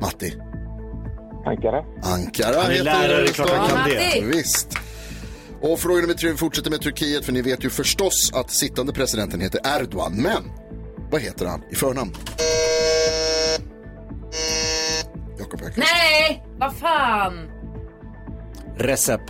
Matti. 0.00 0.34
Ankara. 1.46 1.84
Ankara 2.02 2.56
Han 2.62 2.66
är 2.66 2.70
heter 2.70 2.84
lärare, 2.84 3.26
klart 3.26 3.50
han 3.50 3.58
huvudstaden. 3.58 3.84
kan 3.84 3.88
det. 3.88 4.22
Matti. 4.22 4.36
Visst. 4.38 4.68
Och 5.60 5.80
fråga 5.80 6.00
nummer 6.00 6.14
tre, 6.14 6.30
vi 6.30 6.36
fortsätter 6.36 6.70
med 6.70 6.80
Turkiet 6.80 7.24
för 7.24 7.32
ni 7.32 7.42
vet 7.42 7.64
ju 7.64 7.70
förstås 7.70 8.32
att 8.34 8.50
sittande 8.50 8.92
presidenten 8.92 9.40
heter 9.40 9.60
Erdogan. 9.80 10.12
Men 10.22 10.42
vad 11.10 11.20
heter 11.20 11.46
han 11.46 11.62
i 11.70 11.74
förnamn? 11.74 12.14
Jakob 15.38 15.60
Öqvist. 15.62 15.78
Nej, 15.78 16.44
vad 16.58 16.76
fan! 16.76 17.50
Recep. 18.78 19.20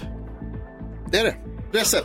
Det 1.13 1.19
är 1.19 1.25
det. 1.25 1.37
Recep. 1.79 2.05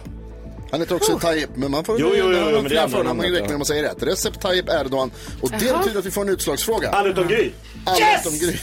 Han 0.71 0.79
heter 0.79 0.95
också 0.95 1.19
Tayyip, 1.19 1.49
men 1.55 1.71
man 1.71 1.83
får 1.83 1.99
Jo, 1.99 2.11
jo, 2.17 2.31
jo, 2.31 2.47
jo, 2.51 2.61
men 2.61 2.71
det 2.71 2.77
är 2.79 2.87
förnamn, 2.87 3.17
man 3.17 3.25
räknar 3.25 3.49
när 3.49 3.57
man 3.57 3.65
säger 3.65 3.83
rätt. 3.83 4.03
Recep 4.03 4.39
Tayyip 4.41 4.69
Erdogan. 4.69 5.11
Och 5.41 5.49
det 5.49 5.65
Jaha. 5.65 5.77
betyder 5.77 5.99
att 5.99 6.05
vi 6.05 6.11
får 6.11 6.21
en 6.21 6.29
utslagsfråga. 6.29 6.89
Alla 6.89 7.09
utom 7.09 7.27
Gry. 7.27 7.51
Alla 7.85 7.99
Yes! 7.99 8.25
utom 8.25 8.39
Gry. 8.39 8.57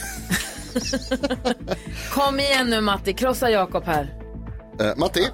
Kom 2.11 2.41
igen 2.41 2.71
nu 2.71 2.81
Matti, 2.81 3.13
krossa 3.13 3.51
Jakob 3.51 3.85
här. 3.85 4.15
Eh, 4.81 4.97
Matti. 4.97 5.27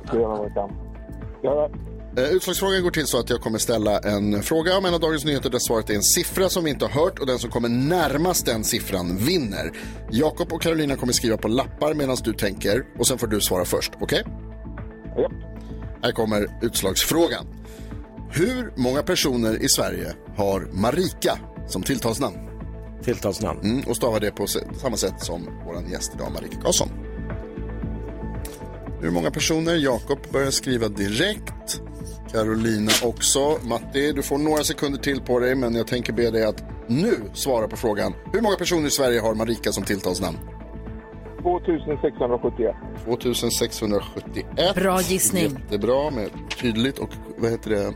Ja, 1.42 1.70
eh, 2.16 2.24
utslagsfrågan 2.24 2.82
går 2.82 2.90
till 2.90 3.06
så 3.06 3.20
att 3.20 3.30
jag 3.30 3.40
kommer 3.40 3.58
ställa 3.58 3.98
en 3.98 4.42
fråga 4.42 4.78
om 4.78 4.84
en 4.84 4.94
av 4.94 5.00
dagens 5.00 5.24
nyheter 5.24 5.50
där 5.50 5.58
svaret 5.58 5.90
är 5.90 5.94
en 5.94 6.02
siffra 6.02 6.48
som 6.48 6.64
vi 6.64 6.70
inte 6.70 6.84
har 6.84 7.04
hört 7.04 7.18
och 7.18 7.26
den 7.26 7.38
som 7.38 7.50
kommer 7.50 7.68
närmast 7.68 8.46
den 8.46 8.64
siffran 8.64 9.16
vinner. 9.16 9.72
Jakob 10.10 10.52
och 10.52 10.62
Carolina 10.62 10.96
kommer 10.96 11.12
skriva 11.12 11.36
på 11.36 11.48
lappar 11.48 11.94
medan 11.94 12.16
du 12.24 12.32
tänker 12.32 12.84
och 12.98 13.06
sen 13.06 13.18
får 13.18 13.26
du 13.26 13.40
svara 13.40 13.64
först, 13.64 13.92
okej? 14.00 14.24
Japp. 15.16 15.32
Här 16.02 16.12
kommer 16.12 16.48
utslagsfrågan. 16.62 17.46
Hur 18.30 18.72
många 18.76 19.02
personer 19.02 19.62
i 19.62 19.68
Sverige 19.68 20.14
har 20.36 20.68
Marika 20.72 21.38
som 21.68 21.82
tilltalsnamn? 21.82 22.36
Tilltalsnamn. 23.02 23.60
Mm, 23.60 23.82
och 23.88 23.96
stavar 23.96 24.20
det 24.20 24.30
på 24.30 24.46
samma 24.80 24.96
sätt 24.96 25.20
som 25.20 25.48
vår 25.66 25.92
gäst 25.92 26.12
idag, 26.14 26.32
Marika 26.32 26.60
Karlsson. 26.60 27.05
Hur 29.00 29.10
många 29.10 29.30
personer? 29.30 29.74
Jakob 29.74 30.18
börjar 30.32 30.50
skriva 30.50 30.88
direkt. 30.88 31.80
Carolina 32.32 32.90
också. 33.04 33.58
Matti, 33.62 34.12
du 34.12 34.22
får 34.22 34.38
några 34.38 34.64
sekunder 34.64 34.98
till 34.98 35.20
på 35.20 35.38
dig, 35.38 35.54
men 35.54 35.74
jag 35.74 35.86
tänker 35.86 36.12
be 36.12 36.30
dig 36.30 36.44
att 36.44 36.64
nu 36.86 37.14
svara 37.34 37.68
på 37.68 37.76
frågan. 37.76 38.14
Hur 38.32 38.40
många 38.40 38.56
personer 38.56 38.86
i 38.86 38.90
Sverige 38.90 39.20
har 39.20 39.34
Marika 39.34 39.72
som 39.72 39.84
tilltalsnamn? 39.84 40.38
2671. 41.42 42.74
2671. 43.04 44.74
Bra 44.74 45.00
gissning. 45.00 45.42
Jättebra, 45.44 46.10
med 46.10 46.30
tydligt 46.60 46.98
och 46.98 47.10
vad 47.38 47.50
heter 47.50 47.70
det? 47.70 47.92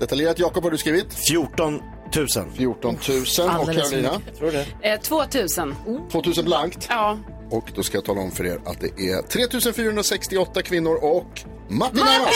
Detaljerat. 0.00 0.38
Jakob 0.38 0.64
har 0.64 0.70
du 0.70 0.78
skrivit? 0.78 1.14
14 1.14 1.80
000. 2.16 2.26
14 2.54 2.96
000. 3.08 3.48
Och 3.48 3.54
Alldeles 3.54 3.90
Carolina? 3.90 4.20
Jag 4.26 4.36
tror 4.36 4.50
det. 4.52 4.66
Eh, 4.92 5.00
2000. 5.00 5.74
2000 6.12 6.44
blankt. 6.44 6.86
Ja. 6.90 7.18
Och 7.56 7.70
då 7.74 7.82
ska 7.82 7.96
jag 7.96 8.04
tala 8.04 8.20
om 8.20 8.30
för 8.30 8.46
er 8.46 8.60
att 8.66 8.80
det 8.80 8.86
är 9.10 9.22
3468 9.22 10.62
kvinnor 10.62 10.94
och 11.04 11.40
Matti 11.68 11.98
Ja, 11.98 12.04
närmast. 12.04 12.34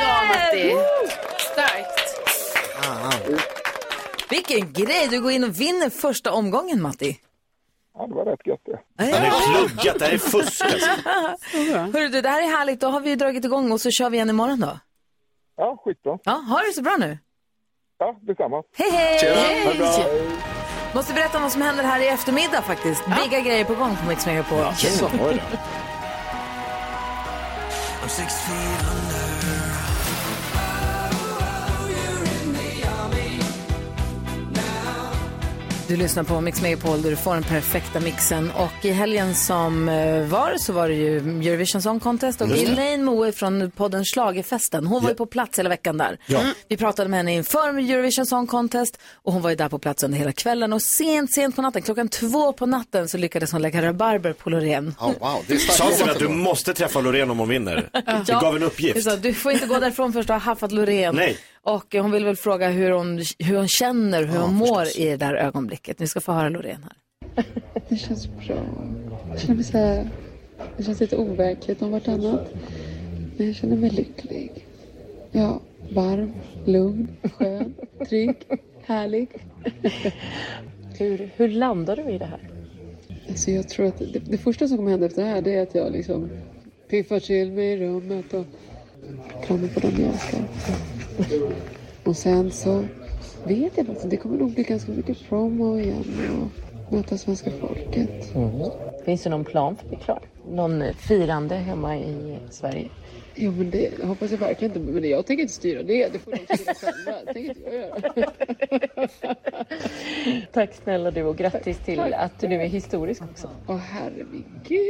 bra 0.00 0.24
Matti. 0.28 0.74
Starkt. 1.52 2.08
Vilken 4.30 4.72
grej, 4.72 5.08
du 5.10 5.20
går 5.22 5.30
in 5.32 5.44
och 5.44 5.60
vinner 5.60 5.90
första 5.90 6.32
omgången 6.32 6.82
Matti. 6.82 7.18
Ja, 7.94 8.06
det 8.06 8.14
var 8.14 8.24
rätt 8.24 8.46
gött 8.46 8.60
det. 8.64 8.78
Han 8.98 9.08
är 9.08 9.30
pluggat, 9.66 9.98
det 9.98 10.04
här 10.04 10.12
är 10.12 10.18
fusk 10.18 10.62
alltså. 10.64 10.90
Hörru 11.98 12.08
du, 12.08 12.20
det 12.20 12.28
här 12.28 12.42
är 12.42 12.46
härligt, 12.58 12.80
då 12.80 12.86
har 12.88 13.00
vi 13.00 13.10
ju 13.10 13.16
dragit 13.16 13.44
igång 13.44 13.72
och 13.72 13.80
så 13.80 13.90
kör 13.90 14.10
vi 14.10 14.16
igen 14.16 14.30
imorgon 14.30 14.60
då. 14.60 14.78
Ja, 15.56 15.76
skitbra. 15.84 16.18
Ja, 16.24 16.32
ha 16.32 16.60
det 16.60 16.72
så 16.72 16.82
bra 16.82 16.96
nu. 16.98 17.18
Ja, 17.98 18.18
detsamma. 18.22 18.62
Hej 18.76 18.90
hej! 18.90 19.18
Tjena, 19.18 19.34
Hej. 19.40 19.64
ha 19.64 19.72
det 19.72 19.78
bra. 19.78 19.92
Måste 20.94 21.14
berätta 21.14 21.40
vad 21.40 21.52
som 21.52 21.62
händer 21.62 21.84
här 21.84 22.00
i 22.00 22.08
eftermiddag 22.08 22.62
faktiskt. 22.62 23.02
Bigga 23.04 23.40
grejer 23.40 23.64
på 23.64 23.74
gång 23.74 23.96
på 23.96 24.08
Mix 24.08 24.26
Megapol. 24.26 24.64
Så. 24.76 25.10
Oj 25.20 25.42
då. 25.50 25.58
Du 35.88 35.96
lyssnar 35.96 36.22
på 36.22 36.40
Mix 36.40 36.62
Megapol 36.62 37.02
där 37.02 37.10
du 37.10 37.16
får 37.16 37.34
den 37.34 37.42
perfekta 37.42 38.00
mixen. 38.00 38.50
Och 38.50 38.84
i 38.84 38.90
helgen 38.90 39.34
som 39.34 39.88
eh, 39.88 40.26
var 40.26 40.56
så 40.58 40.72
var 40.72 40.88
det 40.88 40.94
ju 40.94 41.16
Eurovision 41.18 41.82
Song 41.82 42.00
Contest 42.00 42.40
och. 42.40 42.50
Elaine 42.50 43.04
Moe 43.04 43.32
från 43.32 43.70
podden 43.70 44.04
Schlagerfesten. 44.04 44.86
Hon 44.86 45.02
var 45.02 45.08
ju 45.08 45.14
på 45.14 45.26
plats 45.26 45.58
hela 45.58 45.68
veckan 45.68 45.98
där. 45.98 46.18
Mm. 46.28 46.46
Vi 46.68 46.76
pratade 46.76 47.08
med 47.08 47.18
henne 47.18 47.32
inför 47.32 47.68
Eurovision 47.68 48.26
Song 48.26 48.46
Contest 48.46 48.98
och 49.14 49.32
hon 49.32 49.42
var 49.42 49.50
ju 49.50 49.56
där 49.56 49.68
på 49.68 49.78
plats 49.78 50.02
under 50.02 50.18
hela 50.18 50.32
kvällen. 50.32 50.72
Och 50.72 50.82
sent, 50.82 51.34
sent 51.34 51.56
på 51.56 51.62
natten, 51.62 51.82
klockan 51.82 52.08
två 52.08 52.52
på 52.52 52.66
natten 52.66 53.08
så 53.08 53.18
lyckades 53.18 53.52
hon 53.52 53.62
lägga 53.62 53.82
rabarber 53.82 54.32
på 54.32 54.50
Loreen. 54.50 54.94
Oh, 55.00 55.06
wow, 55.06 55.44
det 55.46 55.54
är 55.54 55.58
Sa 55.58 55.90
jobbat 55.90 56.10
att 56.10 56.18
du 56.18 56.28
måste 56.28 56.74
träffa 56.74 57.00
Loreen 57.00 57.30
om 57.30 57.38
hon 57.38 57.48
vinner? 57.48 57.90
Du 58.26 58.32
gav 58.32 58.56
en 58.56 58.62
uppgift. 58.62 59.02
så, 59.02 59.16
du 59.16 59.34
får 59.34 59.52
inte 59.52 59.66
gå 59.66 59.78
därifrån 59.78 60.12
först 60.12 60.26
du 60.26 60.32
har 60.32 60.40
haffat 60.40 60.72
Loreen. 60.72 61.14
Nej. 61.16 61.38
Och 61.64 61.94
hon 61.94 62.10
vill 62.10 62.24
väl 62.24 62.36
fråga 62.36 62.68
hur 62.70 62.90
hon, 62.90 63.20
hur 63.38 63.56
hon 63.56 63.68
känner, 63.68 64.24
hur 64.24 64.34
Ja, 64.34 64.40
hon 64.40 64.54
mår 64.54 64.84
förstås. 64.84 64.98
i 64.98 65.08
det 65.08 65.16
där 65.16 65.34
ögonblicket. 65.34 66.00
Vi 66.00 66.06
ska 66.06 66.20
få 66.20 66.32
höra 66.32 66.48
Loreen 66.48 66.82
här. 66.82 67.44
Det 67.88 67.96
känns 67.96 68.26
bra. 68.28 68.64
Jag 69.30 69.40
känner 69.40 69.54
mig 69.54 69.64
så 69.64 69.78
här 69.78 70.08
Det 70.76 70.82
känns 70.84 71.00
lite 71.00 71.16
overkligt 71.16 71.82
om 71.82 71.90
vartannat. 71.90 72.48
Men 73.36 73.46
jag 73.46 73.56
känner 73.56 73.76
mig 73.76 73.90
lycklig. 73.90 74.66
Ja, 75.32 75.60
varm, 75.94 76.32
lugn, 76.64 77.08
skön, 77.38 77.74
trygg, 78.08 78.36
härlig. 78.82 79.28
Hur, 80.98 81.30
hur 81.36 81.48
landar 81.48 81.96
du 81.96 82.02
i 82.02 82.18
det 82.18 82.24
här? 82.26 82.48
Alltså 83.28 83.50
jag 83.50 83.68
tror 83.68 83.86
att 83.86 83.98
det, 83.98 84.18
det 84.18 84.38
första 84.38 84.68
som 84.68 84.76
kommer 84.76 84.90
hända 84.90 85.06
efter 85.06 85.22
det 85.22 85.28
här 85.28 85.42
det 85.42 85.54
är 85.54 85.62
att 85.62 85.74
jag 85.74 85.92
liksom 85.92 86.30
piffar 86.90 87.20
till 87.20 87.52
mig 87.52 87.66
i 87.72 87.76
rummet 87.76 88.34
och 88.34 88.46
kramar 89.46 89.68
på 89.68 89.80
den 89.80 89.92
jag 90.00 90.08
älskar. 90.08 90.42
Och 92.04 92.16
sen 92.16 92.50
så 92.50 92.84
vet 93.44 93.76
jag 93.76 93.86
faktiskt, 93.86 94.10
det 94.10 94.16
kommer 94.16 94.38
nog 94.38 94.54
bli 94.54 94.62
ganska 94.62 94.92
mycket 94.92 95.28
promo 95.28 95.78
igen 95.78 96.04
och 96.42 96.92
möta 96.92 97.18
svenska 97.18 97.50
folket. 97.50 98.34
Finns 99.04 99.22
det 99.22 99.30
någon 99.30 99.44
plan 99.44 99.76
för 99.76 99.82
att 99.82 99.88
bli 99.88 99.98
klar? 99.98 100.20
Någon 100.50 100.84
firande 100.94 101.54
hemma 101.54 101.96
i 101.98 102.38
Sverige? 102.50 102.88
Jo 103.34 103.50
men 103.52 103.70
det 103.70 103.90
hoppas 104.04 104.30
jag 104.30 104.38
verkligen 104.38 104.76
inte. 104.76 104.92
Men 104.92 105.10
jag 105.10 105.26
tänker 105.26 105.42
inte 105.42 105.54
styra 105.54 105.82
det. 105.82 106.08
Det 106.12 106.18
får 106.18 106.30
de 106.32 106.56
styra 106.56 106.74
själva. 106.80 107.12
Det 107.26 107.32
tänker 107.32 107.48
inte 107.50 107.60
jag 107.60 107.74
göra. 107.74 109.08
Tack 110.52 110.70
snälla 110.82 111.10
du 111.10 111.22
och 111.22 111.36
grattis 111.36 111.76
till 111.84 112.00
att 112.00 112.40
du 112.40 112.48
nu 112.48 112.62
är 112.62 112.66
historisk 112.66 113.22
också. 113.22 113.50
Åh 113.66 113.76
herre 113.76 114.24
min 114.32 114.44
gud. 114.68 114.80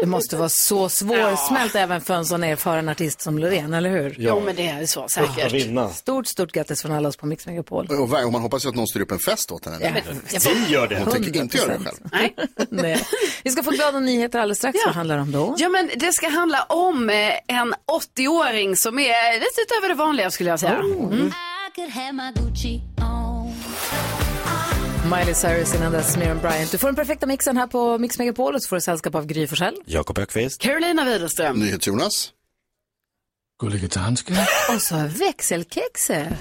Det 0.00 0.06
måste 0.06 0.36
vara 0.36 0.48
så 0.48 0.88
svårsmält 0.88 1.74
även 1.74 2.00
för 2.00 2.14
en 2.14 2.24
sån 2.24 2.44
erfaren 2.44 2.88
artist 2.88 3.20
som 3.20 3.38
Loreen, 3.38 3.74
eller 3.74 3.90
hur? 3.90 4.10
Ja. 4.10 4.14
Jo, 4.18 4.42
men 4.44 4.56
det 4.56 4.66
är 4.68 4.86
så 4.86 5.08
säkert. 5.08 5.52
vinna. 5.52 5.88
Stort, 5.88 6.26
stort 6.26 6.52
grattis 6.52 6.82
från 6.82 6.92
alla 6.92 7.08
oss 7.08 7.16
på 7.16 7.26
Mix 7.26 7.46
Megapol. 7.46 7.86
Och, 7.90 8.24
och 8.24 8.32
man 8.32 8.42
hoppas 8.42 8.64
ju 8.64 8.68
att 8.68 8.74
någon 8.74 8.86
styr 8.86 9.00
upp 9.00 9.10
en 9.12 9.18
fest 9.18 9.52
åt 9.52 9.64
henne. 9.64 9.78
Ja, 9.82 9.90
men- 9.90 10.54
Vi 10.66 10.72
gör 10.72 10.86
det. 10.88 10.98
Hon 10.98 11.12
tänker 11.12 11.40
inte 11.40 11.56
göra 11.58 11.68
det 11.78 11.84
själv. 11.84 11.96
Nej. 12.12 12.34
Nej. 12.68 13.02
Vi 13.44 13.50
ska 13.50 13.62
få 13.62 13.70
glada 13.70 14.00
nyheter 14.00 14.38
alldeles 14.38 14.58
strax. 14.58 14.78
Vad 14.86 14.94
handlar 14.94 15.16
det 15.16 15.22
om 15.22 15.32
då? 15.32 15.54
Ja, 15.58 15.68
men 15.68 15.90
det 15.96 16.12
ska 16.12 16.28
handla 16.28 16.62
om 16.62 16.99
eh, 17.08 17.32
en 17.46 17.74
80-åring 18.16 18.76
som 18.76 18.98
är 18.98 19.34
lite 19.34 19.60
utöver 19.60 19.88
det 19.88 19.94
vanliga 19.94 20.30
skulle 20.30 20.50
jag 20.50 20.60
säga. 20.60 20.78
Mm. 20.78 21.32
Miley 25.10 25.34
Cyrus 25.34 25.74
innan 25.74 25.92
dess, 25.92 26.16
Miriam 26.16 26.38
Bryant. 26.38 26.72
Du 26.72 26.78
får 26.78 26.88
den 26.88 26.96
perfekta 26.96 27.26
mixen 27.26 27.56
här 27.56 27.66
på 27.66 27.98
Mix 27.98 28.18
Megapol 28.18 28.54
och 28.54 28.62
så 28.62 28.68
får 28.68 28.76
du 28.76 28.80
sällskap 28.80 29.14
av 29.14 29.26
Gry 29.26 29.46
Forssell. 29.46 29.74
Jakob 29.84 30.18
Ökvist. 30.18 30.60
Carolina 30.60 31.04
Widerström. 31.04 31.56
NyhetsJonas. 31.56 32.32
Gullige 33.60 33.86
danske. 33.86 34.46
Och 34.74 34.82
så 34.82 34.96
växelkexe. 35.18 36.36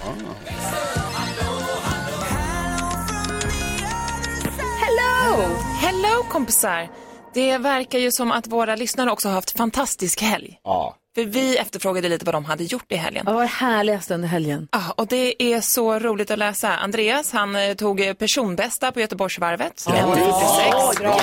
Hello! 4.79 5.45
Hello 5.81 6.23
kompisar! 6.29 6.89
Det 7.33 7.57
verkar 7.57 7.99
ju 7.99 8.11
som 8.11 8.31
att 8.31 8.47
våra 8.47 8.75
lyssnare 8.75 9.11
också 9.11 9.27
har 9.27 9.35
haft 9.35 9.57
fantastisk 9.57 10.21
helg. 10.21 10.59
Ja. 10.63 10.95
För 11.15 11.25
vi 11.25 11.57
efterfrågade 11.57 12.09
lite 12.09 12.25
vad 12.25 12.35
de 12.35 12.45
hade 12.45 12.63
gjort 12.63 12.91
i 12.91 12.95
helgen. 12.95 13.25
Vad 13.25 13.35
var 13.35 13.41
det 13.41 13.47
härligaste 13.47 14.13
under 14.13 14.27
helgen? 14.27 14.67
Ja, 14.71 14.93
och 14.97 15.07
det 15.07 15.43
är 15.43 15.61
så 15.61 15.99
roligt 15.99 16.31
att 16.31 16.39
läsa. 16.39 16.77
Andreas, 16.77 17.31
han 17.31 17.55
eh, 17.55 17.73
tog 17.73 18.01
eh, 18.01 18.13
personbästa 18.13 18.91
på 18.91 18.99
Göteborgsvarvet. 18.99 19.83
Ja. 19.87 19.93
1.46. 19.93 20.99
Bra, 20.99 21.19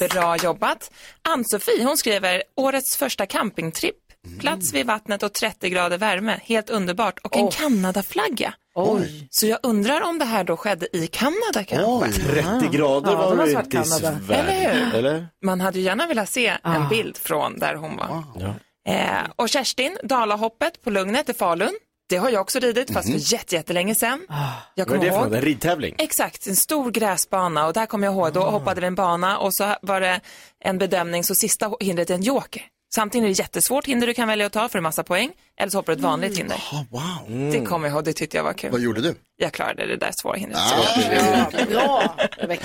Bra. 0.00 0.08
Bra 0.08 0.36
jobbat. 0.36 0.90
Ann-Sofie, 1.28 1.84
hon 1.84 1.96
skriver 1.96 2.42
årets 2.56 2.96
första 2.96 3.26
campingtripp. 3.26 3.96
Plats 4.40 4.74
vid 4.74 4.86
vattnet 4.86 5.22
och 5.22 5.32
30 5.32 5.68
grader 5.70 5.98
värme. 5.98 6.40
Helt 6.42 6.70
underbart. 6.70 7.18
Och 7.18 7.36
en 7.36 7.50
Kanadaflagga. 7.50 8.54
Oj. 8.78 9.28
Så 9.30 9.46
jag 9.46 9.58
undrar 9.62 10.00
om 10.00 10.18
det 10.18 10.24
här 10.24 10.44
då 10.44 10.56
skedde 10.56 10.96
i 10.96 11.06
Kanada 11.06 11.64
kanske? 11.66 12.22
30 12.22 12.68
grader 12.76 13.12
Ja, 13.12 13.16
var 13.34 13.46
det 13.46 13.52
inte 13.52 13.78
i. 13.78 13.84
Sverige. 13.84 14.40
Eller 14.40 14.74
hur? 14.74 14.94
Eller? 14.94 15.26
Man 15.44 15.60
hade 15.60 15.78
ju 15.78 15.84
gärna 15.84 16.06
velat 16.06 16.28
se 16.28 16.56
Ah. 16.62 16.74
en 16.74 16.88
bild 16.88 17.16
från 17.16 17.58
där 17.58 17.74
hon 17.74 17.96
var. 17.96 18.22
Ja. 18.40 18.54
Eh, 18.92 19.30
och 19.36 19.48
Kerstin, 19.48 19.98
Dalahoppet 20.02 20.82
på 20.82 20.90
Lugnet 20.90 21.28
i 21.28 21.34
Falun. 21.34 21.72
Det 22.08 22.16
har 22.16 22.30
jag 22.30 22.40
också 22.40 22.58
ridit, 22.58 22.92
fast 22.92 23.10
för 23.10 23.32
jätte, 23.32 23.54
jättelänge 23.54 23.94
sedan. 23.94 24.26
Jag 24.28 24.38
Mhm. 24.38 24.46
Vad 24.76 24.80
är 24.80 24.84
kommer 24.84 25.04
det 25.04 25.10
för 25.10 25.18
ihåg. 25.26 25.34
En 25.34 25.40
ridtävling? 25.42 25.94
Exakt, 25.98 26.46
en 26.46 26.56
stor 26.56 26.90
gräsbana 26.90 27.66
och 27.66 27.72
där 27.72 27.86
kommer 27.86 28.06
jag 28.06 28.14
ihåg, 28.14 28.32
då 28.32 28.42
Ah. 28.42 28.50
hoppade 28.50 28.80
vi 28.80 28.86
en 28.86 28.94
bana 28.94 29.38
och 29.38 29.54
så 29.54 29.74
var 29.82 30.00
det 30.00 30.20
en 30.64 30.78
bedömning, 30.78 31.24
så 31.24 31.34
sista 31.34 31.70
hindret 31.80 32.10
är 32.10 32.14
en 32.14 32.22
joker. 32.22 32.62
Samtidigt 32.94 33.24
är 33.24 33.28
det 33.28 33.38
jättesvårt 33.38 33.86
hinder 33.86 34.06
du 34.06 34.14
kan 34.14 34.28
välja 34.28 34.46
att 34.46 34.52
ta 34.52 34.68
för 34.68 34.78
en 34.78 34.82
massa 34.82 35.02
poäng, 35.02 35.30
eller 35.56 35.70
så 35.70 35.78
hoppar 35.78 35.92
du 35.92 35.96
ett 35.96 36.02
vanligt 36.04 36.38
Mm. 36.38 36.38
hinder. 36.38 36.86
wow. 36.90 37.52
Det 37.52 37.64
kommer 37.66 37.88
jag 37.88 37.94
ihåg, 37.94 38.04
det 38.04 38.12
tyckte 38.12 38.36
jag 38.36 38.44
var 38.44 38.52
kul. 38.52 38.70
Vad 38.70 38.80
gjorde 38.80 39.00
du? 39.00 39.14
Jag 39.36 39.52
klarade 39.52 39.86
det 39.86 39.96
där 39.96 40.12
svåra 40.22 40.36
hindret. 40.36 40.60
Ah, 40.62 41.66
Bra, 41.70 42.14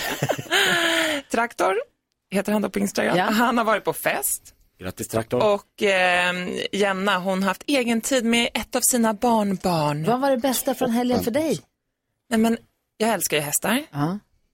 Traktor 1.32 1.76
heter 2.32 2.52
han 2.52 2.62
då 2.62 2.70
på 2.70 2.80
Instagram. 2.80 3.34
Han 3.34 3.58
har 3.58 3.66
varit 3.66 3.84
på 3.84 3.94
fest. 3.94 4.54
Grattis 4.80 5.08
traktor. 5.08 5.44
Och 5.54 5.84
eh, 5.84 6.34
Jenna, 6.72 7.18
hon 7.20 7.44
har 7.44 7.48
haft 7.48 7.64
egen 7.68 8.02
tid 8.02 8.26
med 8.26 8.50
ett 8.54 8.76
av 8.76 8.82
sina 8.82 9.14
barnbarn. 9.14 10.04
Vad 10.04 10.20
var 10.22 10.32
det 10.32 10.38
bästa 10.38 10.76
från 10.76 10.92
helgen 10.92 11.24
för 11.24 11.32
dig? 11.32 11.60
Nej, 12.30 12.40
men 12.40 12.58
jag 12.98 13.10
älskar 13.10 13.38
ju 13.38 13.44
hästar. 13.44 13.84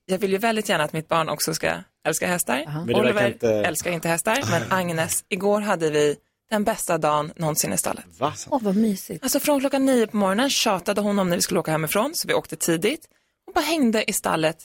Jag 0.10 0.18
vill 0.18 0.32
ju 0.32 0.38
väldigt 0.38 0.70
gärna 0.70 0.84
att 0.84 0.94
mitt 0.94 1.08
barn 1.08 1.30
också 1.30 1.54
ska 1.54 1.74
älska 2.08 2.28
hästar. 2.28 2.58
Det 2.58 2.66
verkar 2.94 3.00
Oliver 3.00 3.28
inte- 3.28 3.50
älskar 3.50 3.92
inte 3.92 4.08
hästar, 4.08 4.40
men 4.52 4.64
Agnes, 4.80 5.24
igår 5.30 5.62
hade 5.62 5.90
vi 5.90 6.16
den 6.50 6.64
bästa 6.64 6.98
dagen 6.98 7.34
någonsin 7.36 7.74
i 7.74 7.78
stallet. 7.78 8.06
Va? 8.20 8.34
Åh, 8.50 8.60
vad 8.62 8.76
mysigt. 8.76 9.24
Alltså 9.24 9.40
från 9.40 9.60
klockan 9.60 9.86
nio 9.86 10.08
på 10.08 10.18
morgonen 10.18 10.50
tjatade 10.50 11.02
hon 11.02 11.20
om 11.20 11.30
när 11.30 11.36
vi 11.36 11.42
skulle 11.42 11.60
åka 11.60 11.72
hemifrån, 11.72 12.12
så 12.16 12.28
vi 12.28 12.34
åkte 12.34 12.56
tidigt. 12.56 13.08
Hon 13.46 13.54
bara 13.54 13.66
hängde 13.66 14.10
i 14.10 14.14
stallet 14.14 14.58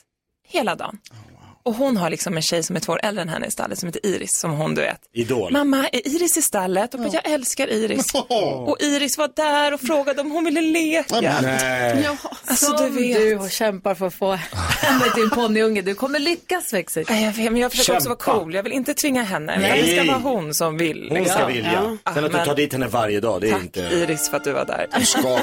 hela 0.48 0.74
dagen. 0.74 0.98
Och 1.66 1.74
hon 1.74 1.96
har 1.96 2.10
liksom 2.10 2.36
en 2.36 2.42
tjej 2.42 2.62
som 2.62 2.76
är 2.76 2.80
två 2.80 2.92
år 2.92 3.00
äldre 3.02 3.22
än 3.22 3.28
henne 3.28 3.46
i 3.46 3.50
stallet 3.50 3.78
som 3.78 3.86
heter 3.88 4.06
Iris, 4.06 4.38
som 4.38 4.50
hon 4.50 4.74
du 4.74 4.80
vet. 4.80 5.00
Idol. 5.12 5.52
Mamma, 5.52 5.88
är 5.92 6.06
Iris 6.08 6.36
i 6.36 6.42
stallet? 6.42 6.94
Och 6.94 7.00
bara, 7.00 7.10
jag 7.12 7.30
älskar 7.30 7.66
Iris. 7.68 8.06
Och 8.66 8.76
Iris 8.80 9.18
var 9.18 9.30
där 9.36 9.74
och 9.74 9.80
frågade 9.80 10.20
om 10.20 10.30
hon 10.30 10.44
ville 10.44 10.60
leka. 10.60 11.20
Nej. 11.20 12.02
Ja, 12.04 12.16
alltså, 12.46 12.66
Som 12.66 12.76
du 12.76 12.90
vet. 12.90 13.42
du 13.42 13.48
kämpar 13.50 13.94
för 13.94 14.06
att 14.06 14.14
få 14.14 14.32
hem 14.32 14.98
med 14.98 15.08
din 15.14 15.30
ponnyunge. 15.30 15.82
Du 15.82 15.94
kommer 15.94 16.18
lyckas 16.18 16.72
växel. 16.72 17.04
Nej, 17.08 17.24
jag 17.24 17.32
vet, 17.32 17.52
men 17.52 17.60
jag 17.60 17.70
försöker 17.70 17.96
också 17.96 18.08
vara 18.08 18.18
Kämpa. 18.18 18.38
cool. 18.40 18.54
Jag 18.54 18.62
vill 18.62 18.72
inte 18.72 18.94
tvinga 18.94 19.22
henne. 19.22 19.58
Nej. 19.58 19.82
Det 19.82 20.02
ska 20.02 20.12
vara 20.12 20.34
hon 20.34 20.54
som 20.54 20.76
vill. 20.76 21.08
Hon 21.10 21.24
ska 21.24 21.46
vilja. 21.46 21.82
Sen 21.82 21.98
att 22.04 22.14
du 22.14 22.20
men 22.36 22.46
tar 22.46 22.54
dit 22.54 22.72
henne 22.72 22.86
varje 22.86 23.20
dag, 23.20 23.40
det 23.40 23.48
är 23.48 23.52
tack 23.52 23.62
inte... 23.62 23.80
Iris 23.80 24.30
för 24.30 24.36
att 24.36 24.44
du 24.44 24.52
var 24.52 24.64
där. 24.64 24.86
Du 24.98 25.04
ska. 25.06 25.20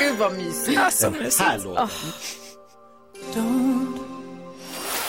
Gud 0.00 0.18
vad 0.18 0.32
mysigt. 0.32 0.78
Alltså, 0.78 1.10
mysigt. 1.10 1.40
här 1.40 1.58
låten. 1.58 1.88